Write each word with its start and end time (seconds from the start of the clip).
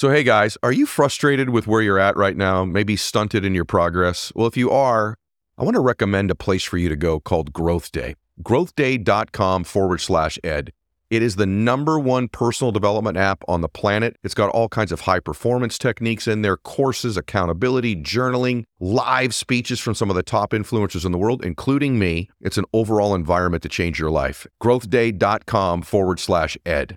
So, 0.00 0.08
hey 0.08 0.22
guys, 0.22 0.56
are 0.62 0.72
you 0.72 0.86
frustrated 0.86 1.50
with 1.50 1.66
where 1.66 1.82
you're 1.82 1.98
at 1.98 2.16
right 2.16 2.34
now? 2.34 2.64
Maybe 2.64 2.96
stunted 2.96 3.44
in 3.44 3.54
your 3.54 3.66
progress? 3.66 4.32
Well, 4.34 4.46
if 4.46 4.56
you 4.56 4.70
are, 4.70 5.18
I 5.58 5.62
want 5.62 5.74
to 5.74 5.80
recommend 5.80 6.30
a 6.30 6.34
place 6.34 6.64
for 6.64 6.78
you 6.78 6.88
to 6.88 6.96
go 6.96 7.20
called 7.20 7.52
Growth 7.52 7.92
Day. 7.92 8.14
Growthday.com 8.42 9.64
forward 9.64 10.00
slash 10.00 10.38
ed. 10.42 10.72
It 11.10 11.22
is 11.22 11.36
the 11.36 11.44
number 11.44 11.98
one 11.98 12.28
personal 12.28 12.72
development 12.72 13.18
app 13.18 13.44
on 13.46 13.60
the 13.60 13.68
planet. 13.68 14.16
It's 14.24 14.32
got 14.32 14.48
all 14.48 14.70
kinds 14.70 14.90
of 14.90 15.02
high 15.02 15.20
performance 15.20 15.76
techniques 15.76 16.26
in 16.26 16.40
there, 16.40 16.56
courses, 16.56 17.18
accountability, 17.18 17.94
journaling, 17.96 18.64
live 18.78 19.34
speeches 19.34 19.80
from 19.80 19.94
some 19.94 20.08
of 20.08 20.16
the 20.16 20.22
top 20.22 20.52
influencers 20.52 21.04
in 21.04 21.12
the 21.12 21.18
world, 21.18 21.44
including 21.44 21.98
me. 21.98 22.30
It's 22.40 22.56
an 22.56 22.64
overall 22.72 23.14
environment 23.14 23.62
to 23.64 23.68
change 23.68 23.98
your 23.98 24.10
life. 24.10 24.46
Growthday.com 24.62 25.82
forward 25.82 26.20
slash 26.20 26.56
ed. 26.64 26.96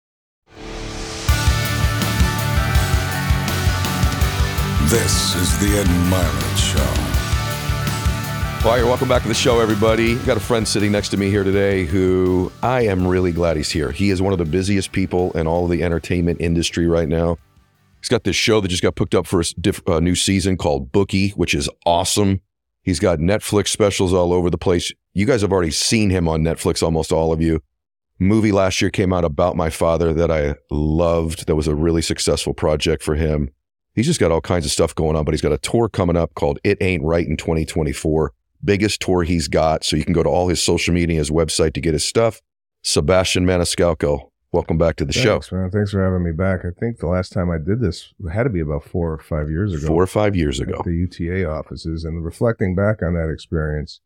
This 4.91 5.35
is 5.35 5.57
the 5.59 5.79
Ed 5.79 5.85
Mylett 6.11 6.57
Show. 6.57 6.83
Well, 8.67 8.77
you're 8.77 8.87
welcome 8.87 9.07
back 9.07 9.21
to 9.21 9.29
the 9.29 9.33
show, 9.33 9.61
everybody. 9.61 10.15
Got 10.25 10.35
a 10.35 10.41
friend 10.41 10.67
sitting 10.67 10.91
next 10.91 11.07
to 11.11 11.17
me 11.17 11.29
here 11.29 11.45
today 11.45 11.85
who 11.85 12.51
I 12.61 12.81
am 12.87 13.07
really 13.07 13.31
glad 13.31 13.55
he's 13.55 13.71
here. 13.71 13.91
He 13.91 14.09
is 14.09 14.21
one 14.21 14.33
of 14.33 14.37
the 14.37 14.43
busiest 14.43 14.91
people 14.91 15.31
in 15.31 15.47
all 15.47 15.63
of 15.63 15.71
the 15.71 15.81
entertainment 15.81 16.41
industry 16.41 16.87
right 16.87 17.07
now. 17.07 17.37
He's 18.01 18.09
got 18.09 18.25
this 18.25 18.35
show 18.35 18.59
that 18.59 18.67
just 18.67 18.83
got 18.83 18.95
picked 18.97 19.15
up 19.15 19.25
for 19.27 19.39
a 19.39 19.45
diff- 19.61 19.87
new 19.87 20.13
season 20.13 20.57
called 20.57 20.91
Bookie, 20.91 21.29
which 21.29 21.55
is 21.55 21.69
awesome. 21.85 22.41
He's 22.83 22.99
got 22.99 23.19
Netflix 23.19 23.69
specials 23.69 24.13
all 24.13 24.33
over 24.33 24.49
the 24.49 24.57
place. 24.57 24.91
You 25.13 25.25
guys 25.25 25.41
have 25.41 25.53
already 25.53 25.71
seen 25.71 26.09
him 26.09 26.27
on 26.27 26.41
Netflix, 26.41 26.83
almost 26.83 27.13
all 27.13 27.31
of 27.31 27.41
you. 27.41 27.63
Movie 28.19 28.51
last 28.51 28.81
year 28.81 28.91
came 28.91 29.13
out 29.13 29.23
about 29.23 29.55
my 29.55 29.69
father 29.69 30.11
that 30.11 30.29
I 30.29 30.55
loved. 30.69 31.47
That 31.47 31.55
was 31.55 31.69
a 31.69 31.75
really 31.75 32.01
successful 32.01 32.53
project 32.53 33.03
for 33.03 33.15
him. 33.15 33.51
He's 33.93 34.05
just 34.05 34.19
got 34.19 34.31
all 34.31 34.41
kinds 34.41 34.65
of 34.65 34.71
stuff 34.71 34.95
going 34.95 35.15
on, 35.17 35.25
but 35.25 35.33
he's 35.33 35.41
got 35.41 35.51
a 35.51 35.57
tour 35.57 35.89
coming 35.89 36.15
up 36.15 36.33
called 36.33 36.59
It 36.63 36.77
Ain't 36.81 37.03
Right 37.03 37.27
in 37.27 37.35
2024. 37.35 38.33
Biggest 38.63 39.01
tour 39.01 39.23
he's 39.23 39.47
got. 39.47 39.83
So 39.83 39.95
you 39.97 40.05
can 40.05 40.13
go 40.13 40.23
to 40.23 40.29
all 40.29 40.47
his 40.47 40.63
social 40.63 40.93
media, 40.93 41.17
his 41.17 41.29
website 41.29 41.73
to 41.73 41.81
get 41.81 41.93
his 41.93 42.07
stuff. 42.07 42.41
Sebastian 42.83 43.45
Maniscalco, 43.45 44.29
welcome 44.53 44.77
back 44.77 44.95
to 44.97 45.05
the 45.05 45.11
Thanks, 45.13 45.47
show. 45.49 45.55
man. 45.57 45.71
Thanks 45.71 45.91
for 45.91 46.03
having 46.03 46.23
me 46.23 46.31
back. 46.31 46.61
I 46.63 46.69
think 46.79 46.99
the 46.99 47.07
last 47.07 47.33
time 47.33 47.51
I 47.51 47.57
did 47.57 47.81
this 47.81 48.13
had 48.31 48.43
to 48.43 48.49
be 48.49 48.61
about 48.61 48.83
four 48.85 49.11
or 49.11 49.19
five 49.19 49.49
years 49.49 49.73
ago. 49.73 49.87
Four 49.87 50.03
or 50.03 50.07
five 50.07 50.35
years 50.35 50.59
ago. 50.59 50.81
the 50.85 50.91
UTA 50.93 51.45
offices, 51.49 52.05
and 52.05 52.23
reflecting 52.23 52.75
back 52.75 53.01
on 53.03 53.13
that 53.15 53.29
experience, 53.29 53.99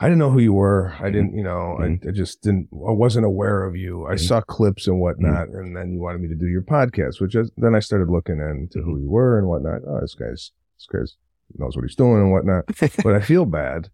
I 0.00 0.04
didn't 0.06 0.18
know 0.18 0.30
who 0.30 0.38
you 0.40 0.54
were. 0.54 0.92
I 0.94 1.02
mm-hmm. 1.02 1.12
didn't, 1.12 1.36
you 1.36 1.44
know, 1.44 1.76
I, 1.78 1.84
mm-hmm. 1.84 2.08
I 2.08 2.12
just 2.12 2.42
didn't. 2.42 2.68
I 2.72 2.92
wasn't 2.92 3.26
aware 3.26 3.64
of 3.64 3.76
you. 3.76 4.06
I 4.06 4.14
Mhm. 4.14 4.20
saw 4.20 4.40
clips 4.40 4.86
and 4.86 4.94
mm-hmm. 4.94 5.02
whatnot, 5.02 5.48
and 5.48 5.76
then 5.76 5.92
you 5.92 6.00
wanted 6.00 6.22
me 6.22 6.28
to 6.28 6.34
do 6.34 6.46
your 6.46 6.62
podcast, 6.62 7.20
which 7.20 7.34
is, 7.34 7.50
then 7.56 7.74
I 7.74 7.80
started 7.80 8.08
looking 8.08 8.40
into 8.40 8.82
who 8.82 8.98
you 8.98 9.10
were 9.10 9.38
and 9.38 9.46
whatnot. 9.46 9.82
Oh, 9.86 10.00
this 10.00 10.14
guy's 10.14 10.52
this 10.78 10.86
guy's 10.90 11.16
knows 11.58 11.76
what 11.76 11.84
he's 11.84 11.96
doing 11.96 12.22
and 12.22 12.32
whatnot. 12.32 12.64
but 13.04 13.14
I 13.14 13.20
feel 13.20 13.44
bad 13.44 13.90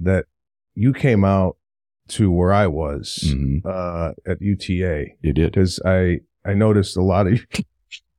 that 0.00 0.26
you 0.74 0.92
came 0.92 1.24
out 1.24 1.56
to 2.06 2.30
where 2.30 2.52
I 2.52 2.66
was 2.68 3.34
uh, 3.64 4.12
at 4.26 4.40
UTA 4.40 5.06
You 5.22 5.32
did. 5.32 5.52
because 5.52 5.80
I 5.84 6.20
I 6.44 6.54
noticed 6.54 6.96
a 6.96 7.02
lot 7.02 7.26
of 7.26 7.40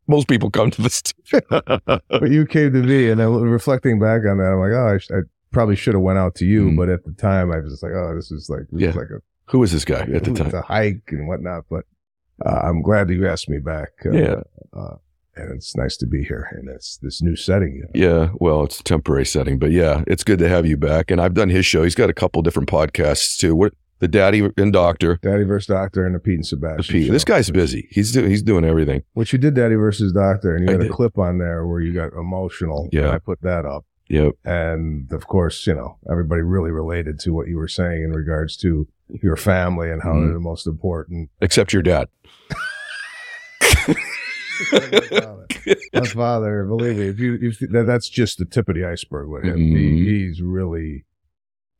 Most 0.08 0.28
people 0.28 0.52
come 0.52 0.70
to 0.72 0.82
this. 0.84 1.02
but 1.50 2.30
you 2.30 2.46
came 2.46 2.74
to 2.74 2.84
me, 2.84 3.10
and 3.10 3.20
I 3.20 3.26
reflecting 3.26 4.00
back 4.00 4.22
on 4.30 4.38
that, 4.38 4.54
I'm 4.54 4.60
like, 4.60 4.72
oh, 4.72 5.00
I, 5.00 5.18
I 5.18 5.22
probably 5.56 5.76
should 5.76 5.94
have 5.96 6.04
went 6.04 6.20
out 6.20 6.36
to 6.36 6.46
you, 6.46 6.70
Mhm. 6.70 6.78
but 6.78 6.90
at 6.90 7.04
the 7.06 7.14
time, 7.14 7.52
I 7.52 7.60
was 7.60 7.72
just 7.72 7.82
like, 7.84 7.94
oh, 7.94 8.14
this 8.16 8.30
is 8.32 8.50
like 8.50 8.68
this 8.72 8.82
Yeah. 8.82 8.90
is 8.90 8.96
like 8.96 9.10
a 9.10 9.20
Who 9.52 9.60
was 9.60 9.72
this 9.72 9.86
guy 9.86 10.02
at 10.02 10.24
the 10.26 10.32
it's 10.32 10.40
time? 10.40 10.54
a 10.54 10.62
hike 10.62 11.02
and 11.12 11.28
whatnot. 11.28 11.66
But 11.70 11.86
uh, 12.46 12.60
I'm 12.64 12.82
glad 12.82 13.08
that 13.08 13.14
you 13.16 13.28
asked 13.28 13.50
me 13.50 13.60
back. 13.60 13.90
Uh, 14.06 14.12
Yeah. 14.12 14.42
uh, 14.74 14.96
and 15.38 15.52
it's 15.54 15.76
nice 15.76 15.98
to 15.98 16.06
be 16.08 16.24
here 16.24 16.48
in 16.60 16.66
this 16.66 17.00
this 17.02 17.22
new 17.22 17.36
setting. 17.36 17.74
You 17.76 17.82
know? 17.84 17.90
Yeah, 17.94 18.30
well, 18.40 18.64
it's 18.66 18.80
a 18.80 18.84
temporary 18.84 19.26
setting, 19.26 19.58
but 19.60 19.72
yeah, 19.72 20.04
it's 20.08 20.24
good 20.24 20.40
to 20.40 20.48
have 20.50 20.66
you 20.66 20.78
back. 20.78 21.10
And 21.12 21.20
I've 21.22 21.34
done 21.34 21.50
his 21.50 21.66
show. 21.66 21.84
He's 21.84 21.96
got 21.96 22.10
a 22.10 22.14
couple 22.14 22.42
different 22.42 22.70
podcasts 22.70 23.38
too. 23.38 23.56
What 23.56 23.74
the 24.00 24.08
Daddy 24.10 24.50
and 24.58 24.74
Doctor. 24.74 25.18
Daddy 25.22 25.44
versus 25.46 25.68
Doctor 25.68 26.06
and 26.06 26.14
the 26.16 26.20
Pete 26.20 26.36
and 26.36 26.44
The 26.44 26.48
Sebastian. 26.48 26.94
P. 26.94 27.06
show. 27.08 27.14
This 27.14 27.24
guy's 27.24 27.50
busy. 27.50 27.88
He's 27.92 28.12
do, 28.12 28.26
he's 28.26 28.44
doing 28.44 28.66
everything. 28.66 29.04
Which 29.14 29.32
you 29.32 29.40
did, 29.40 29.54
Daddy 29.54 29.76
versus 29.76 30.12
Doctor, 30.12 30.54
and 30.56 30.68
you 30.68 30.76
I 30.76 30.78
had 30.80 30.90
a 30.90 30.94
clip 30.94 31.18
on 31.18 31.38
there 31.38 31.66
where 31.66 31.80
you 31.80 31.94
got 31.94 32.12
emotional. 32.14 32.90
Yeah. 32.92 33.04
and 33.04 33.12
I 33.12 33.20
put 33.20 33.40
that 33.42 33.66
up. 33.66 33.86
Yep. 34.08 34.34
And 34.46 35.12
of 35.12 35.28
course, 35.28 35.66
you 35.66 35.74
know, 35.74 35.98
everybody 36.10 36.42
really 36.42 36.72
related 36.72 37.20
to 37.22 37.32
what 37.34 37.48
you 37.48 37.58
were 37.58 37.68
saying 37.68 38.04
in 38.04 38.12
regards 38.12 38.56
to 38.58 38.88
your 39.22 39.36
family 39.36 39.90
and 39.92 40.02
how 40.04 40.14
Mhm. 40.14 40.26
they're 40.26 40.34
the 40.34 40.40
most 40.40 40.68
important. 40.68 41.30
Except 41.42 41.74
your 41.74 41.82
dad. 41.82 42.08
my, 45.94 46.06
father. 46.06 46.66
Believe 46.66 46.98
me, 46.98 47.08
if 47.10 47.20
you, 47.20 47.38
if 47.42 47.60
that, 47.72 47.86
that's 47.88 48.10
just 48.10 48.38
the 48.38 48.46
tip 48.46 48.70
of 48.70 48.76
the 48.76 48.86
iceberg 48.86 49.28
with 49.30 49.44
him. 49.44 49.58
Mhm. 49.58 49.78
He, 49.78 50.06
he's 50.28 50.42
really, 50.42 51.06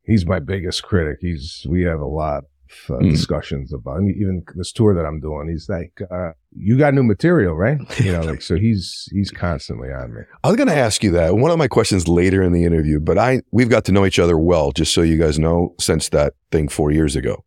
he's 0.02 0.26
my 0.26 0.40
biggest 0.40 0.82
critic. 0.82 1.18
He's, 1.20 1.66
we 1.68 1.82
have 1.82 2.00
a 2.00 2.06
lot 2.06 2.44
uh, 2.90 2.94
Mm. 2.94 3.10
discussions 3.10 3.72
about 3.72 3.96
I 3.96 4.00
mean, 4.00 4.16
even 4.20 4.42
this 4.54 4.72
tour 4.72 4.94
that 4.94 5.04
I'm 5.06 5.20
doing. 5.20 5.48
He's 5.48 5.68
like, 5.68 6.00
uh, 6.10 6.30
you 6.54 6.76
got 6.78 6.94
new 6.94 7.02
material, 7.02 7.54
right? 7.54 7.78
You 8.04 8.12
know, 8.12 8.20
like, 8.22 8.42
so 8.42 8.56
he's, 8.56 9.08
he's 9.12 9.30
constantly 9.30 9.88
on 9.92 10.14
me. 10.14 10.22
I 10.44 10.48
was 10.48 10.56
going 10.56 10.68
to 10.68 10.76
ask 10.76 11.02
you 11.04 11.10
that. 11.12 11.36
One 11.36 11.50
of 11.50 11.58
my 11.58 11.68
questions 11.68 12.08
later 12.08 12.42
in 12.42 12.52
the 12.52 12.64
interview, 12.64 13.00
but 13.00 13.18
I 13.18 13.42
we've 13.52 13.68
got 13.70 13.84
to 13.86 13.92
know 13.92 14.04
each 14.06 14.18
other 14.18 14.38
well, 14.38 14.72
just 14.72 14.92
so 14.94 15.02
you 15.02 15.18
guys 15.18 15.38
know, 15.38 15.74
since 15.80 16.08
that 16.10 16.34
thing 16.52 16.68
four 16.68 16.90
years 16.90 17.16
ago, 17.16 17.44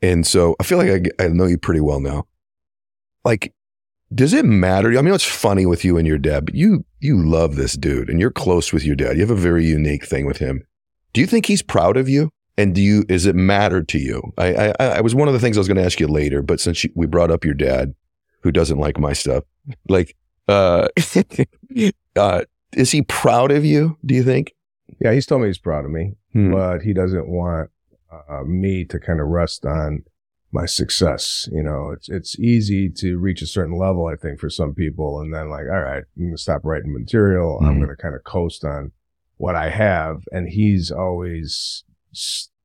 and 0.00 0.26
so 0.26 0.54
I 0.60 0.64
feel 0.64 0.78
like 0.78 1.08
I, 1.18 1.24
I 1.24 1.28
know 1.28 1.46
you 1.46 1.58
pretty 1.58 1.80
well 1.80 2.00
now. 2.00 2.26
Like, 3.24 3.54
does 4.14 4.32
it 4.34 4.44
matter? 4.44 4.96
I 4.98 5.02
mean, 5.02 5.14
it's 5.14 5.24
funny 5.24 5.64
with 5.64 5.84
you 5.84 5.96
and 5.96 6.06
your 6.06 6.18
dad, 6.18 6.44
but 6.46 6.54
you 6.54 6.84
you 7.00 7.24
love 7.24 7.56
this 7.56 7.74
dude, 7.74 8.10
and 8.10 8.20
you're 8.20 8.30
close 8.30 8.72
with 8.72 8.84
your 8.84 8.96
dad. 8.96 9.14
You 9.16 9.20
have 9.22 9.30
a 9.30 9.34
very 9.34 9.64
unique 9.64 10.04
thing 10.06 10.26
with 10.26 10.38
him. 10.38 10.66
Do 11.12 11.20
you 11.20 11.26
think 11.26 11.46
he's 11.46 11.62
proud 11.62 11.96
of 11.96 12.08
you? 12.08 12.30
And 12.58 12.74
do 12.74 12.82
you 12.82 13.04
is 13.08 13.24
it 13.26 13.34
mattered 13.34 13.88
to 13.88 13.98
you? 13.98 14.22
I 14.36 14.72
I, 14.78 14.84
I 14.86 15.00
was 15.00 15.14
one 15.14 15.28
of 15.28 15.34
the 15.34 15.40
things 15.40 15.56
I 15.56 15.60
was 15.60 15.68
going 15.68 15.78
to 15.78 15.84
ask 15.84 15.98
you 16.00 16.08
later, 16.08 16.42
but 16.42 16.60
since 16.60 16.84
you, 16.84 16.90
we 16.94 17.06
brought 17.06 17.30
up 17.30 17.44
your 17.44 17.54
dad, 17.54 17.94
who 18.40 18.52
doesn't 18.52 18.78
like 18.78 18.98
my 18.98 19.12
stuff, 19.14 19.44
like, 19.88 20.16
uh, 20.48 20.88
uh, 22.16 22.42
is 22.74 22.90
he 22.90 23.02
proud 23.02 23.50
of 23.52 23.64
you? 23.64 23.96
Do 24.04 24.14
you 24.14 24.22
think? 24.22 24.52
Yeah, 25.00 25.12
he's 25.12 25.26
told 25.26 25.42
me 25.42 25.48
he's 25.48 25.58
proud 25.58 25.84
of 25.84 25.90
me, 25.90 26.14
Hmm. 26.32 26.52
but 26.52 26.82
he 26.82 26.92
doesn't 26.92 27.28
want 27.28 27.70
uh, 28.28 28.42
me 28.44 28.84
to 28.86 28.98
kind 29.00 29.20
of 29.20 29.28
rest 29.28 29.64
on 29.64 30.04
my 30.52 30.66
success. 30.66 31.48
You 31.50 31.62
know, 31.62 31.90
it's 31.90 32.08
it's 32.10 32.38
easy 32.38 32.90
to 32.96 33.18
reach 33.18 33.40
a 33.42 33.46
certain 33.46 33.76
level, 33.78 34.06
I 34.06 34.16
think, 34.16 34.38
for 34.38 34.50
some 34.50 34.74
people, 34.74 35.20
and 35.20 35.32
then 35.32 35.48
like, 35.48 35.64
all 35.72 35.80
right, 35.80 36.04
I'm 36.18 36.24
gonna 36.26 36.36
stop 36.36 36.60
writing 36.64 36.92
material. 36.92 37.58
I'm 37.62 37.76
Mhm. 37.76 37.80
gonna 37.80 37.96
kind 37.96 38.14
of 38.14 38.24
coast 38.24 38.64
on 38.64 38.92
what 39.38 39.54
I 39.56 39.70
have, 39.70 40.24
and 40.30 40.48
he's 40.50 40.90
always 40.90 41.84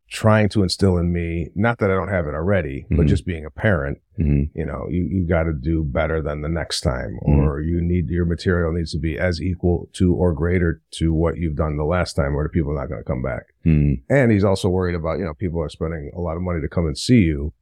trying 0.09 0.47
to 0.47 0.63
instill 0.63 0.97
in 0.97 1.11
me, 1.11 1.49
not 1.53 1.79
that 1.79 1.91
I 1.91 1.93
don't 1.93 2.07
have 2.07 2.27
it 2.27 2.33
already, 2.33 2.85
but 2.89 3.05
Mhm. 3.05 3.07
just 3.07 3.25
being 3.25 3.43
a 3.45 3.49
parent. 3.49 3.99
Mhm. 4.17 4.49
You 4.53 4.65
know, 4.65 4.87
you 4.89 5.03
you 5.03 5.27
got 5.27 5.43
to 5.43 5.53
do 5.53 5.83
better 5.83 6.21
than 6.21 6.41
the 6.41 6.47
next 6.47 6.79
time, 6.79 7.19
Mhm. 7.27 7.37
or 7.39 7.59
you 7.59 7.81
need 7.81 8.09
your 8.09 8.23
material 8.25 8.71
needs 8.71 8.93
to 8.93 8.99
be 8.99 9.19
as 9.19 9.41
equal 9.41 9.89
to 9.93 10.15
or 10.15 10.31
greater 10.33 10.81
to 10.91 11.13
what 11.13 11.37
you've 11.37 11.57
done 11.57 11.75
the 11.75 11.83
last 11.83 12.13
time, 12.13 12.35
or 12.35 12.43
the 12.43 12.49
people 12.49 12.71
are 12.71 12.75
not 12.75 12.87
going 12.87 13.01
to 13.01 13.07
come 13.07 13.21
back. 13.21 13.47
Hmm. 13.63 13.95
And 14.09 14.31
he's 14.31 14.45
also 14.45 14.69
worried 14.69 14.95
about, 14.95 15.19
you 15.19 15.25
know, 15.25 15.33
people 15.33 15.61
are 15.61 15.67
spending 15.69 16.09
a 16.15 16.21
lot 16.21 16.37
of 16.37 16.41
money 16.41 16.61
to 16.61 16.69
come 16.69 16.85
and 16.87 16.97
see 16.97 17.23
you. 17.23 17.53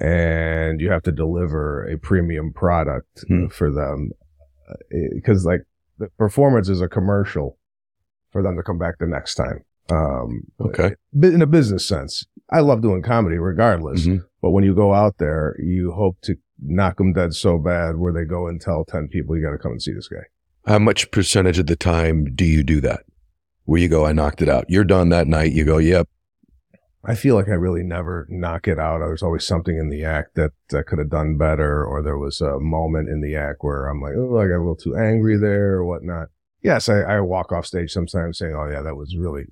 and 0.00 0.80
you 0.80 0.90
have 0.90 1.02
to 1.04 1.12
deliver 1.12 1.84
a 1.86 1.96
premium 1.96 2.52
product 2.52 3.24
Hmm. 3.28 3.46
for 3.46 3.70
them 3.70 4.10
because 5.14 5.46
like 5.46 5.62
the 5.98 6.08
performance 6.18 6.68
is 6.68 6.80
a 6.80 6.88
commercial 6.88 7.56
for 8.32 8.42
them 8.42 8.56
to 8.56 8.64
come 8.64 8.78
back 8.78 8.98
the 8.98 9.06
next 9.06 9.36
time. 9.36 9.62
Um, 9.92 10.42
Okay. 10.60 10.94
but 11.12 11.32
in 11.32 11.42
a 11.42 11.46
business 11.46 11.86
sense, 11.86 12.26
I 12.50 12.60
love 12.60 12.80
doing 12.82 13.02
comedy 13.02 13.36
regardless. 13.38 14.06
Mhm. 14.06 14.24
But 14.40 14.50
when 14.50 14.64
you 14.64 14.74
go 14.74 14.92
out 14.94 15.18
there, 15.18 15.56
you 15.58 15.92
hope 15.92 16.16
to 16.22 16.36
knock 16.64 16.96
them 16.98 17.12
dead 17.12 17.34
so 17.34 17.58
bad 17.58 17.96
where 17.96 18.12
they 18.12 18.24
go 18.24 18.46
and 18.46 18.60
tell 18.60 18.84
10 18.84 19.08
people, 19.08 19.36
you 19.36 19.42
got 19.42 19.50
to 19.52 19.58
come 19.58 19.72
and 19.72 19.82
see 19.82 19.92
this 19.92 20.08
guy. 20.08 20.24
How 20.66 20.78
much 20.78 21.10
percentage 21.10 21.58
of 21.58 21.66
the 21.66 21.76
time 21.76 22.26
do 22.34 22.44
you 22.44 22.62
do 22.62 22.80
that? 22.82 23.00
Where 23.64 23.80
you 23.80 23.88
go, 23.88 24.06
I 24.06 24.12
knocked 24.12 24.42
it 24.42 24.48
out. 24.48 24.64
You're 24.68 24.84
done 24.84 25.08
that 25.10 25.26
night. 25.26 25.52
You 25.52 25.64
go, 25.64 25.78
yep. 25.78 26.08
I 27.04 27.16
feel 27.16 27.34
like 27.34 27.48
I 27.48 27.54
really 27.54 27.82
never 27.82 28.26
knock 28.30 28.68
it 28.68 28.78
out. 28.78 28.98
There's 29.00 29.24
always 29.24 29.44
something 29.44 29.76
in 29.76 29.88
the 29.88 30.04
act 30.04 30.36
that 30.36 30.52
I 30.72 30.82
could 30.82 31.00
have 31.00 31.10
done 31.10 31.36
better, 31.36 31.84
or 31.84 32.00
there 32.00 32.16
was 32.18 32.40
a 32.40 32.60
moment 32.60 33.08
in 33.08 33.20
the 33.20 33.34
act 33.34 33.58
where 33.62 33.86
I'm 33.88 34.00
like, 34.00 34.14
oh, 34.16 34.38
I 34.38 34.46
got 34.46 34.58
a 34.58 34.58
little 34.58 34.76
too 34.76 34.96
angry 34.96 35.36
there 35.36 35.74
or 35.74 35.84
whatnot. 35.84 36.28
Yes, 36.62 36.88
I, 36.88 37.00
I 37.00 37.20
walk 37.20 37.50
off 37.50 37.66
stage 37.66 37.90
sometimes 37.90 38.38
saying, 38.38 38.54
oh, 38.54 38.68
yeah, 38.70 38.82
that 38.82 38.96
was 38.96 39.16
really 39.16 39.46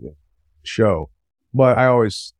show. 0.70 1.11
But 1.52 1.76
I 1.78 1.87
always 1.87 2.32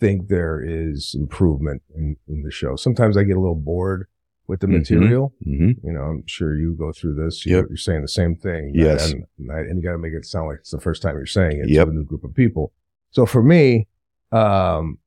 think 0.00 0.28
there 0.28 0.60
is 0.62 1.14
improvement 1.18 1.82
in, 1.94 2.16
in 2.28 2.42
the 2.42 2.50
show. 2.50 2.76
Sometimes 2.76 3.16
I 3.16 3.22
get 3.22 3.36
a 3.36 3.40
little 3.40 3.54
bored 3.70 4.06
with 4.48 4.60
the 4.60 4.66
Mhm. 4.66 4.78
material. 4.78 5.32
hmm 5.42 5.70
You 5.82 5.92
know, 5.94 6.02
I'm 6.02 6.24
sure 6.26 6.54
you 6.54 6.74
go 6.74 6.92
through 6.92 7.14
this. 7.14 7.44
Yep. 7.46 7.50
You're, 7.52 7.68
you're 7.70 7.76
saying 7.76 8.02
the 8.02 8.08
same 8.08 8.36
thing. 8.36 8.72
Yes. 8.74 9.10
And, 9.12 9.24
and 9.38 9.76
you 9.78 9.82
got 9.82 9.92
to 9.92 9.98
make 9.98 10.12
it 10.12 10.24
sound 10.26 10.48
like 10.48 10.58
it's 10.60 10.70
the 10.70 10.80
first 10.80 11.00
time 11.02 11.16
you're 11.16 11.26
saying 11.26 11.60
it 11.62 11.68
Yep. 11.70 11.86
to 11.86 11.90
a 11.90 11.94
new 11.94 12.04
group 12.04 12.24
of 12.24 12.34
people. 12.34 12.72
So 13.10 13.24
for 13.26 13.42
me, 13.42 13.88
um, 14.32 14.98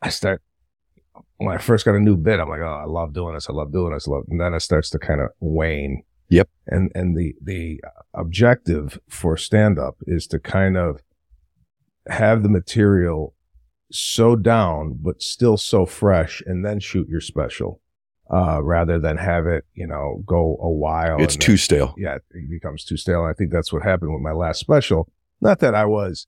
I 0.00 0.08
start, 0.10 0.40
when 1.38 1.54
I 1.54 1.58
first 1.58 1.84
got 1.84 1.94
a 1.94 2.00
new 2.00 2.16
bit, 2.16 2.38
I'm 2.40 2.48
like, 2.48 2.60
oh, 2.60 2.80
I 2.84 2.86
love 2.86 3.12
doing 3.12 3.34
this. 3.34 3.48
I 3.50 3.52
love 3.52 3.72
doing 3.72 3.92
this. 3.92 4.06
I 4.08 4.12
love, 4.12 4.24
and 4.30 4.40
then 4.40 4.54
it 4.54 4.60
starts 4.60 4.88
to 4.90 4.98
kind 4.98 5.20
of 5.20 5.28
wane. 5.40 6.02
Yep. 6.28 6.48
And, 6.66 6.90
and 6.94 7.16
the, 7.16 7.34
the 7.42 7.80
objective 8.14 8.98
for 9.08 9.36
stand 9.36 9.78
up 9.78 9.96
is 10.06 10.26
to 10.28 10.38
kind 10.38 10.76
of 10.76 11.00
have 12.08 12.42
the 12.42 12.48
material 12.48 13.34
so 13.92 14.36
down, 14.36 14.98
but 15.00 15.22
still 15.22 15.56
so 15.56 15.86
fresh 15.86 16.42
and 16.46 16.64
then 16.64 16.80
shoot 16.80 17.08
your 17.08 17.20
special. 17.20 17.80
Uh, 18.28 18.60
rather 18.60 18.98
than 18.98 19.16
have 19.16 19.46
it, 19.46 19.64
you 19.74 19.86
know, 19.86 20.20
go 20.26 20.58
a 20.60 20.68
while. 20.68 21.22
It's 21.22 21.36
too 21.36 21.52
then- 21.52 21.58
stale. 21.58 21.94
yeah, 21.96 22.16
it 22.16 22.50
becomes 22.50 22.84
too 22.84 22.96
stale. 22.96 23.20
And 23.20 23.30
I 23.30 23.32
think 23.34 23.52
that's 23.52 23.72
what 23.72 23.84
happened 23.84 24.12
with 24.12 24.20
my 24.20 24.32
last 24.32 24.58
special. 24.58 25.08
Not 25.40 25.60
that 25.60 25.76
I 25.76 25.84
was 25.84 26.26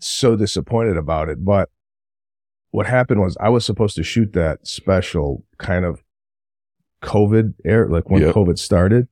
so 0.00 0.36
disappointed 0.36 0.96
about 0.96 1.28
it, 1.28 1.44
but 1.44 1.68
what 2.70 2.86
happened 2.86 3.20
was 3.20 3.36
I 3.38 3.50
was 3.50 3.66
supposed 3.66 3.94
to 3.96 4.02
shoot 4.02 4.32
that 4.32 4.66
special 4.66 5.44
kind 5.58 5.84
of 5.84 6.02
COVID 7.02 7.54
air, 7.64 7.86
like 7.88 8.08
when 8.08 8.22
Yep. 8.22 8.34
COVID 8.34 8.58
started. 8.58 9.08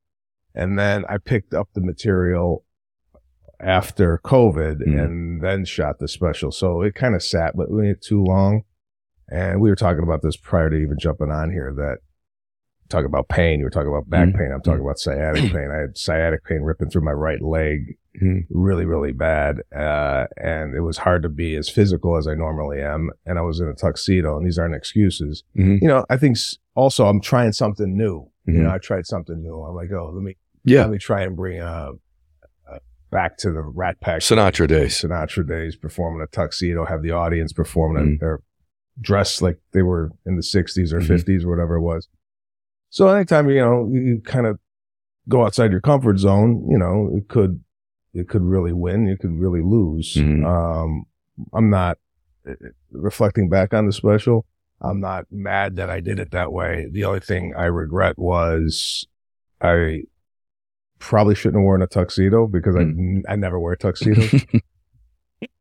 And 0.54 0.78
then 0.78 1.04
I 1.08 1.18
picked 1.18 1.52
up 1.52 1.68
the 1.74 1.80
material 1.82 2.64
after 3.62 4.18
COVID 4.24 4.80
Mhm. 4.86 5.00
and 5.04 5.40
then 5.42 5.64
shot 5.64 5.98
the 5.98 6.08
special. 6.08 6.50
So 6.50 6.82
it 6.82 6.94
kind 6.94 7.14
of 7.14 7.22
sat 7.22 7.54
with 7.54 7.70
me 7.70 7.94
too 8.00 8.22
long. 8.22 8.64
And 9.30 9.60
we 9.60 9.70
were 9.70 9.76
talking 9.76 10.02
about 10.02 10.22
this 10.22 10.36
prior 10.36 10.68
to 10.68 10.76
even 10.76 10.98
jumping 10.98 11.30
on 11.30 11.50
here 11.52 11.72
that 11.76 11.98
talking 12.88 13.06
about 13.06 13.28
pain. 13.28 13.58
You 13.58 13.64
were 13.64 13.70
talking 13.70 13.88
about 13.88 14.10
back 14.10 14.28
Mhm. 14.28 14.36
pain. 14.36 14.52
I'm 14.52 14.60
talking 14.60 14.82
about 14.82 14.98
sciatic 14.98 15.50
pain. 15.52 15.70
I 15.72 15.78
had 15.78 15.96
sciatic 15.96 16.44
pain 16.44 16.60
ripping 16.60 16.90
through 16.90 17.00
my 17.04 17.12
right 17.12 17.40
leg 17.40 17.96
Mhm. 18.20 18.44
really, 18.50 18.84
really 18.84 19.12
bad. 19.12 19.62
Uh, 19.74 20.26
and 20.36 20.74
it 20.74 20.80
was 20.80 20.98
hard 20.98 21.22
to 21.22 21.30
be 21.30 21.54
as 21.56 21.70
physical 21.70 22.16
as 22.18 22.28
I 22.28 22.34
normally 22.34 22.82
am. 22.82 23.08
And 23.24 23.38
I 23.38 23.42
was 23.42 23.60
in 23.60 23.68
a 23.68 23.72
tuxedo, 23.72 24.36
and 24.36 24.44
these 24.44 24.58
aren't 24.58 24.74
excuses. 24.74 25.42
Mhm. 25.56 25.80
You 25.80 25.88
know, 25.88 26.04
I 26.10 26.18
think 26.18 26.36
also 26.74 27.06
I'm 27.06 27.20
trying 27.22 27.52
something 27.52 27.96
new. 27.96 28.28
You 28.44 28.54
Mhm. 28.54 28.62
know, 28.64 28.70
I 28.70 28.78
tried 28.78 29.06
something 29.06 29.40
new. 29.40 29.54
I'm 29.62 29.74
like, 29.74 29.90
oh, 29.92 30.10
let 30.12 30.22
me 30.22 30.36
Yeah. 30.64 30.82
let 30.82 30.90
me 30.90 30.98
try 30.98 31.22
and 31.22 31.34
bring 31.34 31.60
uh, 31.60 31.64
uh 31.64 31.92
back 33.12 33.36
to 33.36 33.52
the 33.52 33.60
Rat 33.60 34.00
Pack 34.00 34.20
Sinatra 34.22 34.66
days. 34.66 35.00
Sinatra 35.00 35.46
days, 35.46 35.76
performing 35.76 36.22
a 36.22 36.26
tuxedo, 36.26 36.84
have 36.86 37.02
the 37.02 37.12
audience 37.12 37.52
performing 37.52 38.18
Mhm. 38.18 38.22
a, 38.22 38.26
or 38.26 38.42
dressed 39.00 39.40
like 39.40 39.58
they 39.72 39.82
were 39.82 40.10
in 40.26 40.36
the 40.36 40.42
60s 40.42 40.92
or 40.92 40.98
Mhm. 41.00 41.06
50s 41.06 41.44
or 41.44 41.50
whatever 41.50 41.76
it 41.76 41.82
was. 41.82 42.08
So 42.90 43.08
anytime 43.08 43.48
you 43.48 43.60
know 43.60 43.88
you, 43.92 44.20
kind 44.24 44.46
of 44.46 44.58
go 45.28 45.44
outside 45.44 45.70
your 45.70 45.80
comfort 45.80 46.18
zone, 46.18 46.66
you 46.68 46.76
know 46.78 47.10
it 47.14 47.28
could 47.28 47.60
it 48.14 48.28
could 48.28 48.42
really 48.42 48.72
win, 48.74 49.06
you 49.06 49.16
could 49.16 49.38
really 49.38 49.62
lose. 49.62 50.14
Mhm. 50.16 50.44
Um, 50.44 51.04
I'm 51.54 51.70
not 51.70 51.98
uh, 52.46 52.52
reflecting 52.90 53.48
back 53.48 53.72
on 53.72 53.86
the 53.86 53.92
special. 53.92 54.44
I'm 54.82 55.00
not 55.00 55.26
mad 55.30 55.76
that 55.76 55.88
I 55.88 56.00
did 56.00 56.18
it 56.18 56.32
that 56.32 56.52
way. 56.52 56.88
The 56.90 57.04
only 57.04 57.20
thing 57.20 57.54
I 57.56 57.66
regret 57.66 58.18
was 58.18 59.06
I 59.62 60.02
probably 61.02 61.34
shouldn't 61.34 61.60
have 61.60 61.64
worn 61.64 61.82
a 61.82 61.86
tuxedo 61.86 62.46
because 62.46 62.74
Mm. 62.74 63.22
I 63.28 63.32
I 63.32 63.36
never 63.36 63.58
wear 63.60 63.76
tuxedos 63.76 64.44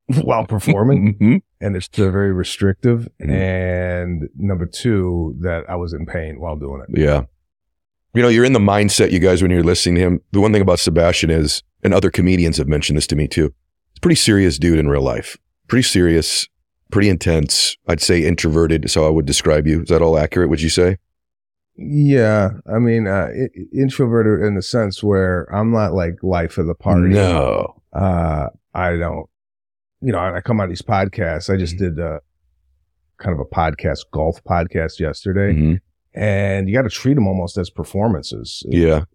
while 0.23 0.45
performing 0.45 1.15
Mhm. 1.19 1.41
and 1.61 1.75
it's 1.75 1.87
very 1.93 2.31
restrictive. 2.33 3.07
Mhm. 3.21 3.29
And 3.29 4.29
number 4.37 4.65
two, 4.65 5.35
that 5.41 5.69
I 5.69 5.75
was 5.75 5.93
in 5.93 6.05
pain 6.05 6.39
while 6.39 6.55
doing 6.57 6.81
it. 6.87 6.99
Yeah. 6.99 7.23
You 8.13 8.21
know, 8.21 8.27
you're 8.27 8.43
in 8.45 8.53
the 8.53 8.59
mindset, 8.59 9.11
you 9.11 9.19
guys, 9.19 9.41
when 9.41 9.51
you're 9.51 9.63
listening 9.63 9.95
to 9.95 10.01
him. 10.01 10.19
The 10.33 10.41
one 10.41 10.51
thing 10.51 10.61
about 10.61 10.79
Sebastian 10.79 11.29
is, 11.29 11.63
and 11.83 11.93
other 11.93 12.11
comedians 12.11 12.57
have 12.57 12.67
mentioned 12.67 12.97
this 12.97 13.07
to 13.07 13.15
me 13.15 13.27
too, 13.27 13.43
he's 13.93 13.97
a 13.97 14.01
pretty 14.01 14.15
serious 14.15 14.59
dude 14.59 14.79
in 14.79 14.89
real 14.89 15.01
life. 15.01 15.37
Pretty 15.67 15.83
serious, 15.83 16.47
pretty 16.91 17.07
intense. 17.07 17.77
I'd 17.87 18.01
say 18.01 18.25
introverted. 18.25 18.89
So 18.91 19.07
I 19.07 19.09
would 19.09 19.25
describe 19.25 19.65
you. 19.65 19.83
Is 19.83 19.89
that 19.89 20.01
all 20.01 20.17
accurate, 20.17 20.49
would 20.49 20.61
you 20.61 20.69
say? 20.69 20.97
Yeah, 21.75 22.51
I 22.71 22.79
mean, 22.79 23.07
uh, 23.07 23.29
i- 23.33 23.49
introverted 23.73 24.45
in 24.45 24.55
the 24.55 24.61
sense 24.61 25.03
where 25.03 25.43
I'm 25.53 25.71
not 25.71 25.93
like 25.93 26.21
life 26.21 26.57
of 26.57 26.67
the 26.67 26.75
party. 26.75 27.09
No. 27.09 27.75
uh, 27.93 28.47
I 28.73 28.97
don't. 28.97 29.27
You 30.01 30.11
know, 30.11 30.19
I 30.19 30.41
come 30.41 30.59
on 30.61 30.69
these 30.69 30.81
podcasts. 30.81 31.49
I 31.49 31.53
Mm-hmm. 31.53 31.59
just 31.59 31.77
did 31.77 31.99
a 31.99 32.21
kind 33.19 33.33
of 33.33 33.39
a 33.39 33.45
podcast, 33.45 33.99
golf 34.11 34.43
podcast 34.43 34.99
yesterday, 34.99 35.53
Mhm. 35.53 35.79
And 36.13 36.67
you 36.67 36.75
got 36.75 36.81
to 36.83 36.89
treat 36.89 37.13
them 37.13 37.27
almost 37.27 37.57
as 37.57 37.69
performances. 37.69 38.65
Yeah. 38.67 39.05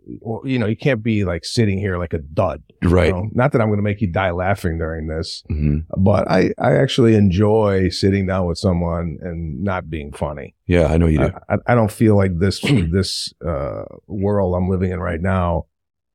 You 0.45 0.59
know, 0.59 0.67
you 0.67 0.77
can't 0.77 1.03
be 1.03 1.25
like 1.25 1.45
sitting 1.45 1.79
here 1.79 1.99
like 1.99 2.13
a 2.15 2.19
dud. 2.19 2.63
you 2.83 2.89
Right. 2.89 3.11
know? 3.13 3.29
Not 3.33 3.53
that 3.53 3.61
I'm 3.61 3.69
going 3.69 3.79
to 3.79 3.83
make 3.83 4.01
you 4.01 4.07
die 4.11 4.31
laughing 4.31 4.79
during 4.79 5.07
this. 5.07 5.43
Mhm. 5.51 5.85
but 5.99 6.31
I, 6.31 6.53
I 6.59 6.77
actually 6.77 7.15
enjoy 7.15 7.89
sitting 7.91 8.27
down 8.27 8.47
with 8.47 8.59
someone 8.59 9.19
and 9.21 9.63
not 9.63 9.91
being 9.91 10.13
funny. 10.13 10.55
Yeah, 10.67 10.87
I 10.87 10.97
know 10.97 11.07
you 11.07 11.19
do. 11.19 11.31
I, 11.49 11.55
I, 11.55 11.59
I 11.69 11.75
don't 11.75 11.93
feel 11.93 12.17
like 12.17 12.39
this 12.39 12.61
this 12.91 13.33
uh, 13.47 13.85
world 14.07 14.55
I'm 14.57 14.69
living 14.69 14.91
in 14.91 15.01
right 15.01 15.21
now 15.21 15.67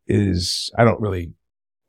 is. 0.08 0.72
I 0.78 0.84
don't 0.84 1.00
really 1.02 1.34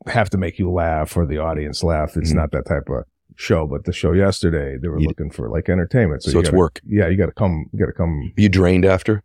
have 0.06 0.30
to 0.30 0.38
make 0.38 0.58
you 0.58 0.70
laugh 0.70 1.16
or 1.16 1.26
the 1.26 1.38
audience 1.38 1.82
laugh. 1.84 2.16
It's 2.16 2.32
Mhm. 2.32 2.36
not 2.36 2.50
that 2.52 2.66
type 2.66 2.88
of 2.88 3.04
show. 3.36 3.66
But 3.66 3.84
the 3.84 3.92
show 3.92 4.12
yesterday, 4.12 4.76
they 4.80 4.88
were 4.88 4.98
You- 5.00 5.08
looking 5.08 5.30
for 5.30 5.48
like 5.48 5.68
entertainment. 5.68 6.22
so 6.22 6.30
you 6.32 6.38
it's 6.40 6.48
gotta- 6.48 6.56
work. 6.58 6.80
Yeah, 6.86 7.08
you 7.08 7.16
got 7.16 7.26
to 7.26 7.32
come. 7.32 7.66
You 7.72 7.78
got 7.78 7.86
to 7.86 7.92
come. 7.92 8.32
You 8.36 8.48
drained 8.48 8.84
after? 8.84 9.22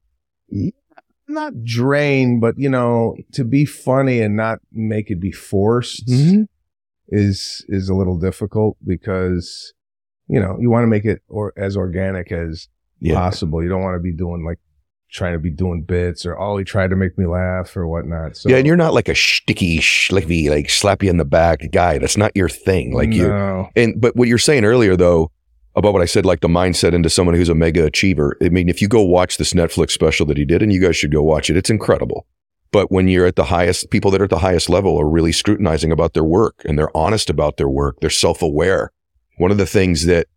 Not 1.30 1.64
drain, 1.64 2.40
but 2.40 2.56
you 2.58 2.70
know, 2.70 3.16
to 3.34 3.44
be 3.44 3.66
funny 3.66 4.22
and 4.22 4.36
not 4.38 4.60
make 4.72 5.12
it 5.12 5.20
be 5.20 5.32
forced. 5.32 6.08
Mm-hmm. 6.08 6.44
is 7.10 7.66
is 7.70 7.88
a 7.88 7.94
little 7.96 8.18
difficult 8.20 8.76
because 8.86 9.74
you 10.28 10.40
know 10.42 10.58
you 10.60 10.70
want 10.70 10.84
to 10.84 10.88
make 10.88 11.06
it 11.06 11.22
or 11.30 11.54
as 11.56 11.78
organic 11.78 12.34
as 12.34 12.68
Yeah. 13.00 13.14
possible. 13.16 13.64
You 13.64 13.70
don't 13.70 13.82
want 13.82 13.96
to 13.96 14.02
be 14.04 14.12
doing 14.14 14.44
like 14.46 14.60
trying 15.10 15.34
to 15.34 15.40
be 15.40 15.50
doing 15.50 15.82
bits 15.82 16.26
or 16.26 16.60
he 16.60 16.66
tried 16.66 16.90
to 16.90 16.96
make 16.96 17.18
me 17.18 17.26
laugh 17.26 17.76
or 17.76 17.88
whatnot. 17.88 18.38
So 18.38 18.50
yeah, 18.50 18.58
and 18.58 18.68
you're 18.68 18.76
not 18.76 18.94
like 18.94 19.08
a 19.08 19.16
sticky, 19.16 19.82
slicky, 19.82 20.50
like 20.50 20.70
slap 20.70 21.04
you 21.04 21.10
in 21.10 21.18
the 21.18 21.26
back 21.26 21.62
guy. 21.72 21.98
That's 21.98 22.18
not 22.18 22.32
your 22.36 22.50
thing. 22.50 22.94
Like 22.94 23.14
you, 23.14 23.28
no. 23.28 23.70
And 23.76 24.00
but 24.00 24.16
what 24.16 24.28
you're 24.28 24.38
saying 24.38 24.66
earlier 24.66 24.96
though 24.96 25.32
about 25.76 25.94
what 25.94 26.02
I 26.02 26.06
said, 26.06 26.26
like 26.26 26.42
the 26.42 26.48
mindset 26.48 26.94
into 26.94 27.10
someone 27.10 27.36
who's 27.36 27.50
a 27.50 27.56
mega 27.56 27.86
achiever. 27.86 28.36
I 28.42 28.50
mean, 28.50 28.68
if 28.68 28.82
you 28.82 28.88
go 28.88 29.02
watch 29.04 29.38
this 29.38 29.54
Netflix 29.54 29.92
special 29.92 30.26
that 30.26 30.38
he 30.38 30.44
did, 30.44 30.64
and 30.64 30.74
you 30.74 30.82
guys 30.82 30.98
should 30.98 31.12
go 31.12 31.22
watch 31.22 31.52
it, 31.52 31.58
it's 31.58 31.70
incredible. 31.70 32.26
But 32.72 32.92
when 32.92 33.08
you're 33.08 33.28
at 33.28 33.36
the 33.36 33.46
highest, 33.46 33.92
people 33.92 34.12
that 34.12 34.20
are 34.20 34.26
at 34.26 34.30
the 34.32 34.40
highest 34.40 34.70
level 34.70 35.00
are 35.00 35.08
really 35.08 35.32
scrutinizing 35.32 35.92
about 35.92 36.16
their 36.16 36.24
work 36.24 36.64
and 36.66 36.78
they're 36.78 36.96
honest 36.98 37.30
about 37.30 37.58
their 37.58 37.70
work. 37.70 38.00
They're 38.02 38.10
self-aware. 38.10 38.92
One 39.38 39.52
of 39.52 39.58
the 39.58 39.68
things 39.68 40.06
that 40.06 40.28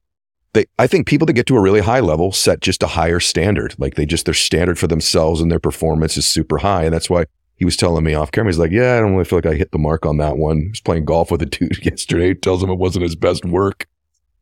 they, 0.53 0.67
I 0.79 0.87
think 0.87 1.07
people 1.07 1.27
that 1.27 1.35
get 1.35 1.47
to 1.47 1.57
a 1.57 1.61
really 1.61 1.81
high 1.81 2.01
level 2.01 2.33
set 2.33 2.61
just 2.61 2.83
a 2.83 2.89
higher 2.89 3.21
standard. 3.21 3.75
Like 3.79 3.95
they 3.95 4.05
just, 4.07 4.25
their 4.25 4.35
standard 4.35 4.79
for 4.79 4.87
themselves 4.89 5.41
and 5.41 5.51
their 5.51 5.61
performance 5.61 6.17
is 6.17 6.29
super 6.29 6.59
high. 6.59 6.85
And 6.85 6.93
that's 6.93 7.09
why 7.09 7.27
he 7.57 7.65
was 7.65 7.77
telling 7.77 8.03
me 8.05 8.15
off 8.15 8.33
camera. 8.33 8.51
He's 8.51 8.59
like, 8.59 8.73
yeah, 8.73 8.97
I 8.97 9.01
don't 9.01 9.13
really 9.13 9.25
feel 9.25 9.39
like 9.39 9.47
I 9.47 9.55
hit 9.55 9.71
the 9.71 9.79
mark 9.79 10.05
on 10.07 10.17
that 10.17 10.37
one. 10.39 10.61
He 10.63 10.69
was 10.69 10.81
playing 10.81 11.05
golf 11.05 11.31
with 11.31 11.43
a 11.43 11.47
dude 11.59 11.85
yesterday. 11.85 12.35
Tells 12.35 12.63
him 12.63 12.71
it 12.71 12.79
wasn't 12.79 13.03
his 13.05 13.15
best 13.17 13.45
work 13.45 13.87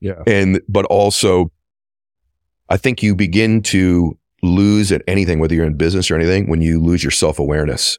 Yeah. 0.01 0.23
and 0.27 0.61
but 0.69 0.85
also 0.87 1.51
i 2.71 2.77
think 2.77 3.03
you 3.03 3.15
begin 3.17 3.63
to 3.63 4.17
lose 4.43 4.93
at 4.93 5.03
anything 5.09 5.41
whether 5.41 5.55
you're 5.55 5.67
in 5.67 5.75
business 5.77 6.11
or 6.11 6.15
anything 6.15 6.49
when 6.49 6.61
you 6.63 6.81
lose 6.81 7.03
your 7.03 7.11
self-awareness 7.11 7.99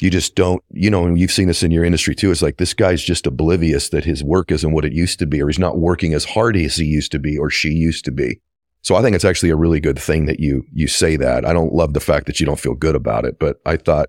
you 0.00 0.10
just 0.10 0.34
don't 0.34 0.62
you 0.70 0.90
know 0.90 1.04
and 1.06 1.18
you've 1.18 1.30
seen 1.30 1.46
this 1.48 1.62
in 1.62 1.70
your 1.70 1.84
industry 1.84 2.14
too 2.14 2.30
it's 2.30 2.42
like 2.42 2.56
this 2.56 2.74
guy's 2.74 3.02
just 3.02 3.26
oblivious 3.26 3.90
that 3.90 4.04
his 4.04 4.24
work 4.24 4.50
isn't 4.50 4.72
what 4.72 4.84
it 4.84 4.92
used 4.92 5.18
to 5.18 5.26
be 5.26 5.40
or 5.40 5.48
he's 5.48 5.58
not 5.58 5.78
working 5.78 6.14
as 6.14 6.24
hard 6.24 6.56
as 6.56 6.76
he 6.76 6.84
used 6.84 7.12
to 7.12 7.18
be 7.18 7.38
or 7.38 7.48
she 7.48 7.68
used 7.70 8.04
to 8.04 8.10
be 8.10 8.40
So 8.82 8.96
I 8.96 9.02
think 9.02 9.14
it's 9.16 9.24
actually 9.24 9.50
a 9.50 9.56
really 9.56 9.80
good 9.80 9.98
thing 9.98 10.26
that 10.26 10.40
you 10.40 10.64
you 10.72 10.88
say 10.88 11.16
that. 11.16 11.44
I 11.46 11.52
don't 11.52 11.72
love 11.72 11.94
the 11.94 12.00
fact 12.00 12.26
that 12.26 12.38
you 12.40 12.46
don't 12.46 12.60
feel 12.60 12.74
good 12.74 12.94
about 12.96 13.24
it, 13.24 13.38
but 13.38 13.56
I 13.64 13.76
thought 13.78 14.08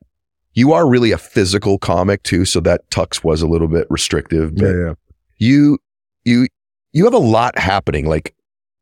you 0.54 0.74
are 0.74 0.88
really 0.90 1.12
a 1.12 1.18
physical 1.18 1.78
comic 1.78 2.24
too, 2.24 2.46
so 2.46 2.60
that 2.62 2.90
tux 2.90 3.24
was 3.24 3.42
a 3.42 3.48
little 3.48 3.68
bit 3.68 3.88
restrictive. 3.90 4.56
But 4.56 4.66
Yeah, 4.66 4.86
yeah. 4.88 4.94
you 5.38 5.78
you 6.26 6.48
you 6.94 7.04
have 7.06 7.14
a 7.14 7.18
lot 7.38 7.58
happening. 7.58 8.06
Like, 8.08 8.34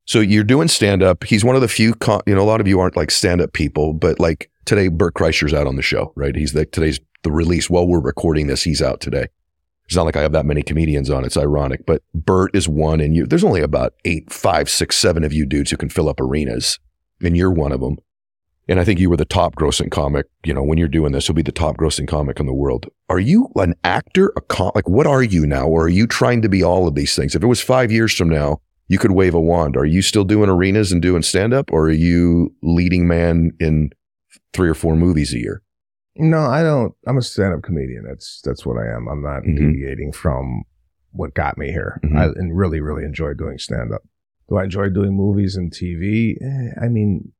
so 0.05 0.19
you're 0.19 0.43
doing 0.43 0.67
stand 0.67 1.03
up. 1.03 1.23
He's 1.23 1.43
one 1.43 1.55
of 1.55 1.61
the 1.61 1.67
few, 1.67 1.93
con- 1.95 2.21
you 2.27 2.35
know, 2.35 2.41
a 2.41 2.49
lot 2.53 2.61
of 2.61 2.67
you 2.67 2.79
aren't 2.79 2.95
like 2.95 3.11
stand 3.11 3.41
up 3.41 3.53
people, 3.53 3.93
but 3.93 4.19
like 4.19 4.49
today, 4.65 4.87
Bert 4.87 5.13
Kreischer's 5.13 5.53
out 5.53 5.67
on 5.67 5.75
the 5.75 5.81
show, 5.81 6.13
right? 6.15 6.35
He's 6.35 6.53
the 6.53 6.65
today's 6.65 6.99
the 7.23 7.31
release. 7.31 7.69
While 7.69 7.87
we're 7.87 7.99
recording 7.99 8.47
this, 8.47 8.63
he's 8.63 8.81
out 8.81 8.99
today. 9.01 9.27
It's 9.85 9.95
not 9.95 10.05
like 10.05 10.15
I 10.15 10.21
have 10.21 10.31
that 10.31 10.45
many 10.45 10.63
comedians 10.63 11.09
on. 11.09 11.25
It's 11.25 11.37
ironic, 11.37 11.85
but 11.85 12.01
Bert 12.13 12.55
is 12.55 12.69
one, 12.69 13.01
and 13.01 13.15
you. 13.15 13.25
There's 13.25 13.43
only 13.43 13.61
about 13.61 13.93
eight, 14.05 14.31
five, 14.31 14.69
six, 14.69 14.97
seven 14.97 15.23
of 15.23 15.33
you 15.33 15.45
dudes 15.45 15.71
who 15.71 15.77
can 15.77 15.89
fill 15.89 16.09
up 16.09 16.21
arenas, 16.21 16.79
and 17.21 17.35
you're 17.35 17.51
one 17.51 17.71
of 17.71 17.81
them. 17.81 17.97
And 18.69 18.79
I 18.79 18.85
think 18.85 18.99
you 19.01 19.09
were 19.09 19.17
the 19.17 19.25
top 19.25 19.55
grossing 19.55 19.91
comic. 19.91 20.27
You 20.45 20.53
know, 20.53 20.63
when 20.63 20.77
you're 20.77 20.87
doing 20.87 21.11
this, 21.11 21.27
you'll 21.27 21.35
be 21.35 21.41
the 21.41 21.51
top 21.51 21.75
grossing 21.75 22.07
comic 22.07 22.39
in 22.39 22.45
the 22.45 22.53
world. 22.53 22.87
Are 23.09 23.19
you 23.19 23.49
an 23.57 23.75
actor, 23.83 24.31
a 24.37 24.41
com- 24.41 24.71
like 24.73 24.87
what 24.87 25.05
are 25.05 25.23
you 25.23 25.45
now, 25.45 25.67
or 25.67 25.83
are 25.83 25.89
you 25.89 26.07
trying 26.07 26.41
to 26.43 26.49
be 26.49 26.63
all 26.63 26.87
of 26.87 26.95
these 26.95 27.13
things? 27.15 27.35
If 27.35 27.43
it 27.43 27.47
was 27.47 27.61
five 27.61 27.91
years 27.91 28.15
from 28.15 28.29
now, 28.29 28.61
you 28.87 28.97
could 28.97 29.11
wave 29.11 29.33
a 29.33 29.39
wand. 29.39 29.75
Are 29.75 29.85
you 29.85 30.01
still 30.01 30.23
doing 30.23 30.49
arenas 30.49 30.93
and 30.93 31.01
doing 31.01 31.23
stand 31.23 31.53
up, 31.53 31.71
or 31.73 31.87
are 31.87 31.91
you 31.91 32.53
leading 32.61 33.05
man 33.05 33.51
in 33.59 33.91
three 34.53 34.69
or 34.69 34.73
four 34.73 34.95
movies 34.95 35.33
a 35.33 35.39
year? 35.39 35.61
No, 36.15 36.39
I 36.41 36.61
don't. 36.61 36.93
I'm 37.07 37.17
a 37.17 37.21
stand-up 37.21 37.63
comedian. 37.63 38.03
That's 38.07 38.41
that's 38.43 38.65
what 38.65 38.77
I 38.77 38.87
am. 38.87 39.07
I'm 39.07 39.23
not 39.23 39.43
Mhm. 39.43 39.57
deviating 39.57 40.11
from 40.11 40.63
what 41.11 41.33
got 41.33 41.57
me 41.57 41.71
here. 41.71 41.99
Mhm. 42.03 42.17
I 42.17 42.25
and 42.25 42.55
really, 42.55 42.79
really 42.81 43.03
enjoy 43.03 43.33
doing 43.33 43.57
stand-up. 43.57 44.03
Do 44.49 44.57
I 44.57 44.65
enjoy 44.65 44.89
doing 44.89 45.15
movies 45.15 45.55
and 45.55 45.71
TV? 45.71 46.37
Eh, 46.41 46.71
I 46.79 46.87
mean, 46.89 47.31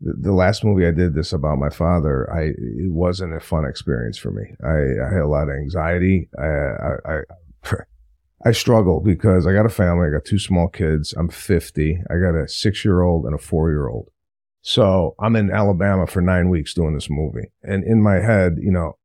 the, 0.00 0.12
the 0.16 0.32
last 0.32 0.64
movie 0.64 0.86
I 0.86 0.92
did 0.92 1.14
this 1.14 1.32
about 1.32 1.58
my 1.58 1.70
father. 1.70 2.30
I 2.32 2.52
it 2.56 2.92
wasn't 2.92 3.34
a 3.34 3.40
fun 3.40 3.64
experience 3.64 4.16
for 4.18 4.30
me. 4.30 4.54
I, 4.62 5.04
I 5.06 5.12
had 5.12 5.22
a 5.22 5.28
lot 5.28 5.48
of 5.48 5.56
anxiety. 5.56 6.28
I, 6.38 6.46
I 6.46 6.96
I 7.04 7.20
I 8.44 8.52
struggle 8.52 9.00
because 9.00 9.46
I 9.46 9.52
got 9.52 9.66
a 9.66 9.70
family. 9.70 10.06
I 10.08 10.12
got 10.12 10.24
two 10.24 10.38
small 10.38 10.68
kids. 10.68 11.12
I'm 11.18 11.28
50. 11.28 12.02
I 12.08 12.14
got 12.18 12.34
a 12.34 12.46
six-year-old 12.48 13.26
and 13.26 13.34
a 13.34 13.38
four-year-old. 13.38 14.08
So 14.62 15.14
I'm 15.18 15.36
in 15.36 15.50
Alabama 15.50 16.06
for 16.06 16.20
nine 16.20 16.48
weeks 16.50 16.74
doing 16.74 16.94
this 16.94 17.08
movie. 17.10 17.50
And 17.62 17.82
in 17.84 18.02
my 18.02 18.16
head, 18.16 18.56
you 18.60 18.70
know, 18.70 18.98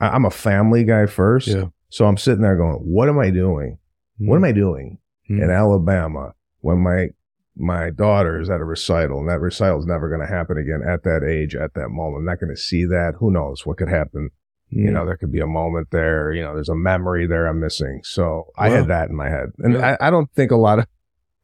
I, 0.00 0.08
I'm 0.10 0.24
a 0.24 0.30
family 0.30 0.84
guy 0.84 1.06
first. 1.06 1.48
Yeah. 1.48 1.66
So 1.88 2.06
I'm 2.06 2.16
sitting 2.16 2.42
there 2.42 2.56
going, 2.56 2.74
what 2.76 3.08
am 3.08 3.18
I 3.18 3.30
doing? 3.30 3.78
What 4.18 4.36
am 4.36 4.44
I 4.44 4.52
doing 4.52 4.98
Hmm. 5.28 5.42
in 5.42 5.50
Alabama 5.50 6.34
when 6.60 6.78
my 6.78 7.08
my 7.56 7.90
daughter 7.90 8.40
is 8.40 8.48
at 8.50 8.60
a 8.60 8.64
recital 8.64 9.18
and 9.20 9.28
that 9.28 9.38
recital 9.40 9.78
is 9.78 9.86
never 9.86 10.08
going 10.08 10.20
to 10.26 10.26
happen 10.26 10.56
again 10.56 10.80
at 10.88 11.02
that 11.04 11.22
age, 11.22 11.54
at 11.54 11.74
that 11.74 11.90
moment. 11.90 12.20
I'm 12.20 12.24
not 12.24 12.40
going 12.40 12.54
to 12.54 12.60
see 12.60 12.84
that. 12.86 13.14
Who 13.18 13.30
knows 13.30 13.66
what 13.66 13.76
could 13.76 13.88
happen? 13.88 14.30
Hmm. 14.72 14.78
You 14.78 14.90
know, 14.92 15.04
there 15.04 15.16
could 15.16 15.30
be 15.32 15.40
a 15.40 15.46
moment 15.46 15.88
there. 15.90 16.32
You 16.32 16.42
know, 16.42 16.54
there's 16.54 16.68
a 16.70 16.74
memory 16.74 17.26
there 17.26 17.46
I'm 17.46 17.60
missing. 17.60 18.00
So 18.02 18.46
I 18.56 18.70
had 18.70 18.88
that 18.88 19.10
in 19.10 19.16
my 19.16 19.28
head. 19.28 19.50
And 19.58 19.74
Yeah. 19.74 19.96
I, 20.00 20.06
I 20.08 20.10
don't 20.10 20.30
think 20.32 20.50
a 20.52 20.56
lot 20.56 20.78
of, 20.80 20.86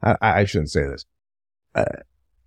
I, 0.03 0.17
I 0.23 0.45
shouldn't 0.45 0.71
say 0.71 0.87
this. 0.87 1.05
Uh, 1.75 1.85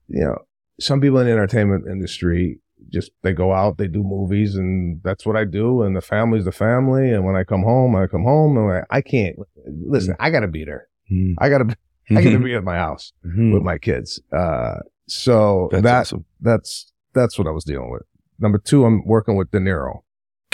you 0.08 0.22
know, 0.26 0.38
some 0.80 1.02
people 1.02 1.20
in 1.20 1.26
the 1.28 1.32
entertainment 1.32 1.86
industry 1.88 2.60
just, 2.92 3.12
they 3.22 3.34
go 3.34 3.54
out, 3.54 3.78
they 3.78 3.88
do 3.88 4.04
movies 4.04 4.56
and 4.56 5.00
that's 5.04 5.26
what 5.26 5.36
I 5.36 5.46
do. 5.46 5.84
And 5.84 5.96
the 5.96 6.02
family's 6.02 6.46
the 6.46 6.52
family. 6.52 7.12
And 7.12 7.24
when 7.26 7.36
I 7.36 7.44
come 7.44 7.62
home, 7.64 7.96
I 7.96 8.08
come 8.08 8.24
home 8.24 8.58
and 8.58 8.72
I, 8.92 8.98
I 8.98 9.02
can't, 9.02 9.36
listen, 9.68 10.16
I 10.20 10.30
got 10.32 10.40
to 10.42 10.48
be 10.48 10.66
there. 10.66 10.88
Hmm. 11.08 11.34
I 11.40 11.50
got 11.50 11.60
to, 11.60 11.78
I 12.12 12.24
got 12.24 12.32
to 12.32 12.40
be 12.40 12.54
at 12.56 12.64
my 12.64 12.78
house 12.78 13.14
Hmm. 13.24 13.52
with 13.52 13.62
my 13.64 13.78
kids. 13.78 14.20
Uh, 14.36 14.78
so 15.08 15.70
That's 15.72 15.84
that, 15.84 16.00
awesome. 16.02 16.26
that's, 16.42 16.92
that's 17.14 17.38
what 17.38 17.48
I 17.48 17.52
was 17.52 17.64
dealing 17.64 17.92
with. 17.92 18.04
Number 18.40 18.58
two, 18.58 18.86
I'm 18.86 19.06
working 19.06 19.36
with 19.36 19.52
De 19.52 19.60
Niro 19.60 20.02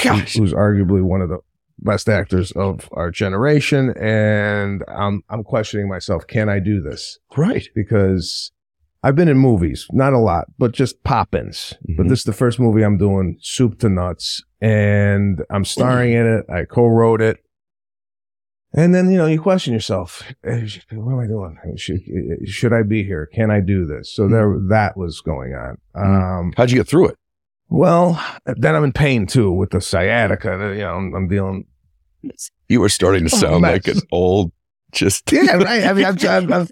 Gosh. 0.01 0.35
who's 0.35 0.53
arguably 0.53 1.01
one 1.03 1.21
of 1.21 1.29
the 1.29 1.39
best 1.79 2.09
actors 2.09 2.51
of 2.53 2.89
our 2.93 3.11
generation. 3.11 3.93
And 3.99 4.83
I'm, 4.87 5.23
I'm 5.29 5.43
questioning 5.43 5.87
myself, 5.87 6.25
can 6.25 6.49
I 6.49 6.59
do 6.59 6.81
this? 6.81 7.19
Right. 7.37 7.67
Because 7.75 8.51
I've 9.05 9.15
been 9.15 9.27
in 9.27 9.37
movies, 9.37 9.85
not 9.91 10.13
a 10.13 10.17
lot, 10.17 10.45
but 10.57 10.71
just 10.71 11.03
pop-ins. 11.03 11.75
But 11.95 12.05
Mhm. 12.07 12.09
this 12.09 12.19
is 12.19 12.25
the 12.25 12.33
first 12.33 12.59
movie 12.59 12.81
I'm 12.83 12.97
doing 12.97 13.37
soup 13.39 13.77
to 13.81 13.89
nuts 13.89 14.43
and 14.61 15.43
I'm 15.51 15.63
starring 15.63 16.13
in 16.13 16.25
it. 16.25 16.45
I 16.49 16.65
co-wrote 16.65 17.21
it. 17.21 17.37
And 18.73 18.93
then, 18.95 19.09
you 19.11 19.17
know, 19.17 19.27
you 19.27 19.39
question 19.39 19.73
yourself, 19.73 20.23
eh, 20.43 20.67
what 20.91 21.13
am 21.13 21.19
I 21.19 21.27
doing? 21.27 21.55
Should, 21.77 22.01
should 22.45 22.73
I 22.73 22.81
be 22.81 23.03
here? 23.03 23.27
Can 23.31 23.51
I 23.51 23.59
do 23.61 23.85
this? 23.85 24.11
So 24.13 24.27
there, 24.27 24.53
that 24.69 24.97
was 24.97 25.21
going 25.21 25.53
on. 25.53 25.77
Um, 25.93 26.53
How'd 26.57 26.71
you 26.71 26.77
get 26.77 26.87
through 26.87 27.09
it? 27.09 27.17
well, 27.69 28.19
then 28.45 28.75
I'm 28.75 28.83
in 28.83 28.91
pain 28.91 29.27
too 29.27 29.51
with 29.51 29.69
the 29.69 29.81
sciatica. 29.81 30.73
You 30.75 30.81
know, 30.81 30.95
I'm, 30.95 31.13
I'm 31.15 31.27
dealing. 31.27 31.65
You 32.67 32.79
were 32.81 32.89
starting 32.89 33.27
to 33.27 33.29
Oh, 33.35 33.39
sound 33.39 33.61
like 33.61 33.87
an 33.87 34.01
old, 34.11 34.51
just 34.91 35.31
Yeah, 35.31 35.53
right. 35.57 35.83
I 35.85 35.93
mean, 35.93 36.05
I'm, 36.05 36.17
I'm, 36.27 36.53
I'm, 36.53 36.67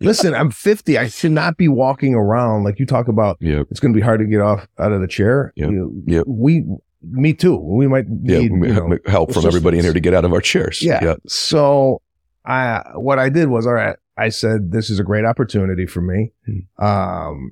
listen, 0.00 0.34
I'm 0.34 0.50
50. 0.50 0.98
I 0.98 1.08
should 1.08 1.32
not 1.32 1.56
be 1.56 1.68
walking 1.68 2.14
around 2.14 2.64
like 2.64 2.78
you 2.78 2.86
talk 2.86 3.08
about. 3.08 3.36
yeah, 3.40 3.62
It's 3.70 3.80
going 3.80 3.92
to 3.92 3.96
be 3.96 4.02
hard 4.04 4.20
to 4.20 4.26
get 4.26 4.40
off 4.40 4.66
out 4.78 4.92
of 4.92 5.00
the 5.00 5.08
chair. 5.08 5.52
Yep. 5.56 5.70
You 5.70 6.02
Yep. 6.06 6.24
We, 6.26 6.64
me 7.02 7.34
too. 7.34 7.56
We 7.56 7.86
might 7.86 8.06
yeah. 8.22 8.38
need 8.38 8.52
we- 8.52 8.68
you 8.68 8.74
know, 8.74 8.98
help 9.06 9.32
from 9.32 9.46
everybody 9.46 9.78
in 9.78 9.84
here 9.84 9.92
to 9.92 10.00
get 10.00 10.14
out 10.14 10.24
of 10.24 10.32
our 10.32 10.40
chairs. 10.40 10.82
Yeah. 10.82 11.14
So 11.26 12.02
I, 12.44 12.82
what 12.94 13.18
I 13.18 13.28
did 13.28 13.48
was, 13.48 13.66
all 13.66 13.74
right, 13.74 13.96
I 14.16 14.30
said, 14.30 14.72
this 14.72 14.90
is 14.90 14.98
a 14.98 15.04
great 15.04 15.24
opportunity 15.24 15.86
for 15.86 16.00
me. 16.00 16.32
Hmm. 16.46 16.84
Um, 16.84 17.50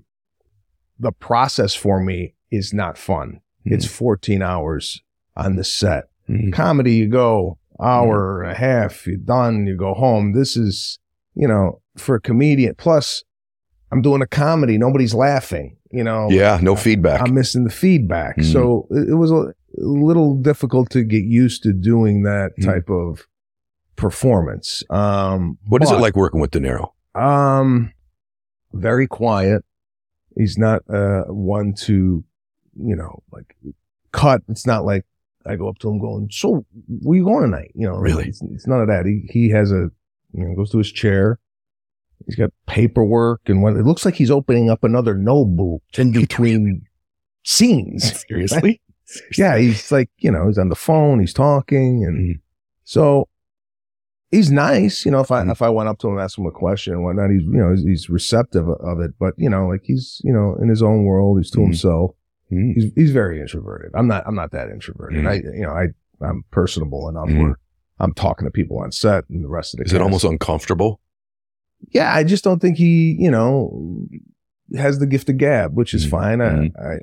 the 0.98 1.12
process 1.12 1.74
for 1.74 2.00
me 2.02 2.34
is 2.50 2.72
not 2.72 2.96
fun. 2.98 3.40
Hmm. 3.66 3.74
It's 3.74 3.86
14 3.86 4.42
hours 4.42 5.02
on 5.36 5.56
the 5.56 5.64
set. 5.64 6.04
Hmm. 6.26 6.50
Comedy, 6.50 6.94
you 6.94 7.08
go 7.08 7.58
hour 7.78 8.42
and 8.42 8.52
a 8.52 8.54
half, 8.54 9.06
you're 9.06 9.16
done, 9.16 9.66
you 9.66 9.76
go 9.76 9.94
home. 9.94 10.32
This 10.32 10.56
is, 10.56 10.98
you 11.34 11.46
know, 11.46 11.80
for 11.96 12.14
a 12.16 12.20
comedian. 12.20 12.74
Plus, 12.76 13.24
I'm 13.92 14.02
doing 14.02 14.22
a 14.22 14.26
comedy. 14.26 14.78
Nobody's 14.78 15.14
laughing, 15.14 15.76
you 15.90 16.02
know. 16.04 16.28
Yeah. 16.30 16.58
No 16.62 16.76
feedback. 16.76 17.20
I'm 17.20 17.34
missing 17.34 17.64
the 17.64 17.70
feedback. 17.70 18.38
Mhm. 18.38 18.52
So 18.52 18.86
it, 18.90 19.10
it 19.10 19.14
was 19.14 19.30
a 19.30 19.52
little 19.78 20.34
difficult 20.36 20.90
to 20.90 21.02
get 21.04 21.24
used 21.24 21.62
to 21.64 21.72
doing 21.72 22.22
that 22.22 22.52
Mhm. 22.58 22.64
type 22.64 22.90
of 22.90 23.26
performance. 23.96 24.82
Um, 24.90 25.58
what 25.66 25.82
is 25.82 25.90
it 25.90 26.00
like 26.00 26.16
working 26.16 26.40
with 26.40 26.50
De 26.50 26.60
Niro? 26.60 26.90
Um, 27.14 27.92
very 28.72 29.06
quiet. 29.06 29.64
He's 30.36 30.58
not 30.58 30.82
uh 30.90 31.24
one 31.28 31.72
to, 31.84 32.22
you 32.78 32.94
know, 32.96 33.22
like 33.32 33.56
cut. 34.12 34.42
It's 34.48 34.66
not 34.66 34.84
like 34.84 35.04
I 35.46 35.56
go 35.56 35.68
up 35.68 35.78
to 35.78 35.88
him 35.88 35.98
going, 35.98 36.28
"So, 36.30 36.66
where 36.88 37.16
you 37.16 37.24
going 37.24 37.44
tonight?" 37.44 37.70
You 37.74 37.86
know, 37.88 37.96
Really? 37.96 38.26
It's, 38.28 38.42
it's 38.42 38.66
none 38.66 38.80
of 38.82 38.88
that. 38.88 39.06
He 39.06 39.26
he 39.30 39.48
has 39.50 39.72
a, 39.72 39.90
you 40.34 40.44
know, 40.44 40.54
goes 40.54 40.70
to 40.72 40.78
his 40.78 40.92
chair. 40.92 41.38
He's 42.24 42.34
got 42.36 42.50
paperwork 42.66 43.42
and 43.46 43.62
what 43.62 43.76
it 43.76 43.84
looks 43.84 44.04
like 44.04 44.14
he's 44.14 44.30
opening 44.30 44.70
up 44.70 44.82
another 44.84 45.14
notebook 45.14 45.82
in 45.98 46.12
between 46.12 46.86
scenes. 47.44 48.24
Seriously? 48.28 48.80
Yeah, 49.38 49.56
he's 49.56 49.92
like, 49.92 50.10
you 50.18 50.32
know, 50.32 50.48
he's 50.48 50.58
on 50.58 50.68
the 50.68 50.74
phone, 50.74 51.20
he's 51.20 51.32
talking, 51.32 52.04
and 52.04 52.18
Mhm. 52.36 52.40
so 52.82 53.28
he's 54.32 54.50
nice. 54.50 55.04
You 55.04 55.12
know, 55.12 55.20
if 55.20 55.30
I 55.30 55.44
Mhm. 55.44 55.52
if 55.52 55.62
I 55.62 55.68
went 55.68 55.88
up 55.88 55.98
to 56.00 56.08
him, 56.08 56.14
and 56.14 56.22
asked 56.22 56.38
him 56.38 56.46
a 56.46 56.50
question 56.50 56.92
and 56.94 57.04
whatnot, 57.04 57.30
he's 57.30 57.42
you 57.44 57.52
know 57.52 57.70
he's, 57.70 57.84
he's 57.84 58.10
receptive 58.10 58.68
of 58.68 58.98
it. 58.98 59.12
But 59.20 59.34
you 59.36 59.48
know, 59.48 59.68
like 59.68 59.82
he's 59.84 60.20
you 60.24 60.32
know 60.32 60.56
in 60.60 60.68
his 60.68 60.82
own 60.82 61.04
world, 61.04 61.38
he's 61.38 61.52
to 61.52 61.58
Mhm. 61.58 61.64
himself. 61.66 62.16
Hmm. 62.48 62.72
He's 62.72 62.92
he's 62.96 63.10
very 63.12 63.40
introverted. 63.40 63.92
I'm 63.94 64.08
not 64.08 64.24
I'm 64.26 64.34
not 64.34 64.50
that 64.50 64.70
introverted. 64.70 65.22
Mhm. 65.24 65.28
I 65.28 65.34
you 65.56 65.62
know 65.62 65.70
I 65.70 65.88
I'm 66.20 66.44
personable 66.50 67.08
enough 67.08 67.28
Mhm. 67.28 67.42
where 67.42 67.58
I'm 68.00 68.12
talking 68.12 68.44
to 68.46 68.50
people 68.50 68.78
on 68.78 68.90
set 68.90 69.22
and 69.30 69.44
the 69.44 69.48
rest 69.48 69.72
of 69.74 69.78
the. 69.78 69.84
Is 69.84 69.92
it 69.92 70.02
almost 70.02 70.24
uncomfortable? 70.24 70.98
Yeah, 71.90 72.12
I 72.14 72.24
just 72.24 72.44
don't 72.44 72.60
think 72.60 72.76
he 72.76 73.16
you 73.18 73.30
know 73.30 74.06
has 74.76 74.98
the 74.98 75.06
gift 75.06 75.28
of 75.28 75.38
gab, 75.38 75.74
which 75.76 75.94
is 75.94 76.06
Mhm. 76.06 76.10
fine. 76.10 76.40
I, 76.40 76.48
Mhm. 76.50 76.70
I 76.78 76.98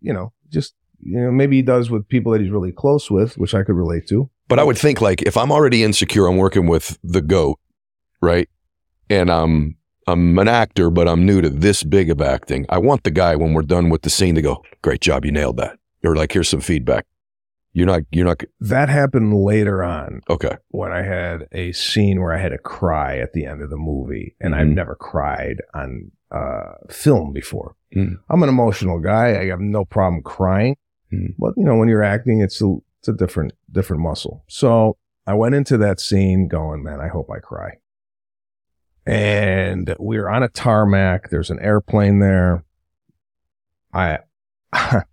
you 0.00 0.12
know 0.12 0.32
just 0.50 0.74
you 1.02 1.18
know 1.20 1.30
maybe 1.30 1.56
he 1.56 1.62
does 1.62 1.90
with 1.90 2.06
people 2.08 2.32
that 2.32 2.40
he's 2.40 2.50
really 2.50 2.72
close 2.72 3.10
with, 3.10 3.38
which 3.38 3.54
I 3.54 3.62
could 3.62 3.74
relate 3.76 4.06
to. 4.08 4.28
But 4.48 4.58
I 4.58 4.64
would 4.64 4.76
think 4.78 5.00
like 5.00 5.22
if 5.22 5.36
I'm 5.36 5.50
already 5.52 5.82
insecure, 5.84 6.26
I'm 6.26 6.36
working 6.36 6.66
with 6.66 6.98
the 7.02 7.22
goat, 7.22 7.58
right? 8.20 8.48
And 9.08 9.30
I'm 9.30 9.76
I'm 10.06 10.38
an 10.38 10.48
actor, 10.48 10.90
but 10.90 11.06
I'm 11.08 11.24
new 11.24 11.40
to 11.40 11.48
this 11.48 11.84
big 11.84 12.10
of 12.10 12.20
acting. 12.20 12.66
I 12.68 12.78
want 12.78 13.04
the 13.04 13.10
guy 13.12 13.36
when 13.36 13.52
we're 13.54 13.62
done 13.62 13.90
with 13.90 14.02
the 14.02 14.10
scene 14.10 14.34
to 14.34 14.42
go, 14.42 14.62
"Great 14.82 15.00
job, 15.00 15.24
you 15.24 15.30
nailed 15.30 15.56
that," 15.58 15.78
or 16.04 16.16
like, 16.16 16.32
"Here's 16.32 16.48
some 16.48 16.60
feedback." 16.60 17.06
You're 17.72 17.86
not. 17.86 18.02
You're 18.10 18.26
not. 18.26 18.42
That 18.60 18.88
happened 18.88 19.32
later 19.44 19.82
on 19.84 20.22
Okay. 20.28 20.56
when 20.68 20.90
I 20.92 21.02
had 21.02 21.46
a 21.52 21.70
scene 21.72 22.20
where 22.20 22.32
I 22.32 22.38
had 22.40 22.48
to 22.50 22.58
cry 22.58 23.18
at 23.18 23.32
the 23.32 23.46
end 23.46 23.62
of 23.62 23.70
the 23.70 23.76
movie, 23.76 24.34
and 24.40 24.54
I've 24.54 24.66
Mhm. 24.66 24.74
never 24.74 24.94
cried 24.96 25.62
on 25.74 26.10
uh, 26.32 26.74
film 26.88 27.32
before. 27.32 27.74
Mhm. 27.96 28.18
I'm 28.28 28.42
an 28.44 28.48
emotional 28.48 29.00
guy. 29.00 29.40
I 29.40 29.46
have 29.46 29.58
no 29.60 29.84
problem 29.84 30.22
crying, 30.22 30.76
Mhm. 31.12 31.34
but 31.38 31.54
you 31.56 31.64
know, 31.64 31.76
when 31.76 31.88
you're 31.88 32.04
acting, 32.04 32.40
it's 32.40 32.60
a 32.62 32.76
it's 33.00 33.08
a 33.08 33.12
different 33.12 33.52
different 33.72 34.00
muscle. 34.02 34.44
So 34.46 34.96
I 35.26 35.34
went 35.34 35.54
into 35.56 35.76
that 35.78 35.98
scene 36.00 36.46
going, 36.48 36.82
man, 36.84 37.00
I 37.00 37.08
hope 37.08 37.30
I 37.30 37.38
cry. 37.40 37.78
and 39.06 39.94
we 39.98 40.18
were 40.18 40.28
on 40.30 40.42
a 40.42 40.48
tarmac. 40.48 41.30
There's 41.30 41.50
an 41.50 41.58
airplane 41.60 42.18
there. 42.18 42.64
I, 43.92 44.18
I 44.72 45.04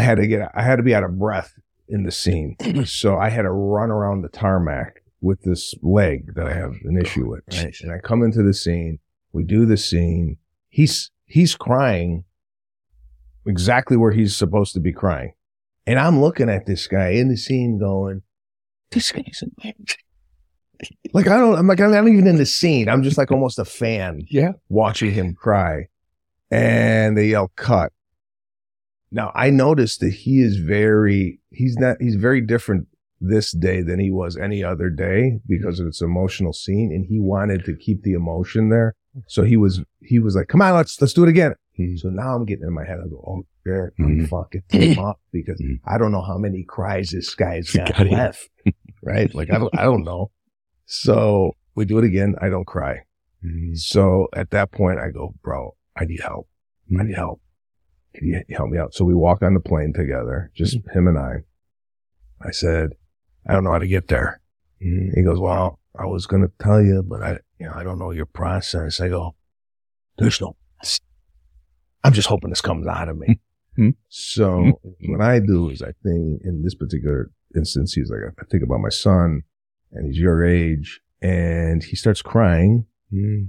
had 0.00 0.18
to 0.18 0.26
get, 0.26 0.50
I 0.54 0.62
had 0.62 0.76
to 0.76 0.82
be 0.82 0.94
out 0.94 1.02
of 1.04 1.18
breath 1.18 1.52
in 1.88 2.02
the 2.04 2.12
scene, 2.12 2.56
so 2.84 3.16
I 3.16 3.28
had 3.30 3.42
to 3.42 3.50
run 3.50 3.90
around 3.90 4.22
the 4.22 4.28
tarmac 4.28 5.02
with 5.20 5.42
this 5.42 5.74
leg 5.82 6.34
that 6.34 6.46
I 6.46 6.54
have 6.54 6.74
an 6.84 6.98
issue 7.00 7.28
with. 7.28 7.42
Right? 7.52 7.74
And 7.82 7.92
I 7.92 7.98
come 7.98 8.22
into 8.22 8.42
the 8.42 8.54
scene. 8.54 8.98
We 9.32 9.44
do 9.44 9.66
the 9.66 9.76
scene. 9.76 10.38
He's 10.68 11.10
he's 11.24 11.54
crying 11.54 12.24
exactly 13.46 13.96
where 13.96 14.12
he's 14.12 14.36
supposed 14.36 14.72
to 14.74 14.80
be 14.80 14.92
crying, 14.92 15.32
and 15.86 15.98
I'm 15.98 16.20
looking 16.20 16.48
at 16.48 16.66
this 16.66 16.86
guy 16.86 17.10
in 17.10 17.28
the 17.28 17.36
scene, 17.36 17.78
going, 17.78 18.22
"This 18.90 19.12
guy's 19.12 19.42
a 19.42 19.64
man. 19.64 19.74
like 21.12 21.28
I 21.28 21.38
don't. 21.38 21.56
I'm 21.56 21.66
like 21.66 21.80
I'm 21.80 21.90
not 21.90 22.06
even 22.08 22.26
in 22.26 22.36
the 22.36 22.46
scene. 22.46 22.88
I'm 22.88 23.02
just 23.02 23.18
like 23.18 23.30
almost 23.30 23.58
a 23.58 23.64
fan. 23.64 24.26
Yeah. 24.28 24.52
watching 24.68 25.12
him 25.12 25.34
cry, 25.34 25.88
and 26.50 27.16
they 27.16 27.28
yell 27.28 27.50
cut. 27.56 27.92
Now 29.10 29.30
I 29.34 29.50
noticed 29.50 30.00
that 30.00 30.12
he 30.12 30.40
is 30.40 30.56
very. 30.58 31.40
He's 31.50 31.76
not. 31.78 31.96
He's 32.00 32.16
very 32.16 32.40
different 32.40 32.88
this 33.20 33.52
day 33.52 33.80
than 33.82 33.98
he 33.98 34.10
was 34.10 34.36
any 34.36 34.62
other 34.62 34.90
day 34.90 35.38
because 35.46 35.80
of 35.80 35.86
its 35.86 36.00
emotional 36.02 36.52
scene, 36.52 36.90
and 36.92 37.06
he 37.06 37.18
wanted 37.20 37.64
to 37.64 37.76
keep 37.76 38.02
the 38.02 38.12
emotion 38.12 38.68
there. 38.68 38.94
So 39.28 39.42
he 39.44 39.56
was. 39.56 39.80
He 40.02 40.18
was 40.18 40.34
like, 40.36 40.48
"Come 40.48 40.60
on, 40.62 40.74
let's 40.74 41.00
let's 41.00 41.12
do 41.14 41.22
it 41.22 41.28
again." 41.28 41.54
Mhm. 41.78 41.98
So 41.98 42.08
now 42.10 42.34
I'm 42.34 42.44
getting 42.44 42.66
in 42.66 42.74
my 42.74 42.84
head. 42.84 42.98
I 43.04 43.08
go, 43.08 43.22
"Oh, 43.26 43.42
Garrett, 43.64 43.94
Mhm. 43.98 44.04
I'm 44.22 44.26
fucking 44.26 44.62
him 44.70 44.98
up 45.04 45.20
because 45.32 45.60
Mhm. 45.60 45.80
I 45.86 45.98
don't 45.98 46.12
know 46.12 46.22
how 46.22 46.36
many 46.36 46.64
cries 46.64 47.10
this 47.10 47.34
guy's 47.34 47.70
got 47.72 47.96
Got 47.96 48.10
left." 48.10 48.48
right? 49.02 49.32
Like 49.34 49.50
I 49.50 49.58
don't. 49.58 49.74
I 49.78 49.84
don't 49.84 50.04
know. 50.04 50.30
So 50.86 51.52
we 51.74 51.84
do 51.84 51.98
it 51.98 52.04
again. 52.04 52.34
I 52.40 52.48
don't 52.48 52.66
cry. 52.66 53.00
So 53.74 54.26
at 54.34 54.50
that 54.50 54.72
point, 54.72 54.98
I 54.98 55.10
go, 55.10 55.34
bro, 55.42 55.76
I 55.96 56.04
need 56.04 56.20
help. 56.20 56.48
I 56.98 57.04
need 57.04 57.14
help. 57.14 57.40
Can 58.16 58.28
you 58.28 58.42
help 58.50 58.70
me 58.70 58.78
out? 58.78 58.94
So 58.94 59.04
we 59.04 59.14
walk 59.14 59.42
on 59.42 59.54
the 59.54 59.60
plane 59.60 59.92
together, 59.92 60.50
just 60.54 60.78
mm-hmm. 60.78 60.98
him 60.98 61.08
and 61.08 61.18
I. 61.18 61.34
I 62.40 62.50
said, 62.50 62.90
I 63.46 63.52
don't 63.52 63.64
know 63.64 63.72
how 63.72 63.78
to 63.78 63.86
get 63.86 64.08
there. 64.08 64.40
Mm-hmm. 64.82 65.14
He 65.14 65.22
goes, 65.22 65.38
well, 65.38 65.78
I 65.98 66.06
was 66.06 66.26
going 66.26 66.42
to 66.42 66.50
tell 66.58 66.82
you, 66.82 67.02
but 67.02 67.22
I, 67.22 67.38
you 67.58 67.66
know, 67.66 67.72
I 67.74 67.82
don't 67.82 67.98
know 67.98 68.10
your 68.10 68.26
process. 68.26 69.00
I 69.00 69.08
go, 69.08 69.34
there's 70.18 70.40
no, 70.40 70.56
I'm 72.04 72.12
just 72.12 72.28
hoping 72.28 72.50
this 72.50 72.60
comes 72.60 72.86
out 72.86 73.08
of 73.08 73.18
me. 73.18 73.38
Hmm. 73.76 73.90
So 74.08 74.50
mm-hmm. 74.50 75.12
what 75.12 75.20
I 75.20 75.38
do 75.38 75.68
is 75.68 75.82
I 75.82 75.92
think 76.02 76.40
in 76.42 76.62
this 76.64 76.74
particular 76.74 77.30
instance, 77.54 77.92
he's 77.92 78.10
like, 78.10 78.20
I 78.38 78.44
think 78.50 78.62
about 78.62 78.80
my 78.80 78.88
son 78.88 79.42
and 79.92 80.06
he's 80.06 80.18
your 80.18 80.44
age 80.44 81.00
and 81.20 81.82
he 81.82 81.96
starts 81.96 82.22
crying, 82.22 82.86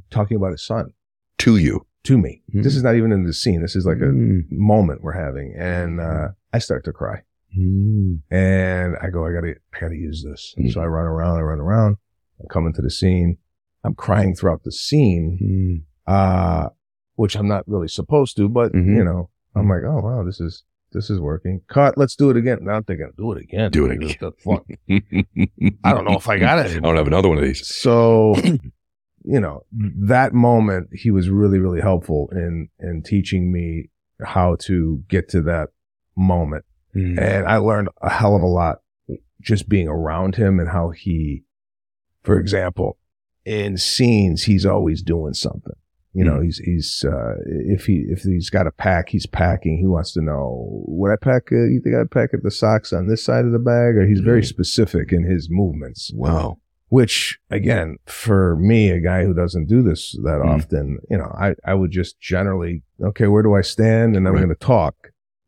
talking 0.10 0.38
about 0.38 0.52
his 0.52 0.64
son 0.64 0.94
To 1.40 1.58
you. 1.58 1.86
To 2.08 2.18
me. 2.18 2.42
Hmm. 2.52 2.62
This 2.62 2.76
is 2.76 2.84
not 2.84 2.96
even 2.96 3.12
in 3.12 3.24
the 3.26 3.34
scene. 3.34 3.62
This 3.62 3.76
is 3.76 3.86
like 3.86 3.98
a 3.98 4.12
Mm. 4.12 4.46
moment 4.52 5.02
we're 5.02 5.14
having. 5.26 5.54
And, 5.58 6.00
uh, 6.00 6.30
I 6.54 6.60
start 6.60 6.84
to 6.86 6.92
cry 6.94 7.22
Mm. 7.58 8.22
and 8.32 8.96
I 9.02 9.10
go, 9.10 9.26
I 9.26 9.32
gotta, 9.34 9.56
I 9.74 9.80
gotta 9.80 9.96
use 9.96 10.24
this. 10.24 10.54
Mm. 10.58 10.72
so 10.74 10.82
I 10.82 10.86
run 10.86 11.06
around, 11.06 11.38
I 11.38 11.42
run 11.42 11.60
around, 11.60 11.98
I 12.42 12.46
come 12.54 12.66
into 12.68 12.82
the 12.82 12.90
scene. 12.92 13.38
I'm 13.84 13.96
crying 13.96 14.36
throughout 14.36 14.64
the 14.64 14.72
scene, 14.72 15.84
uh, 16.08 16.70
which 17.16 17.36
I'm 17.36 17.48
not 17.48 17.64
really 17.68 17.88
supposed 17.88 18.36
to, 18.38 18.50
but 18.50 18.74
Mhm. 18.74 18.98
you 18.98 19.04
know, 19.04 19.30
I'm 19.56 19.68
like, 19.70 19.84
oh 19.86 20.02
wow, 20.02 20.24
this 20.24 20.40
is, 20.42 20.64
this 20.94 21.10
is 21.10 21.20
working. 21.20 21.62
Cut. 21.68 21.98
Let's 21.98 22.16
do 22.16 22.30
it 22.30 22.38
again. 22.38 22.60
Not 22.62 22.86
thinking, 22.88 23.12
do 23.18 23.32
it 23.34 23.42
again. 23.44 23.72
Do 23.72 23.86
it 23.86 23.92
again. 23.92 24.16
the 24.20 24.32
fuck? 24.44 24.66
I 25.84 25.94
don't 25.94 26.06
know 26.06 26.18
if 26.18 26.28
I 26.30 26.38
got 26.38 26.66
it. 26.66 26.78
I 26.78 26.80
don't 26.80 26.96
have 26.96 27.08
another 27.08 27.28
one 27.30 27.38
of 27.38 27.44
these. 27.44 27.66
So, 27.68 28.36
you 29.30 29.40
know, 29.42 29.66
that 29.72 30.34
moment, 30.34 30.90
he 30.94 31.12
was 31.12 31.30
really, 31.30 31.60
really 31.60 31.82
helpful 31.82 32.30
in, 32.32 32.70
in 32.80 33.04
teaching 33.04 33.52
me 33.52 33.90
how 34.24 34.56
to 34.62 35.04
get 35.10 35.28
to 35.30 35.42
that 35.42 35.70
moment. 36.16 36.64
Mm. 36.96 37.20
And 37.20 37.46
I 37.48 37.58
learned 37.58 37.90
a 38.02 38.10
hell 38.10 38.36
of 38.36 38.42
a 38.42 38.48
lot 38.48 38.78
just 39.42 39.68
being 39.68 39.88
around 39.88 40.36
him 40.36 40.60
and 40.60 40.70
how 40.70 40.90
he, 40.92 41.44
for 42.24 42.40
example, 42.40 42.98
in 43.46 43.78
scenes, 43.78 44.44
he's 44.44 44.66
always 44.66 45.02
doing 45.04 45.34
something. 45.34 45.76
You 46.13 46.24
know, 46.24 46.38
Mm. 46.40 46.46
he's, 46.46 46.58
he's, 46.60 47.06
uh, 47.08 47.36
if 47.46 47.86
he, 47.86 48.06
if 48.10 48.22
he's 48.22 48.50
got 48.50 48.66
a 48.66 48.72
pack, 48.72 49.10
he's 49.10 49.28
packing. 49.28 49.78
He 49.78 49.86
wants 49.86 50.13
to 50.13 50.22
know, 50.22 50.84
would 50.88 51.12
I 51.12 51.16
pack, 51.18 51.52
uh, 51.52 51.56
you 51.66 51.80
think 51.84 51.96
I'd 51.96 52.10
pack 52.12 52.34
at 52.34 52.44
the 52.44 52.50
socks 52.50 52.92
on 52.94 53.08
this 53.08 53.24
side 53.24 53.46
of 53.46 53.52
the 53.52 53.60
bag? 53.60 53.98
Or 53.98 54.08
he's 54.08 54.22
very 54.22 54.42
Mm. 54.42 54.46
specific 54.46 55.12
in 55.12 55.24
his 55.26 55.50
movements 55.52 56.12
Wow. 56.16 56.60
Which 56.89 57.38
again 57.50 57.97
for 58.06 58.56
me 58.58 58.89
a 58.89 59.00
guy 59.00 59.23
who 59.26 59.34
doesn't 59.34 59.67
do 59.67 59.82
this 59.82 60.12
that 60.23 60.39
Mm. 60.41 60.45
often 60.56 60.97
you 61.10 61.17
know 61.17 61.34
i 61.39 61.54
i 61.65 61.73
would 61.73 61.91
just 61.91 62.19
generally 62.19 62.84
okay 63.04 63.28
where 63.28 63.43
do 63.43 63.56
i 63.56 63.62
stand 63.62 64.15
and 64.15 64.28
i'm 64.28 64.34
Right. 64.34 64.39
going 64.45 64.50
to 64.58 64.65
talk 64.65 64.95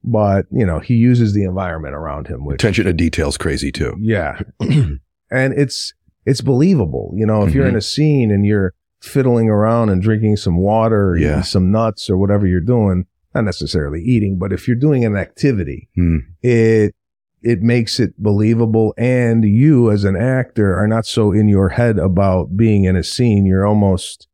but 0.03 0.45
you 0.51 0.65
know 0.65 0.79
he 0.79 0.95
uses 0.95 1.33
the 1.33 1.43
environment 1.43 1.95
around 1.95 2.27
him 2.27 2.45
which 2.45 2.55
Attention 2.55 2.85
to 2.85 2.93
details 2.93 3.37
crazy 3.37 3.71
too. 3.71 3.95
yeah 3.99 4.39
and 4.59 5.53
it's 5.53 5.93
it's 6.25 6.41
believable 6.41 7.13
you 7.15 7.25
know 7.25 7.43
if 7.43 7.53
you're 7.53 7.67
in 7.67 7.75
a 7.75 7.81
scene 7.81 8.31
and 8.31 8.45
you're 8.45 8.73
fiddling 9.01 9.49
around 9.49 9.89
and 9.89 10.01
drinking 10.01 10.35
some 10.35 10.57
water 10.57 11.15
Yeah. 11.17 11.41
some 11.41 11.71
nuts 11.71 12.09
or 12.09 12.17
whatever 12.17 12.45
you're 12.47 12.59
doing 12.59 13.05
not 13.33 13.45
necessarily 13.45 14.01
eating 14.01 14.37
but 14.37 14.51
if 14.51 14.67
you're 14.67 14.75
doing 14.75 15.05
an 15.05 15.15
activity 15.15 15.87
Hmm. 15.95 16.17
it 16.41 16.93
it 17.41 17.61
makes 17.61 17.99
it 17.99 18.13
believable 18.21 18.93
and 18.97 19.43
you 19.43 19.89
as 19.91 20.03
an 20.03 20.15
actor 20.15 20.75
are 20.75 20.87
not 20.87 21.05
so 21.05 21.31
in 21.31 21.47
your 21.47 21.69
head 21.69 21.97
about 21.97 22.55
being 22.57 22.83
in 22.85 22.95
a 22.95 23.03
scene 23.03 23.45
you're 23.45 23.65
almost 23.65 24.27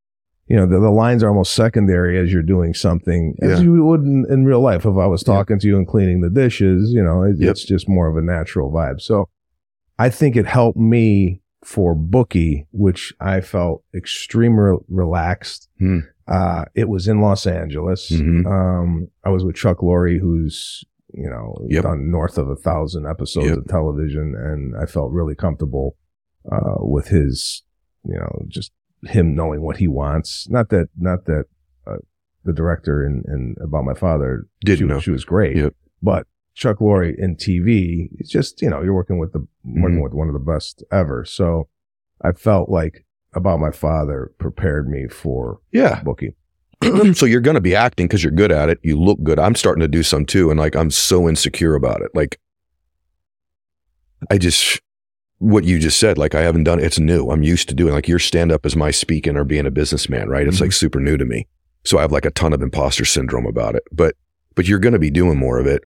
you 0.47 0.55
know 0.55 0.65
the, 0.65 0.79
the 0.79 0.89
lines 0.91 1.23
are 1.23 1.29
almost 1.29 1.53
secondary 1.53 2.17
as 2.19 2.31
you're 2.33 2.41
doing 2.43 2.73
something 2.73 3.35
as 3.41 3.59
Yeah. 3.59 3.65
you 3.65 3.83
would 3.85 4.01
in, 4.01 4.25
in 4.29 4.45
real 4.45 4.61
life 4.61 4.81
if 4.85 4.97
i 4.97 5.05
was 5.07 5.23
talking 5.23 5.59
to 5.59 5.67
you 5.67 5.77
and 5.77 5.87
cleaning 5.87 6.21
the 6.21 6.29
dishes 6.29 6.91
you 6.91 7.03
know 7.03 7.23
it, 7.23 7.35
Yep. 7.39 7.51
it's 7.51 7.63
just 7.65 7.87
more 7.89 8.07
of 8.07 8.17
a 8.17 8.21
natural 8.21 8.71
vibe 8.71 9.01
so 9.01 9.29
i 9.99 10.09
think 10.09 10.35
it 10.35 10.45
helped 10.45 10.77
me 10.77 11.41
for 11.63 11.95
bookie 11.95 12.67
which 12.71 13.13
i 13.19 13.41
felt 13.41 13.83
extremely 13.95 14.77
relaxed 14.87 15.67
Hmm. 15.79 15.99
uh, 16.27 16.65
it 16.75 16.89
was 16.89 17.07
in 17.07 17.21
los 17.21 17.45
angeles 17.47 18.09
Mhm. 18.11 18.45
um, 18.45 19.07
i 19.23 19.29
was 19.29 19.43
with 19.43 19.55
chuck 19.55 19.77
Lorre, 19.79 20.19
who's 20.19 20.83
you 21.13 21.29
know 21.29 21.55
Yep. 21.69 21.83
done 21.83 22.11
north 22.11 22.37
of 22.37 22.49
a 22.49 22.55
thousand 22.55 23.05
episodes 23.05 23.47
Yep. 23.47 23.57
of 23.59 23.67
television 23.67 24.35
and 24.37 24.75
i 24.81 24.85
felt 24.85 25.11
really 25.11 25.35
comfortable 25.35 25.95
uh, 26.51 26.75
with 26.79 27.07
his 27.09 27.63
you 28.03 28.15
know 28.17 28.45
just 28.47 28.71
him 29.03 29.35
knowing 29.35 29.61
what 29.61 29.77
he 29.77 29.87
wants 29.87 30.47
not 30.49 30.69
that 30.69 30.87
not 30.97 31.25
that 31.25 31.45
uh, 31.87 31.97
the 32.43 32.53
director 32.53 33.05
in, 33.05 33.23
in 33.27 33.55
about 33.61 33.83
my 33.85 33.93
father 33.93 34.45
Didn't 34.63 34.77
she, 34.79 34.85
know. 34.85 34.99
she 34.99 35.11
was 35.11 35.25
great 35.25 35.55
Yep. 35.57 35.73
but 36.01 36.27
chuck 36.55 36.77
Lorre 36.79 37.13
in 37.17 37.35
tv 37.35 38.09
it's 38.17 38.29
just 38.29 38.61
you 38.61 38.69
know 38.69 38.81
you're 38.81 38.93
working 38.93 39.19
with 39.19 39.33
the 39.33 39.45
working 39.63 39.99
Mhm. 39.99 40.03
with 40.03 40.13
one 40.13 40.27
of 40.27 40.33
the 40.33 40.39
best 40.39 40.83
ever 40.91 41.23
so 41.25 41.67
i 42.21 42.31
felt 42.31 42.69
like 42.69 43.05
about 43.33 43.59
my 43.59 43.71
father 43.71 44.31
prepared 44.39 44.87
me 44.89 45.07
for 45.07 45.59
Yeah. 45.71 46.01
bookie 46.03 46.35
so 47.13 47.25
you're 47.25 47.41
going 47.41 47.55
to 47.55 47.61
be 47.61 47.75
acting 47.75 48.07
because 48.07 48.23
you're 48.23 48.31
good 48.31 48.51
at 48.51 48.69
it. 48.69 48.79
You 48.83 48.99
look 48.99 49.21
good. 49.23 49.39
I'm 49.39 49.55
starting 49.55 49.81
to 49.81 49.87
do 49.87 50.03
some 50.03 50.25
too. 50.25 50.49
And 50.51 50.59
like, 50.59 50.75
I'm 50.75 50.91
so 50.91 51.27
insecure 51.27 51.75
about 51.75 52.01
it. 52.01 52.11
Like, 52.13 52.39
I 54.29 54.37
just, 54.37 54.81
what 55.39 55.63
you 55.63 55.79
just 55.79 55.99
said, 55.99 56.17
like, 56.17 56.35
I 56.35 56.41
haven't 56.41 56.63
done 56.63 56.79
It's 56.79 56.99
new. 56.99 57.29
I'm 57.29 57.43
used 57.43 57.69
to 57.69 57.75
doing 57.75 57.93
like 57.93 58.07
your 58.07 58.19
stand 58.19 58.51
up 58.51 58.65
is 58.65 58.75
my 58.75 58.91
speaking 58.91 59.37
or 59.37 59.43
being 59.43 59.65
a 59.65 59.71
businessman, 59.71 60.29
right? 60.29 60.47
It's 60.47 60.61
like 60.61 60.69
mm-hmm. 60.69 60.75
super 60.75 60.99
new 60.99 61.17
to 61.17 61.25
me. 61.25 61.47
So 61.83 61.97
I 61.97 62.01
have 62.01 62.11
like 62.11 62.25
a 62.25 62.31
ton 62.31 62.53
of 62.53 62.61
imposter 62.61 63.05
syndrome 63.05 63.45
about 63.45 63.75
it. 63.75 63.83
But, 63.91 64.15
but 64.55 64.67
you're 64.67 64.79
going 64.79 64.93
to 64.93 64.99
be 64.99 65.11
doing 65.11 65.37
more 65.37 65.59
of 65.59 65.67
it. 65.67 65.83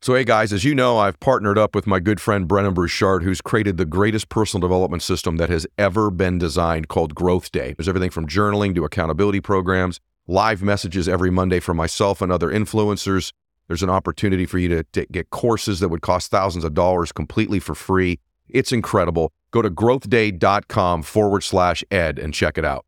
So, 0.00 0.14
hey 0.14 0.22
guys, 0.22 0.52
as 0.52 0.62
you 0.62 0.76
know, 0.76 0.98
I've 0.98 1.18
partnered 1.18 1.58
up 1.58 1.74
with 1.74 1.84
my 1.88 1.98
good 1.98 2.20
friend 2.20 2.46
Brendon 2.46 2.72
Burchard, 2.72 3.24
who's 3.24 3.40
created 3.40 3.78
the 3.78 3.84
greatest 3.84 4.28
personal 4.28 4.60
development 4.60 5.02
system 5.02 5.38
that 5.38 5.50
has 5.50 5.66
ever 5.76 6.08
been 6.12 6.38
designed 6.38 6.86
called 6.86 7.16
Growth 7.16 7.50
Day. 7.50 7.74
There's 7.76 7.88
everything 7.88 8.10
from 8.10 8.28
journaling 8.28 8.76
to 8.76 8.84
accountability 8.84 9.40
programs, 9.40 9.98
live 10.28 10.62
messages 10.62 11.08
every 11.08 11.30
Monday 11.30 11.58
from 11.58 11.76
myself 11.76 12.22
and 12.22 12.30
other 12.30 12.48
influencers. 12.48 13.32
There's 13.66 13.82
an 13.82 13.90
opportunity 13.90 14.46
for 14.46 14.58
you 14.58 14.68
to, 14.68 14.84
to 14.84 15.04
get 15.06 15.30
courses 15.30 15.80
that 15.80 15.88
would 15.88 16.00
cost 16.00 16.30
thousands 16.30 16.64
of 16.64 16.74
dollars 16.74 17.10
completely 17.10 17.58
for 17.58 17.74
free. 17.74 18.20
It's 18.48 18.70
incredible. 18.70 19.32
Go 19.50 19.62
to 19.62 19.70
growthday.com 19.70 21.02
forward 21.02 21.42
slash 21.42 21.82
ed 21.90 22.20
and 22.20 22.32
check 22.32 22.56
it 22.56 22.64
out. 22.64 22.86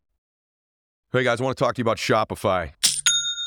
Hey 1.11 1.25
guys, 1.25 1.41
I 1.41 1.43
want 1.43 1.57
to 1.57 1.61
talk 1.61 1.75
to 1.75 1.79
you 1.79 1.83
about 1.83 1.97
Shopify. 1.97 2.71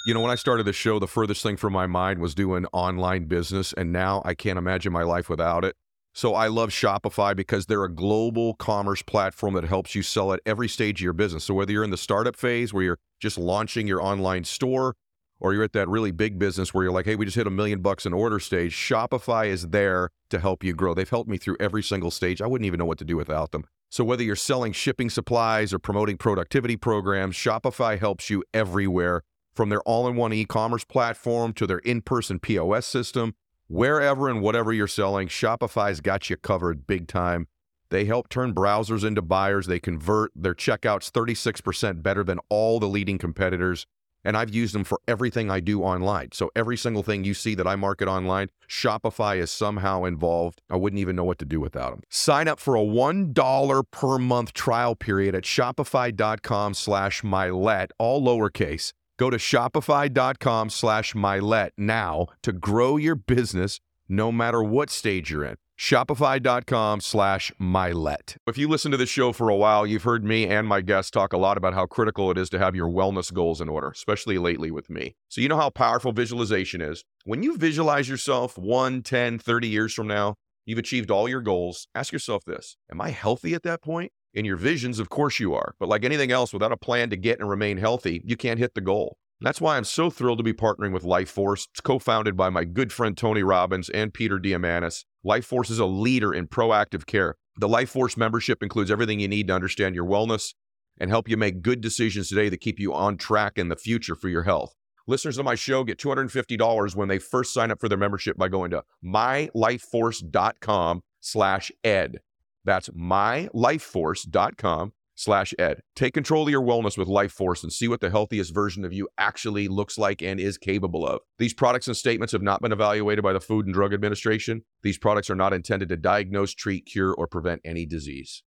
You 0.07 0.13
know, 0.13 0.21
when 0.21 0.31
I 0.31 0.35
started 0.35 0.67
the 0.67 0.75
show, 0.75 0.99
the 0.99 1.07
furthest 1.07 1.43
thing 1.43 1.57
from 1.57 1.73
my 1.73 1.87
mind 1.87 2.19
was 2.19 2.35
doing 2.35 2.67
online 2.75 3.25
business, 3.25 3.73
and 3.73 3.91
now 3.91 4.21
I 4.23 4.35
can't 4.35 4.59
imagine 4.59 4.93
my 4.93 5.03
life 5.03 5.31
without 5.31 5.65
it. 5.65 5.77
So 6.13 6.35
I 6.35 6.49
love 6.49 6.69
Shopify 6.69 7.35
because 7.35 7.65
they're 7.65 7.85
a 7.85 7.93
global 7.93 8.53
commerce 8.57 9.01
platform 9.01 9.55
that 9.55 9.65
helps 9.65 9.95
you 9.95 10.03
sell 10.03 10.35
at 10.35 10.41
every 10.45 10.69
stage 10.69 11.01
of 11.01 11.05
your 11.05 11.15
business. 11.15 11.45
So 11.45 11.55
whether 11.55 11.73
you're 11.73 11.85
in 11.85 11.91
the 11.91 11.97
startup 11.97 12.37
phase 12.37 12.75
where 12.75 12.85
you're 12.85 12.99
just 13.19 13.39
launching 13.39 13.87
your 13.87 14.03
online 14.03 14.45
store, 14.45 14.95
or 15.41 15.55
you're 15.55 15.65
at 15.65 15.73
that 15.73 15.89
really 15.89 16.11
big 16.11 16.39
business 16.39 16.75
where 16.75 16.85
you're 16.85 16.93
like, 16.93 17.07
hey, 17.07 17.17
we 17.17 17.25
just 17.25 17.39
hit 17.39 17.47
a 17.47 17.51
million 17.51 17.81
bucks 17.81 18.05
in 18.05 18.13
order 18.13 18.39
stage, 18.39 18.75
Shopify 18.75 19.47
is 19.47 19.69
there 19.69 20.11
to 20.29 20.39
help 20.39 20.63
you 20.63 20.75
grow. 20.75 20.93
They've 20.93 21.09
helped 21.09 21.31
me 21.31 21.39
through 21.39 21.57
every 21.61 21.83
single 21.83 22.11
stage. 22.11 22.43
I 22.43 22.47
wouldn't 22.47 22.67
even 22.67 22.79
know 22.79 22.85
what 22.85 22.99
to 22.99 23.07
do 23.07 23.17
without 23.17 23.53
them. 23.53 23.65
So, 23.89 24.05
whether 24.05 24.23
you're 24.23 24.37
selling 24.37 24.73
shipping 24.73 25.09
supplies 25.09 25.73
or 25.73 25.79
promoting 25.79 26.19
productivity 26.19 26.77
programs, 26.77 27.37
Shopify 27.37 27.99
helps 27.99 28.29
you 28.29 28.45
everywhere 28.53 29.23
from 29.55 29.69
their 29.69 29.83
all 29.83 30.09
in 30.09 30.17
one 30.17 30.33
e 30.33 30.45
commerce 30.45 30.85
platform 30.85 31.53
to 31.55 31.67
their 31.67 31.79
in 31.79 32.03
person 32.03 32.39
POS 32.39 32.87
system. 32.87 33.35
Wherever 33.69 34.29
and 34.29 34.43
whatever 34.43 34.73
you're 34.73 34.87
selling, 34.87 35.29
Shopify's 35.29 36.01
got 36.01 36.29
you 36.29 36.37
covered 36.37 36.87
big 36.87 37.09
time. 37.09 37.49
They 37.91 38.05
help 38.05 38.29
turn 38.29 38.55
browsers 38.55 39.05
into 39.05 39.23
buyers. 39.23 39.67
They 39.67 39.79
convert 39.79 40.33
their 40.35 40.55
checkouts 40.55 41.11
36% 41.11 42.03
better 42.03 42.25
than 42.25 42.41
all 42.49 42.81
the 42.81 42.89
leading 42.89 43.19
competitors 43.19 43.87
and 44.25 44.37
I've 44.37 44.55
used 44.55 44.75
them 44.75 44.85
for 44.85 45.01
everything 45.07 45.51
I 45.51 45.61
do 45.61 45.83
online. 45.83 46.31
So 46.33 46.51
every 46.57 46.77
single 46.77 47.03
thing 47.03 47.25
you 47.25 47.35
see 47.35 47.55
that 47.57 47.67
I 47.67 47.77
market 47.77 48.09
online, 48.09 48.49
Shopify 48.69 49.37
is 49.37 49.51
somehow 49.51 50.05
involved. 50.05 50.63
I 50.71 50.77
wouldn't 50.77 51.01
even 51.01 51.15
know 51.15 51.25
what 51.25 51.39
to 51.41 51.45
do 51.45 51.61
without 51.61 51.91
them. 51.91 52.03
Sign 52.09 52.49
up 52.49 52.59
for 52.59 52.75
a 52.75 52.81
$1 52.81 53.85
per 53.91 54.19
month 54.19 54.53
trial 54.55 54.97
period 54.97 55.35
at 55.35 55.45
shopify.com 55.45 56.75
slash 56.75 57.23
mylett, 57.23 57.91
all 57.99 58.23
lowercase. 58.23 58.93
Go 59.19 59.31
to 59.31 59.37
shopify.com 59.37 60.71
slash 60.71 61.15
mylett 61.15 61.71
now 61.77 62.27
to 62.43 62.53
grow 62.53 62.97
your 62.97 63.15
business 63.15 63.81
no 64.09 64.33
matter 64.33 64.63
what 64.63 64.91
stage 64.91 65.31
you're 65.31 65.45
in. 65.45 65.57
Shopify.com 65.79 67.01
slash 67.01 67.53
mylett. 67.61 68.37
If 68.47 68.57
you 68.59 68.69
listen 68.69 68.91
to 68.93 68.97
this 68.97 69.09
show 69.09 69.33
for 69.33 69.49
a 69.49 69.57
while, 69.57 69.87
you've 69.87 70.05
heard 70.05 70.25
me 70.25 70.47
and 70.47 70.69
my 70.69 70.81
guests 70.81 71.11
talk 71.11 71.33
a 71.33 71.39
lot 71.39 71.57
about 71.57 71.75
how 71.75 71.87
critical 71.87 72.31
it 72.31 72.39
is 72.39 72.49
to 72.51 72.59
have 72.59 72.77
your 72.77 72.89
wellness 72.89 73.33
goals 73.33 73.61
in 73.61 73.69
order, 73.69 73.89
especially 73.89 74.39
lately 74.39 74.71
with 74.71 74.89
me. 74.89 75.17
So 75.29 75.41
you 75.41 75.49
know 75.49 75.57
how 75.57 75.71
powerful 75.71 76.13
visualization 76.13 76.81
is. 76.81 77.05
When 77.25 77.43
you 77.43 77.57
visualize 77.57 78.09
yourself 78.09 78.57
1, 78.57 79.03
10, 79.03 79.39
30 79.39 79.69
years 79.69 79.93
from 79.93 80.07
now, 80.07 80.35
you've 80.65 80.79
achieved 80.79 81.11
all 81.11 81.29
your 81.29 81.41
goals, 81.41 81.89
ask 81.95 82.13
yourself 82.13 82.45
this, 82.45 82.77
am 82.91 83.01
I 83.01 83.11
healthy 83.11 83.55
at 83.55 83.65
that 83.65 83.83
point? 83.83 84.13
In 84.35 84.45
your 84.45 84.57
visions, 84.57 84.99
of 84.99 85.11
course 85.11 85.39
you 85.39 85.55
are. 85.55 85.77
But 85.79 85.89
like 85.89 86.05
anything 86.05 86.33
else, 86.33 86.53
without 86.53 86.73
a 86.73 86.77
plan 86.77 87.09
to 87.11 87.17
get 87.17 87.39
and 87.39 87.49
remain 87.49 87.77
healthy, 87.79 88.21
you 88.25 88.37
can't 88.37 88.59
hit 88.59 88.75
the 88.75 88.81
goal. 88.81 89.17
That's 89.41 89.61
why 89.61 89.77
I'm 89.77 89.85
so 89.85 90.11
thrilled 90.11 90.39
to 90.39 90.45
be 90.45 90.53
partnering 90.53 90.93
with 90.93 91.05
Life 91.05 91.31
Force. 91.31 91.69
It's 91.73 91.81
co 91.81 92.01
founded 92.01 92.37
by 92.37 92.51
my 92.51 92.65
good 92.65 92.93
friend 92.93 93.17
Tony 93.17 93.45
Robbins 93.45 93.89
and 93.91 94.13
Peter 94.13 94.41
Diamandis. 94.41 95.05
Life 95.23 95.47
Force 95.47 95.71
is 95.71 95.79
a 95.79 95.87
leader 95.87 96.35
in 96.35 96.49
proactive 96.49 97.07
care. 97.07 97.37
The 97.59 97.69
Life 97.69 97.91
Force 97.91 98.17
membership 98.17 98.61
includes 98.61 98.91
everything 98.91 99.21
you 99.21 99.29
need 99.29 99.47
to 99.47 99.55
understand 99.55 99.95
your 99.95 100.07
wellness 100.07 100.55
and 100.99 101.11
help 101.11 101.29
you 101.29 101.37
make 101.37 101.63
good 101.63 101.81
decisions 101.81 102.29
today 102.29 102.49
that 102.49 102.61
keep 102.61 102.81
you 102.81 102.93
on 102.93 103.17
track 103.17 103.57
in 103.57 103.69
the 103.69 103.77
future 103.77 104.17
for 104.17 104.29
your 104.29 104.43
health. 104.43 104.75
Listeners 105.07 105.39
of 105.39 105.45
my 105.45 105.55
show 105.55 105.85
get 105.85 105.99
$250 105.99 106.97
when 106.97 107.09
they 107.09 107.19
first 107.19 107.53
sign 107.53 107.71
up 107.71 107.79
for 107.79 107.89
their 107.89 107.99
membership 107.99 108.37
by 108.37 108.49
going 108.49 108.71
to 108.71 108.83
mylifeforce.com 109.05 111.03
slash 111.21 111.71
ed. 111.85 112.21
That's 112.65 112.89
mylifeforce.com 112.91 114.93
slash 115.15 115.55
ed. 115.59 115.81
Take 115.95 116.15
control 116.15 116.45
of 116.45 116.51
your 116.51 116.63
wellness 116.63 116.99
with 116.99 117.09
Life 117.09 117.33
Force 117.33 117.63
and 117.63 117.73
see 117.73 117.89
what 117.89 118.01
the 118.01 118.11
healthiest 118.11 118.53
version 118.53 118.85
of 118.85 118.93
you 118.93 119.09
actually 119.19 119.69
looks 119.69 119.97
like 119.97 120.23
and 120.23 120.41
is 120.41 120.59
capable 120.59 121.07
of. 121.07 121.21
These 121.39 121.55
products 121.55 121.87
and 121.87 121.97
statements 121.97 122.33
have 122.33 122.43
not 122.43 122.61
been 122.61 122.73
evaluated 122.73 123.23
by 123.23 123.33
the 123.33 123.41
Food 123.41 123.67
and 123.67 123.75
Drug 123.75 123.95
Administration. 123.95 124.63
These 124.83 124.99
products 124.99 125.31
are 125.31 125.37
not 125.37 125.53
intended 125.53 125.89
to 125.91 125.97
diagnose, 125.97 126.55
treat, 126.55 126.87
cure, 126.87 127.15
or 127.15 127.27
prevent 127.27 127.61
any 127.65 127.87
disease. 127.87 128.43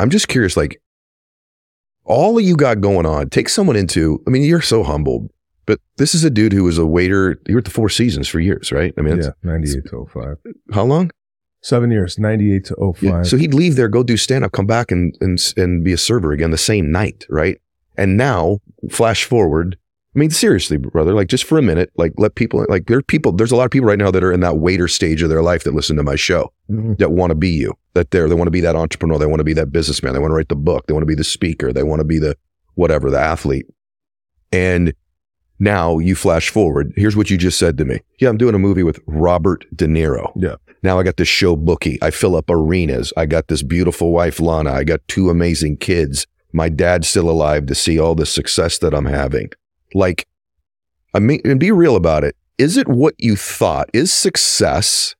I'm 0.00 0.10
just 0.10 0.28
curious, 0.28 0.56
like, 0.56 0.80
all 2.04 2.40
you 2.40 2.56
got 2.56 2.80
going 2.80 3.06
on, 3.06 3.28
take 3.28 3.48
someone 3.48 3.76
into, 3.76 4.22
I 4.26 4.30
mean, 4.30 4.42
you're 4.42 4.62
so 4.62 4.82
humbled, 4.82 5.30
but 5.66 5.78
this 5.96 6.14
is 6.14 6.24
a 6.24 6.30
dude 6.30 6.52
who 6.52 6.64
was 6.64 6.78
a 6.78 6.86
waiter. 6.86 7.40
You 7.46 7.54
were 7.54 7.58
at 7.58 7.64
the 7.64 7.70
Four 7.70 7.90
Seasons 7.90 8.28
for 8.28 8.40
years, 8.40 8.72
right? 8.72 8.94
I 8.96 9.02
mean, 9.02 9.20
yeah, 9.20 9.30
98 9.42 9.84
to 9.90 10.06
05. 10.12 10.36
How 10.72 10.84
long? 10.84 11.10
Seven 11.60 11.90
years, 11.90 12.18
98 12.18 12.64
to 12.66 12.92
05. 12.94 13.02
Yeah. 13.02 13.22
So 13.22 13.36
he'd 13.36 13.52
leave 13.54 13.76
there, 13.76 13.88
go 13.88 14.02
do 14.02 14.16
stand 14.16 14.44
up, 14.44 14.52
come 14.52 14.66
back 14.66 14.90
and, 14.92 15.16
and, 15.20 15.38
and 15.56 15.82
be 15.84 15.92
a 15.92 15.98
server 15.98 16.32
again 16.32 16.50
the 16.52 16.56
same 16.58 16.90
night, 16.92 17.26
right? 17.28 17.60
And 17.96 18.16
now, 18.16 18.58
flash 18.90 19.24
forward. 19.24 19.76
I 20.14 20.18
mean, 20.20 20.30
seriously, 20.30 20.76
brother, 20.76 21.12
like 21.14 21.28
just 21.28 21.44
for 21.44 21.58
a 21.58 21.62
minute, 21.62 21.90
like 21.96 22.12
let 22.16 22.36
people, 22.36 22.64
like 22.68 22.86
there 22.86 22.98
are 22.98 23.02
people, 23.02 23.32
there's 23.32 23.50
a 23.52 23.56
lot 23.56 23.64
of 23.64 23.70
people 23.72 23.88
right 23.88 23.98
now 23.98 24.10
that 24.10 24.22
are 24.24 24.32
in 24.32 24.40
that 24.40 24.58
waiter 24.58 24.86
stage 24.88 25.20
of 25.20 25.28
their 25.30 25.42
life 25.42 25.64
that 25.64 25.74
listen 25.74 25.96
to 25.96 26.02
my 26.02 26.16
show 26.16 26.52
Mhm. 26.70 26.96
that 26.98 27.10
want 27.12 27.30
to 27.30 27.34
be 27.34 27.50
you, 27.50 27.74
that 27.94 28.10
they're, 28.12 28.28
they 28.28 28.34
want 28.34 28.46
to 28.46 28.52
be 28.52 28.60
that 28.60 28.76
entrepreneur. 28.76 29.18
They 29.18 29.26
want 29.26 29.40
to 29.40 29.44
be 29.44 29.52
that 29.54 29.72
businessman. 29.72 30.12
They 30.14 30.18
want 30.20 30.30
to 30.30 30.34
write 30.36 30.48
the 30.48 30.56
book. 30.56 30.86
They 30.86 30.92
want 30.94 31.02
to 31.02 31.06
be 31.06 31.14
the 31.16 31.24
speaker. 31.24 31.72
They 31.72 31.82
want 31.82 32.00
to 32.00 32.04
be 32.04 32.18
the 32.18 32.36
whatever, 32.74 33.10
the 33.10 33.18
athlete. 33.20 33.66
And 34.52 34.94
now 35.58 35.98
you 35.98 36.14
flash 36.14 36.50
forward. 36.50 36.92
Here's 36.96 37.16
what 37.16 37.30
you 37.30 37.36
just 37.36 37.58
said 37.58 37.76
to 37.78 37.84
me. 37.84 38.00
Yeah, 38.20 38.28
I'm 38.28 38.38
doing 38.38 38.54
a 38.54 38.58
movie 38.60 38.84
with 38.84 39.00
Robert 39.06 39.66
De 39.74 39.86
Niro. 39.86 40.32
Yeah. 40.36 40.54
Now 40.82 40.98
I 40.98 41.02
got 41.02 41.16
this 41.16 41.28
show 41.28 41.56
bookie. 41.56 41.98
I 42.02 42.10
fill 42.10 42.36
up 42.36 42.50
arenas. 42.50 43.12
I 43.16 43.26
got 43.26 43.48
this 43.48 43.62
beautiful 43.62 44.12
wife, 44.12 44.40
Lana. 44.40 44.72
I 44.72 44.84
got 44.84 45.06
two 45.08 45.30
amazing 45.30 45.78
kids. 45.78 46.26
My 46.52 46.68
dad's 46.68 47.08
still 47.08 47.28
alive 47.28 47.66
to 47.66 47.74
see 47.74 47.98
all 47.98 48.14
the 48.14 48.26
success 48.26 48.78
that 48.78 48.94
I'm 48.94 49.06
having. 49.06 49.50
Like, 49.94 50.26
I 51.14 51.18
mean, 51.18 51.40
and 51.44 51.60
be 51.60 51.72
real 51.72 51.96
about 51.96 52.24
it. 52.24 52.36
Is 52.58 52.76
it 52.76 52.88
what 52.88 53.14
you 53.18 53.36
thought? 53.36 53.88
Is 53.92 54.12
success, 54.12 55.14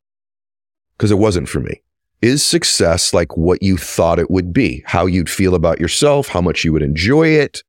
because 0.96 1.10
it 1.10 1.18
wasn't 1.18 1.48
for 1.48 1.60
me, 1.60 1.82
is 2.20 2.42
success 2.42 3.14
like 3.14 3.36
what 3.36 3.62
you 3.62 3.76
thought 3.76 4.18
it 4.18 4.30
would 4.30 4.52
be? 4.52 4.82
How 4.86 5.06
you'd 5.06 5.30
feel 5.30 5.54
about 5.54 5.80
yourself, 5.80 6.28
how 6.28 6.40
much 6.40 6.64
you 6.64 6.72
would 6.72 6.82
enjoy 6.82 7.28
it, 7.28 7.62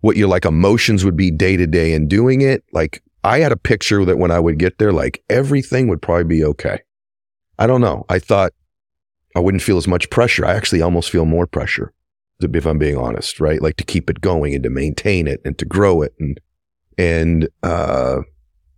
what 0.00 0.16
your 0.16 0.28
like 0.28 0.44
emotions 0.44 1.04
would 1.04 1.16
be 1.16 1.30
day 1.30 1.56
to 1.56 1.66
day 1.66 1.92
in 1.92 2.08
doing 2.08 2.40
it? 2.40 2.64
Like, 2.72 3.02
I 3.24 3.40
had 3.40 3.52
a 3.52 3.56
picture 3.56 4.04
that 4.04 4.18
when 4.18 4.30
I 4.30 4.40
would 4.40 4.58
get 4.58 4.78
there, 4.78 4.92
like 4.92 5.22
everything 5.28 5.88
would 5.88 6.02
probably 6.02 6.24
be 6.24 6.44
okay. 6.44 6.80
I 7.58 7.66
don't 7.66 7.80
know. 7.80 8.04
I 8.08 8.18
thought 8.18 8.52
I 9.34 9.40
wouldn't 9.40 9.62
feel 9.62 9.76
as 9.76 9.88
much 9.88 10.10
pressure. 10.10 10.44
I 10.44 10.54
actually 10.54 10.82
almost 10.82 11.10
feel 11.10 11.24
more 11.24 11.46
pressure, 11.46 11.92
if 12.40 12.66
I'm 12.66 12.78
being 12.78 12.96
honest, 12.96 13.40
right? 13.40 13.60
Like 13.60 13.76
to 13.76 13.84
keep 13.84 14.08
it 14.08 14.20
going 14.20 14.54
and 14.54 14.62
to 14.64 14.70
maintain 14.70 15.26
it 15.26 15.40
and 15.44 15.58
to 15.58 15.64
grow 15.64 16.02
it. 16.02 16.14
And, 16.18 16.40
and, 16.96 17.48
uh, 17.62 18.20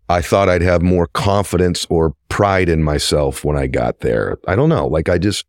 I 0.08 0.22
thought 0.22 0.48
I'd 0.48 0.62
have 0.62 0.82
more 0.82 1.06
confidence 1.06 1.86
or 1.88 2.16
pride 2.28 2.68
in 2.68 2.82
myself 2.82 3.44
when 3.44 3.56
I 3.56 3.68
got 3.68 4.00
there. 4.00 4.38
I 4.48 4.56
don't 4.56 4.68
know. 4.68 4.88
Like 4.88 5.08
I 5.08 5.18
just, 5.18 5.46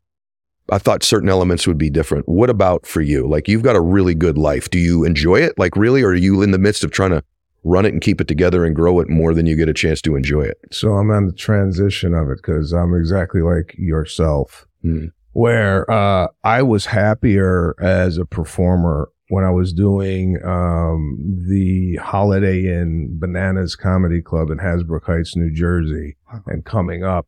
I 0.72 0.78
thought 0.78 1.04
certain 1.04 1.30
elements 1.30 1.66
would 1.66 1.80
be 1.80 1.90
different. 1.90 2.30
What 2.30 2.52
about 2.52 2.86
for 2.86 3.02
you? 3.02 3.28
Like 3.28 3.48
you've 3.48 3.64
got 3.64 3.76
a 3.76 3.82
really 3.82 4.14
good 4.14 4.38
life. 4.38 4.70
Do 4.70 4.78
you 4.78 5.04
enjoy 5.04 5.38
it? 5.38 5.58
Like 5.58 5.76
really? 5.76 6.04
Or 6.04 6.10
are 6.10 6.16
you 6.16 6.44
in 6.44 6.52
the 6.52 6.60
midst 6.60 6.84
of 6.84 6.92
trying 6.92 7.10
to 7.10 7.24
run 7.64 7.86
it 7.86 7.94
and 7.94 8.02
keep 8.02 8.20
it 8.22 8.28
together 8.28 8.66
and 8.66 8.76
grow 8.76 9.00
it 9.00 9.10
more 9.10 9.34
than 9.34 9.46
you 9.46 9.56
get 9.56 9.70
a 9.70 9.74
chance 9.74 10.02
to 10.04 10.16
enjoy 10.16 10.42
it? 10.44 10.58
So 10.72 10.94
I'm 10.94 11.12
on 11.12 11.28
the 11.28 11.34
transition 11.34 12.14
of 12.14 12.30
it 12.30 12.38
because 12.38 12.72
I'm 12.74 12.94
exactly 12.96 13.42
like 13.42 13.76
yourself, 13.78 14.66
Hmm. 14.82 15.08
where 15.34 15.90
uh, 15.92 16.28
I 16.44 16.64
was 16.64 16.88
happier 16.88 17.76
as 17.80 18.18
a 18.18 18.26
performer 18.26 19.10
when 19.30 19.44
I 19.46 19.52
was 19.52 19.72
doing 19.72 20.38
um, 20.44 21.18
the 21.48 21.98
Holiday 22.02 22.66
Inn 22.66 23.18
Bananas 23.20 23.76
Comedy 23.76 24.22
Club 24.22 24.50
in 24.50 24.58
Hasbrouck 24.58 25.06
Heights, 25.06 25.36
New 25.38 25.54
Jersey, 25.54 26.18
and 26.48 26.66
coming 26.66 27.04
up 27.04 27.28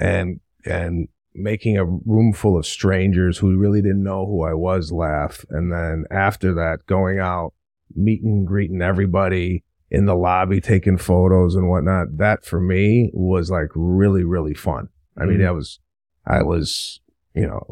and 0.00 0.40
and 0.64 1.06
making 1.34 1.76
a 1.76 1.84
room 1.84 2.32
full 2.32 2.56
of 2.58 2.64
strangers 2.66 3.36
who 3.38 3.56
really 3.58 3.82
didn't 3.82 4.02
know 4.02 4.24
who 4.26 4.42
I 4.42 4.54
was 4.54 4.90
laugh, 4.90 5.44
and 5.50 5.70
then 5.70 6.04
after 6.10 6.54
that 6.54 6.86
going 6.86 7.18
out, 7.20 7.52
meeting, 7.94 8.44
greeting 8.46 8.80
everybody 8.82 9.62
in 9.90 10.06
the 10.06 10.14
lobby, 10.16 10.60
taking 10.60 10.98
photos 10.98 11.54
and 11.54 11.68
whatnot. 11.68 12.16
That 12.18 12.44
for 12.44 12.60
me 12.60 13.10
was 13.14 13.50
like 13.50 13.68
really, 13.74 14.24
really 14.24 14.54
fun. 14.54 14.88
I 15.18 15.24
mean, 15.24 15.38
Mhm. 15.38 15.46
I 15.48 15.50
was, 15.52 15.78
I 16.26 16.42
was, 16.42 17.00
you 17.34 17.46
know, 17.46 17.62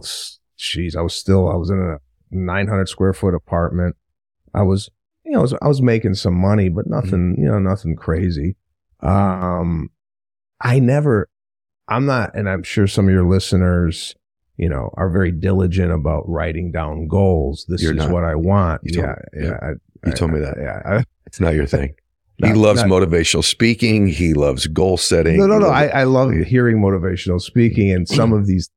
geez, 0.56 0.94
I 0.96 1.00
was 1.02 1.14
still, 1.14 1.48
I 1.50 1.56
was 1.56 1.70
in 1.70 1.78
a 1.80 1.98
900 2.30 2.88
square 2.88 3.12
foot 3.12 3.34
apartment. 3.34 3.96
I 4.54 4.62
was, 4.62 4.88
you 5.24 5.32
know, 5.32 5.40
I 5.40 5.42
was, 5.42 5.54
I 5.62 5.68
was 5.68 5.82
making 5.82 6.14
some 6.14 6.34
money, 6.34 6.68
but 6.68 6.86
nothing, 6.86 7.34
you 7.38 7.46
know, 7.46 7.58
nothing 7.58 7.96
crazy. 7.96 8.56
Um, 9.00 9.90
I 10.60 10.78
never, 10.78 11.28
I'm 11.88 12.06
not, 12.06 12.34
and 12.34 12.48
I'm 12.48 12.62
sure 12.62 12.86
some 12.86 13.08
of 13.08 13.12
your 13.12 13.28
listeners, 13.28 14.14
you 14.56 14.68
know, 14.68 14.90
are 14.96 15.10
very 15.10 15.32
diligent 15.32 15.90
about 15.92 16.28
writing 16.28 16.70
down 16.72 17.08
goals. 17.08 17.66
This 17.68 17.82
You're 17.82 17.92
is 17.92 17.98
not. 17.98 18.10
what 18.10 18.24
I 18.24 18.36
want. 18.36 18.80
You 18.84 18.94
told 19.02 19.06
yeah, 19.34 19.42
yeah. 19.44 19.58
I, 19.60 19.68
You 19.68 19.78
I- 20.06 20.10
told 20.12 20.30
me 20.32 20.38
that. 20.40 20.56
Yeah. 20.58 20.80
I, 20.84 21.04
It's 21.26 21.40
not 21.40 21.54
your 21.54 21.66
thing. 21.66 21.94
he 22.38 22.52
loves 22.52 22.82
not- 22.84 22.90
motivational 22.90 23.44
speaking. 23.44 24.06
He 24.08 24.34
loves 24.34 24.66
goal 24.66 24.96
setting. 24.96 25.36
no, 25.38 25.46
no, 25.46 25.58
no. 25.58 25.68
I, 25.68 25.86
I 25.86 26.04
love 26.04 26.32
hearing 26.32 26.78
motivational 26.78 27.40
speaking 27.40 27.90
and 27.90 28.08
some 28.08 28.32
of 28.32 28.46
these 28.46 28.70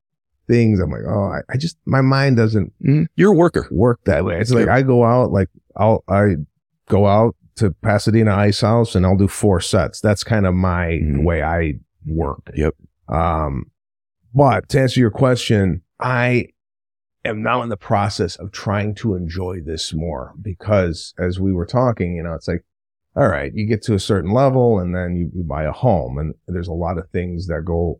things. 0.47 0.79
I'm 0.79 0.91
like, 0.91 1.01
oh, 1.07 1.23
I, 1.25 1.39
I 1.49 1.57
just, 1.57 1.77
my 1.85 2.01
mind 2.01 2.37
doesn't 2.37 2.71
Mm, 2.81 3.07
You're 3.15 3.31
a 3.31 3.35
worker. 3.35 3.67
work 3.71 3.99
that 4.05 4.23
way. 4.25 4.39
It's 4.39 4.51
like 4.51 4.67
Yeah. 4.67 4.75
I 4.75 4.81
go 4.83 5.03
out, 5.03 5.31
like 5.31 5.49
I'll, 5.75 6.03
I 6.07 6.35
go 6.89 7.07
out 7.07 7.35
to 7.55 7.71
Pasadena 7.81 8.35
Ice 8.35 8.61
House 8.61 8.93
and 8.95 9.05
I'll 9.05 9.17
do 9.17 9.27
four 9.27 9.59
sets. 9.59 9.99
That's 9.99 10.23
kind 10.23 10.45
of 10.45 10.53
my 10.53 10.99
Mhm. 11.03 11.23
way 11.25 11.41
I 11.41 11.73
work. 12.05 12.51
Yep. 12.55 12.75
Um, 13.09 13.71
but 14.33 14.69
to 14.69 14.79
answer 14.79 14.99
your 14.99 15.09
question, 15.11 15.81
I 15.99 16.49
am 17.25 17.41
now 17.41 17.61
in 17.63 17.69
the 17.69 17.77
process 17.77 18.35
of 18.35 18.51
trying 18.51 18.93
to 18.95 19.15
enjoy 19.15 19.59
this 19.65 19.93
more 19.93 20.33
because 20.41 21.13
as 21.19 21.39
we 21.39 21.51
were 21.51 21.65
talking, 21.65 22.15
you 22.15 22.23
know, 22.23 22.33
it's 22.35 22.47
like, 22.47 22.63
all 23.17 23.27
right, 23.27 23.51
you 23.55 23.65
get 23.67 23.81
to 23.83 23.93
a 23.95 23.99
certain 23.99 24.31
level 24.31 24.79
and 24.79 24.93
then 24.95 25.15
you, 25.15 25.31
you 25.33 25.43
buy 25.43 25.63
a 25.63 25.71
home 25.71 26.17
and 26.19 26.33
there's 26.47 26.67
a 26.67 26.73
lot 26.73 26.97
of 26.99 27.09
things 27.09 27.47
that 27.47 27.63
go 27.65 27.99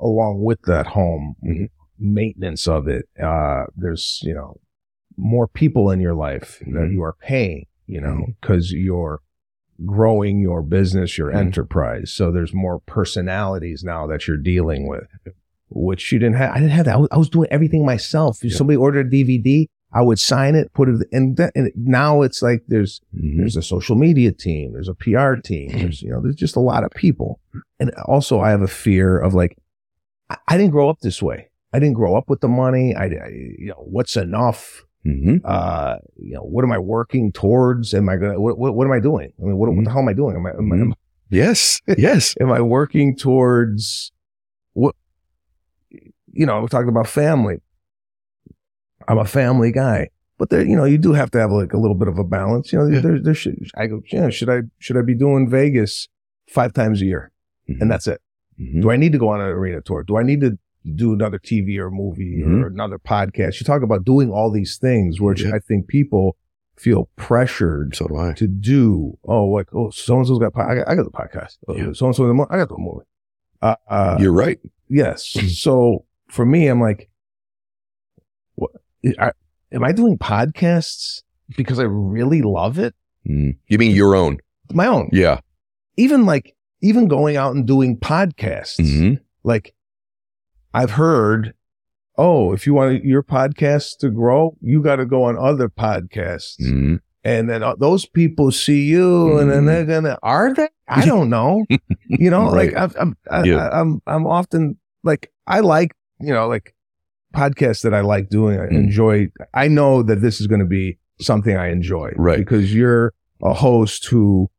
along 0.00 0.42
with 0.42 0.60
that 0.62 0.86
home. 0.88 1.34
Mhm. 1.44 1.68
maintenance 2.00 2.68
of 2.68 2.86
it. 2.86 3.08
Uh, 3.20 3.64
there's, 3.76 4.20
you 4.22 4.32
know, 4.32 4.60
more 5.16 5.48
people 5.48 5.90
in 5.90 5.98
your 5.98 6.14
life 6.14 6.60
that 6.60 6.68
Mhm. 6.88 6.92
you 6.92 7.02
are 7.02 7.16
paying, 7.20 7.66
you 7.88 8.00
know, 8.00 8.26
because 8.40 8.70
you're 8.70 9.18
growing 9.84 10.38
your 10.40 10.62
business, 10.62 11.18
your 11.18 11.32
Mhm. 11.32 11.38
enterprise. 11.38 12.12
So 12.12 12.30
there's 12.30 12.54
more 12.54 12.78
personalities 12.78 13.82
now 13.82 14.06
that 14.06 14.28
you're 14.28 14.36
dealing 14.36 14.86
with, 14.86 15.08
which 15.70 16.12
you 16.12 16.20
didn't 16.20 16.36
have. 16.36 16.52
I 16.52 16.60
didn't 16.60 16.70
have 16.70 16.84
that. 16.84 16.94
I 16.94 16.98
was, 16.98 17.08
I 17.10 17.16
was 17.18 17.28
doing 17.30 17.48
everything 17.50 17.84
myself. 17.84 18.44
If 18.44 18.52
Yeah. 18.52 18.58
somebody 18.58 18.76
ordered 18.76 19.06
a 19.06 19.10
DVD, 19.10 19.66
I 19.92 20.02
would 20.02 20.18
sign 20.18 20.54
it, 20.54 20.72
put 20.74 20.88
it, 20.88 21.06
and, 21.12 21.36
that, 21.38 21.52
and 21.54 21.72
now 21.74 22.20
it's 22.22 22.42
like 22.42 22.62
there's 22.68 23.00
Mhm. 23.16 23.38
there's 23.38 23.56
a 23.56 23.62
social 23.62 23.96
media 23.96 24.32
team, 24.32 24.72
there's 24.74 24.88
a 24.88 24.94
PR 24.94 25.34
team, 25.42 25.70
there's 25.72 26.02
you 26.02 26.10
know, 26.10 26.20
there's 26.20 26.36
just 26.36 26.56
a 26.56 26.60
lot 26.60 26.84
of 26.84 26.90
people. 26.90 27.40
And 27.80 27.90
also 28.04 28.40
I 28.40 28.50
have 28.50 28.60
a 28.62 28.68
fear 28.68 29.18
of 29.18 29.32
like 29.34 29.56
I, 30.28 30.36
I 30.48 30.56
didn't 30.58 30.72
grow 30.72 30.90
up 30.90 30.98
this 31.00 31.22
way. 31.22 31.48
I 31.72 31.78
didn't 31.78 31.94
grow 31.94 32.16
up 32.16 32.28
with 32.28 32.40
the 32.40 32.48
money. 32.48 32.94
I, 32.94 33.04
I 33.04 33.28
you 33.58 33.68
know, 33.68 33.82
what's 33.86 34.16
enough? 34.16 34.84
Mhm. 35.06 35.40
Uh, 35.44 35.96
you 36.16 36.34
know, 36.34 36.42
what 36.42 36.64
am 36.64 36.72
I 36.72 36.78
working 36.78 37.32
towards? 37.32 37.94
Am 37.94 38.08
I 38.10 38.16
gonna 38.16 38.38
what 38.38 38.58
what, 38.58 38.74
what 38.74 38.86
am 38.86 38.92
I 38.92 39.00
doing? 39.00 39.32
I 39.40 39.44
mean, 39.44 39.56
what, 39.56 39.72
what 39.74 39.84
the 39.84 39.90
hell 39.90 40.00
am 40.00 40.08
I 40.08 40.12
doing? 40.12 40.36
Am 40.36 40.44
I, 40.46 40.50
am, 40.50 40.72
I, 40.72 40.76
am, 40.76 40.94
Yes. 41.30 41.80
Yes. 41.96 42.34
am 42.40 42.50
I 42.52 42.60
working 42.60 43.16
towards 43.16 44.12
what 44.74 44.94
you 46.30 46.44
know, 46.46 46.60
we're 46.60 46.68
talking 46.68 46.88
about 46.90 47.06
family. 47.08 47.56
I'm 49.08 49.18
a 49.18 49.24
family 49.24 49.72
guy. 49.72 50.10
But 50.38 50.50
there, 50.50 50.64
you 50.64 50.76
know, 50.76 50.84
you 50.84 50.98
do 50.98 51.12
have 51.14 51.30
to 51.32 51.38
have 51.38 51.50
like 51.50 51.72
a 51.72 51.78
little 51.78 51.96
bit 51.96 52.06
of 52.08 52.18
a 52.18 52.24
balance. 52.24 52.72
You 52.72 52.78
know, 52.78 52.86
Yeah. 52.86 53.00
there, 53.00 53.18
there 53.20 53.34
should, 53.34 53.58
I 53.76 53.86
go, 53.88 54.02
yeah, 54.12 54.28
should 54.30 54.48
I, 54.48 54.62
should 54.78 54.96
I 54.96 55.02
be 55.02 55.14
doing 55.14 55.48
Vegas 55.50 56.08
five 56.48 56.72
times 56.72 57.02
a 57.02 57.06
year? 57.06 57.32
And 57.66 57.90
that's 57.90 58.06
it. 58.06 58.20
Mhm. 58.60 58.82
Do 58.82 58.90
I 58.90 58.96
need 58.96 59.12
to 59.12 59.18
go 59.18 59.28
on 59.28 59.40
an 59.40 59.48
arena 59.48 59.80
tour? 59.80 60.02
Do 60.04 60.16
I 60.16 60.22
need 60.22 60.40
to 60.42 60.56
do 60.94 61.12
another 61.12 61.38
TV 61.38 61.78
or 61.78 61.90
movie 61.90 62.42
Mhm. 62.44 62.62
or 62.62 62.66
another 62.68 62.98
podcast? 62.98 63.60
You 63.60 63.64
talk 63.64 63.82
about 63.82 64.04
doing 64.04 64.30
all 64.30 64.50
these 64.50 64.78
things, 64.78 65.20
which 65.20 65.42
Yeah. 65.42 65.54
I 65.54 65.58
think 65.58 65.88
people 65.88 66.36
feel 66.76 67.08
pressured 67.16 67.96
so 67.96 68.06
do 68.06 68.16
I. 68.16 68.32
to 68.34 68.46
do. 68.46 69.18
Oh, 69.24 69.46
like, 69.46 69.68
oh, 69.74 69.90
so 69.90 70.18
and 70.18 70.26
so's 70.26 70.38
got, 70.38 70.52
I 70.56 70.76
got, 70.76 70.88
I 70.88 70.94
got 70.94 71.04
the 71.04 71.10
podcast. 71.10 71.58
Yeah. 71.68 71.92
So 71.92 72.06
and 72.06 72.14
so, 72.14 72.46
I 72.48 72.56
got 72.56 72.68
the 72.68 72.76
movie. 72.78 73.04
Uh, 73.60 73.74
uh, 73.88 74.16
You're 74.20 74.32
right. 74.32 74.60
yes. 74.88 75.26
so 75.60 76.04
for 76.30 76.46
me, 76.46 76.68
I'm 76.68 76.80
like? 76.80 77.10
I, 79.18 79.32
am 79.72 79.84
I 79.84 79.92
doing 79.92 80.18
podcasts 80.18 81.22
because 81.56 81.78
I 81.78 81.84
really 81.84 82.42
love 82.42 82.78
it? 82.78 82.94
Mm. 83.28 83.56
You 83.68 83.78
mean 83.78 83.94
your 83.94 84.14
own? 84.16 84.38
My 84.72 84.86
own. 84.86 85.08
Yeah. 85.12 85.40
Even 85.96 86.26
like, 86.26 86.54
even 86.80 87.08
going 87.08 87.36
out 87.36 87.54
and 87.54 87.66
doing 87.66 87.98
podcasts. 87.98 88.78
Mhm. 88.80 89.18
Like, 89.44 89.74
I've 90.74 90.92
heard, 90.92 91.54
oh, 92.16 92.52
if 92.52 92.66
you 92.66 92.74
want 92.74 93.04
your 93.04 93.22
podcast 93.22 93.98
to 93.98 94.10
grow, 94.10 94.56
you 94.60 94.82
got 94.82 94.96
to 94.96 95.06
go 95.06 95.24
on 95.24 95.36
other 95.38 95.68
podcasts. 95.68 96.60
Mhm. 96.60 97.00
And 97.24 97.50
then 97.50 97.62
uh, 97.62 97.74
those 97.76 98.06
people 98.06 98.52
see 98.52 98.82
you, 98.84 99.38
and 99.38 99.50
then 99.50 99.64
they're 99.66 99.84
gonna 99.84 100.18
are 100.22 100.54
they? 100.54 100.68
I 100.86 101.04
don't 101.12 101.28
know. 101.28 101.64
you 102.06 102.30
know, 102.30 102.44
Right. 102.44 102.72
like 102.72 102.76
I've, 102.76 102.96
I'm, 102.98 103.16
I, 103.30 103.42
Yeah. 103.44 103.68
I, 103.68 103.80
I'm, 103.80 104.00
I'm 104.06 104.26
often 104.26 104.78
like 105.02 105.30
I 105.46 105.60
like 105.60 105.94
you 106.20 106.32
know 106.32 106.46
like 106.48 106.74
podcasts 107.34 107.82
that 107.82 107.94
I 107.94 108.00
like 108.00 108.28
doing. 108.30 108.58
I 108.58 108.66
Mm. 108.66 108.84
enjoy. 108.84 109.28
I 109.54 109.68
know 109.68 110.02
that 110.02 110.20
this 110.20 110.40
is 110.40 110.46
going 110.46 110.60
to 110.60 110.66
be 110.66 110.98
something 111.20 111.56
I 111.56 111.68
enjoy, 111.70 112.12
Right. 112.16 112.38
Because 112.38 112.74
you're 112.74 113.12
a 113.42 113.52
host 113.52 114.06
who 114.06 114.50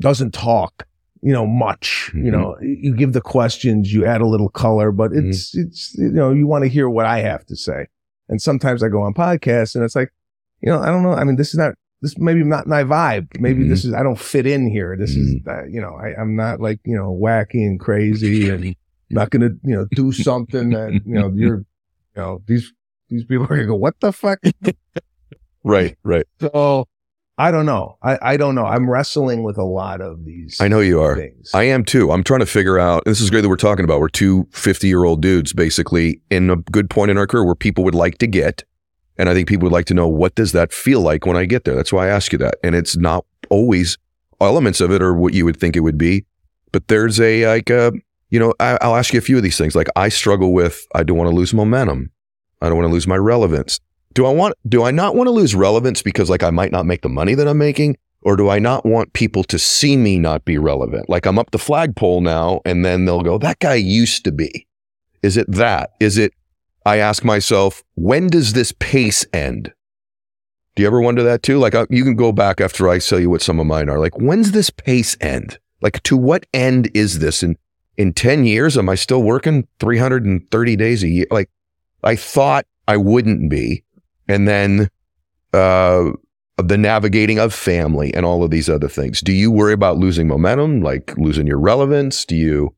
doesn't 0.00 0.32
talk, 0.32 0.86
you 1.22 1.32
know, 1.32 1.46
much. 1.46 2.10
You 2.14 2.24
Mhm. 2.24 2.32
know, 2.32 2.56
you 2.62 2.94
give 2.94 3.12
the 3.12 3.20
questions, 3.20 3.92
you 3.92 4.04
add 4.04 4.20
a 4.20 4.26
little 4.26 4.48
color, 4.48 4.92
but 4.92 5.10
Mm-hmm. 5.10 5.30
it's 5.30 5.54
it's 5.56 5.94
you 5.98 6.10
know 6.10 6.32
you 6.32 6.46
want 6.46 6.62
to 6.64 6.68
hear 6.68 6.88
what 6.88 7.06
I 7.06 7.20
have 7.20 7.44
to 7.46 7.56
say. 7.56 7.86
And 8.28 8.40
sometimes 8.40 8.82
I 8.82 8.88
go 8.88 9.02
on 9.02 9.14
podcasts, 9.14 9.74
and 9.74 9.82
it's 9.84 9.96
like, 9.96 10.10
you 10.60 10.70
know, 10.70 10.78
I 10.80 10.86
don't 10.86 11.02
know. 11.02 11.12
I 11.12 11.24
mean, 11.24 11.36
this 11.36 11.48
is 11.48 11.56
not 11.58 11.74
this 12.02 12.16
maybe 12.18 12.44
not 12.44 12.68
my 12.68 12.84
vibe. 12.84 13.26
Maybe 13.40 13.64
Mhm. 13.64 13.68
this 13.70 13.84
is 13.84 13.92
I 13.92 14.02
don't 14.04 14.18
fit 14.18 14.46
in 14.46 14.70
here. 14.70 14.96
This 14.96 15.16
is 15.16 15.34
Mm-hmm. 15.34 15.48
uh, 15.50 15.64
you 15.64 15.80
know 15.80 15.94
I, 16.00 16.14
I'm 16.20 16.36
not 16.36 16.60
like 16.60 16.78
you 16.84 16.94
know 16.96 17.10
wacky 17.20 17.66
and 17.66 17.80
crazy 17.80 18.48
and 18.48 18.76
not 19.10 19.30
gonna 19.30 19.50
you 19.62 19.74
know 19.74 19.86
do 19.92 20.12
something 20.12 20.70
that 20.70 20.92
you 20.92 21.14
know 21.14 21.30
you're 21.34 21.58
you 21.58 21.64
know 22.16 22.42
these 22.46 22.72
these 23.08 23.24
people 23.24 23.44
are 23.44 23.48
gonna 23.48 23.66
go 23.66 23.74
what 23.74 23.98
the 24.00 24.12
fuck. 24.12 24.38
Right. 25.64 25.96
Right. 26.02 26.26
So 26.40 26.86
I 27.36 27.50
don't 27.50 27.66
know. 27.66 27.98
I 28.02 28.18
I 28.22 28.36
don't 28.36 28.54
know. 28.54 28.64
I'm 28.64 28.88
wrestling 28.88 29.42
with 29.42 29.58
a 29.58 29.64
lot 29.64 30.00
of 30.00 30.24
these. 30.24 30.60
I 30.60 30.68
know 30.68 30.80
you 30.80 31.00
are. 31.00 31.16
things. 31.16 31.50
I 31.54 31.64
am 31.64 31.84
too. 31.84 32.10
I'm 32.10 32.24
trying 32.24 32.40
to 32.40 32.46
figure 32.46 32.78
out. 32.78 33.04
This 33.04 33.20
is 33.20 33.30
great 33.30 33.42
that 33.42 33.48
we're 33.48 33.56
talking 33.56 33.84
about. 33.84 34.00
We're 34.00 34.08
two 34.08 34.48
50 34.52 34.88
year 34.88 35.04
old 35.04 35.20
dudes, 35.20 35.52
basically, 35.52 36.20
in 36.30 36.50
a 36.50 36.56
good 36.56 36.90
point 36.90 37.10
in 37.10 37.18
our 37.18 37.26
career 37.26 37.44
where 37.44 37.54
people 37.54 37.84
would 37.84 37.94
like 37.94 38.18
to 38.18 38.26
get. 38.26 38.64
And 39.18 39.28
I 39.28 39.34
think 39.34 39.48
people 39.48 39.66
would 39.66 39.72
like 39.72 39.86
to 39.86 39.94
know 39.94 40.08
what 40.08 40.34
does 40.36 40.52
that 40.52 40.72
feel 40.72 41.00
like 41.00 41.26
when 41.26 41.36
I 41.36 41.44
get 41.44 41.64
there. 41.64 41.74
That's 41.74 41.92
why 41.92 42.06
I 42.06 42.10
ask 42.10 42.32
you 42.32 42.38
that. 42.38 42.54
And 42.62 42.74
it's 42.74 42.96
not 42.96 43.24
always 43.50 43.98
elements 44.40 44.80
of 44.80 44.90
it 44.92 45.02
or 45.02 45.14
what 45.14 45.34
you 45.34 45.44
would 45.44 45.58
think 45.58 45.76
it 45.76 45.80
would 45.80 45.98
be, 45.98 46.24
but 46.72 46.88
there's 46.88 47.20
a 47.20 47.46
like 47.46 47.70
uh, 47.70 47.90
you 48.30 48.38
know, 48.38 48.54
I, 48.60 48.78
I'll 48.80 48.96
ask 48.96 49.12
you 49.12 49.18
a 49.18 49.22
few 49.22 49.36
of 49.36 49.42
these 49.42 49.58
things. 49.58 49.74
Like 49.74 49.88
I 49.96 50.08
struggle 50.08 50.52
with, 50.52 50.86
I 50.94 51.02
don't 51.02 51.16
want 51.16 51.30
to 51.30 51.36
lose 51.36 51.54
momentum. 51.54 52.10
I 52.60 52.68
don't 52.68 52.76
want 52.76 52.88
to 52.88 52.92
lose 52.92 53.06
my 53.06 53.16
relevance. 53.16 53.80
Do 54.14 54.26
I 54.26 54.32
want? 54.32 54.54
Do 54.68 54.82
I 54.84 54.90
not 54.90 55.14
want 55.14 55.28
to 55.28 55.32
lose 55.32 55.54
relevance 55.54 56.02
because 56.02 56.28
like 56.28 56.42
I 56.42 56.50
might 56.50 56.72
not 56.72 56.86
make 56.86 57.02
the 57.02 57.08
money 57.08 57.34
that 57.34 57.46
I'm 57.46 57.58
making? 57.58 57.96
or 58.22 58.36
do 58.36 58.48
I 58.48 58.58
not 58.58 58.84
want 58.84 59.12
people 59.12 59.44
to 59.44 59.58
see 59.58 59.96
me 59.96 60.18
not 60.18 60.44
be 60.44 60.58
relevant? 60.58 61.08
Like 61.08 61.26
I'm 61.26 61.38
up 61.38 61.50
the 61.50 61.58
flagpole 61.58 62.20
now, 62.20 62.60
and 62.64 62.84
then 62.84 63.04
they'll 63.04 63.22
go, 63.22 63.38
that 63.38 63.58
guy 63.58 63.74
used 63.74 64.24
to 64.24 64.32
be. 64.32 64.66
Is 65.22 65.36
it 65.36 65.50
that? 65.50 65.90
Is 66.00 66.18
it, 66.18 66.32
I 66.84 66.98
ask 66.98 67.24
myself, 67.24 67.82
when 67.94 68.28
does 68.28 68.52
this 68.52 68.72
pace 68.78 69.26
end? 69.32 69.72
Do 70.74 70.82
you 70.82 70.86
ever 70.86 71.00
wonder 71.00 71.22
that 71.24 71.42
too? 71.42 71.58
Like 71.58 71.74
I, 71.74 71.86
you 71.90 72.04
can 72.04 72.14
go 72.14 72.32
back 72.32 72.60
after 72.60 72.88
I 72.88 72.98
tell 72.98 73.18
you 73.18 73.30
what 73.30 73.42
some 73.42 73.58
of 73.58 73.66
mine 73.66 73.88
are. 73.88 73.98
Like, 73.98 74.16
when's 74.16 74.52
this 74.52 74.70
pace 74.70 75.16
end? 75.20 75.58
Like, 75.80 76.02
to 76.04 76.16
what 76.16 76.46
end 76.52 76.90
is 76.94 77.20
this? 77.20 77.42
In, 77.42 77.56
in 77.98 78.14
10 78.14 78.44
years, 78.44 78.78
am 78.78 78.88
I 78.88 78.94
still 78.94 79.22
working 79.22 79.66
330 79.80 80.76
days 80.76 81.02
a 81.02 81.08
year? 81.08 81.26
Like, 81.30 81.50
I 82.02 82.16
thought 82.16 82.64
I 82.86 82.96
wouldn't 82.96 83.50
be. 83.50 83.84
And 84.28 84.46
then, 84.46 84.88
uh, 85.52 86.12
the 86.56 86.78
navigating 86.78 87.38
of 87.38 87.52
family 87.52 88.12
and 88.14 88.24
all 88.24 88.42
of 88.42 88.50
these 88.50 88.68
other 88.68 88.88
things. 88.88 89.20
Do 89.20 89.32
you 89.32 89.50
worry 89.50 89.72
about 89.72 89.96
losing 89.96 90.26
momentum, 90.26 90.82
like 90.82 91.16
losing 91.16 91.46
your 91.46 91.58
relevance? 91.58 92.24
Do 92.24 92.34
you 92.34 92.74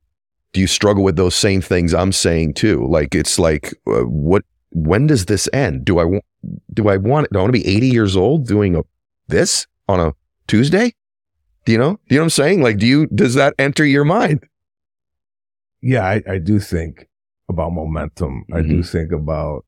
do 0.53 0.61
you 0.61 0.67
struggle 0.67 1.03
with 1.05 1.17
those 1.17 1.35
same 1.35 1.63
things 1.63 1.95
I'm 1.95 2.13
saying 2.13 2.55
too? 2.55 2.87
Like 2.87 3.15
it's 3.15 3.39
like 3.39 3.73
uh, 3.87 4.03
what 4.03 4.45
when 4.73 5.07
does 5.07 5.27
this 5.27 5.49
end? 5.53 5.85
Do 5.87 5.99
I 5.99 6.05
want 6.05 6.25
do 6.75 6.89
I 6.89 6.99
want 6.99 7.29
do 7.33 7.39
I 7.39 7.43
want 7.43 7.55
to 7.55 7.59
be 7.59 7.67
80 7.67 7.87
years 7.89 8.17
old 8.17 8.47
doing 8.47 8.77
a 8.77 8.83
this 9.29 9.67
on 9.89 9.99
a 9.99 10.15
Tuesday? 10.47 10.93
Do 11.65 11.73
you 11.73 11.79
know? 11.79 11.93
Do 12.09 12.15
you 12.15 12.17
know 12.17 12.23
what 12.23 12.27
I'm 12.27 12.31
saying? 12.31 12.63
Like 12.63 12.77
do 12.77 12.87
you 12.87 13.07
does 13.07 13.35
that 13.35 13.55
enter 13.59 13.85
your 13.85 14.05
mind? 14.05 14.47
Yeah, 15.83 16.05
I, 16.07 16.23
I 16.29 16.39
do 16.39 16.59
think 16.61 17.09
about 17.49 17.73
momentum. 17.73 18.45
I 18.53 18.63
do 18.63 18.83
think 18.83 19.13
about 19.13 19.65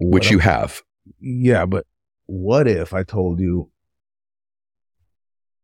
Which 0.00 0.30
you 0.30 0.38
have. 0.40 0.82
Yeah, 1.20 1.66
but 1.66 1.86
what 2.26 2.66
if 2.66 2.92
I 2.92 3.02
told 3.04 3.40
you, 3.40 3.70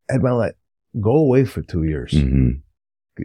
Ed 0.08 0.20
Mylett, 0.20 0.52
go 1.00 1.16
away 1.16 1.44
for 1.44 1.62
two 1.62 1.84
years. 1.84 2.12
Mhm. 2.12 2.62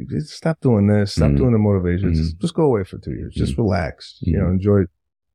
Just 0.10 0.32
stop 0.32 0.60
doing 0.62 0.88
this. 0.88 1.14
Stop 1.14 1.32
Mhm. 1.32 1.38
doing 1.38 1.52
the 1.54 1.58
motivation. 1.58 2.12
Mhm. 2.12 2.16
Just, 2.16 2.38
just 2.40 2.54
go 2.54 2.64
away 2.64 2.84
for 2.84 2.98
two 2.98 3.14
years. 3.14 3.34
Just 3.34 3.54
Mm-hmm. 3.54 3.62
relax. 3.62 4.18
You 4.22 4.38
know, 4.38 4.50
enjoy. 4.50 4.82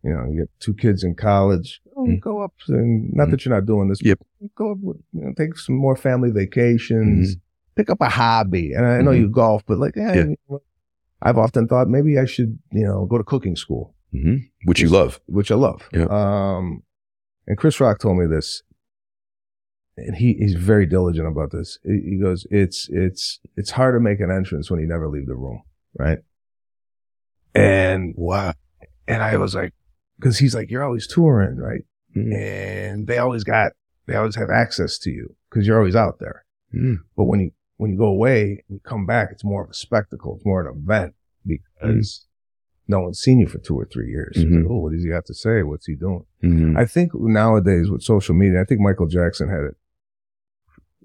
You 0.03 0.13
know, 0.15 0.25
you 0.31 0.39
get 0.41 0.51
two 0.61 0.75
kids 0.75 1.05
in 1.05 1.15
college. 1.15 1.81
Oh. 1.97 2.07
Go 2.21 2.41
up 2.41 2.55
and 2.69 3.13
not 3.13 3.31
that 3.31 3.45
you're 3.45 3.55
not 3.55 3.67
doing 3.67 3.89
this. 3.89 4.03
Yep. 4.03 4.19
but 4.41 4.55
Go 4.55 4.73
up. 4.73 4.79
You 4.83 4.97
know, 5.13 5.33
take 5.37 5.59
some 5.59 5.75
more 5.77 5.95
family 5.97 6.31
vacations. 6.31 7.37
Pick 7.77 7.91
up 7.91 8.01
a 8.01 8.09
hobby. 8.09 8.73
And 8.73 8.87
I 8.87 9.01
know 9.03 9.11
you 9.11 9.29
golf, 9.29 9.63
but 9.67 9.79
like, 9.79 9.97
Yeah. 9.97 10.27
I've 11.23 11.39
often 11.39 11.69
thought 11.69 11.89
maybe 11.89 12.19
I 12.19 12.25
should, 12.25 12.59
you 12.73 12.85
know, 12.85 13.07
go 13.07 13.19
to 13.19 13.25
cooking 13.25 13.57
school 13.57 13.95
Mhm. 14.15 14.51
Which 14.65 14.81
you 14.81 14.89
love. 14.89 15.21
which 15.27 15.51
I 15.53 15.55
love. 15.55 15.89
Yeah. 15.93 16.07
Um, 16.11 16.83
and 17.47 17.57
Chris 17.57 17.79
Rock 17.81 17.99
told 18.01 18.19
me 18.19 18.27
this, 18.27 18.63
and 19.97 20.17
he, 20.17 20.35
he's 20.35 20.55
very 20.55 20.85
diligent 20.87 21.29
about 21.29 21.53
this. 21.53 21.79
He 21.85 22.19
goes, 22.21 22.45
"It's 22.51 22.89
it's 22.91 23.39
it's 23.57 23.71
hard 23.71 23.95
to 23.95 24.01
make 24.01 24.19
an 24.21 24.31
entrance 24.31 24.69
when 24.71 24.81
you 24.81 24.87
never 24.89 25.09
leave 25.09 25.27
the 25.27 25.37
room, 25.37 25.63
right?" 25.99 26.19
And 27.55 28.15
Wow. 28.17 28.53
and 29.07 29.23
I 29.23 29.37
was 29.37 29.55
like, 29.55 29.73
because 30.19 30.39
he's 30.39 30.55
like, 30.55 30.71
"You're 30.71 30.85
always 30.85 31.07
touring, 31.07 31.57
right?" 31.57 31.83
Mhm. 32.17 32.35
And 32.35 33.07
they 33.07 33.19
always 33.19 33.45
got 33.45 33.73
they 34.07 34.15
always 34.17 34.35
have 34.37 34.51
access 34.51 34.99
to 35.01 35.11
you 35.11 35.37
because 35.49 35.67
you're 35.67 35.79
always 35.79 35.97
out 35.97 36.19
there. 36.19 36.45
Mhm. 36.75 36.97
But 37.17 37.25
when 37.25 37.41
you 37.41 37.53
when 37.81 37.91
you 37.93 37.97
go 37.99 38.07
away 38.07 38.43
and 38.69 38.77
you 38.77 38.81
come 38.85 39.07
back, 39.07 39.29
it's 39.33 39.45
more 39.45 39.65
of 39.65 39.71
a 39.71 39.75
spectacle. 39.75 40.37
It's 40.37 40.45
more 40.47 40.61
an 40.67 40.75
event 40.77 41.15
because 41.47 42.27
no 42.87 43.01
one's 43.01 43.21
seen 43.21 43.39
you 43.39 43.47
for 43.47 43.59
two 43.59 43.79
or 43.79 43.87
three 43.87 44.11
years. 44.11 44.37
Mhm. 44.37 44.63
like, 44.63 44.71
oh, 44.71 44.79
what 44.81 44.93
does 44.93 45.03
he 45.03 45.09
got 45.09 45.25
to 45.27 45.35
say? 45.35 45.63
What's 45.63 45.87
he 45.87 45.95
doing? 45.95 46.25
Mhm. 46.43 46.77
I 46.77 46.85
think 46.85 47.13
nowadays 47.15 47.91
with 47.91 48.03
social 48.03 48.35
media, 48.35 48.61
I 48.61 48.65
think 48.65 48.81
Michael 48.81 49.07
Jackson 49.07 49.49
had 49.49 49.61
it 49.71 49.77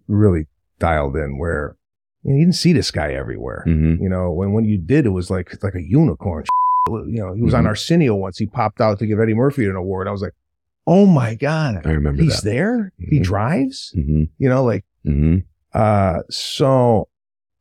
really 0.08 0.48
dialed 0.80 1.16
in 1.16 1.38
where 1.38 1.78
you, 2.24 2.32
know, 2.32 2.38
you 2.38 2.46
didn't 2.46 2.56
see 2.56 2.74
this 2.74 2.92
guy 2.92 3.14
everywhere. 3.14 3.64
Mhm. 3.68 4.02
You 4.02 4.10
know, 4.10 4.32
when 4.32 4.52
when 4.54 4.66
you 4.66 4.78
did, 4.78 5.06
it 5.06 5.10
was 5.10 5.30
like 5.30 5.50
it's 5.54 5.64
like 5.64 5.76
a 5.76 5.84
unicorn. 5.84 6.44
you 6.90 7.20
know, 7.22 7.34
he 7.34 7.42
was 7.42 7.54
on 7.54 7.64
Mhm. 7.64 7.68
Arsenio 7.68 8.16
once. 8.16 8.38
He 8.38 8.48
popped 8.48 8.82
out 8.82 9.00
to 9.00 9.06
give 9.08 9.20
Eddie 9.20 9.34
Murphy 9.34 9.66
an 9.66 9.76
award. 9.76 10.08
I 10.08 10.12
was 10.12 10.22
like, 10.22 10.34
oh 10.88 11.06
my 11.06 11.36
God. 11.36 11.86
I 11.86 11.92
remember 11.92 12.22
He's 12.22 12.42
that. 12.42 12.50
there. 12.50 12.92
He 13.00 13.20
Mhm. 13.20 13.24
drives, 13.24 13.94
Mm-hmm. 13.96 14.24
you 14.38 14.50
know, 14.50 14.64
like, 14.64 14.84
Mm-hmm. 15.06 15.38
Uh, 15.76 16.20
so 16.30 17.08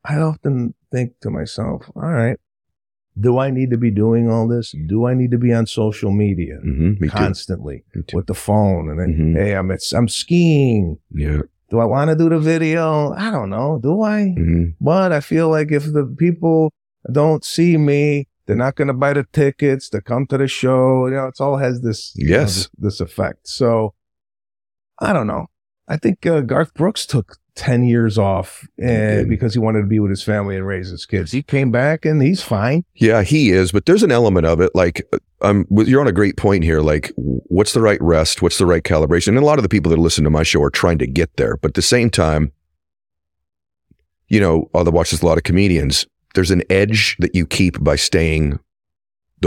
I 0.05 0.17
often 0.19 0.75
think 0.93 1.19
to 1.23 1.31
myself, 1.31 1.91
all 1.97 2.03
right, 2.03 2.39
do 3.19 3.39
I 3.39 3.51
need 3.51 3.71
to 3.71 3.77
be 3.79 3.91
doing 3.91 4.31
all 4.31 4.47
this? 4.49 4.75
Do 4.89 5.07
I 5.07 5.15
need 5.15 5.31
to 5.33 5.39
be 5.39 5.53
on 5.53 5.67
social 5.67 6.11
media 6.11 6.57
Mm-hmm. 6.65 7.03
Me 7.03 7.09
constantly 7.09 7.85
Me 7.95 8.03
with 8.13 8.27
the 8.27 8.35
phone? 8.35 8.89
And 8.91 8.99
then, 9.01 9.11
Mhm. 9.35 9.37
hey, 9.41 9.55
I'm 9.55 9.71
I'm 9.99 10.09
skiing. 10.09 10.99
Yeah. 11.11 11.43
Do 11.71 11.79
I 11.81 11.87
want 11.87 12.11
to 12.11 12.17
do 12.17 12.29
the 12.29 12.39
video? 12.39 13.13
I 13.13 13.31
don't 13.31 13.51
know. 13.51 13.79
Do 13.83 14.03
I? 14.03 14.35
Mm-hmm. 14.39 14.65
But 14.81 15.13
I 15.13 15.21
feel 15.21 15.49
like 15.49 15.73
if 15.73 15.85
the 15.93 16.05
people 16.19 16.73
don't 17.11 17.45
see 17.45 17.77
me, 17.77 18.27
they're 18.47 18.57
not 18.67 18.75
going 18.77 18.89
to 18.89 18.95
buy 18.95 19.13
the 19.15 19.25
tickets 19.33 19.89
to 19.91 20.01
come 20.03 20.27
to 20.27 20.37
the 20.39 20.47
show. 20.49 21.07
You 21.07 21.15
know, 21.15 21.27
it's 21.29 21.41
all 21.41 21.57
has 21.57 21.81
this, 21.81 22.13
you 22.15 22.29
know, 22.29 22.37
Yes. 22.39 22.55
this, 22.55 22.69
this 22.79 23.01
effect. 23.01 23.49
So 23.49 23.95
I 25.01 25.13
don't 25.13 25.27
know. 25.27 25.47
I 25.89 25.97
think 25.97 26.25
uh, 26.27 26.41
Garth 26.43 26.75
Brooks 26.75 27.07
took 27.07 27.39
10 27.57 27.85
years 27.85 28.19
off 28.19 28.67
and 28.79 29.29
because 29.29 29.55
he 29.55 29.61
wanted 29.61 29.81
to 29.81 29.87
be 29.87 30.01
with 30.01 30.11
his 30.11 30.23
family 30.23 30.57
and 30.57 30.67
raise 30.67 30.91
his 30.91 31.07
kids. 31.07 31.31
He 31.31 31.43
came 31.43 31.71
back 31.71 32.05
and 32.05 32.21
he's 32.21 32.43
fine. 32.43 32.85
Yeah, 32.95 33.23
he 33.23 33.51
is, 33.51 33.71
but 33.71 33.87
there's 33.87 34.03
an 34.03 34.11
element 34.11 34.47
of 34.47 34.61
it. 34.61 34.75
Like, 34.75 35.03
um, 35.41 35.67
you're 35.71 36.01
on 36.01 36.09
a 36.09 36.13
great 36.13 36.37
point 36.37 36.65
here. 36.65 36.81
Like, 36.81 37.13
what's 37.17 37.73
the 37.73 37.81
right 37.81 38.01
rest? 38.03 38.43
What's 38.43 38.59
the 38.59 38.67
right 38.67 38.83
calibration? 38.83 39.29
And 39.29 39.39
a 39.39 39.45
lot 39.45 39.59
of 39.59 39.63
the 39.63 39.69
people 39.69 39.91
that 39.91 39.99
listen 39.99 40.25
to 40.25 40.31
my 40.31 40.43
show 40.43 40.63
are 40.63 40.71
trying 40.71 40.99
to 40.99 41.07
get 41.07 41.37
there, 41.37 41.57
but 41.57 41.71
at 41.71 41.75
the 41.75 41.83
same 41.83 42.11
time, 42.11 42.53
you 44.29 44.41
know, 44.41 44.69
I 44.75 44.83
watch 44.83 45.13
this 45.13 45.23
a 45.23 45.27
lot 45.27 45.39
of 45.39 45.45
comedians. 45.45 46.07
There's 46.35 46.51
an 46.51 46.63
edge 46.71 47.17
that 47.21 47.35
you 47.35 47.47
keep 47.47 47.83
by 47.83 47.97
staying 47.97 48.59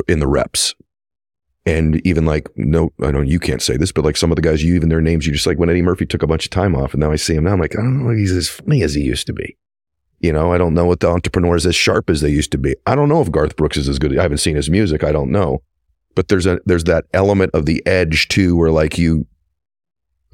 in 0.07 0.19
the 0.19 0.27
reps. 0.27 0.75
And 1.67 2.01
even 2.08 2.25
like, 2.25 2.49
no, 2.56 2.93
I 3.03 3.12
know 3.12 3.19
you 3.19 3.39
can't 3.39 3.62
say 3.62 3.75
this, 3.75 3.91
but 3.91 4.06
like 4.06 4.15
some 4.15 4.32
of 4.32 4.38
the 4.38 4.41
guys, 4.41 4.63
you 4.63 4.73
even 4.75 4.88
their 4.88 5.01
names, 5.01 5.27
you 5.27 5.34
just 5.34 5.45
like 5.45 5.58
when 5.58 5.69
Eddie 5.69 5.82
Murphy 5.82 6.06
took 6.06 6.23
a 6.23 6.27
bunch 6.27 6.45
of 6.45 6.49
time 6.49 6.75
off 6.75 6.93
and 6.93 7.01
now 7.01 7.12
I 7.12 7.17
see 7.17 7.36
him 7.36 7.43
now, 7.43 7.51
I'm 7.51 7.60
like, 7.60 7.77
I 7.77 7.82
don't 7.82 8.01
know 8.01 8.12
if 8.12 8.17
he's 8.17 8.32
as 8.32 8.47
funny 8.47 8.84
as 8.84 8.93
he 8.93 9.01
used 9.01 9.27
to 9.27 9.34
be. 9.34 9.58
You 10.19 10.32
know, 10.32 10.53
I 10.53 10.58
don't 10.58 10.73
know 10.73 10.86
what 10.86 11.01
the 11.01 11.10
entrepreneurs 11.10 11.65
as 11.65 11.75
sharp 11.75 12.10
as 12.10 12.21
they 12.21 12.30
used 12.30 12.51
to 12.53 12.58
be. 12.58 12.75
I 12.86 12.95
don't 12.95 13.10
know 13.10 13.21
if 13.21 13.32
Garth 13.32 13.58
Brooks 13.58 13.75
is 13.75 13.89
as 13.89 13.99
good. 13.99 14.17
I 14.17 14.21
haven't 14.21 14.38
seen 14.38 14.56
his 14.56 14.69
music. 14.69 15.03
I 15.03 15.12
don't 15.12 15.30
know. 15.30 15.62
But 16.15 16.30
there's 16.30 16.45
a 16.45 16.60
there's 16.65 16.86
that 16.86 17.06
element 17.13 17.51
of 17.53 17.65
the 17.65 17.86
edge 17.86 18.30
too, 18.30 18.56
where 18.56 18.71
like 18.71 18.97
you 18.97 19.27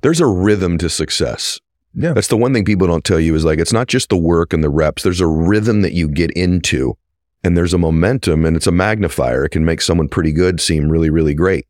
there's 0.02 0.22
a 0.22 0.28
rhythm 0.28 0.78
to 0.78 0.90
success. 0.90 1.60
Yeah. 1.96 2.14
That's 2.14 2.28
the 2.28 2.38
one 2.38 2.54
thing 2.54 2.64
people 2.64 2.88
don't 2.88 3.04
tell 3.04 3.20
you 3.20 3.36
is 3.36 3.44
like 3.44 3.60
it's 3.60 3.74
not 3.74 3.88
just 3.88 4.10
the 4.10 4.18
work 4.18 4.54
and 4.54 4.64
the 4.64 4.70
reps. 4.70 5.04
There's 5.04 5.20
a 5.20 5.28
rhythm 5.28 5.82
that 5.82 5.94
you 5.94 6.08
get 6.08 6.32
into 6.32 6.96
and 7.44 7.58
there's 7.58 7.74
a 7.74 7.78
momentum 7.78 8.46
and 8.46 8.56
it's 8.56 8.68
a 8.68 8.72
magnifier. 8.72 9.46
It 9.46 9.50
can 9.50 9.66
make 9.66 9.82
someone 9.82 10.08
pretty 10.08 10.32
good 10.32 10.62
seem 10.62 10.90
really, 10.90 11.10
really 11.10 11.34
great. 11.34 11.68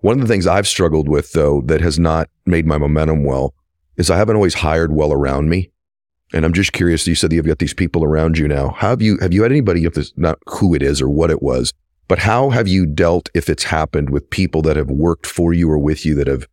One 0.00 0.20
of 0.20 0.20
the 0.20 0.32
things 0.32 0.46
I've 0.46 0.68
struggled 0.68 1.08
with 1.08 1.32
though 1.32 1.62
that 1.62 1.80
has 1.80 1.98
not 1.98 2.28
made 2.46 2.66
my 2.66 2.78
momentum 2.78 3.24
well 3.24 3.54
is 3.96 4.10
I 4.10 4.16
haven't 4.16 4.36
always 4.36 4.54
hired 4.54 4.92
well 4.92 5.12
around 5.12 5.48
me. 5.48 5.70
And 6.32 6.44
I'm 6.44 6.52
just 6.52 6.72
curious, 6.72 7.06
you 7.06 7.14
said 7.14 7.32
you've 7.32 7.46
got 7.46 7.60
these 7.60 7.74
people 7.74 8.02
around 8.02 8.38
you 8.38 8.48
now. 8.48 8.70
How 8.70 8.90
have 8.90 9.00
you 9.00 9.18
have 9.18 9.32
you 9.32 9.42
had 9.42 9.52
anybody 9.52 9.84
if 9.84 9.96
it's 9.96 10.12
not 10.16 10.38
who 10.46 10.74
it 10.74 10.82
is 10.82 11.00
or 11.00 11.08
what 11.08 11.30
it 11.30 11.42
was, 11.42 11.72
but 12.08 12.18
how 12.18 12.50
have 12.50 12.66
you 12.66 12.86
dealt 12.86 13.28
if 13.34 13.48
it's 13.48 13.64
happened 13.64 14.10
with 14.10 14.28
people 14.30 14.60
that 14.62 14.76
have 14.76 14.90
worked 14.90 15.26
for 15.26 15.52
you 15.52 15.70
or 15.70 15.78
with 15.78 16.04
you 16.04 16.14
that 16.16 16.26
have 16.26 16.48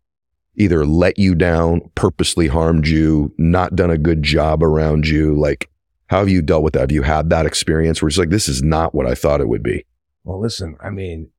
either 0.55 0.85
let 0.85 1.17
you 1.17 1.33
down, 1.33 1.81
purposely 1.95 2.47
harmed 2.47 2.87
you, 2.87 3.33
not 3.37 3.75
done 3.75 3.89
a 3.89 3.97
good 3.97 4.21
job 4.21 4.63
around 4.63 5.07
you? 5.07 5.33
Like, 5.33 5.70
how 6.11 6.19
have 6.19 6.27
you 6.29 6.41
dealt 6.41 6.61
with 6.61 6.73
that? 6.73 6.81
Have 6.81 6.91
you 6.91 7.03
had 7.03 7.29
that 7.29 7.45
experience 7.45 8.01
where 8.01 8.09
it's 8.09 8.17
like, 8.17 8.31
this 8.31 8.49
is 8.49 8.61
not 8.61 8.93
what 8.93 9.07
I 9.07 9.15
thought 9.15 9.39
it 9.39 9.47
would 9.47 9.63
be? 9.63 9.85
Well, 10.25 10.41
listen, 10.41 10.75
I 10.83 10.89
mean, 10.89 11.29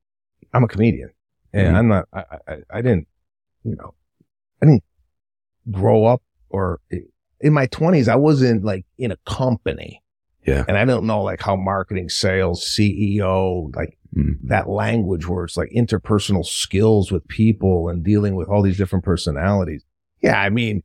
I'm 0.55 0.65
a 0.65 0.69
comedian 0.69 1.11
and 1.53 1.75
Mhm. 1.77 1.79
I'm 1.79 1.89
not, 1.89 2.09
I, 2.11 2.25
I, 2.49 2.57
I 2.71 2.81
didn't, 2.81 3.07
you 3.65 3.77
know, 3.77 3.93
I 4.63 4.67
didn't 4.67 4.83
grow 5.71 6.07
up 6.07 6.23
or 6.49 6.81
in 7.41 7.53
my 7.53 7.67
twenties, 7.67 8.09
I 8.09 8.15
wasn't 8.17 8.65
like 8.65 8.87
in 8.97 9.11
a 9.13 9.17
company. 9.27 10.03
Yeah. 10.47 10.65
And 10.67 10.79
I 10.79 10.87
don't 10.87 11.05
know 11.07 11.23
like 11.23 11.43
how 11.43 11.55
marketing, 11.55 12.09
sales, 12.09 12.65
CEO, 12.65 13.75
like 13.77 13.99
Mm. 14.17 14.37
that 14.45 14.69
language 14.69 15.27
where 15.27 15.45
it's 15.45 15.57
like 15.57 15.71
interpersonal 15.75 16.45
skills 16.45 17.11
with 17.11 17.27
people 17.29 17.89
and 17.89 18.03
dealing 18.05 18.35
with 18.37 18.47
all 18.47 18.61
these 18.61 18.77
different 18.77 19.05
personalities. 19.07 19.85
Yeah. 20.23 20.39
I 20.39 20.51
mean, 20.51 20.83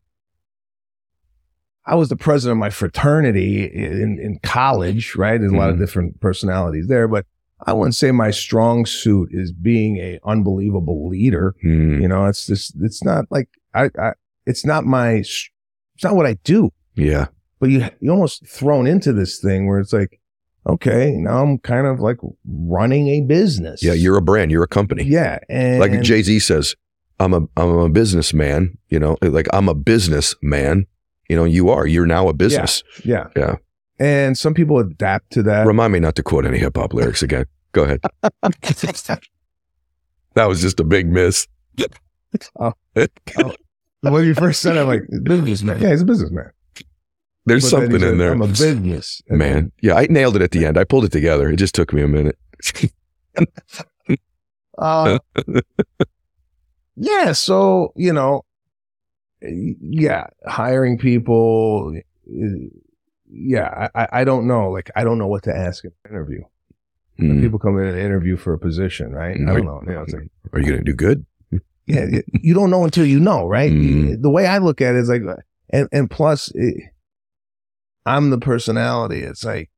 I 1.87 1.95
was 1.95 2.09
the 2.09 2.15
president 2.17 2.57
of 2.57 2.59
my 2.59 2.69
fraternity 2.69 3.63
in, 3.63 4.19
in 4.19 4.39
college, 4.43 5.15
right? 5.15 5.39
There's 5.39 5.53
a 5.53 5.55
lot 5.55 5.69
of 5.69 5.77
Mhm. 5.77 5.79
different 5.79 6.19
personalities 6.19 6.87
there, 6.87 7.07
but 7.07 7.25
I 7.65 7.73
wouldn't 7.73 7.95
say 7.95 8.11
my 8.11 8.29
strong 8.29 8.85
suit 8.85 9.29
is 9.31 9.51
being 9.51 9.97
a 9.97 10.19
unbelievable 10.25 11.07
leader. 11.09 11.55
Hmm. 11.61 11.99
You 12.01 12.07
know, 12.07 12.25
it's 12.25 12.45
just, 12.45 12.75
it's 12.81 13.03
not 13.03 13.25
like 13.31 13.49
I, 13.73 13.89
I 13.99 14.13
it's 14.45 14.65
not 14.65 14.85
my, 14.85 15.11
it's 15.13 15.49
not 16.03 16.15
what 16.15 16.25
I 16.25 16.33
do, 16.43 16.71
Yeah. 16.95 17.27
but 17.59 17.69
you, 17.69 17.85
you 17.99 18.11
almost 18.11 18.45
thrown 18.47 18.85
into 18.85 19.11
this 19.13 19.39
thing 19.39 19.65
where 19.67 19.79
it's 19.79 19.93
like, 19.93 20.19
okay, 20.67 21.13
now 21.17 21.41
I'm 21.41 21.57
kind 21.59 21.87
of 21.87 21.99
like 21.99 22.17
running 22.45 23.07
a 23.07 23.21
business. 23.21 23.81
Yeah. 23.81 23.93
You're 23.93 24.17
a 24.17 24.21
brand. 24.21 24.51
You're 24.51 24.63
a 24.63 24.67
company. 24.67 25.03
yeah. 25.03 25.39
And 25.49 25.79
like 25.79 26.01
Jay 26.01 26.21
Z 26.21 26.39
says, 26.39 26.75
I'm 27.19 27.33
a 27.33 27.41
I'm 27.57 27.69
a 27.69 27.89
businessman. 27.89 28.77
You 28.89 28.99
know, 28.99 29.17
like 29.21 29.47
I'm 29.53 29.69
a 29.69 29.73
businessman. 29.73 30.85
You 31.29 31.35
know, 31.35 31.43
you 31.43 31.69
are. 31.69 31.85
You're 31.87 32.05
now 32.05 32.27
a 32.29 32.33
business. 32.33 32.83
yeah. 33.03 33.27
Yeah. 33.35 33.55
And 33.99 34.37
some 34.37 34.53
people 34.53 34.77
adapt 34.79 35.31
to 35.31 35.43
that. 35.43 35.65
Remind 35.65 35.91
me 35.93 35.99
not 35.99 36.15
to 36.15 36.23
quote 36.23 36.45
any 36.45 36.59
hip 36.59 36.77
hop 36.77 36.93
lyrics 36.93 37.23
again. 37.23 37.45
Go 37.71 37.83
ahead. 37.83 38.01
That 40.35 40.47
was 40.47 40.61
just 40.61 40.79
a 40.79 40.83
big 40.83 41.07
miss. 41.07 41.47
Yep. 41.77 41.95
Oh. 42.59 42.73
when 44.01 44.25
you 44.25 44.35
first 44.35 44.61
said 44.61 44.77
it, 44.77 44.81
I'm 44.81 44.87
like, 44.87 45.01
businessman. 45.23 45.81
Yeah, 45.81 45.89
he's 45.89 46.01
a 46.01 46.05
businessman. 46.05 46.51
There's 47.47 47.63
But 47.63 47.69
something 47.69 48.01
in 48.03 48.17
there. 48.19 48.33
I'm 48.33 48.41
a 48.43 48.47
business 48.47 49.21
Man. 49.29 49.71
Yeah, 49.81 49.95
I 49.95 50.05
nailed 50.07 50.35
it 50.35 50.43
at 50.43 50.51
the 50.51 50.65
end. 50.65 50.77
I 50.77 50.83
pulled 50.83 51.05
it 51.05 51.11
together. 51.11 51.49
It 51.49 51.55
just 51.55 51.73
took 51.73 51.93
me 51.93 52.03
a 52.03 52.07
minute. 52.07 52.37
Uh, 54.77 55.17
yeah. 56.95 57.31
So, 57.31 57.93
you 57.95 58.13
know, 58.13 58.43
yeah, 59.41 60.27
hiring 60.45 60.97
people. 60.97 61.93
Yeah. 63.29 63.87
I, 63.95 64.07
I- 64.11 64.23
don't 64.23 64.47
know. 64.47 64.69
Like, 64.71 64.89
I 64.95 65.03
don't 65.03 65.17
know 65.17 65.27
what 65.27 65.43
to 65.43 65.55
ask 65.55 65.83
in 65.83 65.91
an 66.05 66.11
interview. 66.11 66.41
Mm. 67.19 67.41
People 67.41 67.59
come 67.59 67.77
in 67.79 67.87
and 67.87 67.97
interview 67.97 68.37
for 68.37 68.53
a 68.53 68.59
position, 68.59 69.11
right? 69.11 69.35
I 69.35 69.53
don't 69.53 69.65
know. 69.65 69.81
You 69.87 69.93
know, 69.93 70.01
it's 70.03 70.13
like, 70.13 70.29
Are 70.53 70.59
you 70.59 70.65
going 70.67 70.77
to 70.79 70.83
do 70.83 70.93
good? 70.93 71.25
yeah, 71.87 72.05
you 72.41 72.53
don't 72.53 72.69
know 72.69 72.83
until 72.83 73.05
you 73.05 73.19
know, 73.19 73.47
right? 73.47 73.71
Mm. 73.71 74.21
The 74.21 74.29
way 74.29 74.45
I 74.45 74.59
look 74.59 74.81
at 74.81 74.93
it 74.95 74.99
is 74.99 75.09
like, 75.09 75.23
and, 75.71 75.87
and 75.91 76.09
plus, 76.11 76.51
it, 76.53 76.75
I'm 78.05 78.29
the 78.29 78.37
personality. 78.37 79.21
It's 79.21 79.43
like, 79.43 79.69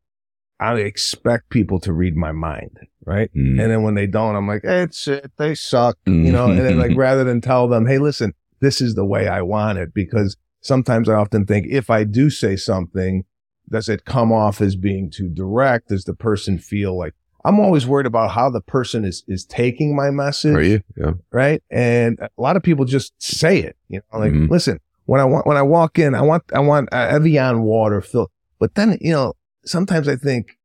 I 0.60 0.74
expect 0.76 1.50
people 1.50 1.80
to 1.82 1.94
read 1.94 2.18
my 2.18 2.34
mind, 2.34 2.78
right? 3.06 3.32
Mm. 3.34 3.62
And 3.62 3.72
then 3.72 3.84
when 3.84 3.96
they 3.96 4.06
don't, 4.08 4.36
I'm 4.36 4.48
like, 4.48 4.62
it's 4.66 5.08
it. 5.08 5.32
They 5.38 5.56
suck, 5.56 5.98
you 6.06 6.32
know. 6.34 6.48
And 6.50 6.60
then 6.60 6.78
like 6.78 6.92
rather 6.98 7.24
than 7.24 7.40
tell 7.40 7.70
them, 7.70 7.86
hey, 7.88 7.98
listen, 8.00 8.34
this 8.62 8.82
is 8.82 8.96
the 8.96 9.06
way 9.06 9.28
I 9.28 9.42
want 9.42 9.78
it, 9.78 9.94
because 9.94 10.36
sometimes 10.62 11.08
I 11.10 11.14
often 11.16 11.46
think 11.46 11.68
if 11.70 11.90
I 11.90 12.04
do 12.04 12.30
say 12.30 12.56
something, 12.56 13.24
does 13.70 13.88
it 13.90 14.06
come 14.06 14.32
off 14.32 14.62
as 14.62 14.76
being 14.76 15.10
too 15.12 15.30
direct? 15.30 15.90
Does 15.90 16.04
the 16.06 16.14
person 16.16 16.58
feel 16.58 16.98
like 16.98 17.14
I'm 17.46 17.60
always 17.60 17.88
worried 17.88 18.06
about 18.08 18.32
how 18.32 18.50
the 18.50 18.62
person 18.62 19.06
is 19.06 19.24
is 19.28 19.46
taking 19.46 19.96
my 19.96 20.10
message, 20.12 20.56
Are 20.56 20.62
you? 20.64 20.82
Yeah. 20.98 21.12
right? 21.32 21.64
And 21.70 22.20
a 22.20 22.30
lot 22.42 22.58
of 22.58 22.64
people 22.64 22.86
just 22.86 23.14
say 23.22 23.60
it, 23.60 23.78
you 23.88 24.02
know, 24.12 24.20
like, 24.20 24.34
Mhm. 24.34 24.50
listen, 24.50 24.80
when 25.06 25.22
I 25.22 25.26
want 25.26 25.46
when 25.48 25.56
I 25.58 25.62
walk 25.62 25.98
in, 26.00 26.16
I 26.16 26.22
want 26.22 26.44
I 26.54 26.60
want 26.60 26.90
uh, 26.92 27.08
Evian 27.12 27.62
water 27.62 28.02
filled. 28.02 28.30
But 28.60 28.76
then, 28.76 28.98
you 29.00 29.14
know, 29.14 29.34
sometimes 29.66 30.08
I 30.08 30.16
think 30.18 30.58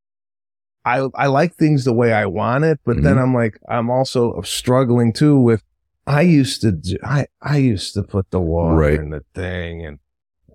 I 0.85 1.09
I 1.15 1.27
like 1.29 1.55
things 1.55 1.85
the 1.85 1.93
way 1.95 2.13
I 2.13 2.27
want 2.27 2.65
it, 2.65 2.81
but 2.85 3.03
then 3.03 3.17
Mhm. 3.17 3.23
I'm 3.23 3.35
like 3.35 3.59
I'm 3.69 3.89
also 3.91 4.41
struggling 4.43 5.13
too 5.13 5.39
with 5.39 5.63
I 6.07 6.21
used 6.23 6.61
to 6.63 6.73
do, 6.73 6.97
I 7.03 7.27
I 7.41 7.57
used 7.59 7.95
to 7.95 8.03
put 8.03 8.31
the 8.31 8.41
water 8.41 8.75
Right. 8.77 8.95
in 9.01 9.11
the 9.11 9.25
thing 9.35 9.85
and 9.87 9.99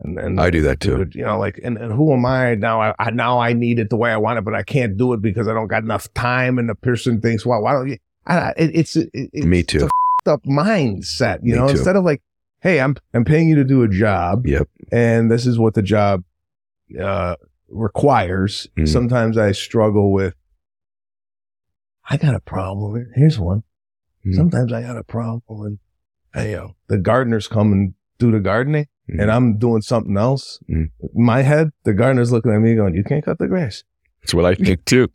and, 0.01 0.17
and 0.17 0.39
I 0.39 0.49
do 0.49 0.61
that 0.61 0.79
too. 0.79 1.01
it, 1.01 1.13
you 1.15 1.23
know, 1.25 1.37
like 1.37 1.59
and, 1.63 1.77
and 1.77 1.91
who 1.91 2.13
am 2.13 2.25
I 2.25 2.55
now? 2.55 2.81
I, 2.81 2.93
I 2.99 3.09
now 3.11 3.39
I 3.39 3.51
need 3.53 3.79
it 3.79 3.89
the 3.89 3.97
way 3.97 4.11
I 4.11 4.17
want 4.17 4.39
it, 4.39 4.45
but 4.45 4.55
I 4.55 4.63
can't 4.63 4.95
do 4.95 5.11
it 5.13 5.21
because 5.21 5.47
I 5.49 5.53
don't 5.53 5.67
got 5.67 5.83
enough 5.83 6.07
time. 6.13 6.57
And 6.57 6.69
the 6.69 6.75
person 6.75 7.19
thinks, 7.19 7.45
well, 7.45 7.61
why 7.61 7.73
don't 7.73 7.89
you? 7.89 7.97
I, 8.25 8.53
it, 8.55 8.71
it's 8.75 8.95
it, 8.95 9.09
it's 9.13 9.45
Me 9.45 9.61
too. 9.63 9.85
It's 9.85 10.27
a 10.27 10.31
up 10.33 10.43
mindset, 10.43 11.39
you 11.43 11.53
Me 11.53 11.59
know. 11.59 11.67
too. 11.67 11.71
Instead 11.71 11.95
of 11.97 12.05
like, 12.05 12.21
hey, 12.61 12.79
I'm 12.79 12.95
I'm 13.13 13.25
paying 13.25 13.49
you 13.49 13.55
to 13.55 13.65
do 13.65 13.83
a 13.83 13.89
job, 13.89 14.45
Yep. 14.47 14.69
and 14.91 15.29
this 15.29 15.45
is 15.45 15.59
what 15.59 15.73
the 15.73 15.81
job 15.81 16.23
uh, 16.97 17.35
requires. 17.67 18.67
Mhm. 18.77 18.87
Sometimes 18.87 19.37
I 19.37 19.51
struggle 19.51 20.13
with. 20.13 20.33
I 22.09 22.15
got 22.17 22.35
a 22.35 22.39
problem. 22.39 23.11
Here's 23.15 23.37
one. 23.39 23.63
Mhm. 24.29 24.35
Sometimes 24.35 24.73
I 24.73 24.81
got 24.81 24.97
a 24.97 25.03
problem 25.03 25.41
with, 25.47 25.77
hey, 26.33 26.51
yo, 26.53 26.75
the 26.87 26.97
gardeners 26.97 27.47
come 27.47 27.71
and 27.73 27.93
do 28.19 28.31
the 28.31 28.39
gardening, 28.39 28.85
Mhm. 29.09 29.21
and 29.21 29.31
I'm 29.31 29.57
doing 29.57 29.81
something 29.81 30.17
else. 30.17 30.59
Mhm. 30.69 30.89
My 31.15 31.41
head, 31.41 31.71
the 31.85 31.93
gardener's 31.93 32.31
looking 32.31 32.51
at 32.51 32.59
me 32.59 32.75
going, 32.75 32.95
"You 32.95 33.03
can't 33.03 33.23
cut 33.23 33.39
the 33.39 33.47
grass." 33.47 33.83
That's 34.21 34.33
what 34.33 34.45
I 34.45 34.55
think 34.55 34.85
too. 34.85 35.07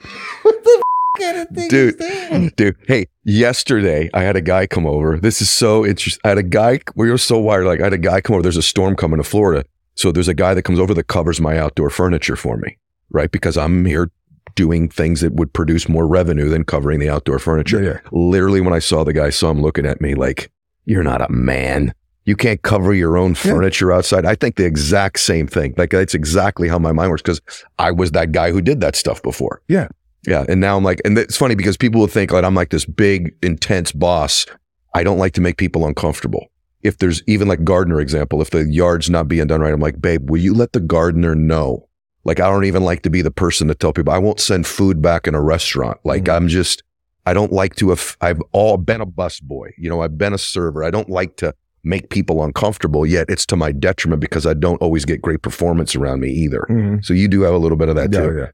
What 0.43 0.65
the? 0.65 0.83
F- 1.21 1.69
dude, 1.69 2.57
dude. 2.57 2.77
Hey, 2.89 3.07
yesterday 3.23 4.11
I 4.13 4.23
had 4.23 4.35
a 4.37 4.41
guy 4.41 4.67
come 4.67 4.85
over. 4.87 5.19
This 5.19 5.41
is 5.41 5.49
so 5.49 5.87
interesting. 5.87 6.21
I 6.25 6.29
had 6.31 6.39
a 6.39 6.43
guy. 6.43 6.81
We 6.97 7.09
were 7.11 7.19
so 7.19 7.39
wired. 7.39 7.67
Like 7.67 7.81
I 7.81 7.85
had 7.85 7.93
a 7.93 7.99
guy 7.99 8.21
come 8.21 8.35
over. 8.35 8.43
There's 8.43 8.57
a 8.57 8.63
storm 8.63 8.97
coming 8.97 9.19
to 9.19 9.25
Florida, 9.25 9.65
so 9.95 10.11
there's 10.11 10.27
a 10.29 10.35
guy 10.35 10.55
that 10.55 10.63
comes 10.63 10.81
over 10.81 10.93
that 10.95 11.07
covers 11.07 11.41
my 11.41 11.57
outdoor 11.59 11.91
furniture 11.91 12.35
for 12.37 12.57
me, 12.57 12.77
right? 13.11 13.31
Because 13.31 13.57
I'm 13.57 13.85
here 13.85 14.09
doing 14.55 14.89
things 14.89 15.21
that 15.21 15.35
would 15.35 15.53
produce 15.53 15.89
more 15.89 16.07
revenue 16.07 16.49
than 16.49 16.65
covering 16.65 17.01
the 17.01 17.11
outdoor 17.11 17.39
furniture. 17.39 17.83
Yeah, 17.83 17.91
yeah. 17.91 18.09
Literally, 18.13 18.61
when 18.61 18.73
I 18.73 18.79
saw 18.79 19.05
the 19.05 19.13
guy, 19.13 19.27
I 19.27 19.31
saw 19.31 19.51
him 19.51 19.61
looking 19.61 19.87
at 19.87 20.01
me 20.01 20.15
like, 20.15 20.51
"You're 20.85 21.05
not 21.05 21.21
a 21.21 21.31
man." 21.31 21.95
You 22.27 22.37
can't 22.37 22.63
cover 22.63 22.95
your 22.95 23.19
own 23.19 23.35
furniture 23.35 23.93
outside. 23.93 24.25
I 24.25 24.35
think 24.35 24.57
the 24.57 24.65
exact 24.65 25.21
same 25.21 25.47
thing. 25.47 25.75
Like 25.77 25.91
that's 25.91 26.15
exactly 26.15 26.69
how 26.69 26.79
my 26.79 26.93
mind 26.93 27.11
works 27.11 27.23
because 27.23 27.43
I 27.79 27.91
was 27.91 28.13
that 28.13 28.33
guy 28.33 28.51
who 28.51 28.63
did 28.63 28.81
that 28.81 28.97
stuff 28.97 29.23
before. 29.23 29.61
Yeah. 29.69 29.89
Yeah. 30.27 30.45
And 30.49 30.61
now 30.61 30.77
I'm 30.77 30.85
like, 30.85 31.03
and 31.05 31.19
it's 31.19 31.37
funny 31.37 31.55
because 31.55 31.77
people 31.77 32.01
will 32.01 32.07
think 32.07 32.33
like 32.33 32.45
I'm 32.45 32.55
like 32.55 32.71
this 32.71 32.87
big, 32.87 33.35
intense 33.43 33.93
boss. 33.93 34.47
I 34.95 35.03
don't 35.03 35.19
like 35.19 35.35
to 35.35 35.41
make 35.41 35.59
people 35.59 35.87
uncomfortable. 35.87 36.47
If 36.83 36.99
there's 36.99 37.23
even 37.27 37.49
like 37.49 37.65
gardener 37.65 38.01
example, 38.01 38.41
if 38.41 38.51
the 38.51 38.65
yard's 38.65 39.11
not 39.11 39.29
being 39.29 39.47
done 39.47 39.61
right, 39.61 39.73
I'm 39.73 39.81
like, 39.81 40.01
babe, 40.01 40.31
will 40.31 40.41
you 40.41 40.55
let 40.55 40.73
the 40.73 40.81
gardener 40.81 41.35
know? 41.35 41.89
Like, 42.25 42.41
I 42.41 42.49
don't 42.51 42.65
even 42.65 42.85
like 42.85 43.03
to 43.03 43.11
be 43.11 43.23
the 43.23 43.31
person 43.31 43.69
to 43.69 43.75
tell 43.75 43.93
people 43.93 44.13
I 44.13 44.19
won't 44.19 44.41
send 44.41 44.67
food 44.67 45.03
back 45.03 45.27
in 45.27 45.35
a 45.35 45.43
restaurant. 45.43 45.99
Like, 46.05 46.29
I'm 46.29 46.49
just, 46.49 46.83
I 47.27 47.35
don't 47.35 47.53
like 47.53 47.75
to 47.77 47.91
have, 47.91 48.17
I've 48.21 48.41
all 48.53 48.77
been 48.77 49.01
a 49.01 49.07
bus 49.07 49.41
boy. 49.41 49.71
You 49.79 49.89
know, 49.91 50.01
I've 50.03 50.17
been 50.19 50.33
a 50.33 50.39
server. 50.39 50.83
I 50.85 50.91
don't 50.91 51.11
like 51.11 51.37
to 51.37 51.55
make 51.83 52.09
people 52.09 52.43
uncomfortable, 52.43 53.05
yet 53.05 53.27
it's 53.29 53.45
to 53.47 53.57
my 53.57 53.71
detriment 53.71 54.21
because 54.21 54.47
I 54.47 54.55
don't 54.55 54.81
always 54.81 55.05
get 55.05 55.21
great 55.21 55.43
performance 55.43 55.95
around 55.95 56.21
me 56.21 56.31
either. 56.31 56.67
Mhm. 56.71 57.05
So 57.05 57.13
you 57.13 57.29
do 57.29 57.43
have 57.43 57.53
a 57.53 57.59
little 57.59 57.77
bit 57.77 57.91
of 57.91 57.97
that 57.97 58.11
Yeah, 58.11 58.21
too. 58.21 58.39
yeah. 58.39 58.51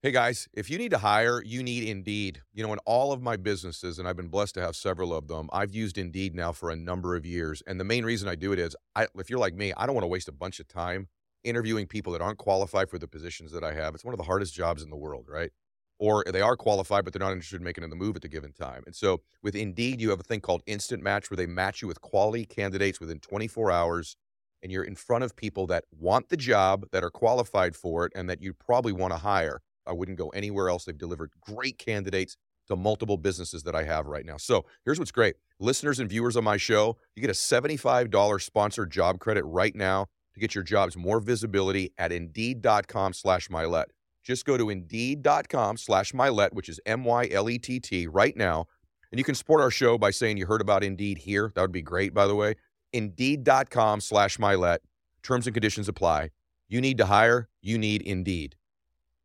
Hey 0.00 0.12
guys, 0.12 0.48
if 0.54 0.70
you 0.70 0.78
need 0.78 0.92
to 0.92 0.98
hire, 0.98 1.42
you 1.44 1.60
need 1.64 1.82
Indeed. 1.82 2.42
You 2.54 2.64
know, 2.64 2.72
in 2.72 2.78
all 2.86 3.12
of 3.12 3.20
my 3.20 3.36
businesses, 3.36 3.98
and 3.98 4.06
I've 4.06 4.16
been 4.16 4.28
blessed 4.28 4.54
to 4.54 4.60
have 4.60 4.76
several 4.76 5.12
of 5.12 5.26
them, 5.26 5.48
I've 5.52 5.74
used 5.74 5.98
Indeed 5.98 6.36
now 6.36 6.52
for 6.52 6.70
a 6.70 6.76
number 6.76 7.16
of 7.16 7.26
years. 7.26 7.60
And 7.66 7.80
the 7.80 7.84
main 7.84 8.04
reason 8.04 8.28
I 8.28 8.36
do 8.36 8.52
it 8.52 8.60
is, 8.60 8.76
I, 8.94 9.08
if 9.16 9.28
you're 9.28 9.40
like 9.40 9.54
me, 9.56 9.72
I 9.76 9.86
don't 9.86 9.96
want 9.96 10.04
to 10.04 10.08
waste 10.08 10.28
a 10.28 10.32
bunch 10.32 10.60
of 10.60 10.68
time 10.68 11.08
interviewing 11.44 11.86
people 11.86 12.12
that 12.12 12.22
aren't 12.22 12.38
qualified 12.38 12.90
for 12.90 12.98
the 12.98 13.08
positions 13.08 13.52
that 13.52 13.64
I 13.64 13.72
have. 13.72 13.94
It's 13.94 14.04
one 14.04 14.14
of 14.14 14.18
the 14.18 14.24
hardest 14.24 14.54
jobs 14.54 14.82
in 14.82 14.90
the 14.90 14.96
world, 14.96 15.26
right? 15.28 15.50
Or 15.98 16.24
they 16.30 16.40
are 16.40 16.56
qualified, 16.56 17.04
but 17.04 17.12
they're 17.12 17.20
not 17.20 17.32
interested 17.32 17.56
in 17.56 17.64
making 17.64 17.88
the 17.88 17.96
move 17.96 18.16
at 18.16 18.22
the 18.22 18.28
given 18.28 18.52
time. 18.52 18.82
And 18.86 18.94
so 18.94 19.22
with 19.42 19.56
Indeed, 19.56 20.00
you 20.00 20.10
have 20.10 20.20
a 20.20 20.24
thing 20.24 20.40
called 20.40 20.62
Instant 20.66 21.02
Match 21.02 21.30
where 21.30 21.36
they 21.36 21.46
match 21.46 21.82
you 21.82 21.88
with 21.88 22.00
quality 22.00 22.44
candidates 22.44 23.00
within 23.00 23.18
24 23.18 23.70
hours. 23.70 24.16
And 24.62 24.72
you're 24.72 24.84
in 24.84 24.96
front 24.96 25.24
of 25.24 25.36
people 25.36 25.66
that 25.68 25.84
want 25.92 26.28
the 26.28 26.36
job, 26.36 26.86
that 26.90 27.04
are 27.04 27.10
qualified 27.10 27.76
for 27.76 28.06
it, 28.06 28.12
and 28.14 28.28
that 28.28 28.42
you 28.42 28.52
probably 28.52 28.92
want 28.92 29.12
to 29.12 29.18
hire. 29.18 29.60
I 29.86 29.92
wouldn't 29.92 30.18
go 30.18 30.28
anywhere 30.30 30.68
else. 30.68 30.84
They've 30.84 30.98
delivered 30.98 31.30
great 31.40 31.78
candidates 31.78 32.36
to 32.68 32.76
multiple 32.76 33.16
businesses 33.16 33.62
that 33.64 33.74
I 33.74 33.82
have 33.84 34.06
right 34.06 34.26
now. 34.26 34.36
So 34.36 34.66
here's 34.84 34.98
what's 34.98 35.10
great. 35.10 35.36
Listeners 35.58 35.98
and 35.98 36.08
viewers 36.08 36.36
on 36.36 36.44
my 36.44 36.56
show, 36.56 36.96
you 37.16 37.22
get 37.22 37.30
a 37.30 37.32
$75 37.32 38.42
sponsored 38.42 38.90
job 38.90 39.18
credit 39.18 39.44
right 39.44 39.74
now 39.74 40.06
to 40.38 40.40
get 40.40 40.54
your 40.54 40.64
jobs 40.64 40.96
more 40.96 41.20
visibility 41.20 41.92
at 41.98 42.12
indeed.com 42.12 43.12
slash 43.12 43.48
mylett. 43.48 43.86
Just 44.22 44.44
go 44.44 44.56
to 44.56 44.70
indeed.com 44.70 45.76
slash 45.76 46.12
mylett, 46.12 46.52
which 46.52 46.68
is 46.68 46.80
M-Y-L-E-T-T 46.86 48.06
right 48.08 48.36
now. 48.36 48.66
And 49.10 49.18
you 49.18 49.24
can 49.24 49.34
support 49.34 49.60
our 49.60 49.70
show 49.70 49.96
by 49.96 50.10
saying 50.10 50.36
you 50.36 50.46
heard 50.46 50.60
about 50.60 50.84
Indeed 50.84 51.18
here. 51.18 51.50
That 51.54 51.62
would 51.62 51.72
be 51.72 51.82
great, 51.82 52.12
by 52.12 52.26
the 52.26 52.34
way. 52.34 52.54
Indeed.com 52.92 54.00
slash 54.00 54.36
mylett. 54.36 54.78
Terms 55.22 55.46
and 55.46 55.54
conditions 55.54 55.88
apply. 55.88 56.30
You 56.68 56.80
need 56.80 56.98
to 56.98 57.06
hire. 57.06 57.48
You 57.62 57.78
need 57.78 58.02
Indeed. 58.02 58.56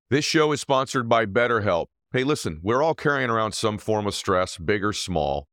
This 0.09 0.23
show 0.23 0.51
is 0.53 0.61
sponsored 0.61 1.09
by 1.09 1.25
BetterHelp. 1.25 1.87
Hey, 2.13 2.23
listen, 2.23 2.59
we're 2.63 2.81
all 2.81 2.93
carrying 2.93 3.29
around 3.29 3.53
some 3.53 3.77
form 3.77 4.05
of 4.07 4.13
stress, 4.15 4.57
big 4.57 4.83
or 4.83 4.93
small, 4.93 5.47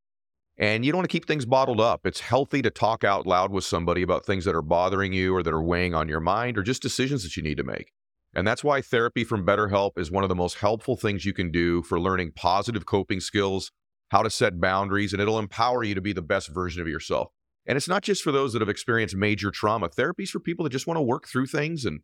and 0.61 0.85
you 0.85 0.93
don't 0.93 0.99
want 0.99 1.09
to 1.09 1.13
keep 1.13 1.27
things 1.27 1.47
bottled 1.47 1.81
up. 1.81 2.05
It's 2.05 2.21
healthy 2.21 2.61
to 2.61 2.69
talk 2.69 3.03
out 3.03 3.27
loud 3.27 3.51
with 3.51 3.65
somebody 3.65 4.03
about 4.03 4.27
things 4.27 4.45
that 4.45 4.55
are 4.55 4.61
bothering 4.61 5.15
you 5.15 5.35
or 5.35 5.43
that 5.43 5.55
are 5.55 5.63
weighing 5.63 5.95
on 5.95 6.07
your 6.07 6.21
mind 6.21 6.59
or 6.59 6.63
just 6.63 6.83
decisions 6.83 7.23
that 7.23 7.35
you 7.35 7.43
need 7.43 7.57
to 7.57 7.65
make. 7.65 7.93
And 8.35 8.47
that's 8.47 8.63
why 8.63 8.83
therapy 8.83 9.25
from 9.25 9.47
BetterHelp 9.47 9.93
is 9.97 10.11
one 10.11 10.23
of 10.23 10.29
the 10.29 10.35
most 10.35 10.59
helpful 10.59 10.97
things 10.97 11.25
you 11.25 11.33
can 11.33 11.51
do 11.51 11.83
for 11.83 11.99
learning 11.99 12.33
positive 12.37 12.85
coping 12.85 13.21
skills, 13.21 13.73
how 14.11 14.23
to 14.23 14.29
set 14.29 14.61
boundaries, 14.61 15.15
and 15.15 15.23
it'll 15.23 15.39
empower 15.39 15.83
you 15.83 15.95
to 15.95 16.01
be 16.03 16.13
the 16.13 16.21
best 16.21 16.49
version 16.49 16.83
of 16.83 16.89
yourself. 16.89 17.29
And 17.67 17.77
it's 17.77 17.89
not 17.89 18.03
just 18.03 18.23
for 18.23 18.31
those 18.31 18.53
that 18.53 18.61
have 18.61 18.69
experienced 18.69 19.17
major 19.17 19.51
trauma. 19.51 19.89
Therapy 19.89 20.25
is 20.25 20.31
for 20.31 20.41
people 20.41 20.65
that 20.65 20.71
just 20.71 20.87
want 20.87 20.99
to 20.99 21.03
work 21.03 21.27
through 21.27 21.47
things 21.47 21.87
and 21.87 22.01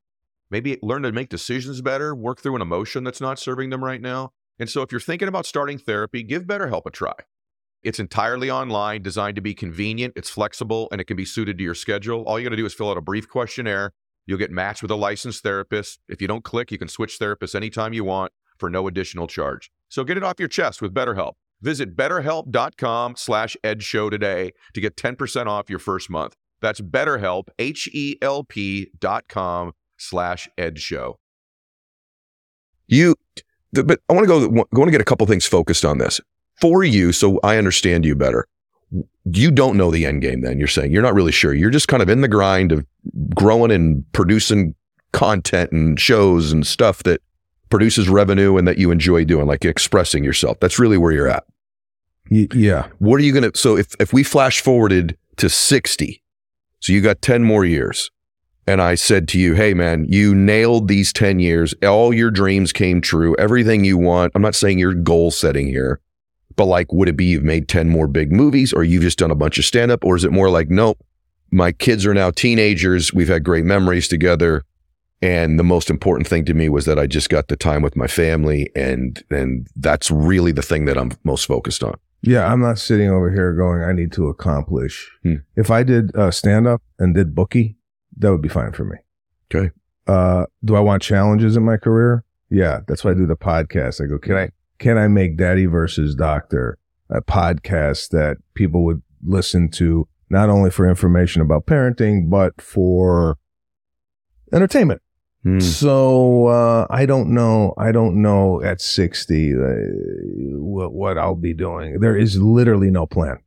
maybe 0.51 0.79
learn 0.83 1.03
to 1.03 1.13
make 1.13 1.29
decisions 1.29 1.83
better, 1.83 2.15
work 2.15 2.41
through 2.41 2.57
an 2.57 2.63
emotion 2.63 3.05
that's 3.05 3.21
not 3.21 3.39
serving 3.39 3.69
them 3.69 3.85
right 3.85 4.01
now. 4.01 4.31
And 4.59 4.71
so 4.71 4.81
if 4.81 4.91
you're 4.91 5.01
thinking 5.01 5.29
about 5.29 5.45
starting 5.45 5.77
therapy, 5.77 6.23
give 6.23 6.45
BetterHelp 6.45 6.87
a 6.87 6.91
try. 6.91 7.13
It's 7.87 8.01
entirely 8.01 8.51
online, 8.51 9.01
designed 9.03 9.37
to 9.37 9.41
be 9.41 9.55
convenient, 9.55 10.15
it's 10.17 10.29
flexible, 10.29 10.89
and 10.91 11.01
it 11.01 11.05
can 11.05 11.17
be 11.17 11.25
suited 11.25 11.57
to 11.59 11.63
your 11.63 11.77
schedule. 11.77 12.25
All 12.25 12.37
you 12.37 12.45
got 12.45 12.51
to 12.51 12.57
do 12.57 12.67
is 12.67 12.75
fill 12.75 12.91
out 12.91 12.97
a 12.97 13.01
brief 13.01 13.29
questionnaire. 13.29 13.93
You'll 14.27 14.41
get 14.41 14.51
matched 14.51 14.83
with 14.83 14.91
a 14.91 14.97
licensed 14.97 15.45
therapist. 15.45 16.01
If 16.09 16.21
you 16.21 16.27
don't 16.27 16.43
click, 16.43 16.73
you 16.73 16.79
can 16.79 16.89
switch 16.89 17.21
therapists 17.21 17.55
anytime 17.55 17.93
you 17.93 18.03
want 18.03 18.33
for 18.59 18.69
no 18.69 18.89
additional 18.89 19.29
charge. 19.29 19.71
So 19.89 20.03
get 20.03 20.17
it 20.17 20.25
off 20.25 20.41
your 20.41 20.49
chest 20.49 20.83
with 20.83 20.93
BetterHelp. 20.93 21.35
Visit 21.63 21.95
betterhelp.com 21.95 23.15
slash 23.17 23.57
edshow 23.63 24.11
today 24.11 24.51
to 24.75 24.81
get 24.81 24.97
10% 24.97 25.47
off 25.47 25.71
your 25.71 25.79
first 25.79 26.11
month. 26.11 26.35
That's 26.61 26.81
betterhelp, 26.81 27.51
H-E-L-P 27.57 28.91
dot 28.99 29.29
com 29.29 29.75
slash 29.97 30.49
edshow. 30.59 31.15
You, 32.89 33.15
but 33.73 34.01
I 34.09 34.13
want 34.13 34.25
to 34.25 34.29
go. 34.29 34.45
I 34.45 34.49
want 34.77 34.89
to 34.89 34.91
get 34.91 35.01
a 35.01 35.05
couple 35.05 35.25
things 35.29 35.47
focused 35.47 35.85
on 35.85 35.99
this 35.99 36.21
for 36.61 36.85
you, 36.85 37.13
so 37.13 37.39
I 37.43 37.57
understand 37.57 38.05
you 38.05 38.15
better. 38.15 38.47
You 39.25 39.51
don't 39.51 39.77
know 39.77 39.91
the 39.91 40.07
end 40.07 40.23
game. 40.23 40.43
Then 40.43 40.59
you're 40.59 40.69
saying 40.69 40.93
you're 40.93 41.03
not 41.03 41.15
really 41.15 41.33
sure. 41.33 41.53
You're 41.53 41.71
just 41.71 41.89
kind 41.89 42.03
of 42.03 42.09
in 42.09 42.21
the 42.21 42.29
grind 42.29 42.73
of 42.73 42.87
growing 43.35 43.71
and 43.71 44.05
producing 44.13 44.75
content 45.13 45.73
and 45.73 45.99
shows 45.99 46.53
and 46.53 46.67
stuff 46.67 47.03
that 47.03 47.21
produces 47.69 48.09
revenue 48.09 48.57
and 48.57 48.69
that 48.69 48.79
you 48.79 48.91
enjoy 48.91 49.25
doing, 49.25 49.47
like 49.47 49.65
expressing 49.65 50.23
yourself. 50.23 50.61
That's 50.61 50.79
really 50.79 50.99
where 50.99 51.13
you're 51.13 51.29
at. 51.29 51.45
Y- 52.31 52.49
yeah. 52.55 52.89
What 52.99 53.17
are 53.17 53.25
you 53.25 53.33
gonna? 53.33 53.53
So 53.55 53.77
if 53.77 53.95
if 53.99 54.13
we 54.13 54.23
flash 54.23 54.61
forwarded 54.61 55.17
to 55.37 55.49
sixty, 55.49 56.23
so 56.81 56.93
you 56.93 57.01
got 57.01 57.23
ten 57.23 57.43
more 57.43 57.65
years, 57.65 58.11
and 58.67 58.81
I 58.81 58.95
said 58.95 59.29
to 59.29 59.39
you, 59.39 59.55
"Hey, 59.55 59.75
man, 59.75 60.07
you 60.09 60.35
nailed 60.35 60.89
these 60.89 61.13
ten 61.13 61.41
years. 61.41 61.75
All 61.83 62.13
your 62.13 62.31
dreams 62.31 62.73
came 62.73 63.01
true. 63.01 63.37
Everything 63.39 63.85
you 63.85 63.99
want. 63.99 64.33
I'm 64.35 64.43
not 64.43 64.55
saying 64.55 64.79
you're 64.79 64.95
goal 64.95 65.31
setting 65.31 65.67
here, 65.67 66.01
but 66.57 66.65
like, 66.65 66.93
would 66.93 67.09
it 67.09 67.17
be 67.17 67.27
you've 67.27 67.45
made 67.45 67.69
ten 67.69 67.89
more 67.89 68.09
big 68.09 68.33
movies, 68.33 68.73
or 68.73 68.83
you've 68.85 69.03
just 69.03 69.19
done 69.19 69.31
a 69.31 69.37
bunch 69.37 69.59
of 69.59 69.65
stand 69.65 69.91
up, 69.91 70.05
or 70.05 70.17
is 70.17 70.25
it 70.25 70.33
more 70.33 70.51
like, 70.51 70.69
nope, 70.69 70.99
my 71.53 71.73
kids 71.73 72.05
are 72.07 72.15
now 72.15 72.31
teenagers. 72.31 73.13
We've 73.13 73.29
had 73.29 73.45
great 73.45 73.65
memories 73.65 74.09
together." 74.09 74.65
And 75.23 75.59
the 75.59 75.65
most 75.65 75.89
important 75.89 76.29
thing 76.29 76.45
to 76.45 76.53
me 76.53 76.69
was 76.69 76.85
that 76.85 76.99
I 76.99 77.07
just 77.07 77.31
got 77.31 77.49
the 77.49 77.57
time 77.57 77.81
with 77.83 77.97
my 77.97 78.07
family, 78.07 78.71
and 78.77 79.23
and 79.31 79.67
that's 79.77 80.11
really 80.11 80.53
the 80.53 80.63
thing 80.63 80.85
that 80.87 80.99
I'm 80.99 81.13
most 81.25 81.47
focused 81.47 81.83
on. 81.83 81.95
Yeah, 82.23 82.51
I'm 82.51 82.61
not 82.61 82.79
sitting 82.79 83.09
over 83.09 83.31
here 83.31 83.55
going, 83.55 83.83
I 83.83 83.93
need 83.93 84.11
to 84.13 84.29
accomplish. 84.29 85.11
Hmm. 85.23 85.37
If 85.55 85.71
I 85.71 85.85
did 85.85 86.15
uh, 86.17 86.31
stand 86.31 86.67
up 86.67 86.83
and 86.99 87.15
did 87.15 87.35
bookie, 87.35 87.77
that 88.17 88.33
would 88.33 88.43
be 88.43 88.49
fine 88.49 88.73
for 88.73 88.85
me. 88.85 88.97
Okay. 89.55 89.71
Uh, 90.07 90.47
do 90.65 90.75
I 90.75 90.81
want 90.81 91.03
challenges 91.03 91.57
in 91.57 91.65
my 91.65 91.77
career? 91.77 92.25
Yeah, 92.51 92.81
that's 92.89 93.05
why 93.05 93.13
I 93.13 93.15
do 93.15 93.27
the 93.27 93.37
podcast. 93.37 94.03
I 94.03 94.07
go, 94.07 94.19
can 94.19 94.37
I 94.37 94.51
can 94.79 94.99
I 94.99 95.09
make 95.09 95.37
Daddy 95.37 95.67
versus 95.67 96.15
Doctor 96.15 96.79
a 97.11 97.23
podcast 97.23 98.11
that 98.11 98.37
people 98.55 98.85
would 98.85 99.03
listen 99.25 99.71
to 99.71 100.09
not 100.29 100.49
only 100.49 100.71
for 100.71 100.89
information 100.89 101.43
about 101.43 101.67
parenting 101.67 102.29
but 102.29 102.61
for 102.61 103.39
entertainment? 104.53 105.03
Hmm. 105.43 105.61
So 105.61 106.47
uh, 106.47 106.87
I 106.91 107.07
don't 107.07 107.33
know. 107.33 107.75
I 107.79 107.93
don't 107.93 108.21
know 108.21 108.63
at 108.63 108.81
sixty 108.81 109.55
uh, 109.55 109.75
what, 110.59 110.93
what 110.93 111.19
I'll 111.19 111.37
be 111.37 111.55
doing. 111.55 112.01
There 112.01 112.17
is 112.17 112.41
literally 112.41 112.91
no 112.91 113.07
plan. 113.07 113.39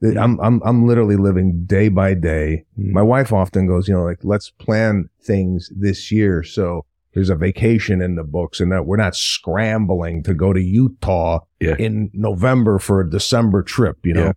I'm 0.00 0.38
I'm 0.38 0.62
I'm 0.64 0.86
literally 0.86 1.16
living 1.16 1.64
day 1.66 1.88
by 1.88 2.14
day. 2.14 2.64
Hmm. 2.76 2.92
My 2.92 3.02
wife 3.02 3.32
often 3.32 3.66
goes, 3.66 3.88
you 3.88 3.94
know, 3.94 4.04
like 4.04 4.20
let's 4.22 4.50
plan 4.50 5.08
things 5.20 5.72
this 5.76 6.12
year. 6.12 6.44
So 6.44 6.84
there's 7.18 7.30
a 7.30 7.34
vacation 7.34 8.00
in 8.00 8.14
the 8.14 8.22
books, 8.22 8.60
and 8.60 8.70
that 8.70 8.86
we're 8.86 8.96
not 8.96 9.16
scrambling 9.16 10.22
to 10.22 10.34
go 10.34 10.52
to 10.52 10.60
Utah 10.60 11.40
Yeah. 11.60 11.74
in 11.76 12.10
November 12.14 12.78
for 12.78 13.00
a 13.00 13.10
December 13.10 13.62
trip. 13.64 13.96
You 14.04 14.14
know, 14.14 14.24
Yeah. 14.26 14.32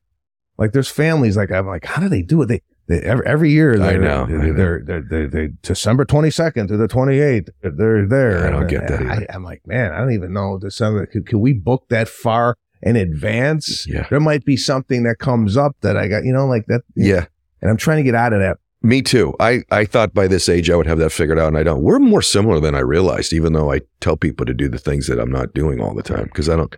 like 0.57 0.71
there's 0.71 0.89
families 0.89 1.37
like 1.37 1.51
I'm 1.51 1.67
like, 1.67 1.85
how 1.85 2.01
do 2.01 2.09
they 2.09 2.23
do 2.23 2.41
it? 2.41 2.47
They, 2.47 2.61
they 2.87 3.01
every, 3.01 3.25
every 3.27 3.51
year 3.51 3.73
I 3.73 3.77
they're, 3.77 4.01
know, 4.01 4.25
they're, 4.25 4.37
know. 4.39 4.53
they're, 4.53 4.83
they're, 4.83 5.01
they're, 5.07 5.27
they're 5.27 5.47
December 5.61 6.05
22nd 6.05 6.67
to 6.69 6.77
the 6.77 6.87
28th. 6.87 7.49
They're 7.61 8.07
there. 8.07 8.47
I 8.47 8.49
don't 8.49 8.61
and, 8.61 8.69
get 8.69 8.87
that. 8.87 9.01
I, 9.03 9.25
I'm 9.31 9.43
like, 9.43 9.61
man, 9.67 9.91
I 9.91 9.99
don't 9.99 10.13
even 10.13 10.33
know 10.33 10.57
December. 10.57 11.05
Could, 11.05 11.27
could 11.27 11.37
we 11.37 11.53
book 11.53 11.85
that 11.89 12.09
far 12.09 12.55
in 12.81 12.95
advance? 12.95 13.85
Yeah. 13.87 14.07
There 14.09 14.19
might 14.19 14.43
be 14.43 14.57
something 14.57 15.03
that 15.03 15.19
comes 15.19 15.55
up 15.55 15.75
that 15.81 15.95
I 15.97 16.07
got, 16.07 16.25
you 16.25 16.33
know, 16.33 16.47
like 16.47 16.65
that. 16.65 16.81
Yeah. 16.95 17.25
And 17.61 17.69
I'm 17.69 17.77
trying 17.77 17.97
to 17.97 18.03
get 18.03 18.15
out 18.15 18.33
of 18.33 18.39
that 18.39 18.57
Me 18.83 19.01
too. 19.01 19.35
I, 19.39 19.61
I 19.69 19.85
thought 19.85 20.13
by 20.13 20.27
this 20.27 20.49
age 20.49 20.69
I 20.69 20.75
would 20.75 20.87
have 20.87 20.97
that 20.97 21.11
figured 21.11 21.37
out, 21.37 21.49
and 21.49 21.57
I 21.57 21.63
don't. 21.63 21.83
We're 21.83 21.99
more 21.99 22.23
similar 22.23 22.59
than 22.59 22.73
I 22.73 22.79
realized, 22.79 23.31
even 23.31 23.53
though 23.53 23.71
I 23.71 23.81
tell 23.99 24.17
people 24.17 24.45
to 24.47 24.55
do 24.55 24.67
the 24.67 24.79
things 24.79 25.05
that 25.07 25.19
I'm 25.19 25.31
not 25.31 25.53
doing 25.53 25.79
all 25.79 25.93
the 25.93 26.01
time 26.01 26.23
because 26.25 26.49
I 26.49 26.55
don't 26.55 26.75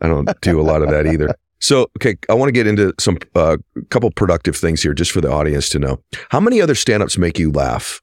I 0.00 0.06
don't 0.06 0.28
do 0.42 0.60
a 0.60 0.62
lot 0.62 0.82
of 0.82 0.90
that 0.90 1.06
either. 1.06 1.34
So, 1.58 1.90
okay, 1.98 2.16
I 2.28 2.34
want 2.34 2.48
to 2.48 2.52
get 2.52 2.66
into 2.66 2.94
some 2.98 3.18
uh, 3.34 3.58
couple 3.90 4.10
productive 4.12 4.56
things 4.56 4.82
here, 4.82 4.94
just 4.94 5.10
for 5.10 5.20
the 5.20 5.30
audience 5.30 5.68
to 5.70 5.78
know. 5.78 6.02
How 6.30 6.40
many 6.40 6.60
other 6.60 6.74
stand-ups 6.74 7.18
make 7.18 7.38
you 7.38 7.50
laugh? 7.52 8.00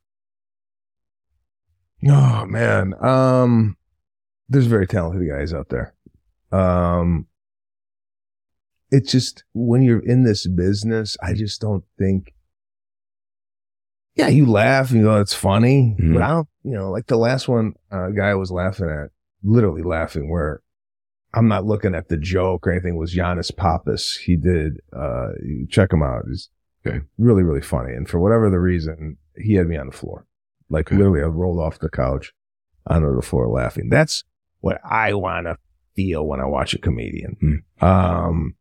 Oh 2.07 2.45
man, 2.45 2.93
um, 3.03 3.75
there's 4.47 4.67
very 4.67 4.85
talented 4.85 5.27
guys 5.27 5.53
out 5.53 5.69
there. 5.69 5.95
Um, 6.51 7.25
it's 8.91 9.11
just 9.11 9.43
when 9.53 9.81
you're 9.81 10.05
in 10.05 10.23
this 10.23 10.45
business, 10.47 11.17
I 11.23 11.33
just 11.33 11.61
don't 11.61 11.83
think. 11.97 12.33
Yeah, 14.17 14.27
you 14.29 14.45
laugh 14.45 14.89
and 14.91 14.99
you 14.99 15.05
go, 15.05 15.19
"It's 15.21 15.33
funny," 15.33 15.95
Mhm. 15.99 16.13
but 16.13 16.23
I 16.23 16.27
don't. 16.29 16.47
You 16.63 16.73
know, 16.73 16.91
like 16.91 17.07
the 17.07 17.17
last 17.17 17.47
one, 17.47 17.73
uh, 17.91 18.09
guy 18.09 18.29
I 18.29 18.35
was 18.35 18.51
laughing 18.51 18.89
at, 18.89 19.11
literally 19.43 19.83
laughing, 19.83 20.29
where 20.29 20.61
I'm 21.33 21.47
not 21.47 21.65
looking 21.65 21.93
at 21.95 22.09
the 22.09 22.17
joke 22.17 22.65
or 22.67 22.71
anything. 22.71 22.97
Was 22.97 23.15
Yannis 23.15 23.55
Pappas? 23.55 24.15
He 24.15 24.35
did. 24.35 24.79
Uh, 24.91 25.29
check 25.69 25.93
him 25.93 26.01
out. 26.03 26.23
He's 26.27 26.49
Okay. 26.85 27.01
really, 27.17 27.43
really 27.43 27.61
funny. 27.61 27.93
And 27.93 28.07
for 28.09 28.19
whatever 28.19 28.49
the 28.49 28.59
reason, 28.59 29.17
he 29.35 29.53
had 29.55 29.67
me 29.67 29.77
on 29.77 29.87
the 29.87 29.91
floor. 29.93 30.25
Like 30.69 30.87
Okay. 30.87 30.97
literally, 30.97 31.21
I 31.21 31.25
rolled 31.27 31.59
off 31.59 31.79
the 31.79 31.89
couch 31.89 32.33
onto 32.85 33.13
the 33.15 33.21
floor 33.21 33.47
laughing. 33.47 33.89
That's 33.89 34.23
what 34.61 34.79
I 34.83 35.13
want 35.13 35.47
to 35.47 35.57
feel 35.95 36.25
when 36.25 36.39
I 36.39 36.45
watch 36.45 36.73
a 36.73 36.79
comedian. 36.79 37.63
Um, 37.81 38.55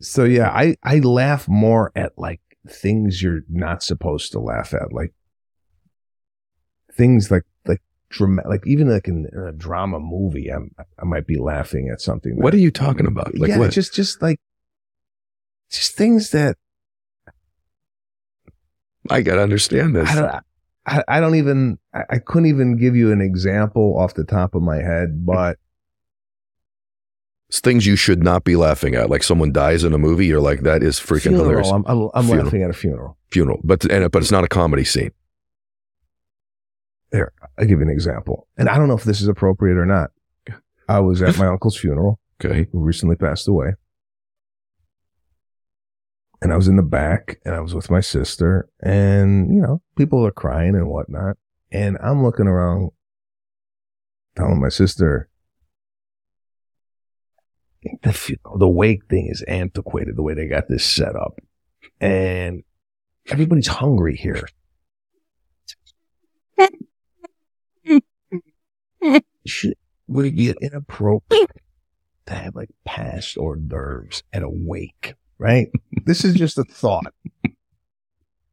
so 0.00 0.24
yeah, 0.24 0.50
I, 0.50 0.76
I 0.82 0.98
laugh 0.98 1.48
more 1.48 1.92
at 1.94 2.12
like 2.18 2.40
things 2.68 3.22
you're 3.22 3.42
not 3.48 3.82
supposed 3.82 4.32
to 4.32 4.40
laugh 4.40 4.72
at, 4.74 4.92
like 4.92 5.12
things 6.92 7.30
like, 7.30 7.44
like 7.66 7.82
drama, 8.08 8.42
like 8.48 8.66
even 8.66 8.88
like 8.88 9.08
in, 9.08 9.28
in 9.32 9.40
a 9.40 9.52
drama 9.52 10.00
movie, 10.00 10.48
I'm, 10.48 10.74
I 10.98 11.04
might 11.04 11.26
be 11.26 11.38
laughing 11.38 11.90
at 11.92 12.00
something. 12.00 12.36
What 12.36 12.52
that- 12.52 12.58
are 12.58 12.60
you 12.60 12.70
talking 12.70 13.06
about? 13.06 13.36
Like 13.36 13.50
yeah, 13.50 13.58
what? 13.58 13.70
just, 13.72 13.94
just 13.94 14.22
like, 14.22 14.40
just 15.70 15.96
things 15.96 16.30
that 16.30 16.56
I 19.10 19.20
gotta 19.20 19.42
understand 19.42 19.96
this. 19.96 20.08
I 20.08 20.14
don't, 20.14 20.44
I, 20.86 21.02
I 21.08 21.20
don't 21.20 21.34
even, 21.34 21.78
I, 21.92 22.02
I 22.10 22.18
couldn't 22.18 22.46
even 22.46 22.76
give 22.76 22.94
you 22.96 23.12
an 23.12 23.20
example 23.20 23.98
off 23.98 24.14
the 24.14 24.24
top 24.24 24.54
of 24.54 24.62
my 24.62 24.76
head, 24.76 25.26
but 25.26 25.58
things 27.52 27.86
you 27.86 27.96
should 27.96 28.22
not 28.22 28.44
be 28.44 28.56
laughing 28.56 28.94
at. 28.94 29.10
Like 29.10 29.22
someone 29.22 29.52
dies 29.52 29.84
in 29.84 29.92
a 29.92 29.98
movie, 29.98 30.26
you're 30.26 30.40
like, 30.40 30.60
that 30.62 30.82
is 30.82 30.98
freaking 30.98 31.22
funeral, 31.22 31.44
hilarious. 31.44 31.70
I'm, 31.70 31.84
I'm, 31.86 32.10
I'm 32.14 32.28
laughing 32.28 32.62
at 32.62 32.70
a 32.70 32.74
funeral. 32.74 33.16
Funeral, 33.30 33.60
but 33.64 33.84
and 33.90 34.10
but 34.10 34.22
it's 34.22 34.32
not 34.32 34.44
a 34.44 34.48
comedy 34.48 34.84
scene. 34.84 35.10
There, 37.12 37.32
I'll 37.58 37.64
give 37.66 37.78
you 37.78 37.84
an 37.84 37.90
example. 37.90 38.48
And 38.56 38.68
I 38.68 38.76
don't 38.76 38.88
know 38.88 38.96
if 38.96 39.04
this 39.04 39.20
is 39.20 39.28
appropriate 39.28 39.76
or 39.76 39.86
not. 39.86 40.10
I 40.88 41.00
was 41.00 41.22
at 41.22 41.38
my 41.38 41.46
uncle's 41.46 41.76
funeral, 41.76 42.18
Okay. 42.44 42.66
who 42.72 42.80
recently 42.80 43.16
passed 43.16 43.46
away. 43.48 43.74
And 46.42 46.52
I 46.52 46.56
was 46.56 46.68
in 46.68 46.76
the 46.76 46.82
back 46.82 47.38
and 47.44 47.54
I 47.54 47.60
was 47.60 47.74
with 47.74 47.90
my 47.90 48.00
sister 48.00 48.68
and, 48.82 49.54
you 49.54 49.62
know, 49.62 49.80
people 49.96 50.26
are 50.26 50.30
crying 50.32 50.74
and 50.74 50.88
whatnot. 50.88 51.38
And 51.72 51.96
I'm 52.02 52.22
looking 52.22 52.46
around 52.46 52.90
telling 54.36 54.60
my 54.60 54.68
sister, 54.68 55.30
the, 58.02 58.36
the 58.58 58.68
wake 58.68 59.06
thing 59.06 59.28
is 59.30 59.42
antiquated 59.42 60.16
the 60.16 60.22
way 60.22 60.34
they 60.34 60.46
got 60.46 60.68
this 60.68 60.84
set 60.84 61.16
up. 61.16 61.38
And 62.00 62.62
everybody's 63.28 63.68
hungry 63.68 64.16
here. 64.16 64.46
Should, 69.46 69.74
would 70.08 70.26
it 70.26 70.36
be 70.36 70.54
inappropriate 70.60 71.50
to 72.26 72.34
have 72.34 72.54
like 72.54 72.70
past 72.84 73.36
hors 73.36 73.56
d'oeuvres 73.56 74.22
at 74.32 74.42
a 74.42 74.48
wake, 74.48 75.14
right? 75.38 75.68
this 76.06 76.24
is 76.24 76.34
just 76.34 76.56
a 76.58 76.64
thought. 76.64 77.12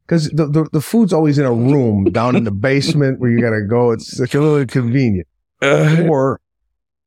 Because 0.05 0.29
the, 0.29 0.45
the, 0.47 0.67
the 0.73 0.81
food's 0.81 1.13
always 1.13 1.37
in 1.37 1.45
a 1.45 1.53
room 1.53 2.03
down 2.11 2.35
in 2.35 2.43
the 2.43 2.51
basement 2.51 3.19
where 3.19 3.29
you 3.31 3.39
got 3.39 3.51
to 3.51 3.61
go. 3.61 3.91
It's 3.91 4.19
like 4.19 4.33
a 4.33 4.39
little 4.39 4.57
inconvenient. 4.57 5.27
Uh, 5.61 6.03
Or 6.09 6.41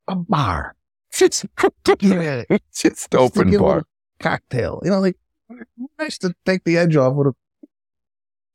a 0.08 0.16
bar. 0.16 0.74
It's 1.22 1.44
Just 2.74 3.14
open 3.14 3.54
a 3.54 3.58
bar. 3.58 3.84
Cocktail. 4.20 4.80
You 4.84 4.90
know, 4.90 5.00
like 5.00 5.16
nice 5.98 6.18
to 6.18 6.34
take 6.46 6.64
the 6.64 6.76
edge 6.78 6.96
off 6.96 7.14
with 7.14 7.28
a. 7.28 7.34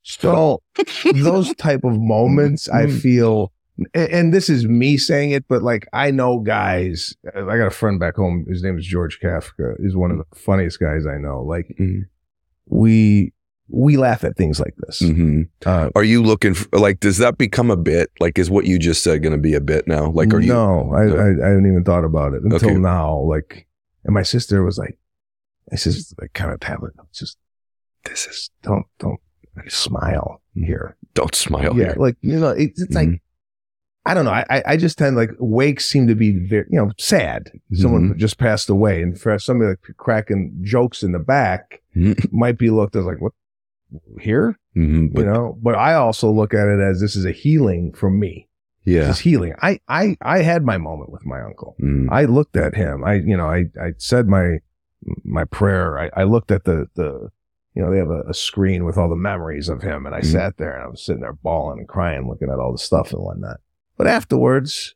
So 0.03 0.61
those 1.13 1.53
type 1.55 1.83
of 1.83 1.99
moments, 1.99 2.67
I 2.69 2.85
Mm. 2.85 3.01
feel, 3.01 3.51
a- 3.93 4.13
and 4.15 4.33
this 4.33 4.49
is 4.49 4.65
me 4.65 4.97
saying 4.97 5.31
it, 5.31 5.45
but 5.47 5.61
like 5.61 5.87
I 5.93 6.11
know 6.11 6.39
guys. 6.39 7.15
I 7.35 7.57
got 7.57 7.67
a 7.67 7.71
friend 7.71 7.99
back 7.99 8.15
home. 8.15 8.45
His 8.49 8.63
name 8.63 8.77
is 8.77 8.85
George 8.85 9.19
Kafka. 9.21 9.75
He's 9.81 9.95
one 9.95 10.11
of 10.11 10.17
the 10.17 10.25
funniest 10.35 10.79
guys 10.79 11.05
I 11.05 11.17
know. 11.17 11.41
Like 11.43 11.75
Mhm. 11.79 12.03
we 12.67 13.33
we 13.71 13.97
laugh 13.97 14.23
at 14.23 14.35
things 14.35 14.59
like 14.59 14.73
this. 14.77 15.01
Mhm. 15.01 15.47
Uh, 15.65 15.89
Are 15.95 16.03
you 16.03 16.23
looking 16.23 16.53
for 16.55 16.67
like? 16.79 16.99
Does 16.99 17.17
that 17.19 17.37
become 17.37 17.69
a 17.71 17.77
bit? 17.77 18.09
Like, 18.19 18.39
is 18.39 18.49
what 18.49 18.65
you 18.65 18.79
just 18.79 19.03
said 19.03 19.21
going 19.21 19.31
to 19.33 19.37
be 19.37 19.53
a 19.53 19.61
bit 19.61 19.87
now? 19.87 20.09
Like, 20.11 20.33
are 20.33 20.39
you? 20.39 20.53
No, 20.53 20.91
I, 20.93 21.05
No. 21.05 21.15
I 21.17 21.45
I 21.45 21.49
haven't 21.49 21.67
even 21.67 21.83
thought 21.83 22.03
about 22.03 22.33
it 22.33 22.41
until 22.43 22.69
Okay. 22.69 22.77
now. 22.79 23.19
Like, 23.19 23.67
and 24.05 24.13
my 24.13 24.23
sister 24.23 24.63
was 24.63 24.77
like, 24.77 24.97
my 25.71 25.77
sister's 25.77 26.13
like 26.19 26.33
kind 26.33 26.51
of 26.51 26.59
tablet. 26.59 26.93
Just 27.13 27.37
this 28.05 28.25
is 28.27 28.49
don't 28.63 28.85
don't 28.99 29.19
smile 29.67 30.41
here. 30.55 30.95
Don't 31.13 31.35
smile. 31.35 31.75
yeah, 31.77 31.85
here. 31.85 31.95
like 31.97 32.15
you 32.21 32.39
know, 32.39 32.49
it's, 32.49 32.81
it's 32.81 32.95
like 32.95 33.09
Mhm. 33.09 33.19
I 34.05 34.13
don't 34.13 34.25
know. 34.25 34.31
I 34.31 34.45
I- 34.65 34.77
just 34.77 34.97
tend 34.97 35.15
like 35.15 35.31
wakes 35.39 35.85
seem 35.85 36.07
to 36.07 36.15
be 36.15 36.31
very 36.31 36.65
you 36.71 36.79
know 36.79 36.91
sad. 36.97 37.51
Someone 37.73 38.13
Mhm. 38.13 38.17
just 38.17 38.37
passed 38.39 38.69
away, 38.69 39.01
and 39.03 39.19
for 39.19 39.37
somebody 39.37 39.71
like 39.71 39.97
cracking 39.97 40.57
jokes 40.63 41.03
in 41.03 41.11
the 41.11 41.19
back 41.19 41.81
Mhm. 41.95 42.15
might 42.31 42.57
be 42.57 42.69
looked 42.69 42.95
as 42.95 43.05
like 43.05 43.21
what 43.21 43.33
here, 44.19 44.57
Mhm, 44.75 45.13
but 45.13 45.21
you 45.21 45.25
know. 45.27 45.57
But 45.61 45.75
I 45.75 45.93
also 45.95 46.31
look 46.31 46.53
at 46.53 46.67
it 46.67 46.79
as 46.79 46.99
this 47.01 47.15
is 47.15 47.25
a 47.25 47.31
healing 47.31 47.93
for 47.93 48.09
me. 48.09 48.47
yeah. 48.83 49.01
This 49.07 49.17
is 49.17 49.19
healing. 49.19 49.53
I 49.61 49.79
I 49.87 50.15
I 50.21 50.39
had 50.41 50.63
my 50.63 50.77
moment 50.77 51.11
with 51.11 51.25
my 51.25 51.41
uncle. 51.41 51.75
Mm. 51.81 52.07
I 52.11 52.25
looked 52.25 52.55
at 52.57 52.75
him. 52.75 53.03
I, 53.03 53.15
you 53.15 53.35
know, 53.37 53.47
I, 53.47 53.65
I 53.81 53.93
said 53.97 54.27
my, 54.27 54.57
my 55.23 55.43
prayer. 55.45 55.97
I, 55.99 56.21
I 56.21 56.23
looked 56.23 56.51
at 56.51 56.63
the, 56.65 56.87
the, 56.95 57.29
you 57.75 57.81
know, 57.83 57.91
they 57.91 57.97
have 57.97 58.09
a, 58.09 58.21
a 58.29 58.33
screen 58.33 58.83
with 58.85 58.97
all 58.97 59.09
the 59.09 59.15
memories 59.15 59.69
of 59.69 59.81
him. 59.81 60.05
And 60.05 60.13
I 60.15 60.19
Mhm. 60.21 60.31
sat 60.31 60.57
there 60.57 60.75
and 60.75 60.83
I 60.83 60.87
was 60.87 61.03
sitting 61.05 61.21
there 61.21 61.33
bawling 61.33 61.79
and 61.79 61.87
crying, 61.87 62.27
looking 62.27 62.49
at 62.49 62.59
all 62.59 62.71
the 62.71 62.77
stuff 62.77 63.11
and 63.13 63.21
whatnot. 63.21 63.57
But 63.97 64.07
afterwards, 64.07 64.95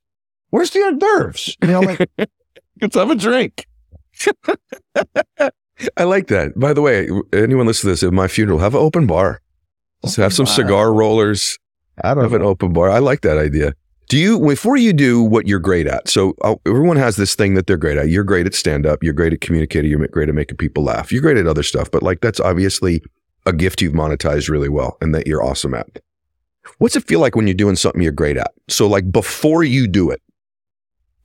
where's 0.50 0.70
the 0.72 0.80
hors 0.84 0.98
d'oeuvres? 0.98 1.58
You 1.62 1.68
know, 1.70 1.82
like, 1.82 2.10
Let's 2.82 2.96
have 2.96 3.10
a 3.12 3.16
drink. 3.16 3.66
I 5.98 6.04
like 6.04 6.28
that. 6.28 6.58
By 6.60 6.74
the 6.74 6.82
way, 6.82 7.10
anyone 7.32 7.68
listen 7.68 7.88
to 7.88 7.94
this 7.94 8.04
at 8.04 8.14
my 8.14 8.28
funeral, 8.28 8.60
have 8.60 8.76
an 8.76 8.82
open 8.82 9.08
bar. 9.08 9.42
Just 10.04 10.18
have 10.18 10.34
some 10.34 10.46
cigar 10.46 10.94
rollers. 10.94 11.58
I 12.04 12.14
don't 12.14 12.24
Have 12.24 12.34
an 12.34 12.42
open 12.42 12.74
bar. 12.74 12.90
I 12.90 13.00
like 13.00 13.22
that 13.22 13.38
idea. 13.38 13.74
Do 14.10 14.18
you 14.18 14.40
before 14.40 14.76
you 14.76 14.92
do 14.92 15.24
what 15.24 15.48
you're 15.48 15.60
great 15.60 15.88
at? 15.88 16.10
So 16.10 16.36
uh, 16.42 16.56
everyone 16.66 16.98
has 16.98 17.16
this 17.16 17.36
thing 17.36 17.54
that 17.54 17.68
they're 17.68 17.78
great 17.78 17.98
at. 17.98 18.10
You're 18.10 18.26
great 18.26 18.46
at 18.46 18.54
stand 18.54 18.86
up. 18.86 19.02
You're 19.02 19.14
great 19.14 19.32
at 19.34 19.42
communicating. 19.42 19.90
You're 19.90 20.06
great 20.08 20.30
at 20.30 20.36
making 20.36 20.58
people 20.58 20.84
laugh. 20.84 21.12
You're 21.12 21.22
great 21.22 21.38
at 21.38 21.48
other 21.48 21.64
stuff. 21.64 21.90
But 21.90 22.04
like 22.04 22.20
that's 22.22 22.40
obviously 22.40 23.02
a 23.46 23.54
gift 23.54 23.82
you've 23.82 23.94
monetized 23.94 24.50
really 24.50 24.70
well 24.70 24.98
and 25.02 25.16
that 25.16 25.26
you're 25.26 25.44
awesome 25.44 25.74
at. 25.74 25.88
What's 26.80 26.96
it 26.96 27.06
feel 27.06 27.20
like 27.20 27.36
when 27.36 27.48
you're 27.48 27.54
doing 27.54 27.76
something 27.76 28.02
you're 28.02 28.12
great 28.12 28.38
at? 28.38 28.52
So 28.68 28.88
like 28.88 29.12
before 29.12 29.64
you 29.64 29.88
do 29.88 30.10
it. 30.12 30.22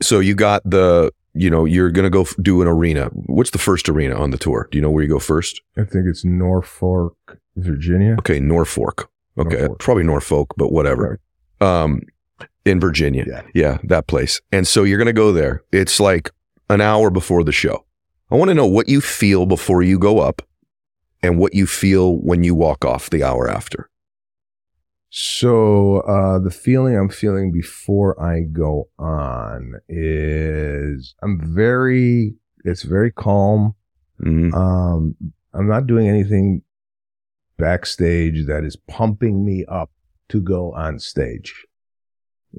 So 0.01 0.21
you 0.21 0.35
got 0.35 0.63
the 0.65 1.13
you 1.35 1.51
know 1.51 1.65
you're 1.65 1.91
gonna 1.91 2.11
go 2.11 2.23
f- 2.23 2.35
do 2.43 2.63
an 2.63 2.69
arena. 2.69 3.07
What's 3.13 3.51
the 3.51 3.59
first 3.59 3.89
arena 3.89 4.15
on 4.15 4.31
the 4.31 4.39
tour? 4.39 4.69
Do 4.71 4.79
you 4.79 4.83
know 4.83 4.91
where 4.91 5.03
you 5.03 5.09
go 5.09 5.19
first? 5.19 5.61
I 5.77 5.83
think 5.85 6.07
it's 6.07 6.25
Norfolk, 6.25 7.39
Virginia. 7.57 8.17
Okay, 8.19 8.41
Norfolk. 8.41 9.11
Okay, 9.39 9.59
Norfolk. 9.59 9.79
probably 9.79 10.05
Norfolk, 10.05 10.55
but 10.57 10.73
whatever. 10.73 11.21
Um, 11.61 12.01
in 12.65 12.81
Virginia. 12.81 13.25
Yeah. 13.27 13.43
Yeah, 13.55 13.79
that 13.85 14.07
place. 14.07 14.41
And 14.53 14.67
so 14.67 14.85
you're 14.85 14.99
going 14.99 15.07
to 15.07 15.13
go 15.13 15.33
there. 15.33 15.63
It's 15.73 15.99
like 15.99 16.31
an 16.69 16.81
hour 16.81 17.11
before 17.11 17.43
the 17.45 17.53
show. 17.53 17.85
I 18.31 18.35
want 18.35 18.51
to 18.51 18.55
know 18.55 18.67
what 18.67 18.89
you 18.89 19.01
feel 19.01 19.47
before 19.47 19.83
you 19.83 19.99
go 19.99 20.19
up 20.19 20.43
and 21.23 21.39
what 21.39 21.55
you 21.55 21.67
feel 21.67 22.17
when 22.17 22.45
you 22.45 22.55
walk 22.55 22.85
off 22.85 23.11
the 23.11 23.23
hour 23.25 23.49
after. 23.49 23.89
So, 25.11 26.01
uh, 26.01 26.39
the 26.39 26.51
feeling 26.51 26.95
I'm 26.97 27.09
feeling 27.09 27.51
before 27.51 28.21
I 28.23 28.41
go 28.43 28.89
on 28.99 29.75
is 29.89 31.15
I'm 31.23 31.41
very, 31.55 32.35
it's 32.65 32.83
very 32.83 33.11
calm. 33.11 33.75
Mhm. 34.23 34.53
Um, 34.55 35.15
I'm 35.55 35.67
not 35.67 35.87
doing 35.87 36.09
anything 36.09 36.63
backstage 37.57 38.47
that 38.47 38.65
is 38.65 38.77
pumping 38.87 39.45
me 39.45 39.65
up 39.67 39.91
to 40.29 40.41
go 40.41 40.73
on 40.75 40.99
stage. 40.99 41.65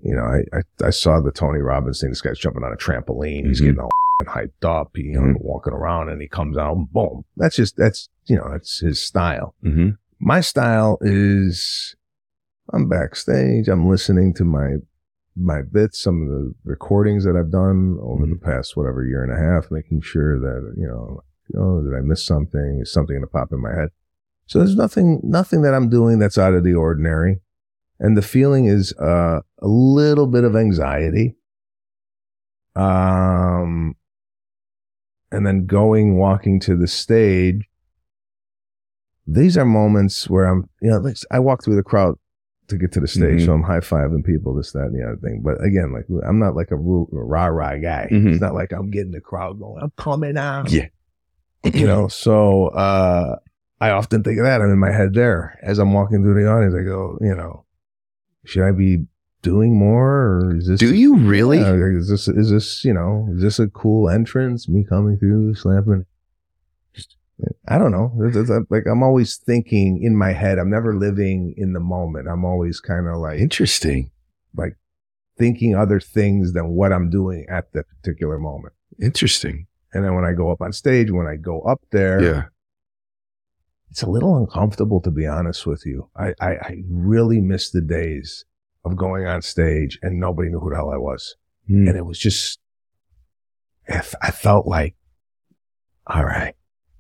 You 0.04 0.16
know, 0.16 0.24
I, 0.24 0.58
I, 0.58 0.88
I 0.88 0.90
saw 0.90 1.20
the 1.20 1.32
Tony 1.32 1.60
Robbins 1.60 2.02
thing. 2.02 2.10
This 2.10 2.22
guy's 2.22 2.40
jumping 2.40 2.64
on 2.64 2.74
a 2.74 2.78
trampoline. 2.78 3.46
He's 3.48 3.62
Mhm. 3.62 3.66
getting 3.66 3.80
all 3.80 3.90
hyped 4.24 4.64
up. 4.66 4.92
He, 4.96 5.04
you 5.04 5.14
know, 5.22 5.34
Mhm. 5.34 5.42
walking 5.42 5.74
around 5.74 6.10
and 6.10 6.20
he 6.22 6.28
comes 6.28 6.58
out, 6.58 6.76
boom. 6.92 7.26
That's 7.38 7.56
just, 7.56 7.78
that's, 7.78 8.10
you 8.26 8.36
know, 8.38 8.50
that's 8.52 8.80
his 8.80 9.00
style. 9.02 9.54
Mhm. 9.64 9.98
my 10.22 10.42
style 10.42 10.98
is 11.02 11.96
I'm 12.74 12.88
backstage. 12.88 13.68
I'm 13.68 13.90
listening 13.90 14.34
to 14.36 14.44
my 14.44 14.76
my 15.36 15.62
bits, 15.62 16.02
some 16.02 16.24
of 16.24 16.28
the 16.28 16.54
recordings 16.66 17.24
that 17.24 17.38
I've 17.38 17.52
done 17.52 17.98
over 18.02 18.26
the 18.26 18.36
past 18.36 18.76
whatever 18.76 19.06
year 19.06 19.24
and 19.24 19.32
a 19.32 19.38
half, 19.38 19.72
making 19.72 20.02
sure 20.02 20.40
that 20.40 20.74
you 20.78 20.88
know, 20.88 21.22
oh, 21.58 21.82
did 21.82 21.96
I 21.96 22.02
miss 22.02 22.26
something? 22.26 22.80
Is 22.82 22.92
something 22.92 23.16
gonna 23.16 23.28
pop 23.28 23.52
in 23.52 23.62
my 23.62 23.74
head? 23.74 23.90
So 24.48 24.60
there's 24.60 24.76
nothing 24.76 25.22
nothing 25.24 25.62
that 25.62 25.74
I'm 25.74 25.90
doing 25.90 26.20
that's 26.20 26.38
out 26.38 26.54
of 26.54 26.64
the 26.64 26.74
ordinary, 26.74 27.42
and 28.00 28.18
the 28.18 28.22
feeling 28.22 28.66
is 28.66 28.94
uh, 28.98 29.42
a 29.60 29.68
little 29.68 30.28
bit 30.28 30.44
of 30.44 30.56
anxiety. 30.56 31.36
Um, 32.76 33.96
and 35.32 35.46
then 35.46 35.66
going 35.66 36.18
walking 36.18 36.60
to 36.62 36.78
the 36.78 36.88
stage 36.88 37.70
these 39.32 39.58
are 39.58 39.66
moments 39.66 40.28
where 40.30 40.46
I'm, 40.46 40.70
you 40.82 40.90
know, 40.90 41.14
I 41.30 41.40
walk 41.40 41.64
through 41.64 41.76
the 41.76 41.84
crowd 41.84 42.18
to 42.70 42.78
get 42.78 42.92
to 42.94 43.00
the 43.00 43.08
stage, 43.08 43.42
Mhm. 43.42 43.46
so 43.46 43.54
I'm 43.54 43.64
high 43.64 43.80
fiving 43.80 44.24
people, 44.24 44.54
this, 44.56 44.72
that, 44.72 44.86
and 44.86 44.96
the 44.96 45.04
other 45.06 45.18
thing. 45.18 45.42
But 45.44 45.64
again, 45.64 45.92
like 45.92 46.06
I'm 46.28 46.40
not 46.40 46.56
like 46.56 46.72
a 46.72 46.76
rah 46.78 47.46
rah 47.48 47.76
guy. 47.78 48.08
Mhm. 48.12 48.32
It's 48.32 48.42
not 48.42 48.54
like 48.54 48.72
I'm 48.72 48.90
getting 48.90 49.12
the 49.12 49.22
crowd 49.22 49.60
going, 49.60 49.84
I'm 49.84 49.92
coming 49.98 50.38
out. 50.38 50.72
Yeah. 50.72 50.88
you 51.74 51.86
know, 51.86 52.08
so 52.08 52.68
uh, 52.68 53.36
I 53.82 53.90
often 53.92 54.24
think 54.24 54.40
of 54.40 54.46
that. 54.46 54.62
I'm 54.62 54.72
in 54.72 54.80
my 54.80 54.92
head 54.92 55.14
there 55.14 55.58
as 55.62 55.78
I'm 55.80 55.94
walking 55.94 56.24
through 56.24 56.42
the 56.42 56.50
audience. 56.50 56.74
I 56.74 56.84
go, 56.84 57.18
you 57.22 57.36
know, 57.36 57.66
should 58.46 58.64
I 58.64 58.72
be 58.72 59.06
doing 59.42 59.78
more, 59.78 60.10
or 60.10 60.56
is 60.58 60.68
this? 60.68 60.80
Do 60.80 60.94
you 60.94 61.18
really? 61.18 61.60
Yeah, 61.60 61.74
is 61.76 62.10
this 62.10 62.28
is 62.28 62.50
this 62.50 62.84
you 62.86 62.94
know 62.94 63.28
is 63.34 63.42
this 63.42 63.60
a 63.60 63.68
cool 63.68 64.10
entrance? 64.10 64.68
Me 64.70 64.84
coming 64.88 65.18
through, 65.18 65.56
slapping. 65.56 66.06
I 67.68 67.78
don't 67.78 67.92
know. 67.92 68.12
It's- 68.28 68.50
it's 68.50 68.72
like 68.72 68.86
I'm 68.88 69.04
always 69.04 69.38
thinking 69.38 70.02
in 70.04 70.16
my 70.16 70.34
head. 70.34 70.60
I'm 70.60 70.70
never 70.70 70.96
living 70.96 71.54
in 71.58 71.74
the 71.74 71.80
moment. 71.80 72.28
I'm 72.28 72.44
always 72.44 72.80
kind 72.80 73.08
of 73.08 73.18
like 73.18 73.40
Interesting. 73.40 74.12
like 74.56 74.76
thinking 75.38 75.76
other 75.76 76.00
things 76.00 76.52
than 76.54 76.70
what 76.72 76.92
I'm 76.92 77.10
doing 77.10 77.46
at 77.50 77.72
that 77.74 77.86
particular 77.88 78.38
moment. 78.40 78.74
Interesting. 79.02 79.68
And 79.94 80.04
then 80.04 80.16
when 80.16 80.26
I 80.26 80.34
go 80.34 80.52
up 80.52 80.62
on 80.62 80.74
stage, 80.74 81.12
when 81.12 81.28
I 81.28 81.36
go 81.38 81.62
up 81.62 81.82
there, 81.92 82.22
Yeah. 82.22 82.44
it's 83.90 84.02
a 84.02 84.10
little 84.10 84.36
uncomfortable 84.38 85.00
to 85.02 85.12
be 85.12 85.26
honest 85.26 85.66
with 85.66 85.86
you. 85.86 86.10
I, 86.16 86.34
I, 86.42 86.50
I 86.56 86.84
really 86.90 87.40
miss 87.40 87.72
the 87.72 87.82
days 87.82 88.46
of 88.84 88.98
going 88.98 89.26
on 89.28 89.42
stage 89.42 89.98
and 90.02 90.20
nobody 90.20 90.50
knew 90.50 90.60
who 90.60 90.70
the 90.72 90.76
hell 90.76 90.92
I 90.92 90.98
was. 90.98 91.36
Hmm. 91.68 91.88
And 91.88 91.98
it 91.98 92.06
was 92.06 92.20
just, 92.20 92.60
I 93.88 93.94
f- 93.98 94.16
I 94.22 94.32
felt 94.32 94.68
like, 94.68 94.96
all 96.06 96.26
right, 96.26 96.56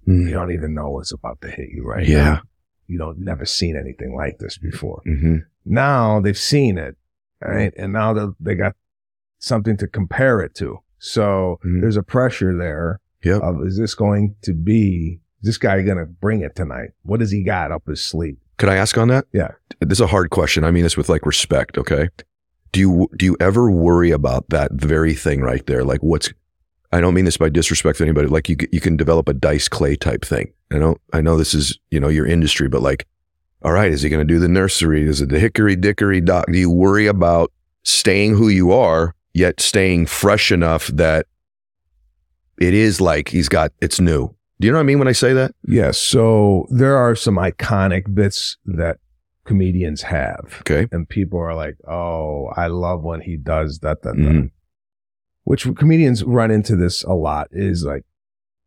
Hmm. 0.10 0.28
you 0.28 0.34
don't 0.34 0.52
even 0.52 0.74
know 0.74 0.90
what's 0.90 1.12
about 1.12 1.40
to 1.42 1.50
hit 1.50 1.70
you 1.70 1.84
right 1.86 2.08
Yeah. 2.08 2.24
now. 2.24 2.42
You 2.88 2.98
don't 2.98 3.20
never 3.20 3.46
seen 3.46 3.76
anything 3.78 4.16
like 4.16 4.40
this 4.40 4.58
before. 4.58 5.02
hmm 5.06 5.38
Now 5.66 6.20
they've 6.20 6.38
seen 6.38 6.78
it, 6.78 6.96
right? 7.42 7.74
And 7.78 7.94
now 7.94 8.14
they 8.14 8.26
they 8.40 8.56
got 8.56 8.76
something 9.38 9.78
to 9.78 9.88
compare 9.88 10.42
it 10.42 10.56
to. 10.56 10.80
So 10.98 11.60
Mhm. 11.66 11.82
there's 11.82 11.98
a 11.98 12.04
pressure 12.04 12.58
there 12.58 13.00
Yep. 13.24 13.42
of 13.44 13.68
is 13.68 13.78
this 13.78 13.94
going 13.96 14.36
to 14.42 14.54
be 14.54 15.22
is 15.42 15.48
this 15.48 15.58
guy 15.58 15.82
going 15.84 15.98
to 15.98 16.06
bring 16.06 16.42
it 16.42 16.56
tonight? 16.56 16.90
What 17.04 17.20
does 17.22 17.32
he 17.32 17.44
got 17.44 17.72
up 17.72 17.84
his 17.88 18.04
sleeve? 18.04 18.38
Could 18.58 18.68
I 18.70 18.76
ask 18.76 18.98
on 18.98 19.08
that? 19.10 19.26
Yeah. 19.32 19.52
This 19.80 19.98
is 20.00 20.02
a 20.02 20.08
hard 20.08 20.32
question. 20.32 20.64
I 20.66 20.72
mean 20.72 20.84
this 20.84 20.98
with 20.98 21.08
like 21.08 21.26
respect, 21.26 21.78
okay? 21.78 22.10
Do 22.72 22.80
you 22.80 23.08
do 23.16 23.26
you 23.26 23.38
ever 23.40 23.70
worry 23.72 24.12
about 24.12 24.50
that 24.50 24.72
very 24.74 25.14
thing 25.14 25.42
right 25.42 25.66
there? 25.66 25.84
Like 25.84 26.02
what's 26.04 26.34
I 26.92 27.02
don't 27.02 27.14
mean 27.14 27.26
this 27.26 27.38
by 27.38 27.50
disrespect 27.50 27.98
to 28.00 28.04
anybody. 28.04 28.28
Like 28.28 28.50
you 28.50 28.58
you 28.72 28.82
can 28.82 28.98
develop 28.98 29.28
a 29.30 29.34
Dice 29.34 29.68
Clay 29.68 29.96
type 29.96 30.26
thing. 30.26 30.54
I 30.72 30.78
know 30.78 30.98
I 31.14 31.22
know 31.22 31.38
this 31.38 31.54
is, 31.54 31.78
you 31.92 32.00
know, 32.00 32.10
your 32.10 32.26
industry, 32.26 32.68
but 32.68 32.82
like 32.82 33.06
all 33.62 33.74
right, 33.74 33.92
is 33.92 34.02
he 34.02 34.10
going 34.10 34.26
to 34.26 34.34
do 34.34 34.40
the 34.40 34.48
nursery? 34.48 35.04
Is 35.04 35.20
it 35.22 35.28
the 35.30 35.40
hickory 35.40 35.76
dickory 35.76 36.22
dock? 36.22 36.46
Do 36.50 36.58
you 36.58 36.72
worry 36.72 37.08
about 37.08 37.52
staying 37.84 38.36
who 38.36 38.48
you 38.48 38.72
are 38.72 39.14
yet 39.34 39.60
staying 39.60 40.06
fresh 40.06 40.52
enough 40.52 40.88
that 40.88 41.26
it 42.60 42.74
is 42.74 43.00
like 43.00 43.30
he's 43.30 43.50
got 43.50 43.72
it's 43.82 44.00
new. 44.00 44.36
Do 44.60 44.68
you 44.68 44.72
know 44.74 44.78
what 44.80 44.84
I 44.84 44.88
mean 44.88 45.00
when 45.00 45.08
I 45.08 45.14
say 45.14 45.34
that? 45.34 45.54
Yes. 45.66 45.98
So 45.98 46.68
there 46.70 46.98
are 46.98 47.16
some 47.16 47.36
iconic 47.38 48.14
bits 48.14 48.58
that 48.66 48.98
comedians 49.46 50.02
have. 50.02 50.58
Okay. 50.62 50.88
And 50.92 51.08
people 51.08 51.40
are 51.40 51.56
like, 51.56 51.78
oh, 51.88 52.48
I 52.58 52.68
love 52.68 53.02
when 53.04 53.22
he 53.22 53.38
does 53.38 53.80
that, 53.80 54.02
that, 54.04 54.16
that. 54.18 54.22
Mhm. 54.22 54.52
Which 55.50 55.68
comedians 55.78 56.24
run 56.24 56.52
into 56.52 56.76
this 56.76 57.04
a 57.04 57.14
lot 57.14 57.48
is 57.52 57.84
like, 57.84 58.04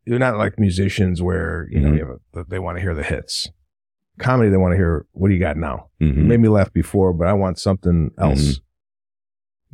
you're 0.05 0.19
not 0.19 0.35
like 0.35 0.59
musicians 0.59 1.21
where, 1.21 1.65
you 1.71 1.79
know, 1.79 1.91
Mhm. 1.91 1.97
you 1.97 2.05
have 2.05 2.43
a, 2.45 2.49
they 2.49 2.59
want 2.59 2.77
to 2.77 2.81
hear 2.81 2.93
the 2.93 3.03
hits. 3.03 3.49
Comedy, 4.19 4.49
they 4.49 4.57
want 4.57 4.73
to 4.73 4.75
hear, 4.75 5.05
what 5.13 5.29
do 5.29 5.33
you 5.33 5.39
got 5.39 5.55
now? 5.55 5.87
Mhm. 6.01 6.25
made 6.27 6.41
me 6.41 6.49
laugh 6.49 6.73
before, 6.73 7.13
but 7.13 7.25
I 7.29 7.31
want 7.31 7.57
something 7.57 8.11
else. 8.17 8.59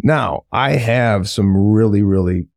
Now, 0.03 0.45
I 0.51 0.74
have 0.74 1.28
some 1.28 1.57
really, 1.57 2.03
really 2.03 2.47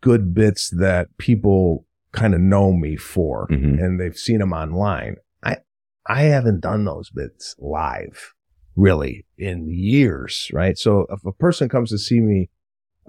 good 0.00 0.32
bits 0.32 0.70
that 0.70 1.08
people 1.18 1.86
kind 2.12 2.34
of 2.36 2.40
know 2.40 2.72
me 2.72 2.94
for 2.94 3.48
Mhm. 3.48 3.82
and 3.82 3.98
they've 3.98 4.16
seen 4.16 4.38
them 4.38 4.52
online. 4.52 5.16
I 5.42 5.56
I 6.06 6.22
haven't 6.22 6.60
done 6.60 6.84
those 6.84 7.10
bits 7.10 7.56
live 7.58 8.32
really 8.76 9.26
in 9.36 9.68
years, 9.70 10.52
right? 10.54 10.78
So 10.78 11.06
if 11.10 11.24
a 11.24 11.32
person 11.32 11.68
comes 11.68 11.90
to 11.90 11.98
see 11.98 12.20
me 12.20 12.48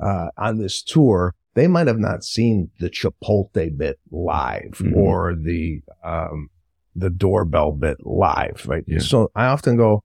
uh, 0.01 0.29
on 0.37 0.57
this 0.57 0.81
tour, 0.83 1.33
they 1.53 1.67
might 1.67 1.87
have 1.87 1.99
not 1.99 2.23
seen 2.23 2.69
the 2.79 2.89
Chipotle 2.89 3.77
bit 3.77 3.99
live 4.11 4.79
Mhm. 4.79 4.95
or 4.95 5.35
the 5.35 5.81
um, 6.03 6.49
the 6.95 7.09
doorbell 7.09 7.71
bit 7.73 7.97
live, 8.05 8.65
right? 8.67 8.83
Yeah. 8.87 8.99
So 8.99 9.29
I 9.35 9.45
often 9.47 9.75
go, 9.77 10.03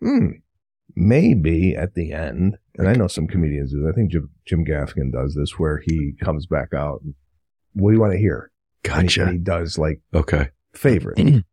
hmm, 0.00 0.28
maybe 0.96 1.74
at 1.76 1.94
the 1.94 2.12
end, 2.12 2.56
and 2.78 2.88
I 2.88 2.94
know 2.94 3.06
some 3.08 3.26
comedians 3.26 3.72
do. 3.72 3.88
I 3.88 3.92
think 3.92 4.10
Jim, 4.12 4.30
Jim 4.46 4.64
Gaffigan 4.64 5.12
does 5.12 5.34
this, 5.34 5.58
where 5.58 5.82
he 5.86 6.14
comes 6.22 6.46
back 6.46 6.72
out. 6.74 7.02
What 7.74 7.90
do 7.90 7.94
you 7.94 8.00
want 8.00 8.12
to 8.12 8.18
hear? 8.18 8.50
And 8.84 9.02
he- 9.02 9.06
Gotcha. 9.06 9.22
And 9.24 9.32
he 9.32 9.38
does 9.38 9.78
like 9.78 10.00
Okay. 10.14 10.48
favorite. 10.74 11.18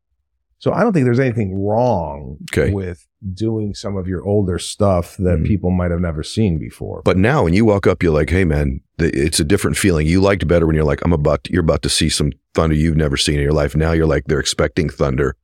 so 0.59 0.71
I 0.73 0.81
don't 0.83 0.93
think 0.93 1.05
there's 1.05 1.19
anything 1.19 1.63
wrong 1.63 2.37
Okay. 2.51 2.71
with 2.73 3.05
doing 3.33 3.73
some 3.73 3.95
of 3.97 4.07
your 4.07 4.23
older 4.25 4.59
stuff 4.59 5.17
that 5.17 5.39
Mhm. 5.39 5.45
people 5.45 5.71
might 5.71 5.91
have 5.91 5.99
never 6.01 6.23
seen 6.23 6.57
before. 6.59 7.01
But 7.03 7.17
now 7.17 7.43
when 7.43 7.53
you 7.53 7.65
walk 7.65 7.87
up, 7.87 8.01
you're 8.03 8.13
like, 8.13 8.29
hey 8.29 8.43
man, 8.45 8.81
it's 8.99 9.39
a 9.39 9.43
different 9.43 9.77
feeling. 9.77 10.05
You 10.07 10.21
liked 10.21 10.47
better 10.47 10.65
when 10.67 10.75
you're 10.75 10.85
like, 10.85 11.01
I'm 11.03 11.13
about 11.13 11.43
to, 11.45 11.53
you're 11.53 11.63
about 11.63 11.81
to 11.83 11.89
see 11.89 12.09
some 12.09 12.31
thunder 12.53 12.75
you've 12.75 12.95
never 12.97 13.17
seen 13.17 13.35
in 13.35 13.41
your 13.41 13.53
life. 13.53 13.75
Now 13.75 13.91
you're 13.91 14.05
like, 14.07 14.25
they're 14.25 14.39
expecting 14.39 14.89
thunder. 14.89 15.35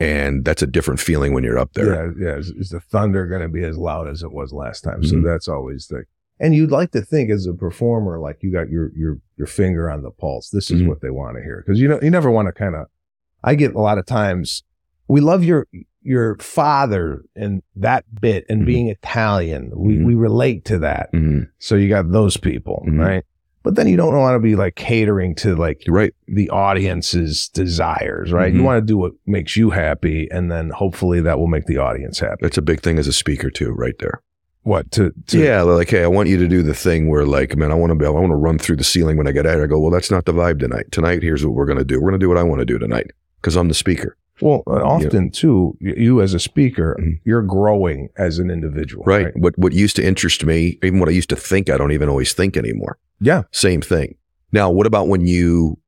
And 0.00 0.44
that's 0.44 0.62
a 0.62 0.66
different 0.66 1.00
feeling 1.00 1.32
when 1.34 1.42
you're 1.44 1.58
up 1.58 1.72
there. 1.74 2.12
Yeah, 2.16 2.28
yeah. 2.28 2.36
Is, 2.36 2.50
is 2.50 2.68
the 2.70 2.78
thunder 2.80 3.26
going 3.26 3.42
to 3.42 3.48
be 3.48 3.64
as 3.64 3.76
loud 3.76 4.06
as 4.08 4.22
it 4.22 4.32
was 4.32 4.52
last 4.52 4.82
time? 4.82 5.02
So 5.02 5.16
Mhm. 5.16 5.24
that's 5.24 5.48
always 5.48 5.88
the. 5.88 6.04
And 6.40 6.54
you'd 6.54 6.70
like 6.70 6.92
to 6.92 7.00
think 7.02 7.30
as 7.30 7.46
a 7.46 7.52
performer, 7.52 8.20
like 8.20 8.36
you 8.42 8.52
got 8.52 8.70
your 8.70 8.92
your 8.96 9.18
your 9.36 9.48
finger 9.48 9.90
on 9.90 10.02
the 10.02 10.10
pulse. 10.12 10.50
This 10.50 10.70
is 10.70 10.82
Mhm. 10.82 10.86
what 10.86 11.00
they 11.00 11.10
want 11.10 11.36
to 11.36 11.42
hear 11.42 11.64
because 11.66 11.80
you 11.80 11.88
know 11.88 11.98
you 12.00 12.10
never 12.10 12.30
want 12.30 12.46
to 12.46 12.52
kind 12.52 12.76
of. 12.76 12.86
I 13.44 13.54
get 13.54 13.74
a 13.74 13.80
lot 13.80 13.98
of 13.98 14.06
times. 14.06 14.62
We 15.08 15.20
love 15.20 15.44
your 15.44 15.66
your 16.02 16.36
father 16.38 17.22
and 17.36 17.62
that 17.76 18.04
bit 18.20 18.46
and 18.48 18.62
Mhm. 18.62 18.66
being 18.66 18.88
Italian. 18.88 19.72
We 19.76 19.98
Mhm. 19.98 20.04
we 20.06 20.14
relate 20.14 20.64
to 20.66 20.78
that. 20.78 21.12
Mhm. 21.12 21.48
So 21.58 21.74
you 21.76 21.88
got 21.88 22.10
those 22.12 22.36
people, 22.36 22.84
Mhm. 22.88 22.98
right? 22.98 23.24
But 23.64 23.74
then 23.74 23.88
you 23.88 23.96
don't 23.96 24.14
want 24.16 24.34
to 24.36 24.38
be 24.40 24.54
like 24.56 24.76
catering 24.76 25.34
to 25.36 25.54
like 25.56 25.82
right. 25.88 26.14
the 26.26 26.48
audience's 26.50 27.48
desires, 27.48 28.32
right? 28.32 28.52
You 28.54 28.60
Mhm. 28.60 28.64
want 28.64 28.80
to 28.80 28.86
do 28.86 28.96
what 28.96 29.12
makes 29.26 29.56
you 29.56 29.70
happy, 29.70 30.28
and 30.30 30.50
then 30.50 30.70
hopefully 30.70 31.20
that 31.20 31.38
will 31.38 31.48
make 31.48 31.66
the 31.66 31.76
audience 31.78 32.20
happy. 32.20 32.38
That's 32.40 32.56
a 32.58 32.62
big 32.62 32.80
thing 32.80 32.98
as 32.98 33.08
a 33.08 33.12
speaker 33.12 33.50
too, 33.50 33.72
right 33.72 33.98
there. 33.98 34.20
What 34.62 34.90
to, 34.92 35.12
to 35.26 35.38
yeah. 35.38 35.62
Like, 35.62 35.90
hey, 35.90 36.04
I 36.04 36.08
want 36.08 36.28
you 36.28 36.38
to 36.38 36.48
do 36.48 36.62
the 36.62 36.74
thing 36.74 37.08
where 37.08 37.26
like, 37.26 37.56
man, 37.56 37.70
I 37.72 37.74
want 37.74 37.90
to 37.90 37.96
be, 37.96 38.06
I 38.06 38.10
want 38.10 38.30
to 38.30 38.36
run 38.36 38.58
through 38.58 38.76
the 38.76 38.84
ceiling 38.84 39.16
when 39.16 39.26
I 39.26 39.32
get 39.32 39.46
out. 39.46 39.60
I 39.60 39.66
go, 39.66 39.78
well, 39.80 39.90
that's 39.90 40.10
not 40.10 40.24
the 40.24 40.32
vibe 40.32 40.60
tonight. 40.60 40.86
Tonight, 40.90 41.22
here's 41.22 41.44
what 41.44 41.54
we're 41.54 41.66
going 41.66 41.78
to 41.78 41.84
do. 41.84 41.96
We're 42.00 42.10
going 42.10 42.20
to 42.20 42.24
do 42.24 42.28
what 42.28 42.38
I 42.38 42.42
want 42.44 42.60
to 42.60 42.66
do 42.66 42.78
tonight 42.78 43.10
because 43.40 43.56
I'm 43.56 43.68
the 43.68 43.74
speaker. 43.74 44.16
Well, 44.40 44.62
uh, 44.68 44.82
often 44.84 45.30
too, 45.30 45.76
you 45.80 46.20
as 46.22 46.32
a 46.32 46.38
speaker, 46.38 46.96
Mhm. 47.00 47.18
you're 47.24 47.42
growing 47.42 48.08
as 48.16 48.38
an 48.38 48.50
individual, 48.50 49.02
Right. 49.04 49.36
What, 49.36 49.58
what 49.58 49.72
used 49.72 49.96
to 49.96 50.06
interest 50.06 50.44
me, 50.44 50.78
even 50.82 51.00
what 51.00 51.08
I 51.08 51.12
used 51.12 51.28
to 51.30 51.36
think, 51.36 51.68
I 51.68 51.76
don't 51.76 51.90
even 51.90 52.08
always 52.08 52.32
think 52.32 52.56
anymore. 52.56 52.98
Yeah. 53.20 53.42
Same 53.50 53.80
thing. 53.80 54.14
Now, 54.52 54.70
what 54.70 54.86
about 54.86 55.08
when 55.08 55.26
you 55.26 55.78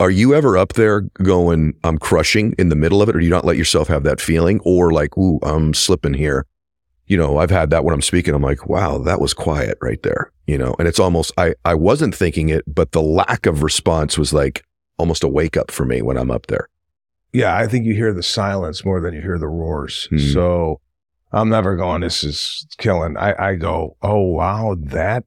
are 0.00 0.10
you 0.10 0.32
ever 0.32 0.56
up 0.56 0.74
there 0.74 1.00
going, 1.24 1.74
I'm 1.82 1.98
crushing 1.98 2.54
in 2.56 2.68
the 2.68 2.76
middle 2.76 3.02
of 3.02 3.08
it, 3.08 3.16
or 3.16 3.18
do 3.18 3.24
you 3.24 3.30
not 3.32 3.44
let 3.44 3.56
yourself 3.56 3.88
have 3.88 4.04
that 4.04 4.20
feeling? 4.20 4.60
Or 4.64 4.92
like, 4.92 5.18
ooh, 5.18 5.40
I'm 5.42 5.74
slipping 5.74 6.14
here. 6.14 6.46
You 7.08 7.16
know, 7.16 7.38
I've 7.38 7.50
had 7.50 7.70
that 7.70 7.84
when 7.84 7.92
I'm 7.94 8.02
speaking. 8.02 8.32
I'm 8.32 8.42
like, 8.42 8.68
wow, 8.68 8.98
that 8.98 9.20
was 9.20 9.34
quiet 9.34 9.76
right 9.82 10.00
there. 10.04 10.30
You 10.46 10.56
know, 10.58 10.76
and 10.78 10.86
it's 10.86 11.00
almost 11.00 11.32
I 11.36 11.54
I 11.64 11.74
wasn't 11.74 12.14
thinking 12.14 12.48
it, 12.48 12.62
but 12.72 12.92
the 12.92 13.02
lack 13.02 13.46
of 13.46 13.64
response 13.64 14.16
was 14.16 14.32
like 14.32 14.62
almost 14.98 15.24
a 15.24 15.28
wake 15.28 15.56
up 15.56 15.70
for 15.70 15.84
me 15.84 16.02
when 16.02 16.16
I'm 16.18 16.30
up 16.30 16.46
there. 16.48 16.68
Yeah, 17.32 17.56
I 17.56 17.66
think 17.66 17.86
you 17.86 17.94
hear 17.94 18.12
the 18.12 18.22
silence 18.22 18.84
more 18.84 19.00
than 19.00 19.14
you 19.14 19.20
hear 19.20 19.38
the 19.38 19.48
roars. 19.48 20.08
Mhm. 20.10 20.32
So 20.32 20.80
I'm 21.32 21.48
never 21.48 21.76
going, 21.76 22.00
this 22.00 22.24
is 22.24 22.66
killing. 22.78 23.16
I, 23.16 23.50
I 23.50 23.54
go, 23.54 23.96
oh, 24.02 24.20
wow, 24.22 24.76
that 24.78 25.24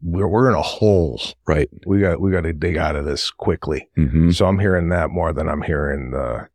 we're, 0.00 0.28
we're 0.28 0.48
in 0.48 0.54
a 0.54 0.62
hole. 0.62 1.20
Right. 1.46 1.68
We 1.86 2.00
got, 2.00 2.20
we 2.20 2.30
got 2.30 2.42
to 2.42 2.52
dig 2.52 2.76
out 2.76 2.94
of 2.96 3.04
this 3.04 3.30
quickly. 3.30 3.88
Mm-hmm. 3.98 4.30
So 4.30 4.46
I'm 4.46 4.58
hearing 4.60 4.88
that 4.90 5.10
more 5.10 5.32
than 5.32 5.48
I'm 5.48 5.62
hearing 5.62 6.12
the, 6.12 6.48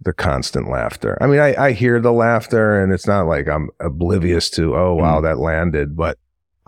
the 0.00 0.14
constant 0.14 0.70
laughter. 0.70 1.18
I 1.20 1.26
mean, 1.26 1.40
I, 1.40 1.54
I 1.66 1.72
hear 1.72 2.00
the 2.00 2.12
laughter 2.12 2.80
and 2.80 2.92
it's 2.92 3.06
not 3.06 3.26
like 3.26 3.48
I'm 3.48 3.68
oblivious 3.80 4.48
to, 4.50 4.74
oh, 4.74 4.94
wow, 4.94 5.20
that 5.20 5.38
landed, 5.38 5.94
but 5.94 6.18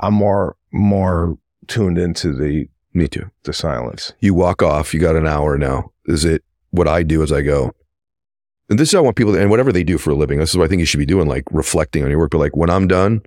I'm 0.00 0.14
more, 0.14 0.56
more 0.72 1.38
tuned 1.66 1.96
into 1.96 2.34
the, 2.34 2.68
Me 2.92 3.06
too. 3.06 3.30
the 3.44 3.52
silence. 3.52 4.12
You 4.20 4.34
walk 4.34 4.62
off, 4.62 4.92
you 4.92 5.00
got 5.00 5.16
an 5.16 5.26
hour 5.26 5.56
now. 5.56 5.92
Is 6.06 6.24
it 6.24 6.42
what 6.70 6.88
I 6.88 7.02
do 7.02 7.22
as 7.22 7.30
I 7.30 7.42
go? 7.42 7.72
And 8.68 8.78
this 8.78 8.88
is 8.88 8.92
how 8.92 8.98
I 8.98 9.02
want 9.02 9.16
people 9.16 9.32
to, 9.32 9.40
and 9.40 9.50
whatever 9.50 9.72
they 9.72 9.84
do 9.84 9.98
for 9.98 10.10
a 10.10 10.14
living, 10.14 10.38
this 10.38 10.50
is 10.50 10.56
what 10.56 10.64
I 10.64 10.68
think 10.68 10.80
you 10.80 10.86
should 10.86 10.98
be 10.98 11.06
doing, 11.06 11.28
like 11.28 11.44
reflecting 11.50 12.04
on 12.04 12.10
your 12.10 12.18
work. 12.18 12.30
But 12.30 12.38
like 12.38 12.56
when 12.56 12.70
I'm 12.70 12.86
done, 12.88 13.22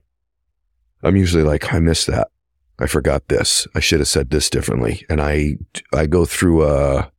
I'm 1.01 1.15
usually 1.15 1.43
like, 1.43 1.73
I 1.73 1.79
missed 1.79 2.07
that. 2.07 2.29
I 2.79 2.87
forgot 2.87 3.27
this. 3.27 3.67
I 3.75 3.79
should 3.79 3.99
have 3.99 4.07
said 4.07 4.29
this 4.29 4.49
differently. 4.49 5.05
And 5.09 5.21
I, 5.21 5.57
I 5.93 6.07
go 6.07 6.25
through 6.25 6.65
a, 6.67 7.11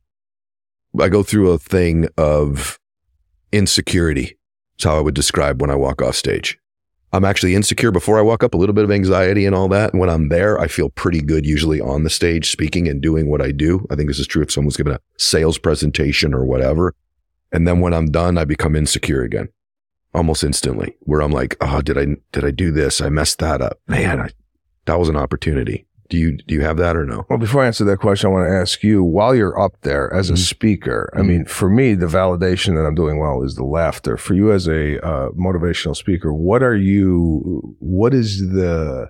I 0.99 1.09
go 1.09 1.23
through 1.23 1.51
a 1.51 1.57
thing 1.57 2.07
of 2.17 2.79
insecurity. 3.51 4.37
That's 4.77 4.85
how 4.85 4.97
I 4.97 5.01
would 5.01 5.15
describe 5.15 5.61
when 5.61 5.69
I 5.69 5.75
walk 5.75 6.01
off 6.01 6.15
stage. 6.15 6.59
I'm 7.15 7.23
actually 7.23 7.55
insecure 7.55 7.91
before 7.91 8.19
I 8.19 8.23
walk 8.23 8.43
up, 8.43 8.53
a 8.53 8.57
little 8.57 8.75
bit 8.75 8.83
of 8.83 8.91
anxiety 8.91 9.45
and 9.45 9.55
all 9.55 9.69
that. 9.69 9.93
And 9.93 10.01
when 10.01 10.09
I'm 10.09 10.27
there, 10.27 10.59
I 10.59 10.67
feel 10.67 10.89
pretty 10.89 11.21
good 11.21 11.45
usually 11.45 11.79
on 11.79 12.03
the 12.03 12.09
stage 12.09 12.51
speaking 12.51 12.89
and 12.89 13.01
doing 13.01 13.29
what 13.29 13.41
I 13.41 13.51
do. 13.51 13.87
I 13.89 13.95
think 13.95 14.09
this 14.09 14.19
is 14.19 14.27
true 14.27 14.43
if 14.43 14.51
someone's 14.51 14.75
giving 14.75 14.91
a 14.91 14.99
sales 15.17 15.57
presentation 15.57 16.33
or 16.33 16.43
whatever. 16.43 16.93
And 17.53 17.65
then 17.65 17.79
when 17.79 17.93
I'm 17.93 18.11
done, 18.11 18.37
I 18.37 18.43
become 18.43 18.75
insecure 18.75 19.21
again 19.21 19.47
almost 20.13 20.43
instantly 20.43 20.95
where 21.01 21.21
I'm 21.21 21.31
like, 21.31 21.55
oh, 21.61 21.81
did 21.81 21.97
I, 21.97 22.17
did 22.33 22.43
I 22.43 22.51
do 22.51 22.71
this? 22.71 22.99
I 22.99 23.07
messed 23.07 23.39
that 23.39 23.61
up. 23.61 23.79
Man, 23.87 24.19
I, 24.19 24.29
that 24.85 24.99
was 24.99 25.07
an 25.07 25.15
opportunity. 25.15 25.85
Do 26.09 26.17
you, 26.17 26.37
do 26.37 26.53
you 26.53 26.61
have 26.61 26.77
that 26.77 26.95
or 26.95 27.03
no? 27.05 27.25
Well, 27.29 27.39
before 27.39 27.63
I 27.63 27.67
answer 27.67 27.83
that 27.85 27.97
question, 27.97 28.27
I 28.29 28.33
want 28.33 28.47
to 28.47 28.55
ask 28.55 28.83
you 28.83 29.03
while 29.03 29.33
you're 29.33 29.59
up 29.59 29.73
there 29.81 30.13
as 30.13 30.29
a 30.29 30.33
Mhm. 30.33 30.37
speaker, 30.37 31.09
I 31.15 31.21
Mhm. 31.21 31.27
mean, 31.27 31.45
for 31.45 31.67
me, 31.69 31.95
the 31.95 32.05
validation 32.05 32.75
that 32.75 32.85
I'm 32.85 32.93
doing 32.93 33.17
well 33.19 33.41
is 33.43 33.55
the 33.55 33.63
laughter. 33.63 34.15
For 34.15 34.35
you 34.35 34.51
as 34.51 34.67
a 34.67 34.99
uh, 35.03 35.29
motivational 35.31 35.95
speaker, 35.95 36.31
what 36.31 36.61
are 36.61 36.75
you, 36.75 37.75
what 37.79 38.13
is 38.13 38.39
the 38.51 39.09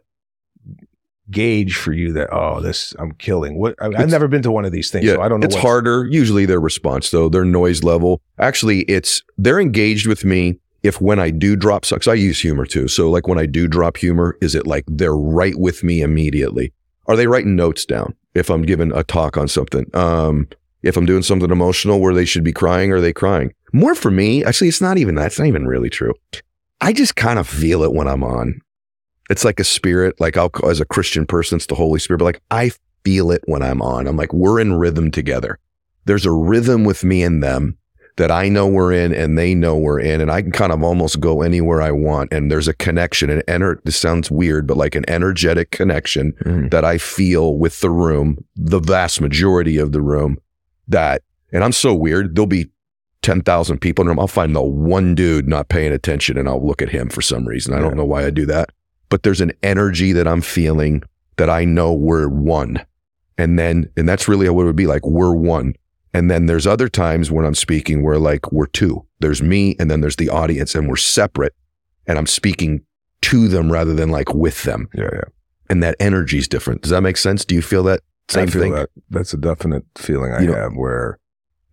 gauge 1.32 1.76
for 1.76 1.92
you 1.92 2.14
that, 2.14 2.30
oh, 2.32 2.62
this, 2.62 2.96
I'm 3.00 3.12
killing? 3.14 3.58
What, 3.58 3.76
I, 3.82 3.88
I've 3.88 4.10
never 4.10 4.28
been 4.28 4.44
to 4.44 4.52
one 4.52 4.64
of 4.64 4.72
these 4.72 4.90
things, 4.92 5.06
so 5.10 5.22
I 5.22 5.28
don't 5.28 5.40
know. 5.40 5.46
It's 5.46 5.56
harder. 5.56 6.06
Usually 6.10 6.46
their 6.46 6.60
response 6.62 7.12
though, 7.12 7.30
their 7.30 7.46
noise 7.46 7.84
level. 7.84 8.22
Actually, 8.40 8.82
it's 8.84 9.24
they're 9.38 9.60
engaged 9.60 10.08
with 10.08 10.24
me 10.24 10.60
if 10.84 11.02
when 11.02 11.20
I 11.20 11.32
do 11.32 11.56
drop 11.56 11.84
sucks, 11.84 12.08
I 12.08 12.14
use 12.14 12.40
humor 12.40 12.66
too. 12.66 12.88
So 12.88 13.10
like 13.10 13.28
when 13.28 13.40
I 13.40 13.48
do 13.48 13.68
drop 13.68 13.98
humor, 13.98 14.38
is 14.40 14.54
it 14.56 14.68
like 14.68 14.86
they're 14.88 15.18
right 15.18 15.58
with 15.58 15.84
me 15.84 16.02
immediately? 16.02 16.72
Are 17.08 17.16
they 17.16 17.28
writing 17.28 17.56
notes 17.56 17.86
down 17.86 18.16
if 18.34 18.50
I'm 18.50 18.64
giving 18.64 18.92
a 18.94 19.04
talk 19.04 19.38
on 19.38 19.48
something? 19.48 19.86
Um, 19.94 20.48
if 20.84 20.98
I'm 20.98 21.06
doing 21.06 21.24
something 21.24 21.52
emotional 21.52 22.00
where 22.00 22.14
they 22.14 22.26
should 22.26 22.44
be 22.44 22.54
crying, 22.54 22.92
are 22.92 23.02
they 23.02 23.14
crying? 23.14 23.54
More 23.74 23.96
for 23.96 24.12
me, 24.12 24.44
actually, 24.44 24.68
it's 24.68 24.82
not 24.82 24.98
even 24.98 25.16
that. 25.16 25.28
It's 25.28 25.40
not 25.40 25.48
even 25.48 25.68
really 25.68 25.90
true. 25.90 26.14
I 26.82 26.94
just 26.94 27.16
kind 27.16 27.40
of 27.40 27.48
feel 27.48 27.84
it 27.84 27.94
when 27.94 28.08
I'm 28.08 28.24
on. 28.24 28.62
It's 29.30 29.44
like 29.44 29.60
a 29.60 29.64
spirit, 29.64 30.20
like 30.20 30.38
I'll 30.38 30.52
as 30.64 30.80
a 30.80 30.86
Christian 30.86 31.26
person, 31.26 31.56
it's 31.56 31.66
the 31.66 31.76
Holy 31.76 32.00
Spirit, 32.00 32.20
but 32.20 32.26
like 32.26 32.42
I 32.52 32.72
feel 33.04 33.32
it 33.32 33.42
when 33.46 33.64
I'm 33.64 33.82
on. 33.82 34.08
I'm 34.08 34.18
like, 34.18 34.34
we're 34.34 34.60
in 34.60 34.74
rhythm 34.76 35.10
together. 35.10 35.58
There's 36.06 36.26
a 36.26 36.32
rhythm 36.32 36.84
with 36.84 37.04
me 37.04 37.24
and 37.24 37.42
them 37.42 37.78
that 38.18 38.32
I 38.32 38.48
know 38.48 38.68
we're 38.68 38.94
in 38.94 39.14
and 39.14 39.38
they 39.38 39.54
know 39.54 39.76
we're 39.76 40.00
in. 40.00 40.22
And 40.22 40.32
I 40.32 40.42
can 40.42 40.52
kind 40.52 40.72
of 40.72 40.82
almost 40.82 41.20
go 41.20 41.42
anywhere 41.42 41.82
I 41.82 41.92
want. 41.92 42.32
And 42.32 42.50
there's 42.50 42.68
a 42.68 42.74
connection, 42.74 43.30
an 43.30 43.42
ener- 43.48 43.84
this 43.84 43.98
sounds 43.98 44.32
weird, 44.32 44.68
but 44.68 44.78
like 44.78 44.96
an 44.96 45.08
energetic 45.10 45.72
connection 45.72 46.32
mm. 46.44 46.72
that 46.72 46.86
I 46.86 46.98
feel 46.98 47.58
with 47.58 47.82
the 47.82 47.90
room, 47.90 48.44
the 48.56 48.80
vast 48.80 49.20
majority 49.20 49.78
of 49.78 49.92
the 49.92 50.02
room 50.02 50.38
that, 50.88 51.24
and 51.52 51.64
I'm 51.64 51.74
so 51.74 51.94
weird, 51.94 52.36
there'll 52.36 52.48
be 52.48 52.70
10,000 53.22 53.80
people 53.80 54.04
in 54.04 54.08
the 54.08 54.12
room. 54.12 54.20
I'll 54.20 54.28
find 54.28 54.56
the 54.56 54.64
one 54.64 55.14
dude 55.16 55.48
not 55.48 55.68
paying 55.68 55.92
attention 55.92 56.38
and 56.38 56.48
I'll 56.48 56.66
look 56.66 56.82
at 56.82 56.90
him 56.90 57.10
for 57.10 57.22
some 57.22 57.46
reason. 57.46 57.74
I 57.74 57.80
don't 57.80 57.98
know 57.98 58.06
why 58.06 58.26
I 58.26 58.30
do 58.30 58.46
that, 58.46 58.70
but 59.10 59.24
there's 59.24 59.42
an 59.42 59.52
energy 59.62 60.14
that 60.14 60.28
I'm 60.28 60.42
feeling 60.42 61.04
that 61.38 61.50
I 61.50 61.66
know 61.66 61.92
we're 61.92 62.30
one. 62.30 62.86
And 63.38 63.60
then, 63.60 63.90
and 63.98 64.08
that's 64.08 64.30
really 64.30 64.48
what 64.48 64.64
it 64.64 64.66
would 64.68 64.76
be 64.78 64.88
like. 64.88 65.06
We're 65.06 65.34
one. 65.34 65.76
And 66.16 66.32
then 66.32 66.46
there's 66.46 66.66
other 66.66 66.88
times 66.88 67.30
when 67.30 67.46
I'm 67.46 67.56
speaking 67.56 68.02
where 68.04 68.18
like 68.18 68.52
we're 68.52 68.68
two. 68.68 69.06
There's 69.20 69.42
me 69.42 69.76
and 69.80 69.92
then 69.92 70.00
there's 70.02 70.16
the 70.16 70.30
audience 70.30 70.74
and 70.74 70.88
we're 70.88 70.96
separate 70.96 71.54
and 72.08 72.18
I'm 72.18 72.28
speaking 72.28 72.82
to 73.24 73.48
them 73.48 73.72
rather 73.72 73.94
than 73.94 74.10
like 74.10 74.34
with 74.34 74.64
them. 74.64 74.88
Yeah, 74.94 75.10
yeah. 75.12 75.22
And 75.70 75.84
that 75.84 75.96
energy 76.00 76.38
is 76.38 76.48
different. 76.48 76.82
Does 76.84 76.92
that 76.92 77.02
make 77.02 77.18
sense? 77.18 77.44
Do 77.44 77.54
you 77.56 77.62
feel 77.62 77.84
that 77.84 78.00
same 78.30 78.48
I 78.48 78.52
feel 78.52 78.62
thing? 78.62 78.72
that. 78.74 78.90
That's 79.10 79.34
a 79.34 79.38
definite 79.38 79.84
feeling 79.98 80.32
I 80.32 80.40
You 80.42 80.48
know- 80.48 80.54
have 80.56 80.74
where 80.76 81.20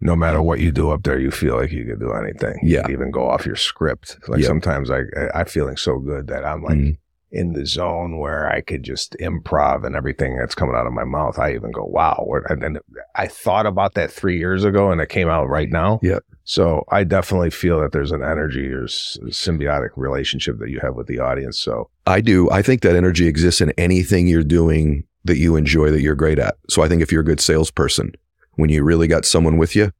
no 0.01 0.17
matter 0.17 0.43
what 0.43 0.59
you 0.59 0.73
do 0.73 0.91
up 0.91 1.05
there, 1.05 1.21
you 1.21 1.31
feel 1.31 1.57
like 1.57 1.71
you 1.71 1.85
can 1.85 2.01
do 2.01 2.13
anything. 2.13 2.59
Yeah. 2.65 2.79
You 2.79 2.83
can 2.85 2.93
even 2.93 3.11
go 3.13 3.29
off 3.31 3.47
your 3.47 3.55
script. 3.55 4.19
Like 4.27 4.41
Yeah. 4.41 4.49
sometimes 4.49 4.91
I, 4.91 5.01
I, 5.17 5.41
I'm 5.41 5.47
feeling 5.47 5.77
so 5.77 5.99
good 6.01 6.27
that 6.27 6.45
I'm 6.45 6.63
like 6.65 6.77
Mhm. 6.79 6.97
In 7.33 7.55
the 7.55 7.67
zone 7.67 8.19
where 8.19 8.53
I 8.53 8.61
could 8.61 8.83
just 8.83 9.17
improv 9.19 9.85
and 9.87 9.97
everything 9.97 10.37
that's 10.37 10.55
coming 10.55 10.77
out 10.77 10.87
of 10.87 10.93
my 10.93 11.05
mouth. 11.05 11.39
I 11.39 11.55
even 11.55 11.73
go, 11.73 11.85
wow. 11.85 12.27
And 12.49 12.63
then 12.63 12.79
I 13.17 13.27
thought 13.27 13.65
about 13.65 13.95
that 13.95 14.13
three 14.13 14.39
years 14.39 14.65
ago 14.65 14.91
and 14.91 15.01
it 15.01 15.09
came 15.09 15.29
out 15.29 15.49
right 15.49 15.71
now. 15.71 15.99
Yeah. 16.03 16.19
So 16.45 16.85
I 16.91 17.05
definitely 17.05 17.51
feel 17.51 17.81
that 17.81 17.93
there's 17.93 18.13
an 18.13 18.23
energy 18.23 18.67
or 18.67 18.85
symbiotic 18.85 19.91
relationship 19.97 20.59
that 20.59 20.69
you 20.69 20.81
have 20.81 20.95
with 20.95 21.07
the 21.07 21.21
audience. 21.21 21.59
So 21.59 21.89
I 22.07 22.21
do. 22.21 22.51
I 22.51 22.61
think 22.61 22.83
that 22.83 22.97
energy 22.97 23.27
exists 23.27 23.61
in 23.61 23.71
anything 23.79 24.27
you're 24.27 24.43
doing 24.43 25.05
that 25.25 25.39
you 25.39 25.57
enjoy 25.57 25.91
that 25.91 26.03
you're 26.03 26.15
great 26.15 26.39
at. 26.39 26.57
So 26.69 26.83
I 26.83 26.89
think 26.89 27.01
if 27.01 27.11
you're 27.11 27.23
a 27.23 27.25
good 27.25 27.41
salesperson, 27.41 28.13
when 28.55 28.69
you 28.69 28.85
really 28.85 29.07
got 29.07 29.25
someone 29.25 29.57
with 29.57 29.75
you, 29.75 29.91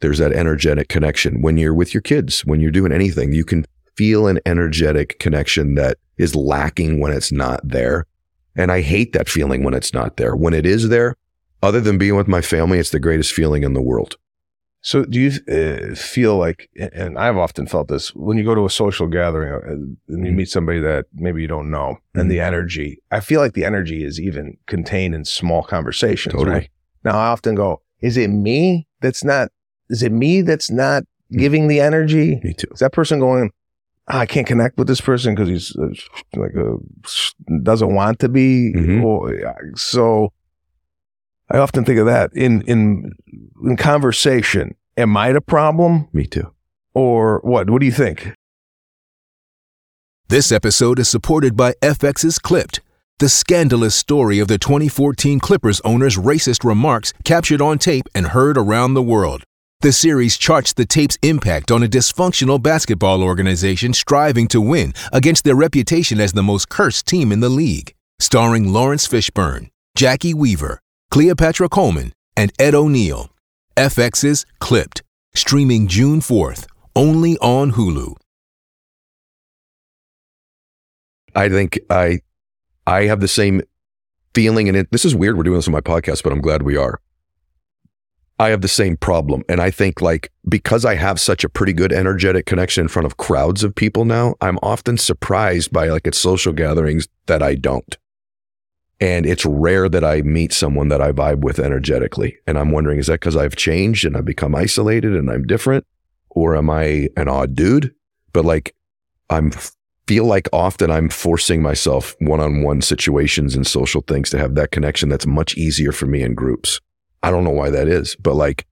there's 0.00 0.18
that 0.18 0.32
energetic 0.32 0.88
connection. 0.88 1.40
When 1.40 1.56
you're 1.56 1.72
with 1.72 1.94
your 1.94 2.02
kids, 2.02 2.44
when 2.44 2.60
you're 2.60 2.72
doing 2.72 2.92
anything, 2.92 3.32
you 3.32 3.44
can 3.44 3.64
feel 3.96 4.26
an 4.26 4.40
energetic 4.44 5.18
connection 5.18 5.76
that 5.76 5.98
is 6.22 6.34
lacking 6.34 7.00
when 7.00 7.12
it's 7.12 7.32
not 7.32 7.60
there. 7.66 8.06
And 8.54 8.70
I 8.70 8.80
hate 8.82 9.12
that 9.12 9.28
feeling 9.28 9.64
when 9.64 9.74
it's 9.74 9.92
not 9.94 10.16
there. 10.16 10.34
When 10.36 10.54
it 10.54 10.66
is 10.66 10.88
there, 10.88 11.16
other 11.62 11.80
than 11.80 11.98
being 11.98 12.16
with 12.16 12.28
my 12.28 12.40
family, 12.42 12.78
it's 12.78 12.90
the 12.90 13.00
greatest 13.00 13.32
feeling 13.32 13.62
in 13.62 13.72
the 13.74 13.82
world. 13.82 14.16
So 14.84 15.04
do 15.04 15.20
you 15.20 15.30
uh, 15.48 15.94
feel 15.94 16.36
like, 16.36 16.68
and 16.96 17.16
I've 17.16 17.36
often 17.36 17.66
felt 17.68 17.86
this, 17.88 18.12
when 18.16 18.36
you 18.36 18.44
go 18.44 18.54
to 18.54 18.64
a 18.64 18.70
social 18.70 19.06
gathering 19.06 19.52
uh, 19.52 19.60
and 19.70 19.96
you 20.26 20.32
Mhm. 20.32 20.34
meet 20.34 20.48
somebody 20.48 20.80
that 20.80 21.06
maybe 21.14 21.40
you 21.40 21.46
don't 21.46 21.70
know 21.70 21.98
and 22.14 22.28
the 22.30 22.40
energy, 22.40 23.00
I 23.12 23.20
feel 23.20 23.40
like 23.40 23.52
the 23.54 23.64
energy 23.64 24.02
is 24.04 24.18
even 24.20 24.56
contained 24.66 25.14
in 25.14 25.24
small 25.24 25.62
conversations. 25.62 26.32
Totally. 26.34 26.50
Right? 26.50 26.68
Now 27.04 27.12
I 27.16 27.26
often 27.28 27.54
go, 27.54 27.80
is 28.00 28.16
it 28.16 28.28
me 28.28 28.88
that's 29.00 29.22
not, 29.22 29.50
is 29.88 30.02
it 30.02 30.12
me 30.12 30.42
that's 30.42 30.70
not 30.70 31.04
Mm. 31.32 31.38
giving 31.38 31.68
the 31.68 31.80
energy? 31.80 32.40
Me 32.44 32.52
too. 32.52 32.66
Is 32.74 32.80
that 32.80 32.92
person 32.92 33.18
going, 33.20 33.50
"Ah, 33.54 33.56
I 34.08 34.26
can't 34.26 34.46
connect 34.46 34.76
with 34.78 34.88
this 34.88 35.00
person 35.00 35.34
because 35.34 35.48
he's 35.48 35.76
uh, 35.76 35.88
like 36.40 36.52
a, 36.54 36.76
doesn't 37.62 37.94
want 37.94 38.18
to 38.20 38.28
be. 38.28 38.72
Mhm. 38.76 39.04
Or, 39.04 39.32
yeah, 39.34 39.54
so 39.76 40.32
I 41.50 41.58
often 41.58 41.84
think 41.84 41.98
of 42.00 42.06
that 42.06 42.30
in 42.34 42.62
in 42.62 43.12
in 43.64 43.76
conversation. 43.76 44.74
Am 44.96 45.16
I 45.16 45.32
the 45.32 45.40
problem 45.40 46.08
Me 46.12 46.26
too. 46.26 46.52
or 46.94 47.40
what? 47.44 47.70
What 47.70 47.80
do 47.80 47.86
you 47.86 47.92
think? 47.92 48.32
This 50.28 50.50
episode 50.50 50.98
is 50.98 51.08
supported 51.08 51.56
by 51.56 51.74
FX's 51.82 52.38
Clipped, 52.38 52.80
the 53.18 53.28
scandalous 53.28 53.94
story 53.94 54.38
of 54.38 54.48
the 54.48 54.58
2014 54.58 55.38
Clippers 55.40 55.80
owner's 55.84 56.16
racist 56.16 56.64
remarks 56.64 57.12
captured 57.24 57.60
on 57.60 57.78
tape 57.78 58.08
and 58.14 58.28
heard 58.28 58.56
around 58.58 58.94
the 58.94 59.02
world. 59.02 59.44
The 59.82 59.90
series 59.90 60.38
charts 60.38 60.72
the 60.72 60.86
tape's 60.86 61.18
impact 61.22 61.72
on 61.72 61.82
a 61.82 61.88
dysfunctional 61.88 62.62
basketball 62.62 63.20
organization 63.20 63.92
striving 63.92 64.46
to 64.46 64.60
win 64.60 64.94
against 65.12 65.42
their 65.42 65.56
reputation 65.56 66.20
as 66.20 66.34
the 66.34 66.42
most 66.42 66.68
cursed 66.68 67.04
team 67.04 67.32
in 67.32 67.40
the 67.40 67.48
league. 67.48 67.92
Starring 68.20 68.72
Laurence 68.72 69.08
Fishburne, 69.08 69.70
Jacki 69.98 70.34
Weaver, 70.34 70.78
Cleopatra 71.10 71.68
Coleman, 71.68 72.12
and 72.36 72.52
Ed 72.60 72.76
O'Neill. 72.76 73.30
FX's 73.76 74.46
Clipped, 74.60 75.02
streaming 75.34 75.88
June 75.88 76.20
4th, 76.20 76.68
only 76.94 77.36
on 77.38 77.72
Hulu. 77.72 78.14
I 81.34 81.48
think 81.48 81.80
I 81.90 82.20
I 82.86 83.06
have 83.06 83.18
the 83.18 83.26
same 83.26 83.62
feeling 84.32 84.68
and 84.68 84.76
it, 84.76 84.92
this 84.92 85.04
is 85.04 85.16
weird 85.16 85.36
we're 85.36 85.42
doing 85.42 85.56
this 85.56 85.66
on 85.66 85.72
my 85.72 85.80
podcast 85.80 86.22
but 86.22 86.32
I'm 86.32 86.40
glad 86.40 86.62
we 86.62 86.76
are. 86.76 87.01
I 88.42 88.48
have 88.50 88.60
the 88.60 88.66
same 88.66 88.96
problem 88.96 89.44
and 89.48 89.60
I 89.60 89.70
think 89.70 90.02
like 90.02 90.32
because 90.48 90.84
I 90.84 90.96
have 90.96 91.20
such 91.20 91.44
a 91.44 91.48
pretty 91.48 91.72
good 91.72 91.92
energetic 91.92 92.44
connection 92.44 92.82
in 92.82 92.88
front 92.88 93.06
of 93.06 93.16
crowds 93.16 93.62
of 93.62 93.72
people 93.72 94.04
now, 94.04 94.34
I'm 94.40 94.58
often 94.64 94.98
surprised 94.98 95.72
by 95.72 95.86
like 95.90 96.08
at 96.08 96.16
social 96.16 96.52
gatherings 96.52 97.06
that 97.26 97.40
I 97.40 97.54
don't. 97.54 97.96
And 98.98 99.26
it's 99.26 99.46
rare 99.46 99.88
that 99.88 100.02
I 100.02 100.22
meet 100.22 100.52
someone 100.52 100.88
that 100.88 101.00
I 101.00 101.12
vibe 101.12 101.42
with 101.42 101.60
energetically. 101.60 102.36
And 102.44 102.58
I'm 102.58 102.72
wondering, 102.72 102.98
is 102.98 103.06
that 103.06 103.20
because 103.20 103.36
I've 103.36 103.54
changed 103.54 104.04
and 104.04 104.16
I've 104.16 104.24
become 104.24 104.56
isolated 104.56 105.14
and 105.14 105.30
I'm 105.30 105.44
different? 105.44 105.86
Or 106.30 106.56
am 106.56 106.68
I 106.68 107.10
an 107.16 107.28
odd 107.28 107.54
dude? 107.54 107.94
But 108.32 108.44
like, 108.44 108.74
I'm 109.30 109.52
feel 110.08 110.24
like 110.24 110.48
often 110.52 110.90
I'm 110.90 111.10
forcing 111.10 111.62
myself 111.62 112.16
one 112.18 112.40
on 112.40 112.64
one 112.64 112.82
situations 112.82 113.54
and 113.54 113.64
social 113.64 114.00
things 114.00 114.30
to 114.30 114.38
have 114.38 114.56
that 114.56 114.72
connection 114.72 115.10
that's 115.10 115.28
much 115.28 115.56
easier 115.56 115.92
for 115.92 116.06
me 116.06 116.22
in 116.22 116.34
groups. 116.34 116.80
I 117.22 117.30
don't 117.30 117.44
know 117.44 117.50
why 117.50 117.70
that 117.70 117.88
is, 117.88 118.16
but 118.16 118.34
like, 118.34 118.66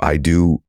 I 0.00 0.16
do 0.16 0.62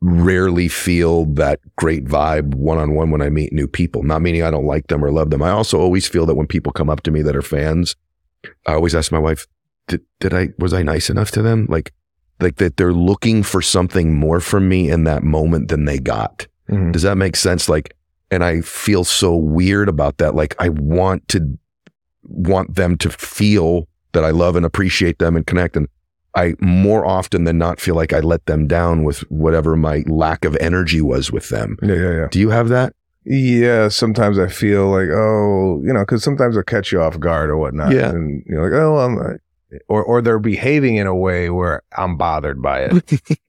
rarely 0.00 0.68
feel 0.68 1.24
that 1.26 1.60
great 1.76 2.04
vibe 2.04 2.54
one 2.54 2.78
on 2.78 2.94
one 2.94 3.10
when 3.10 3.20
I 3.20 3.30
meet 3.30 3.52
new 3.52 3.66
people. 3.66 4.02
Not 4.02 4.22
meaning 4.22 4.42
I 4.42 4.50
don't 4.50 4.64
like 4.66 4.86
them 4.86 5.04
or 5.04 5.10
love 5.10 5.30
them. 5.30 5.42
I 5.42 5.50
also 5.50 5.80
always 5.80 6.06
feel 6.06 6.24
that 6.26 6.36
when 6.36 6.46
people 6.46 6.72
come 6.72 6.88
up 6.88 7.02
to 7.02 7.10
me 7.10 7.22
that 7.22 7.36
are 7.36 7.42
fans, 7.42 7.96
I 8.66 8.74
always 8.74 8.94
ask 8.94 9.10
my 9.10 9.18
wife, 9.18 9.46
did, 9.88 10.02
did 10.20 10.32
I, 10.32 10.50
was 10.58 10.72
I 10.72 10.82
nice 10.82 11.10
enough 11.10 11.30
to 11.32 11.42
them? 11.42 11.66
Like, 11.68 11.92
like 12.40 12.56
that 12.56 12.76
they're 12.76 12.92
looking 12.92 13.42
for 13.42 13.60
something 13.60 14.14
more 14.14 14.38
from 14.40 14.68
me 14.68 14.88
in 14.88 15.04
that 15.04 15.24
moment 15.24 15.68
than 15.68 15.84
they 15.86 15.98
got. 15.98 16.46
Mhm. 16.70 16.92
Does 16.92 17.02
that 17.02 17.16
make 17.16 17.34
sense? 17.34 17.68
Like, 17.68 17.94
and 18.30 18.44
I 18.44 18.60
feel 18.60 19.02
so 19.02 19.34
weird 19.34 19.88
about 19.88 20.18
that. 20.18 20.34
Like, 20.34 20.54
I 20.58 20.68
want 20.68 21.26
to 21.28 21.58
want 22.22 22.76
them 22.76 22.96
to 22.98 23.10
feel 23.10 23.88
that 24.12 24.22
I 24.22 24.30
love 24.30 24.54
and 24.54 24.64
appreciate 24.66 25.18
them 25.18 25.34
and 25.34 25.46
connect. 25.46 25.76
And 25.76 25.88
I 26.38 26.54
more 26.60 27.04
often 27.04 27.44
than 27.44 27.58
not 27.58 27.80
feel 27.80 27.94
like 27.94 28.12
I 28.12 28.20
let 28.20 28.46
them 28.46 28.66
down 28.66 29.02
with 29.02 29.20
whatever 29.30 29.76
my 29.76 30.04
lack 30.06 30.44
of 30.44 30.56
energy 30.60 31.00
was 31.00 31.32
with 31.32 31.48
them. 31.48 31.76
Yeah, 31.82 31.94
yeah, 31.94 32.12
yeah. 32.12 32.28
Do 32.30 32.38
you 32.38 32.50
have 32.50 32.68
that? 32.68 32.94
Yeah, 33.24 33.88
sometimes 33.88 34.38
I 34.38 34.48
feel 34.48 34.88
like, 34.88 35.08
oh, 35.10 35.82
you 35.84 35.92
know, 35.92 36.00
because 36.00 36.22
sometimes 36.22 36.54
they'll 36.54 36.62
catch 36.62 36.92
you 36.92 37.02
off 37.02 37.18
guard 37.18 37.50
or 37.50 37.58
whatnot. 37.58 37.92
Yeah. 37.92 38.10
And 38.10 38.42
you're 38.46 38.62
like, 38.62 38.80
oh, 38.80 38.98
I'm, 38.98 39.38
or, 39.88 40.02
or 40.02 40.22
they're 40.22 40.38
behaving 40.38 40.96
in 40.96 41.06
a 41.06 41.14
way 41.14 41.50
where 41.50 41.82
I'm 41.96 42.16
bothered 42.16 42.62
by 42.62 42.88
it. 42.90 43.38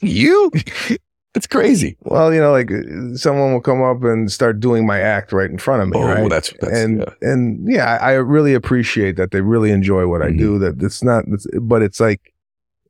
You? 0.00 0.50
It's 1.34 1.46
crazy. 1.48 1.96
well, 2.02 2.32
you 2.32 2.40
know, 2.40 2.52
like 2.52 2.70
uh, 2.70 3.16
someone 3.16 3.52
will 3.52 3.60
come 3.60 3.82
up 3.82 4.04
and 4.04 4.30
start 4.30 4.60
doing 4.60 4.86
my 4.86 5.00
act 5.00 5.32
right 5.32 5.50
in 5.50 5.58
front 5.58 5.82
of 5.82 5.88
me, 5.88 5.98
Oh, 5.98 6.06
right? 6.06 6.30
that's, 6.30 6.52
that's 6.60 6.72
and 6.78 6.98
yeah. 7.00 7.30
and 7.32 7.66
yeah, 7.68 7.98
I, 8.00 8.10
I 8.10 8.12
really 8.14 8.54
appreciate 8.54 9.16
that 9.16 9.30
they 9.32 9.40
really 9.40 9.70
enjoy 9.72 10.06
what 10.06 10.22
I 10.22 10.28
Mhm. 10.30 10.38
do. 10.38 10.58
That 10.60 10.80
it's 10.82 11.02
not, 11.02 11.24
it's, 11.28 11.46
but 11.60 11.82
it's 11.82 11.98
like, 11.98 12.32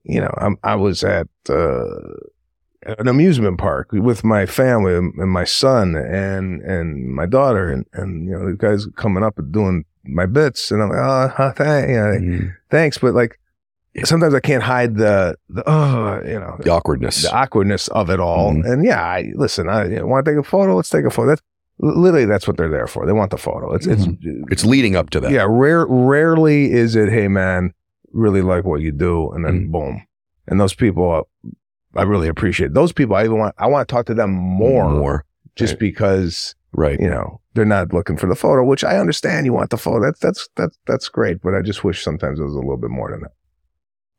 you 0.03 0.21
know, 0.21 0.33
I'm 0.37 0.59
I 0.63 0.75
was 0.75 1.03
at 1.05 1.27
uh, 1.49 1.87
an 2.87 3.09
amusement 3.09 3.57
park 3.59 3.89
with 3.93 4.25
my 4.25 4.45
family 4.45 4.95
and, 4.95 5.15
my 5.31 5.45
son 5.45 5.95
and 5.97 6.61
and 6.63 7.07
my 7.15 7.25
daughter 7.25 7.71
and 7.73 7.87
and 7.95 8.27
you 8.27 8.33
know 8.39 8.45
the 8.51 8.57
guys 8.57 8.87
coming 8.97 9.25
up 9.25 9.39
and 9.39 9.51
doing 9.53 9.87
my 10.05 10.27
bits 10.27 10.71
and 10.71 10.83
I'm 10.83 10.91
like, 10.91 10.99
oh, 11.01 11.53
thank, 11.57 11.89
you 11.89 11.95
know, 11.97 12.13
Mhm. 12.21 12.55
thanks, 12.71 12.99
but 12.99 13.15
like 13.15 13.39
sometimes 14.03 14.35
I 14.35 14.41
can't 14.41 14.63
hide 14.63 14.97
the 14.97 15.37
the 15.49 15.63
oh, 15.69 16.21
you 16.27 16.39
know, 16.41 16.57
the 16.61 16.71
awkwardness. 16.71 17.23
the 17.23 17.33
awkwardness 17.35 17.89
of 17.89 18.11
it 18.11 18.19
all. 18.21 18.53
Mhm. 18.53 18.65
And 18.71 18.85
yeah, 18.85 19.03
I 19.03 19.33
listen. 19.37 19.69
I 19.69 19.85
you 19.85 19.97
know, 20.01 20.07
want 20.07 20.25
to 20.27 20.33
take 20.33 20.39
a 20.41 20.43
photo. 20.49 20.75
Let's 20.77 20.89
take 20.91 21.05
a 21.05 21.11
photo. 21.11 21.29
That's 21.31 21.43
literally 21.79 22.25
that's 22.27 22.47
what 22.49 22.57
they're 22.57 22.69
there 22.71 22.87
for. 22.87 23.07
They 23.07 23.13
want 23.13 23.31
the 23.31 23.39
photo. 23.39 23.73
It's 23.75 23.87
it's 23.87 24.07
It's 24.51 24.65
leading 24.65 24.97
up 24.97 25.11
to 25.11 25.21
that. 25.21 25.31
yeah. 25.31 25.47
Rare 25.49 25.87
rarely 25.89 26.73
is 26.73 26.97
it. 26.97 27.09
Hey 27.11 27.29
man, 27.29 27.73
really 28.13 28.43
like 28.43 28.65
what 28.65 28.81
you 28.81 28.93
do, 28.93 29.31
and 29.33 29.45
then 29.45 29.69
Mhm. 29.69 29.73
boom. 29.73 30.03
And 30.47 30.61
those 30.61 30.75
people, 30.75 31.29
I 31.97 32.03
really 32.03 32.29
appreciate 32.29 32.75
those 32.75 32.93
people. 32.93 33.17
I 33.17 33.25
even 33.25 33.39
want 33.39 33.55
I 33.59 33.67
want 33.69 33.89
to 33.89 33.93
talk 33.93 34.07
to 34.07 34.15
them 34.15 34.31
more, 34.33 34.91
More. 34.91 35.25
just 35.57 35.75
Right. 35.75 35.81
because 35.81 36.55
Right. 36.77 36.99
you 37.01 37.09
know 37.09 37.41
they're 37.55 37.65
not 37.65 37.93
looking 37.93 38.17
for 38.17 38.27
the 38.27 38.35
photo. 38.35 38.65
Which 38.65 38.83
I 38.83 38.97
understand. 38.99 39.47
You 39.47 39.53
want 39.53 39.71
the 39.71 39.77
photo. 39.79 40.05
That's 40.05 40.19
that's 40.19 40.49
that's 40.57 40.77
that's 40.87 41.09
great. 41.09 41.41
But 41.43 41.55
I 41.55 41.63
just 41.63 41.85
wish 41.85 42.03
sometimes 42.03 42.41
it 42.41 42.43
was 42.45 42.55
a 42.55 42.59
little 42.59 42.77
bit 42.77 42.91
more 42.91 43.11
than 43.13 43.21
that. 43.21 43.33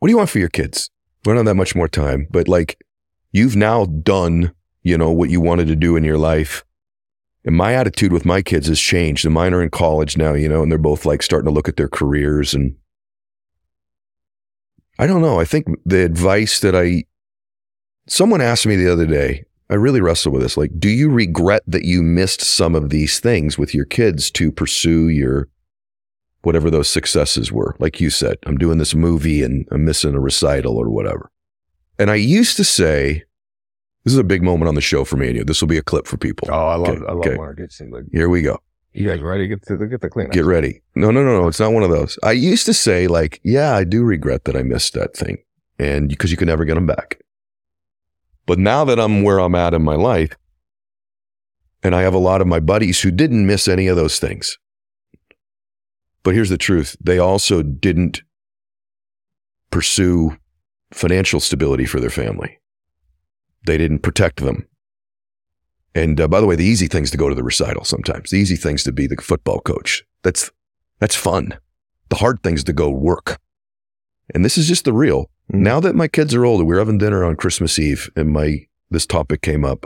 What 0.06 0.10
do 0.10 0.12
you 0.12 0.18
want 0.18 0.30
for 0.30 0.38
your 0.38 0.50
kids? 0.50 0.92
We 1.26 1.32
don't 1.32 1.38
have 1.38 1.46
that 1.48 1.56
much 1.56 1.74
more 1.74 1.88
time, 1.88 2.28
but 2.30 2.48
like 2.48 2.78
you've 3.32 3.56
now 3.56 3.86
done, 3.86 4.54
you 4.84 5.00
know, 5.00 5.10
what 5.10 5.32
you 5.32 5.42
wanted 5.42 5.66
to 5.70 5.76
do 5.76 5.96
in 5.96 6.04
your 6.04 6.20
life. 6.20 6.64
And 7.44 7.56
my 7.56 7.74
attitude 7.74 8.14
with 8.14 8.24
my 8.24 8.44
kids 8.44 8.68
has 8.68 8.80
changed. 8.80 9.26
And 9.26 9.34
mine 9.34 9.56
are 9.56 9.64
in 9.64 9.72
college 9.72 10.16
now, 10.16 10.36
you 10.36 10.48
know, 10.48 10.62
and 10.62 10.72
they're 10.72 10.78
both 10.78 11.08
like 11.08 11.24
starting 11.24 11.48
to 11.48 11.52
look 11.52 11.68
at 11.68 11.76
their 11.76 11.88
careers. 11.88 12.54
And 12.54 12.76
I 15.00 15.08
don't 15.08 15.24
know. 15.24 15.40
I 15.40 15.44
think 15.44 15.70
the 15.88 16.06
advice 16.06 16.60
that 16.60 16.76
I, 16.76 17.06
someone 18.08 18.42
asked 18.42 18.68
me 18.68 18.76
the 18.76 18.94
other 18.94 19.08
day, 19.08 19.46
I 19.72 19.74
really 19.74 20.02
wrestle 20.02 20.34
with 20.34 20.44
this. 20.44 20.56
Like, 20.56 20.70
do 20.78 20.90
you 20.90 21.10
regret 21.10 21.64
that 21.66 21.86
you 21.86 22.04
missed 22.04 22.42
some 22.42 22.76
of 22.76 22.92
these 22.92 23.20
things 23.20 23.58
with 23.58 23.74
your 23.74 23.86
kids 23.86 24.30
to 24.34 24.52
pursue 24.52 25.10
your 25.10 25.48
whatever 26.46 26.70
those 26.70 26.90
successes 26.90 27.52
were. 27.52 27.76
Like 27.80 28.00
you 28.00 28.10
said, 28.10 28.38
I'm 28.46 28.58
doing 28.58 28.78
this 28.78 28.94
movie 28.96 29.44
and 29.44 29.68
I'm 29.72 29.86
missing 29.86 30.14
a 30.16 30.20
recital 30.20 30.78
or 30.78 30.90
whatever. 30.90 31.32
And 31.98 32.12
I 32.12 32.16
used 32.16 32.58
to 32.58 32.64
say, 32.64 33.24
this 34.04 34.14
is 34.14 34.20
a 34.20 34.24
big 34.24 34.44
moment 34.44 34.68
on 34.70 34.76
the 34.76 34.82
show 34.82 35.04
for 35.04 35.18
me 35.18 35.28
and 35.30 35.38
you. 35.38 35.44
This 35.44 35.62
will 35.62 35.68
be 35.68 35.78
a 35.78 35.84
clip 35.84 36.08
for 36.08 36.18
people. 36.18 36.48
Oh, 36.52 36.68
I 36.68 36.76
love 36.76 36.90
Okay, 36.90 37.06
I 37.08 37.12
love 37.14 37.26
okay. 37.26 37.62
gets 37.62 37.82
like 37.82 38.04
Here 38.12 38.30
we 38.30 38.42
go. 38.42 38.60
you 38.94 39.08
guys 39.10 39.22
ready? 39.22 39.48
Get 39.48 39.66
to 39.68 39.78
get 39.88 40.02
the 40.02 40.10
clean. 40.10 40.30
Get 40.30 40.46
ready. 40.46 40.82
No, 40.96 41.10
no, 41.12 41.24
no, 41.24 41.42
no. 41.42 41.48
It's 41.48 41.60
not 41.60 41.74
one 41.74 41.84
of 41.84 41.90
those. 41.90 42.20
I 42.22 42.34
used 42.34 42.66
to 42.68 42.74
say, 42.74 43.08
like, 43.08 43.40
yeah, 43.44 43.76
I 43.76 43.84
do 43.84 44.04
regret 44.04 44.46
that 44.46 44.56
I 44.56 44.62
missed 44.62 44.94
that 44.94 45.16
thing. 45.16 45.38
And 45.80 46.08
because 46.08 46.32
you 46.32 46.38
can 46.38 46.48
never 46.48 46.64
get 46.66 46.76
them 46.76 46.86
back. 46.86 47.20
But 48.46 48.60
now 48.60 48.86
that 48.86 49.00
I'm 49.00 49.24
where 49.24 49.40
I'm 49.40 49.56
at 49.56 49.74
in 49.74 49.82
my 49.82 49.96
life, 49.96 50.38
and 51.82 51.96
I 51.96 52.02
have 52.02 52.14
a 52.14 52.20
lot 52.20 52.42
of 52.42 52.48
my 52.48 52.60
buddies 52.60 53.02
who 53.02 53.12
didn't 53.12 53.46
miss 53.46 53.68
any 53.68 53.88
of 53.88 53.96
those 53.96 54.20
things. 54.20 54.58
But 56.26 56.34
here's 56.34 56.50
the 56.50 56.58
truth 56.58 56.98
they 57.00 57.20
also 57.20 57.62
didn't 57.62 58.24
pursue 59.70 60.36
financial 60.92 61.40
stability 61.40 61.86
for 61.86 62.00
their 62.00 62.10
family, 62.10 62.60
they 63.66 63.78
didn't 63.78 64.00
protect 64.00 64.38
them. 64.44 64.68
And 65.94 66.20
uh, 66.20 66.28
by 66.28 66.42
the 66.42 66.48
way, 66.48 66.56
the 66.58 66.66
easy 66.66 66.88
thing's 66.88 67.12
to 67.12 67.18
go 67.18 67.30
to 67.30 67.36
the 67.36 67.44
recital 67.44 67.86
sometimes. 67.86 68.32
The 68.32 68.38
easy 68.38 68.58
thing's 68.58 68.84
to 68.84 68.92
be 68.92 69.08
the 69.08 69.16
football 69.16 69.62
coach. 69.62 70.04
That's 70.24 70.52
that's 71.00 71.16
fun. 71.16 71.58
The 72.10 72.18
hard 72.18 72.42
thing's 72.42 72.64
to 72.66 72.74
go 72.74 72.90
work. 72.90 73.40
And 74.34 74.44
this 74.44 74.58
is 74.58 74.68
just 74.68 74.84
the 74.84 74.94
real. 74.94 75.30
Mhm. 75.54 75.60
Now 75.60 75.80
that 75.80 75.96
my 75.96 76.08
kids 76.08 76.34
are 76.34 76.44
older, 76.44 76.66
we 76.66 76.74
were 76.74 76.80
having 76.80 76.98
dinner 76.98 77.24
on 77.24 77.36
Christmas 77.36 77.78
Eve, 77.78 78.10
and 78.16 78.32
my 78.32 78.66
this 78.90 79.06
topic 79.06 79.42
came 79.42 79.64
up, 79.64 79.86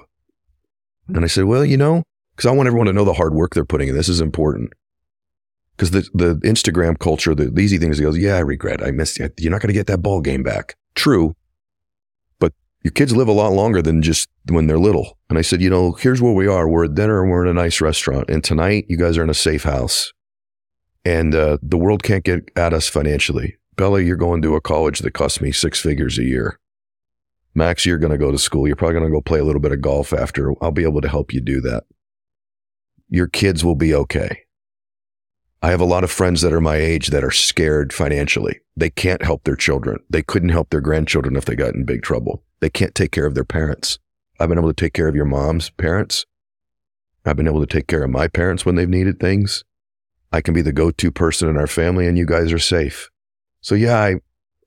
and 1.09 1.25
I 1.25 1.27
said, 1.27 1.45
"Well, 1.45 1.65
you 1.65 1.75
know, 1.75 2.03
because 2.33 2.47
I 2.47 2.53
want 2.53 2.67
everyone 2.67 2.87
to 2.87 2.93
know 2.93 3.05
the 3.05 3.13
hard 3.13 3.33
work 3.33 3.53
they're 3.53 3.65
putting 3.65 3.89
in. 3.89 3.95
This 3.95 4.07
is 4.09 4.21
important." 4.21 4.71
Because 5.79 5.91
the 5.91 6.09
the 6.13 6.35
Instagram 6.43 6.99
culture, 6.99 7.33
the, 7.33 7.45
the 7.45 7.61
easy 7.61 7.77
thing 7.77 7.89
is, 7.89 8.01
it 8.01 8.03
goes, 8.03 8.17
"Yeah, 8.17 8.35
I 8.35 8.39
regret. 8.39 8.83
I 8.83 8.91
missed 8.91 9.17
it. 9.17 9.33
You're 9.39 9.51
not 9.51 9.61
going 9.61 9.69
to 9.69 9.73
get 9.73 9.87
that 9.87 10.01
ball 10.01 10.19
game 10.19 10.43
back." 10.43 10.75
True, 10.93 11.37
but 12.37 12.51
your 12.83 12.91
kids 12.91 13.15
live 13.15 13.29
a 13.29 13.31
lot 13.33 13.53
longer 13.53 13.81
than 13.81 14.01
just 14.01 14.27
when 14.49 14.67
they're 14.67 14.77
little. 14.77 15.17
And 15.29 15.39
I 15.39 15.41
said, 15.41 15.61
you 15.61 15.69
know, 15.69 15.93
here's 15.93 16.21
where 16.21 16.33
we 16.33 16.47
are. 16.47 16.67
We're 16.67 16.83
at 16.83 16.95
dinner 16.95 17.21
and 17.21 17.31
we're 17.31 17.45
in 17.45 17.49
a 17.49 17.53
nice 17.53 17.79
restaurant. 17.79 18.29
And 18.29 18.43
tonight, 18.43 18.87
you 18.89 18.97
guys 18.97 19.17
are 19.17 19.23
in 19.23 19.29
a 19.29 19.33
safe 19.33 19.63
house. 19.63 20.11
And 21.05 21.33
uh, 21.33 21.59
the 21.61 21.77
world 21.77 22.03
can't 22.03 22.25
get 22.25 22.51
at 22.57 22.73
us 22.73 22.89
financially. 22.89 23.57
Bella, 23.77 24.01
you're 24.01 24.17
going 24.17 24.41
to 24.41 24.55
a 24.55 24.61
college 24.61 24.99
that 24.99 25.11
costs 25.11 25.39
me 25.39 25.53
six 25.53 25.79
figures 25.79 26.17
a 26.17 26.23
year. 26.23 26.59
Max, 27.55 27.85
you're 27.85 27.97
going 27.97 28.11
to 28.11 28.17
go 28.17 28.31
to 28.31 28.37
school. 28.37 28.67
You're 28.67 28.75
probably 28.75 28.95
going 28.99 29.09
to 29.09 29.15
go 29.15 29.21
play 29.21 29.39
a 29.39 29.45
little 29.45 29.61
bit 29.61 29.71
of 29.71 29.79
golf 29.79 30.11
after. 30.11 30.51
I'll 30.61 30.71
be 30.71 30.83
able 30.83 30.99
to 30.99 31.07
help 31.07 31.33
you 31.33 31.39
do 31.39 31.61
that. 31.61 31.85
Your 33.07 33.27
kids 33.27 33.63
will 33.63 33.75
be 33.75 33.93
okay. 33.93 34.43
I 35.61 35.71
have 35.71 35.81
a 35.81 35.85
lot 35.85 36.05
of 36.05 36.11
friends 36.11 36.41
that 36.41 36.53
are 36.53 36.61
my 36.61 36.77
age 36.77 37.07
that 37.07 37.23
are 37.23 37.31
scared 37.31 37.91
financially. 37.91 38.61
They 38.77 38.89
can't 38.89 39.23
help 39.23 39.43
their 39.43 39.57
children. 39.57 39.99
They 40.09 40.21
couldn't 40.21 40.49
help 40.49 40.69
their 40.69 40.79
grandchildren 40.79 41.35
if 41.35 41.43
they 41.43 41.55
got 41.55 41.75
in 41.75 41.83
big 41.83 42.01
trouble. 42.01 42.43
They 42.61 42.69
can't 42.69 42.95
take 42.95 43.11
care 43.11 43.25
of 43.25 43.35
their 43.35 43.43
parents. 43.43 43.99
I've 44.39 44.47
been 44.47 44.57
able 44.57 44.69
to 44.69 44.73
take 44.73 44.93
care 44.93 45.09
of 45.09 45.15
your 45.15 45.25
mom's 45.25 45.69
parents. 45.71 46.25
I've 47.25 47.35
been 47.35 47.47
able 47.47 47.59
to 47.59 47.67
take 47.67 47.87
care 47.87 48.03
of 48.03 48.09
my 48.09 48.29
parents 48.29 48.65
when 48.65 48.75
they've 48.75 48.87
needed 48.87 49.19
things. 49.19 49.65
I 50.31 50.39
can 50.39 50.53
be 50.53 50.61
the 50.61 50.71
go-to 50.71 51.11
person 51.11 51.49
in 51.49 51.57
our 51.57 51.67
family 51.67 52.07
and 52.07 52.17
you 52.17 52.25
guys 52.25 52.53
are 52.53 52.59
safe. 52.59 53.09
So 53.59 53.75
yeah, 53.75 53.99
I, 53.99 54.15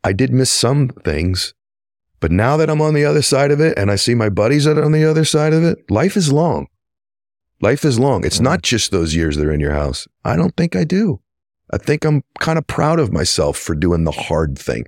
I 0.05 0.13
did 0.13 0.31
miss 0.31 0.53
some 0.53 0.89
things, 0.89 1.55
but 2.21 2.31
now 2.31 2.59
that 2.59 2.69
I'm 2.69 2.83
on 2.83 2.93
the 2.93 3.07
other 3.07 3.23
side 3.23 3.51
of 3.51 3.61
it 3.61 3.79
and 3.79 3.91
I 3.91 3.97
see 3.97 4.15
my 4.15 4.29
buddies 4.29 4.65
that 4.65 4.77
are 4.77 4.85
on 4.85 4.93
the 4.93 5.09
other 5.09 5.25
side 5.25 5.55
of 5.55 5.65
it, 5.65 5.91
life 5.91 6.19
is 6.19 6.31
long. 6.31 6.67
Life 7.63 7.85
is 7.85 7.99
long. 7.99 8.27
It's 8.27 8.41
not 8.41 8.59
mm. 8.59 8.63
just 8.63 8.91
those 8.91 9.15
years 9.15 9.37
that 9.37 9.47
are 9.47 9.53
in 9.53 9.61
your 9.61 9.73
house. 9.73 10.09
I 10.25 10.37
don't 10.37 10.57
think 10.57 10.75
I 10.75 10.85
do. 10.85 11.21
I 11.73 11.79
think 11.79 12.05
I'm 12.05 12.23
kind 12.41 12.59
of 12.59 12.67
proud 12.67 12.99
of 12.99 13.13
myself 13.13 13.57
for 13.57 13.75
doing 13.75 14.05
the 14.05 14.11
hard 14.11 14.59
thing. 14.59 14.85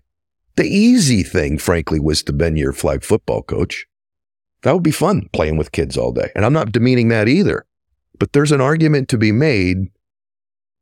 The 0.57 0.65
easy 0.65 1.23
thing, 1.23 1.57
frankly, 1.57 1.99
was 1.99 2.23
to 2.25 2.33
been 2.33 2.57
your 2.57 2.73
flag 2.73 3.03
football 3.03 3.43
coach. 3.43 3.87
That 4.63 4.73
would 4.73 4.83
be 4.83 4.91
fun 4.91 5.29
playing 5.33 5.57
with 5.57 5.73
kids 5.73 5.97
all 5.97 6.13
day. 6.13 6.31
And 6.35 6.45
I'm 6.45 6.53
not 6.53 6.73
demeaning 6.73 7.09
that 7.09 7.29
either. 7.29 7.65
But 8.19 8.33
there's 8.33 8.53
an 8.53 8.61
argument 8.61 9.09
to 9.11 9.19
be 9.19 9.33
made 9.33 9.89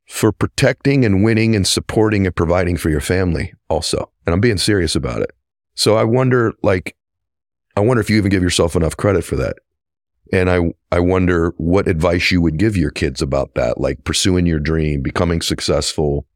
for 0.07 0.33
protecting 0.33 1.05
and 1.05 1.23
winning 1.23 1.55
and 1.55 1.67
supporting 1.67 2.27
and 2.27 2.35
providing 2.35 2.77
for 2.77 2.91
your 2.91 3.01
family 3.01 3.55
also. 3.69 4.11
And 4.27 4.35
I'm 4.35 4.41
being 4.41 4.59
serious 4.59 4.95
about 4.95 5.23
it. 5.23 5.31
So 5.75 5.97
I 5.97 6.05
wonder, 6.05 6.53
like, 6.63 6.97
I 7.77 7.81
wonder 7.81 8.01
if 8.01 8.11
you 8.11 8.17
even 8.17 8.31
give 8.31 8.43
yourself 8.43 8.77
enough 8.77 8.97
credit 8.97 9.25
for 9.25 9.37
that. 9.37 9.57
And 10.33 10.51
I, 10.51 10.73
I 10.91 11.01
wonder 11.01 11.53
what 11.59 11.89
advice 11.89 12.31
you 12.31 12.41
would 12.41 12.57
give 12.57 12.77
your 12.77 12.91
kids 12.91 13.21
about 13.21 13.55
that, 13.55 13.79
like 13.79 14.03
pursuing 14.05 14.47
your 14.47 14.59
dream, 14.59 15.03
becoming 15.03 15.43
successful, 15.43 16.27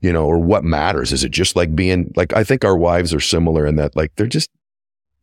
you 0.00 0.12
know, 0.12 0.24
or 0.24 0.38
what 0.38 0.62
matters? 0.62 1.12
Is 1.12 1.24
it 1.24 1.32
just 1.32 1.56
like 1.56 1.74
being, 1.74 2.12
like, 2.14 2.32
I 2.34 2.44
think 2.44 2.64
our 2.64 2.76
wives 2.76 3.12
are 3.12 3.20
similar 3.20 3.66
in 3.66 3.76
that, 3.76 3.96
like, 3.96 4.12
they're 4.14 4.28
just 4.28 4.50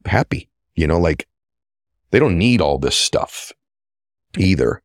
happy, 0.05 0.49
you 0.75 0.85
know, 0.85 0.99
like 0.99 1.27
they 2.11 2.19
don't 2.19 2.37
need 2.37 2.61
all 2.61 2.77
this 2.77 2.95
stuff 2.95 3.51
either. 4.37 4.81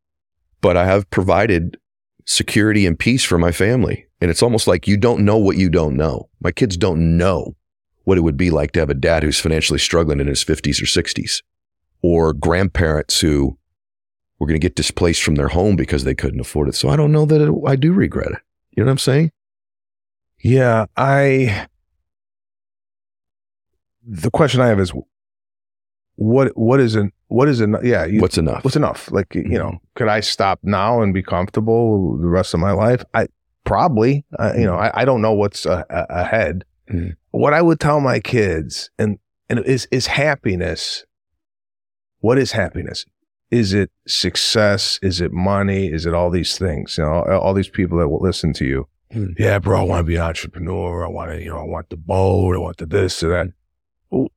But 0.60 0.76
I 0.76 0.84
have 0.86 1.10
provided 1.10 1.78
security 2.26 2.86
and 2.86 2.98
peace 2.98 3.24
for 3.24 3.38
my 3.38 3.52
family. 3.52 4.06
And 4.20 4.30
it's 4.30 4.42
almost 4.42 4.66
like 4.66 4.86
you 4.86 4.96
don't 4.96 5.24
know 5.24 5.38
what 5.38 5.56
you 5.56 5.68
don't 5.68 5.96
know. 5.96 6.28
My 6.40 6.52
kids 6.52 6.76
don't 6.76 7.16
know 7.16 7.56
what 8.04 8.18
it 8.18 8.22
would 8.22 8.36
be 8.36 8.50
like 8.50 8.72
to 8.72 8.80
have 8.80 8.90
a 8.90 8.94
dad 8.94 9.22
who's 9.22 9.40
financially 9.40 9.78
struggling 9.78 10.20
in 10.20 10.26
his 10.26 10.44
50s 10.44 10.80
or 10.82 10.86
60s, 10.86 11.42
or 12.02 12.32
grandparents 12.32 13.20
who 13.20 13.56
were 14.38 14.46
going 14.46 14.58
to 14.58 14.64
get 14.64 14.74
displaced 14.76 15.22
from 15.22 15.34
their 15.34 15.48
home 15.48 15.76
because 15.76 16.04
they 16.04 16.14
couldn't 16.14 16.40
afford 16.40 16.68
it. 16.68 16.74
So 16.74 16.88
I 16.88 16.96
don't 16.96 17.12
know 17.12 17.26
that 17.26 17.40
it, 17.40 17.54
I 17.66 17.76
do 17.76 17.92
regret 17.92 18.32
it. 18.32 18.38
You 18.76 18.82
know 18.82 18.86
what 18.86 18.92
I'm 18.92 18.98
saying? 18.98 19.32
Yeah, 20.38 20.86
I. 20.96 21.66
The 24.06 24.30
question 24.30 24.60
I 24.60 24.68
have 24.68 24.80
is, 24.80 24.92
what 26.16 26.56
what 26.56 26.80
is 26.80 26.94
an 26.94 27.12
what 27.28 27.48
is 27.48 27.60
enough? 27.60 27.84
Yeah, 27.84 28.04
you, 28.06 28.20
What's 28.20 28.38
enough? 28.38 28.64
what's 28.64 28.76
enough? 28.76 29.10
Like 29.12 29.34
you 29.34 29.58
know, 29.58 29.78
could 29.94 30.08
I 30.08 30.20
stop 30.20 30.58
now 30.62 31.02
and 31.02 31.12
be 31.14 31.22
comfortable 31.22 32.16
the 32.16 32.26
rest 32.28 32.54
of 32.54 32.60
my 32.60 32.72
life? 32.72 33.04
I 33.14 33.28
probably. 33.64 34.24
I, 34.38 34.56
you 34.56 34.64
know, 34.64 34.74
I, 34.76 35.02
I 35.02 35.04
don't 35.04 35.20
know 35.20 35.32
what's 35.32 35.66
a, 35.66 35.84
a, 35.90 36.06
ahead. 36.08 36.64
Mhm. 36.90 37.14
What 37.30 37.52
I 37.54 37.62
would 37.62 37.78
tell 37.78 38.00
my 38.00 38.18
kids 38.20 38.90
and 38.98 39.18
and 39.48 39.60
is 39.60 39.86
is 39.92 40.06
happiness. 40.06 41.04
What 42.20 42.38
is 42.38 42.52
happiness? 42.52 43.04
Is 43.50 43.74
it 43.74 43.90
success? 44.06 44.98
Is 45.02 45.20
it 45.20 45.32
money? 45.32 45.86
Is 45.86 46.06
it 46.06 46.14
all 46.14 46.30
these 46.30 46.56
things? 46.56 46.96
You 46.96 47.04
know, 47.04 47.10
all, 47.10 47.40
all 47.40 47.54
these 47.54 47.68
people 47.68 47.98
that 47.98 48.08
will 48.08 48.20
listen 48.20 48.52
to 48.54 48.64
you. 48.64 48.88
Hmm. 49.12 49.32
Yeah, 49.36 49.58
bro, 49.58 49.80
I 49.80 49.82
want 49.82 50.00
to 50.00 50.04
be 50.04 50.14
an 50.16 50.22
entrepreneur. 50.22 51.04
I 51.04 51.08
want 51.08 51.32
to, 51.32 51.42
you 51.42 51.50
know, 51.50 51.58
I 51.58 51.64
want 51.64 51.90
the 51.90 51.96
boat. 51.96 52.54
I 52.54 52.58
want 52.58 52.76
the 52.76 52.86
this 52.86 53.22
or 53.22 53.30
that. 53.30 53.46
Well, 54.10 54.28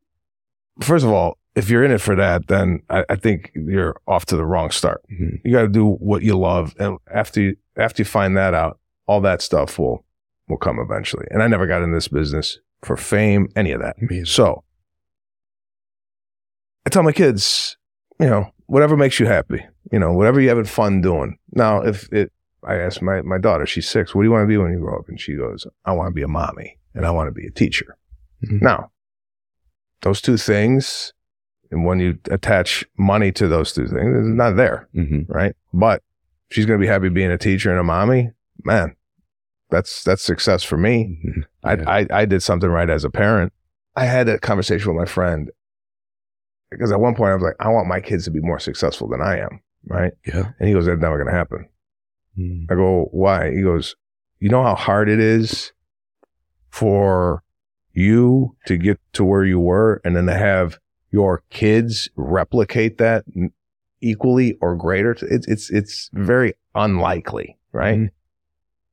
first 0.82 1.06
of 1.06 1.12
all, 1.12 1.38
if 1.56 1.70
you're 1.70 1.84
in 1.84 1.92
it 1.92 2.02
for 2.02 2.16
that, 2.16 2.48
then 2.48 2.82
I, 2.90 3.06
I 3.10 3.16
think 3.16 3.52
you're 3.54 3.96
off 4.08 4.26
to 4.28 4.36
the 4.36 4.46
wrong 4.46 4.72
start. 4.72 5.04
Mhm. 5.12 5.42
You 5.44 5.52
got 5.52 5.62
to 5.62 5.68
do 5.68 5.86
what 5.86 6.24
you 6.24 6.36
love, 6.36 6.74
and 6.80 6.98
after 7.14 7.40
you 7.42 7.56
after 7.78 8.02
you 8.02 8.06
find 8.06 8.36
that 8.38 8.56
out, 8.56 8.80
all 9.06 9.22
that 9.22 9.44
stuff 9.44 9.78
will 9.78 10.04
will 10.48 10.58
come 10.58 10.80
eventually. 10.80 11.28
And 11.30 11.44
I 11.44 11.48
never 11.48 11.68
got 11.68 11.84
in 11.84 11.92
this 11.92 12.08
business 12.08 12.58
for 12.82 12.98
fame, 12.98 13.50
any 13.56 13.72
of 13.72 13.82
that. 13.82 13.96
So 14.28 14.64
I 16.86 16.90
tell 16.90 17.04
my 17.04 17.12
kids, 17.12 17.78
you 18.20 18.28
know, 18.28 18.50
whatever 18.68 18.98
makes 18.98 19.20
you 19.20 19.26
happy, 19.26 19.66
you 19.92 20.00
know, 20.00 20.12
whatever 20.14 20.40
you're 20.42 20.50
having 20.50 20.66
fun 20.66 21.02
doing. 21.02 21.38
Now, 21.54 21.82
if 21.82 22.12
it, 22.12 22.32
I 22.68 22.76
asked 22.76 23.02
my, 23.02 23.22
my 23.22 23.38
daughter, 23.38 23.66
she's 23.66 23.88
six, 23.88 24.14
what 24.14 24.22
do 24.22 24.28
you 24.28 24.32
want 24.32 24.44
to 24.44 24.48
be 24.48 24.58
when 24.58 24.72
you 24.72 24.80
grow 24.80 24.98
up? 25.00 25.08
And 25.08 25.20
she 25.20 25.36
goes, 25.36 25.66
I 25.86 25.92
want 25.94 26.08
to 26.10 26.14
be 26.14 26.22
a 26.24 26.28
mommy 26.28 26.78
and 26.94 27.06
I 27.06 27.12
want 27.12 27.28
to 27.28 27.32
be 27.32 27.48
a 27.48 27.52
teacher. 27.52 27.98
Mhm. 28.46 28.62
Now, 28.62 28.92
those 30.02 30.22
two 30.22 30.38
things, 30.38 31.14
and 31.72 31.86
when 31.86 32.00
you 32.00 32.18
attach 32.30 32.86
money 32.98 33.32
to 33.34 33.48
those 33.48 33.74
two 33.74 33.88
things, 33.88 34.16
it's 34.18 34.28
not 34.28 34.56
there, 34.58 34.88
Mhm. 34.96 35.26
right? 35.30 35.56
But 35.74 36.04
she's 36.52 36.66
going 36.66 36.80
to 36.80 36.84
be 36.84 36.90
happy 36.90 37.10
being 37.10 37.32
a 37.32 37.38
teacher 37.38 37.72
and 37.72 37.80
a 37.80 37.84
mommy. 37.84 38.32
Man, 38.64 38.96
that's, 39.70 40.04
that's 40.04 40.22
success 40.22 40.64
for 40.64 40.78
me. 40.78 41.20
Mhm. 41.26 41.44
I, 41.64 42.00
I, 42.02 42.08
I 42.22 42.26
did 42.26 42.44
something 42.44 42.70
right 42.70 42.90
as 42.90 43.04
a 43.06 43.10
parent. 43.10 43.54
I 43.96 44.06
had 44.06 44.28
a 44.28 44.40
conversation 44.40 44.90
with 44.94 45.00
my 45.00 45.06
friend 45.10 45.50
because 46.74 46.92
at 46.92 47.00
one 47.00 47.16
point 47.16 47.32
I 47.32 47.36
was 47.36 47.44
like, 47.44 47.56
I 47.60 47.70
want 47.70 47.88
my 47.88 48.00
kids 48.00 48.26
to 48.26 48.32
be 48.32 48.40
more 48.40 48.60
successful 48.60 49.08
than 49.08 49.22
I 49.22 49.40
am. 49.40 49.60
Right. 49.88 50.14
yeah. 50.26 50.52
And 50.60 50.68
he 50.68 50.74
goes, 50.74 50.86
that's 50.86 51.02
never 51.02 51.18
going 51.18 51.28
to 51.32 51.38
happen. 51.38 51.68
Mhm. 52.40 52.72
I 52.72 52.76
go, 52.76 53.10
why? 53.12 53.52
He 53.52 53.62
goes, 53.62 53.96
you 54.40 54.50
know 54.50 54.64
how 54.64 54.76
hard 54.76 55.10
it 55.10 55.20
is 55.20 55.72
for 56.70 57.44
you 57.94 58.56
to 58.66 58.78
get 58.78 59.00
to 59.14 59.24
where 59.24 59.44
you 59.46 59.60
were 59.60 60.02
and 60.04 60.16
then 60.16 60.26
to 60.26 60.34
have 60.34 60.80
your 61.12 61.44
kids 61.50 62.10
replicate 62.16 62.98
that 62.98 63.24
equally 64.02 64.58
or 64.62 64.76
greater. 64.76 65.12
It's, 65.22 65.48
it's, 65.48 65.70
it's 65.70 66.10
very 66.14 66.54
unlikely. 66.76 67.58
Right. 67.72 67.98
Mhm. 68.00 68.10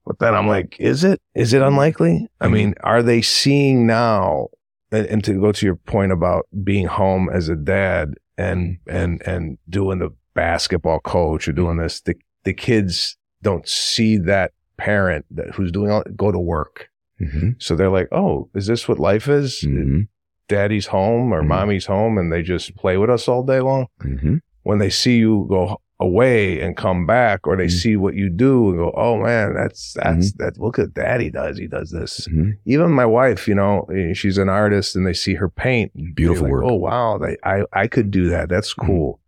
But 0.06 0.18
then 0.18 0.34
I'm 0.34 0.48
like, 0.48 0.76
is 0.80 1.04
it? 1.04 1.20
Is 1.34 1.52
it 1.52 1.62
unlikely? 1.62 2.28
I 2.40 2.46
Mhm. 2.46 2.52
mean, 2.52 2.74
are 2.82 3.02
they 3.02 3.22
seeing 3.22 3.86
now? 3.86 4.48
And, 4.92 5.06
and 5.06 5.24
to 5.24 5.40
go 5.40 5.52
to 5.52 5.66
your 5.66 5.76
point 5.76 6.12
about 6.12 6.46
being 6.64 6.86
home 6.86 7.28
as 7.32 7.48
a 7.48 7.56
dad 7.56 8.14
and 8.36 8.78
and 8.86 9.22
and 9.26 9.58
doing 9.68 9.98
the 10.00 10.10
basketball 10.34 11.00
coach 11.00 11.46
or 11.48 11.52
doing 11.52 11.76
this, 11.76 12.00
the 12.00 12.14
the 12.44 12.52
kids 12.54 13.16
don't 13.42 13.68
see 13.68 14.16
that 14.18 14.52
parent 14.78 15.26
that 15.30 15.50
who's 15.54 15.70
doing 15.72 15.90
all 15.90 16.02
go 16.16 16.32
to 16.32 16.38
work. 16.38 16.88
Mhm. 17.20 17.62
So 17.62 17.76
they're 17.76 17.90
like, 17.90 18.08
oh, 18.12 18.48
is 18.54 18.66
this 18.66 18.88
what 18.88 18.98
life 18.98 19.28
is? 19.28 19.62
Mhm. 19.64 20.08
Daddy's 20.48 20.86
home 20.86 21.32
or 21.32 21.42
Mhm. 21.42 21.48
mommy's 21.48 21.86
home, 21.86 22.18
and 22.18 22.32
they 22.32 22.42
just 22.42 22.74
play 22.76 22.96
with 22.96 23.10
us 23.10 23.28
all 23.28 23.42
day 23.44 23.60
long 23.60 23.86
Mhm. 24.02 24.40
when 24.62 24.78
they 24.78 24.90
see 24.90 25.18
you 25.18 25.46
go 25.48 25.80
away 26.00 26.60
and 26.60 26.76
come 26.76 27.06
back, 27.06 27.46
or 27.46 27.56
they 27.56 27.66
Mhm. 27.66 27.70
see 27.82 27.96
what 27.96 28.14
you 28.14 28.28
do 28.30 28.70
and 28.70 28.78
go, 28.78 28.92
"Oh 28.96 29.18
man, 29.22 29.54
that's 29.54 29.92
that's 30.02 30.32
that. 30.38 30.58
Look 30.58 30.78
at 30.78 30.94
Daddy 30.94 31.30
does. 31.30 31.58
He 31.58 31.66
does 31.66 31.90
this." 31.90 32.26
Mhm. 32.32 32.54
Even 32.64 32.90
my 32.90 33.04
wife, 33.06 33.46
you 33.46 33.54
know, 33.54 33.86
eh, 33.94 34.12
she's 34.14 34.38
an 34.38 34.48
artist, 34.48 34.96
and 34.96 35.06
they 35.06 35.12
see 35.12 35.34
her 35.34 35.48
paint. 35.48 35.92
Beautiful 36.16 36.44
like, 36.44 36.52
work. 36.52 36.64
Oh 36.66 36.74
wow, 36.76 37.18
they, 37.18 37.36
I 37.44 37.64
I 37.72 37.86
could 37.86 38.10
do 38.10 38.28
that. 38.30 38.48
That's 38.48 38.74
Mhm. 38.74 38.86
cool. 38.86 39.20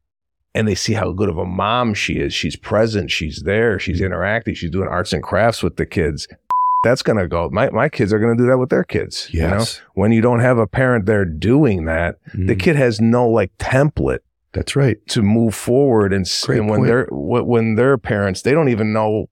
And 0.54 0.66
they 0.68 0.74
see 0.74 0.92
how 0.94 1.12
good 1.12 1.28
of 1.30 1.38
a 1.38 1.46
mom 1.46 1.94
she 1.94 2.14
is. 2.14 2.34
She's 2.34 2.56
present. 2.56 3.10
She's 3.10 3.42
there. 3.44 3.78
She's 3.78 3.96
Mm-hmm. 3.98 4.06
interacting. 4.06 4.54
She's 4.54 4.70
doing 4.70 4.88
arts 4.88 5.12
and 5.12 5.22
crafts 5.22 5.62
with 5.62 5.76
the 5.76 5.86
kids. 5.86 6.28
That's 6.84 7.02
gonna 7.02 7.28
go. 7.28 7.48
My 7.52 7.70
my 7.70 7.88
kids 7.88 8.12
are 8.12 8.18
gonna 8.18 8.36
do 8.36 8.46
that 8.46 8.58
with 8.58 8.68
their 8.70 8.82
kids. 8.84 9.28
You 9.30 9.42
know, 9.42 9.58
Yes. 9.58 9.80
when 9.94 10.10
you 10.12 10.20
don't 10.20 10.40
have 10.40 10.58
a 10.58 10.66
parent 10.66 11.06
there 11.06 11.24
doing 11.24 11.84
that, 11.84 12.16
the 12.34 12.54
Mhm. 12.56 12.58
kid 12.58 12.76
has 12.76 13.00
no 13.00 13.28
like 13.28 13.50
template 13.58 14.18
That's 14.52 14.76
right. 14.76 14.98
to 15.08 15.22
move 15.22 15.54
forward 15.54 16.12
and, 16.12 16.26
Great 16.44 16.58
and 16.60 16.68
when 16.68 16.80
point. 16.80 16.88
they're 16.88 17.08
when 17.10 17.74
they're 17.76 17.98
parents 17.98 18.42
they 18.42 18.52
don't 18.52 18.68
even 18.68 18.92
know 18.92 19.26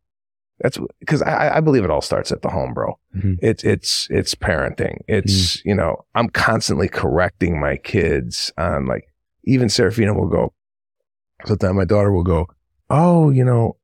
that's 0.60 0.78
because 0.98 1.22
I, 1.22 1.56
I 1.56 1.60
believe 1.60 1.84
it 1.84 1.90
all 1.90 2.02
starts 2.02 2.30
at 2.32 2.42
the 2.42 2.48
home 2.50 2.72
bro 2.74 2.98
Mhm. 3.16 3.38
it's 3.42 3.64
it's 3.64 4.06
it's 4.10 4.34
parenting 4.34 4.98
it's 5.08 5.56
Mm-hmm. 5.58 5.68
you 5.68 5.74
know 5.74 6.04
i'm 6.14 6.28
constantly 6.28 6.88
correcting 6.88 7.58
my 7.60 7.76
kids 7.76 8.52
on 8.58 8.86
like 8.86 9.04
even 9.44 9.68
Serafina 9.68 10.14
will 10.14 10.28
go 10.28 10.52
sometimes 11.46 11.74
my 11.76 11.84
daughter 11.84 12.12
will 12.12 12.24
go 12.24 12.46
oh 12.90 13.30
you 13.30 13.44
know 13.44 13.76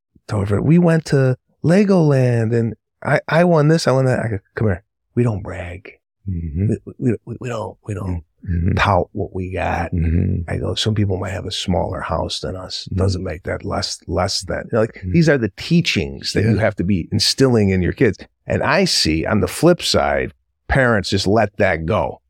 we 0.62 0.78
went 0.78 1.05
to 1.07 1.37
legoland 1.64 2.55
and 2.55 2.74
i 3.03 3.20
i 3.28 3.45
won 3.45 3.68
this 3.68 3.87
i 3.87 3.91
won 3.93 4.05
that 4.07 4.20
I 4.20 4.28
go, 4.28 4.39
come 4.55 4.68
here 4.68 4.84
we 5.14 5.22
don't 5.22 5.43
brag 5.43 5.93
Mhm. 6.28 6.68
we, 6.68 6.76
we, 6.99 7.16
we- 7.24 7.37
we 7.41 7.49
don't 7.49 7.78
we 7.87 7.95
don't 7.95 8.24
Mhm. 8.49 8.77
tout 8.77 9.09
what 9.13 9.35
we 9.35 9.53
got 9.53 9.93
Mhm. 9.93 10.45
I 10.49 10.57
go, 10.59 10.75
some 10.75 10.95
people 10.95 11.17
might 11.17 11.31
have 11.33 11.47
a 11.47 11.51
smaller 11.51 12.01
house 12.01 12.41
than 12.41 12.55
us. 12.57 12.89
Mhm. 12.93 12.97
Doesn't 12.99 13.25
make 13.25 13.43
that 13.45 13.65
less 13.65 13.99
less 14.07 14.43
than. 14.43 14.65
You 14.65 14.69
know, 14.73 14.81
like 14.81 15.03
Mhm. 15.05 15.13
these 15.13 15.29
are 15.29 15.39
the 15.39 15.53
teachings 15.57 16.33
that 16.33 16.43
you 16.45 16.57
have 16.57 16.77
to 16.77 16.85
be 16.85 17.09
instilling 17.13 17.71
in 17.71 17.83
your 17.83 17.93
kids. 17.93 18.19
And 18.47 18.63
I 18.63 18.85
see 18.85 19.27
on 19.27 19.41
the 19.41 19.49
flip 19.49 19.83
side, 19.83 20.33
parents 20.69 21.11
just 21.11 21.27
let 21.27 21.57
that 21.57 21.87
go. 21.87 22.21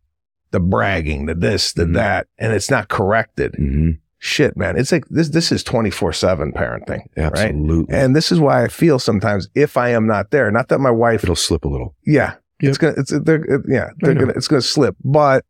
The 0.53 0.61
bragging, 0.61 1.27
the 1.27 1.35
this, 1.35 1.73
the 1.73 1.85
Mhm. 1.85 1.95
that, 1.95 2.27
and 2.39 2.53
it's 2.53 2.71
not 2.71 2.89
corrected. 2.89 3.53
Mhm. 3.59 3.99
Shit, 4.19 4.57
man. 4.57 4.79
It's 4.79 4.91
like 4.93 5.05
this 5.11 5.29
this 5.29 5.53
is 5.53 5.63
24-7 5.63 6.51
parenting. 6.53 7.03
Right? 7.17 7.55
And 7.91 8.17
this 8.17 8.33
is 8.33 8.41
why 8.41 8.63
I 8.65 8.69
feel 8.69 8.99
sometimes 8.99 9.49
if 9.55 9.77
I 9.77 9.91
am 9.91 10.07
not 10.07 10.31
there, 10.31 10.51
not 10.51 10.69
that 10.69 10.79
my 10.81 10.91
wife 10.91 11.23
It'll 11.23 11.37
slip 11.37 11.65
a 11.65 11.69
little. 11.69 11.95
yeah, 12.07 12.35
Yep. 12.63 12.69
it's 12.71 12.79
gonna, 12.79 12.95
it's 12.97 13.13
they're, 13.25 13.45
yeah, 13.69 13.91
they're 14.01 14.15
gonna, 14.15 14.33
it's 14.35 14.49
gonna 14.49 14.63
slip. 14.63 14.97
But 15.05 15.45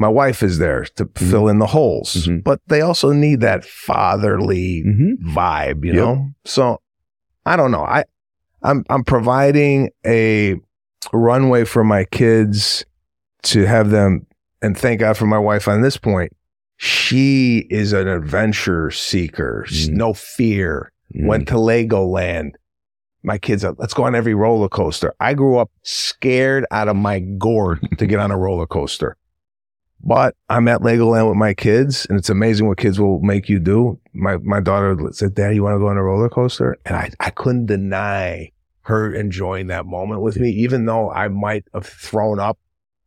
my 0.00 0.08
wife 0.08 0.42
is 0.42 0.58
there 0.58 0.84
to 0.96 1.08
fill 1.14 1.46
in 1.48 1.58
the 1.58 1.66
holes. 1.66 2.26
Mhm. 2.26 2.42
But 2.42 2.60
they 2.68 2.80
also 2.80 3.12
need 3.12 3.40
that 3.42 3.64
fatherly 3.64 4.82
Mm-hmm. 4.86 5.36
vibe, 5.36 5.84
you 5.84 5.92
Yep. 5.92 6.02
know. 6.04 6.28
So 6.44 6.80
I 7.46 7.56
don't 7.56 7.70
know. 7.70 7.84
I, 7.84 8.04
I'm, 8.62 8.84
I'm 8.90 9.04
providing 9.04 9.90
a 10.06 10.56
runway 11.12 11.64
for 11.64 11.84
my 11.84 12.04
kids 12.04 12.84
to 13.44 13.64
have 13.66 13.90
them, 13.90 14.26
and 14.62 14.76
thank 14.76 15.00
God 15.00 15.16
for 15.16 15.26
my 15.26 15.38
wife 15.38 15.68
on 15.68 15.80
this 15.82 15.96
point. 15.96 16.32
She 16.76 17.66
is 17.70 17.92
an 17.92 18.08
adventure 18.08 18.90
seeker. 18.90 19.66
Mm. 19.70 19.88
No 19.90 20.14
fear 20.14 20.92
went 21.14 21.48
to 21.48 21.54
Legoland. 21.54 22.52
My 23.22 23.36
kids, 23.36 23.64
are, 23.64 23.74
let's 23.78 23.92
go 23.92 24.04
on 24.04 24.14
every 24.14 24.32
roller 24.34 24.68
coaster. 24.70 25.12
I 25.20 25.34
grew 25.34 25.58
up 25.58 25.70
scared 25.82 26.64
out 26.70 26.88
of 26.88 26.96
my 26.96 27.18
gourd 27.20 27.80
to 27.98 28.06
get 28.06 28.18
on 28.18 28.30
a 28.30 28.38
roller 28.38 28.66
coaster. 28.66 29.16
But 30.02 30.34
I'm 30.48 30.66
at 30.68 30.80
Legoland 30.80 31.28
with 31.28 31.36
my 31.36 31.52
kids, 31.54 32.06
and 32.08 32.18
it's 32.18 32.30
amazing 32.30 32.66
what 32.66 32.78
kids 32.78 32.98
will 32.98 33.20
make 33.20 33.48
you 33.48 33.58
do. 33.58 33.98
My 34.14 34.38
my 34.38 34.60
daughter 34.60 34.96
said, 35.12 35.34
"Daddy, 35.34 35.56
you 35.56 35.62
want 35.62 35.74
to 35.74 35.78
go 35.78 35.88
on 35.88 35.96
a 35.98 36.02
roller 36.02 36.28
coaster?" 36.28 36.76
And 36.86 36.96
I 36.96 37.10
I 37.20 37.30
couldn't 37.30 37.66
deny 37.66 38.50
her 38.82 39.14
enjoying 39.14 39.66
that 39.68 39.86
moment 39.86 40.22
with 40.22 40.38
me, 40.38 40.48
even 40.50 40.86
though 40.86 41.10
I 41.10 41.28
might 41.28 41.64
have 41.74 41.86
thrown 41.86 42.40
up 42.40 42.58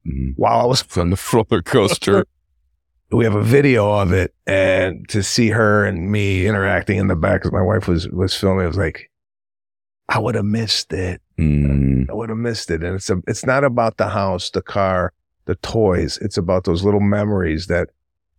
Mhm. 0.07 0.33
while 0.35 0.59
I 0.61 0.65
was 0.65 0.85
on 0.97 1.09
the 1.09 1.21
roller 1.33 1.61
coaster. 1.63 2.25
we 3.11 3.23
have 3.25 3.35
a 3.35 3.43
video 3.43 3.91
of 3.91 4.11
it 4.11 4.33
and 4.47 5.07
to 5.09 5.21
see 5.21 5.49
her 5.49 5.85
and 5.85 6.11
me 6.11 6.47
interacting 6.47 6.97
in 6.97 7.07
the 7.07 7.15
back 7.15 7.41
because 7.41 7.51
my 7.51 7.61
wife 7.61 7.87
was 7.87 8.07
was 8.09 8.33
filming 8.35 8.65
it 8.65 8.67
was 8.69 8.77
like 8.77 9.11
i 10.09 10.17
would 10.17 10.33
have 10.33 10.45
missed 10.45 10.91
it 10.93 11.21
Mm. 11.39 12.09
i 12.09 12.13
would 12.13 12.29
have 12.29 12.39
missed 12.39 12.71
it 12.71 12.83
and 12.83 12.95
it's 12.95 13.11
a, 13.11 13.21
it's 13.27 13.45
not 13.45 13.63
about 13.63 13.97
the 13.97 14.07
house 14.09 14.49
the 14.49 14.63
car 14.63 15.13
the 15.45 15.55
toys 15.55 16.17
it's 16.21 16.37
about 16.37 16.63
those 16.63 16.83
little 16.83 16.99
memories 16.99 17.67
that 17.67 17.89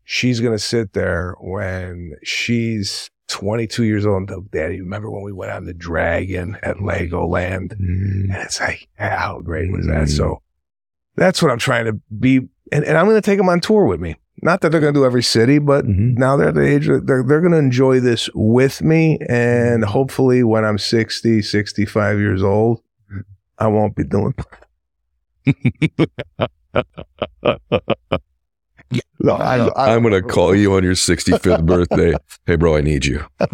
she's 0.04 0.40
going 0.40 0.52
to 0.54 0.58
sit 0.62 0.92
there 0.92 1.34
when 1.40 2.14
she's 2.22 3.10
22 3.28 3.84
years 3.84 4.04
old 4.06 4.30
and 4.30 4.50
daddy 4.50 4.80
remember 4.80 5.10
when 5.10 5.22
we 5.22 5.32
went 5.32 5.50
on 5.52 5.64
the 5.64 5.74
dragon 5.74 6.56
at 6.62 6.76
legoland 6.76 7.74
Mm. 7.80 8.24
and 8.34 8.36
it's 8.36 8.60
like 8.60 8.88
how 8.98 9.40
great 9.40 9.70
was 9.72 9.86
that 9.86 10.08
so 10.08 10.40
that's 11.16 11.40
what 11.40 11.52
I'm 11.52 11.58
trying 11.60 11.84
to 11.84 11.92
be. 12.18 12.38
And, 12.72 12.84
and 12.84 12.98
I'm 12.98 13.04
going 13.06 13.14
to 13.14 13.22
take 13.22 13.38
them 13.38 13.48
on 13.48 13.60
tour 13.60 13.84
with 13.86 14.00
me. 14.00 14.16
Not 14.42 14.62
that 14.62 14.70
they're 14.72 14.80
going 14.80 14.92
to 14.92 14.98
do 14.98 15.04
every 15.06 15.22
city, 15.22 15.60
but 15.60 15.84
Mhm. 15.84 16.18
now 16.18 16.36
they're 16.36 16.48
at 16.48 16.56
the 16.56 16.66
age 16.66 16.86
they're, 16.88 17.22
they're 17.22 17.40
going 17.40 17.52
to 17.52 17.56
enjoy 17.58 18.00
this 18.00 18.28
with 18.34 18.82
me. 18.82 19.18
And 19.28 19.84
hopefully 19.84 20.42
when 20.42 20.64
I'm 20.64 20.76
60, 20.76 21.40
65 21.40 22.18
years 22.18 22.42
old, 22.42 22.82
I 23.56 23.68
won't 23.68 23.94
be 23.94 24.02
doing. 24.02 24.34
no, 29.20 29.36
I 29.36 29.56
don't. 29.58 29.76
I 29.76 29.94
I'm 29.94 30.02
gonna 30.02 30.22
call 30.22 30.54
you 30.54 30.74
on 30.74 30.84
your 30.84 30.94
65th 30.94 31.66
birthday. 31.66 32.14
Hey, 32.46 32.56
bro, 32.56 32.76
I 32.76 32.82
need 32.82 33.06
you. 33.06 33.24
uh, 33.40 33.48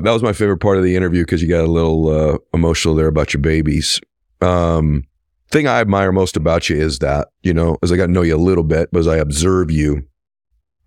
that 0.00 0.04
was 0.04 0.22
my 0.22 0.34
favorite 0.34 0.58
part 0.58 0.76
of 0.76 0.84
the 0.84 0.96
interview 0.96 1.22
because 1.22 1.40
you 1.40 1.48
got 1.48 1.64
a 1.64 1.70
little 1.70 2.08
uh, 2.08 2.36
emotional 2.52 2.94
there 2.94 3.06
about 3.06 3.32
your 3.32 3.40
babies. 3.40 4.02
Um, 4.42 5.04
thing 5.50 5.66
I 5.66 5.80
admire 5.80 6.12
most 6.12 6.36
about 6.36 6.68
you 6.68 6.76
is 6.76 6.98
that 6.98 7.28
you 7.42 7.54
know, 7.54 7.78
as 7.82 7.90
I 7.90 7.96
got 7.96 8.06
to 8.06 8.12
know 8.12 8.20
you 8.22 8.36
a 8.36 8.38
little 8.38 8.64
bit, 8.64 8.90
but 8.92 8.98
as 8.98 9.08
I 9.08 9.16
observe 9.16 9.70
you, 9.70 10.06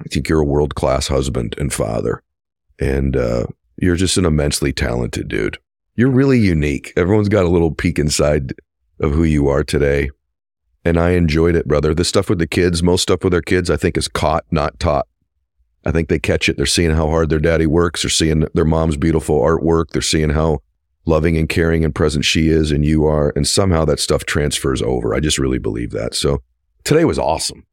I 0.01 0.03
think 0.09 0.29
you're 0.29 0.41
a 0.41 0.45
world 0.45 0.75
class 0.75 1.07
husband 1.07 1.55
and 1.57 1.73
father, 1.73 2.21
and 2.79 3.17
uh, 3.17 3.47
you're 3.77 3.95
just 3.95 4.17
an 4.17 4.25
immensely 4.25 4.71
talented 4.71 5.27
dude. 5.27 5.57
You're 5.95 6.11
really 6.11 6.39
unique. 6.39 6.93
Everyone's 6.95 7.29
got 7.29 7.45
a 7.45 7.49
little 7.49 7.73
peek 7.73 7.97
inside 7.97 8.53
of 8.99 9.13
who 9.13 9.23
you 9.23 9.47
are 9.47 9.63
today. 9.63 10.11
And 10.89 10.99
I 10.99 11.11
enjoyed 11.11 11.55
it, 11.55 11.67
brother. 11.67 11.93
The 11.93 12.03
stuff 12.03 12.29
with 12.29 12.39
the 12.39 12.47
kids, 12.47 12.81
most 12.81 13.03
stuff 13.03 13.23
with 13.23 13.29
their 13.31 13.43
kids, 13.43 13.69
I 13.69 13.77
think 13.77 13.95
is 13.95 14.07
caught, 14.07 14.43
not 14.49 14.79
taught. 14.79 15.05
I 15.85 15.91
think 15.91 16.09
they 16.09 16.17
catch 16.17 16.49
it. 16.49 16.57
They're 16.57 16.65
seeing 16.65 16.89
how 16.95 17.07
hard 17.09 17.29
their 17.29 17.37
daddy 17.39 17.67
works. 17.67 18.01
They're 18.01 18.09
seeing 18.09 18.45
their 18.55 18.65
mom's 18.65 18.97
beautiful 18.97 19.39
artwork. 19.39 19.91
They're 19.91 20.01
seeing 20.01 20.31
how 20.31 20.63
loving 21.05 21.37
and 21.37 21.47
caring 21.47 21.85
and 21.85 21.93
present 21.93 22.25
she 22.25 22.49
is 22.49 22.71
and 22.71 22.83
you 22.83 23.05
are. 23.05 23.31
And 23.35 23.47
somehow 23.47 23.85
that 23.85 23.99
stuff 23.99 24.25
transfers 24.25 24.81
over. 24.81 25.13
I 25.13 25.19
just 25.19 25.37
really 25.37 25.59
believe 25.59 25.91
that. 25.91 26.15
So 26.15 26.41
today 26.85 27.05
was 27.05 27.19
awesome. 27.19 27.67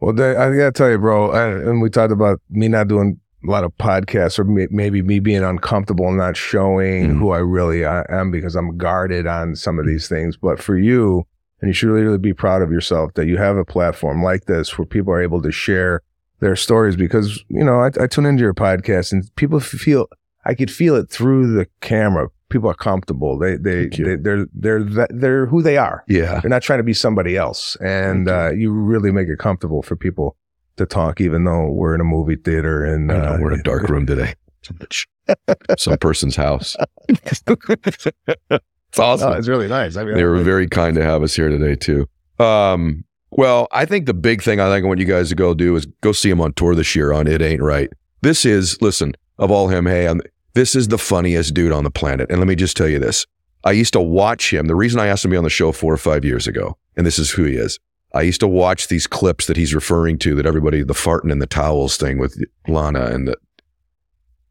Well, 0.00 0.12
they, 0.12 0.36
I 0.36 0.54
gotta 0.54 0.70
tell 0.72 0.90
you, 0.90 0.98
bro, 0.98 1.32
and, 1.32 1.66
and 1.66 1.80
we 1.80 1.88
talked 1.88 2.12
about 2.12 2.38
me 2.50 2.68
not 2.68 2.88
doing 2.88 3.18
a 3.46 3.50
lot 3.50 3.64
of 3.64 3.72
podcasts 3.78 4.38
or 4.38 4.44
may, 4.44 4.66
maybe 4.70 5.00
me 5.00 5.20
being 5.20 5.42
uncomfortable 5.42 6.06
and 6.08 6.18
not 6.18 6.36
showing 6.36 7.12
Mhm. 7.14 7.18
who 7.18 7.30
I 7.30 7.38
really 7.38 7.82
am 7.86 8.30
because 8.30 8.54
I'm 8.56 8.76
guarded 8.76 9.26
on 9.26 9.56
some 9.56 9.78
of 9.78 9.86
these 9.86 10.06
things. 10.06 10.36
But 10.36 10.60
for 10.62 10.76
you, 10.76 11.26
and 11.60 11.68
you 11.68 11.72
should 11.72 11.88
really, 11.88 12.18
be 12.18 12.32
proud 12.32 12.62
of 12.62 12.70
yourself 12.70 13.14
that 13.14 13.26
you 13.26 13.36
have 13.36 13.56
a 13.56 13.64
platform 13.64 14.22
like 14.22 14.44
this 14.46 14.78
where 14.78 14.86
people 14.86 15.12
are 15.12 15.22
able 15.22 15.42
to 15.42 15.50
share 15.52 16.02
their 16.40 16.54
stories 16.56 16.94
because, 16.96 17.42
you 17.48 17.64
know, 17.64 17.80
I, 17.80 17.90
I 18.00 18.06
tune 18.06 18.26
into 18.26 18.42
your 18.42 18.54
podcast 18.54 19.12
and 19.12 19.24
people 19.36 19.58
feel, 19.60 20.06
I 20.44 20.54
could 20.54 20.70
feel 20.70 20.94
it 20.94 21.10
through 21.10 21.52
the 21.52 21.66
camera. 21.80 22.28
People 22.48 22.70
are 22.70 22.74
comfortable. 22.74 23.38
They, 23.38 23.56
they, 23.56 23.88
you. 23.92 24.04
they 24.04 24.16
they're, 24.16 24.46
they're, 24.54 24.82
that- 24.84 25.10
they're 25.12 25.46
who 25.46 25.62
they 25.62 25.76
are. 25.76 26.04
Yeah. 26.08 26.40
They're 26.40 26.48
not 26.48 26.62
trying 26.62 26.78
to 26.78 26.84
be 26.84 26.94
somebody 26.94 27.36
else. 27.36 27.76
And 27.76 28.26
Thank 28.28 28.52
uh, 28.52 28.56
you 28.56 28.70
really 28.72 29.10
make 29.10 29.28
it 29.28 29.38
comfortable 29.38 29.82
for 29.82 29.96
people 29.96 30.36
to 30.76 30.86
talk, 30.86 31.20
even 31.20 31.44
though 31.44 31.66
we're 31.66 31.94
in 31.94 32.00
a 32.00 32.04
movie 32.04 32.36
theater 32.36 32.84
and 32.84 33.08
know, 33.08 33.16
uh, 33.16 33.38
we're 33.40 33.52
in 33.52 33.60
a 33.60 33.62
dark 33.64 33.88
room 33.88 34.06
today. 34.06 34.34
Some 35.78 35.98
person's 35.98 36.36
house. 36.36 36.76
it's 38.88 38.98
awesome. 38.98 39.32
Oh, 39.32 39.36
it's 39.36 39.48
really 39.48 39.68
nice. 39.68 39.96
I 39.96 40.04
mean, 40.04 40.14
They 40.14 40.24
were 40.24 40.42
very 40.42 40.68
kind 40.68 40.94
to 40.96 41.02
have 41.02 41.22
us 41.22 41.34
here 41.34 41.48
today 41.48 41.74
too. 41.74 42.08
Um, 42.38 43.04
well, 43.30 43.68
I 43.72 43.84
think 43.84 44.06
the 44.06 44.14
big 44.14 44.42
thing 44.42 44.60
I 44.60 44.70
think 44.70 44.84
I 44.84 44.88
want 44.88 45.00
you 45.00 45.06
guys 45.06 45.28
to 45.28 45.34
go 45.34 45.54
do 45.54 45.76
is 45.76 45.86
go 46.00 46.12
see 46.12 46.30
him 46.30 46.40
on 46.40 46.52
tour 46.54 46.74
this 46.74 46.96
year 46.96 47.12
on 47.12 47.26
It 47.26 47.42
Ain't 47.42 47.62
Right. 47.62 47.90
This 48.22 48.44
is 48.44 48.80
listen 48.80 49.14
of 49.38 49.50
all 49.50 49.68
him. 49.68 49.86
Hey, 49.86 50.08
I'm, 50.08 50.20
this 50.54 50.74
is 50.74 50.88
the 50.88 50.98
funniest 50.98 51.54
dude 51.54 51.72
on 51.72 51.84
the 51.84 51.90
planet. 51.90 52.30
And 52.30 52.38
let 52.40 52.48
me 52.48 52.54
just 52.56 52.76
tell 52.76 52.88
you 52.88 52.98
this: 52.98 53.26
I 53.64 53.72
used 53.72 53.92
to 53.92 54.00
watch 54.00 54.52
him. 54.52 54.66
The 54.66 54.74
reason 54.74 54.98
I 54.98 55.06
asked 55.06 55.24
him 55.24 55.30
to 55.30 55.34
be 55.34 55.38
on 55.38 55.44
the 55.44 55.50
show 55.50 55.72
four 55.72 55.92
or 55.92 55.98
five 55.98 56.24
years 56.24 56.46
ago, 56.46 56.76
and 56.96 57.06
this 57.06 57.18
is 57.18 57.30
who 57.30 57.44
he 57.44 57.54
is. 57.54 57.78
I 58.14 58.22
used 58.22 58.40
to 58.40 58.48
watch 58.48 58.88
these 58.88 59.06
clips 59.06 59.46
that 59.46 59.58
he's 59.58 59.74
referring 59.74 60.18
to 60.20 60.34
that 60.36 60.46
everybody 60.46 60.82
the 60.82 60.94
farting 60.94 61.30
in 61.30 61.40
the 61.40 61.46
towels 61.46 61.98
thing 61.98 62.18
with 62.18 62.42
Lana 62.66 63.06
and 63.06 63.28
the 63.28 63.36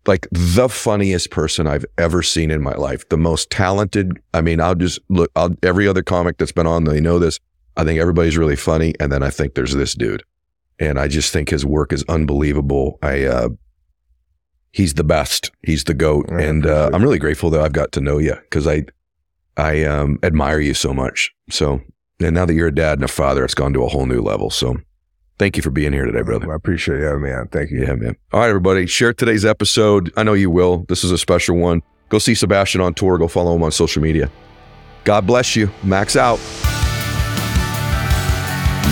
like 0.08 0.28
the 0.32 0.70
funniest 0.70 1.32
person 1.32 1.68
I've 1.68 1.86
ever 1.97 2.24
seen 2.24 2.49
in 2.49 2.62
my 2.62 2.74
life. 2.74 3.08
The 3.10 3.18
most 3.18 3.49
talented. 3.49 4.20
I 4.34 4.41
mean, 4.41 4.62
I'll 4.62 4.76
just 4.76 4.99
look. 5.10 5.32
I'll, 5.36 5.55
every 5.64 5.88
other 5.88 6.03
comic 6.03 6.38
that's 6.38 6.51
been 6.51 6.68
on, 6.68 6.86
they 6.86 7.01
know 7.01 7.20
this. 7.20 7.39
I 7.76 7.84
think 7.84 7.99
everybody's 7.99 8.38
really 8.38 8.55
funny, 8.55 8.95
and 8.99 9.12
then 9.12 9.22
I 9.22 9.30
think 9.30 9.53
there's 9.53 9.74
this 9.74 9.93
dude, 9.93 10.24
and 10.80 10.99
I 10.99 11.08
just 11.08 11.32
think 11.32 11.49
his 11.49 11.64
work 11.64 11.93
is 11.93 12.03
unbelievable. 12.10 12.97
I, 13.03 13.26
uh, 13.26 13.49
he's 14.72 14.95
the 14.95 15.03
best. 15.03 15.51
He's 15.62 15.84
the 15.84 15.93
goat, 15.93 16.26
Yeah, 16.28 16.39
and 16.39 16.66
uh, 16.66 16.89
I'm 16.91 17.03
really 17.03 17.20
grateful 17.20 17.51
that 17.51 17.62
I've 17.62 17.74
got 17.74 17.91
to 17.91 18.01
know 18.01 18.18
you 18.18 18.34
because 18.34 18.66
I, 18.66 18.86
I 19.58 19.84
um, 19.84 20.18
admire 20.24 20.60
you 20.60 20.74
so 20.74 20.91
much. 20.91 21.32
So, 21.51 21.82
and 22.20 22.34
now 22.34 22.45
that 22.45 22.55
you're 22.55 22.68
a 22.68 22.76
dad 22.76 22.97
and 22.97 23.05
a 23.05 23.08
father, 23.08 23.45
it's 23.45 23.53
gone 23.53 23.74
to 23.74 23.84
a 23.84 23.89
whole 23.89 24.08
new 24.08 24.22
level. 24.22 24.49
So, 24.49 24.78
thank 25.38 25.58
you 25.58 25.64
for 25.64 25.70
being 25.72 25.94
here 25.94 26.06
today, 26.06 26.22
brother. 26.22 26.52
I 26.52 26.56
appreciate 26.56 27.00
you 27.00 27.04
having 27.06 27.24
me 27.24 27.32
on. 27.32 27.48
Thank 27.48 27.72
you. 27.72 27.82
Yeah, 27.82 27.96
man. 27.96 28.16
All 28.32 28.40
right, 28.42 28.50
everybody. 28.50 28.86
Share 28.88 29.14
today's 29.14 29.46
episode. 29.46 30.12
I 30.18 30.24
know 30.24 30.34
you 30.34 30.50
will. 30.50 30.86
This 30.88 31.04
is 31.04 31.12
a 31.12 31.18
special 31.18 31.58
one. 31.58 31.82
Go 32.10 32.20
see 32.20 32.36
Sebastian 32.36 32.82
on 32.82 32.94
tour. 32.94 33.18
Go 33.18 33.28
follow 33.28 33.56
him 33.56 33.64
on 33.64 33.72
social 33.72 34.02
media. 34.02 34.32
God 35.04 35.28
bless 35.28 35.56
you. 35.56 35.70
Max 35.84 36.16
out. 36.16 36.38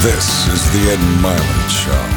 This 0.01 0.47
is 0.47 0.63
the 0.71 0.91
Ed 0.91 0.99
Mylett 1.21 1.69
Show. 1.69 2.14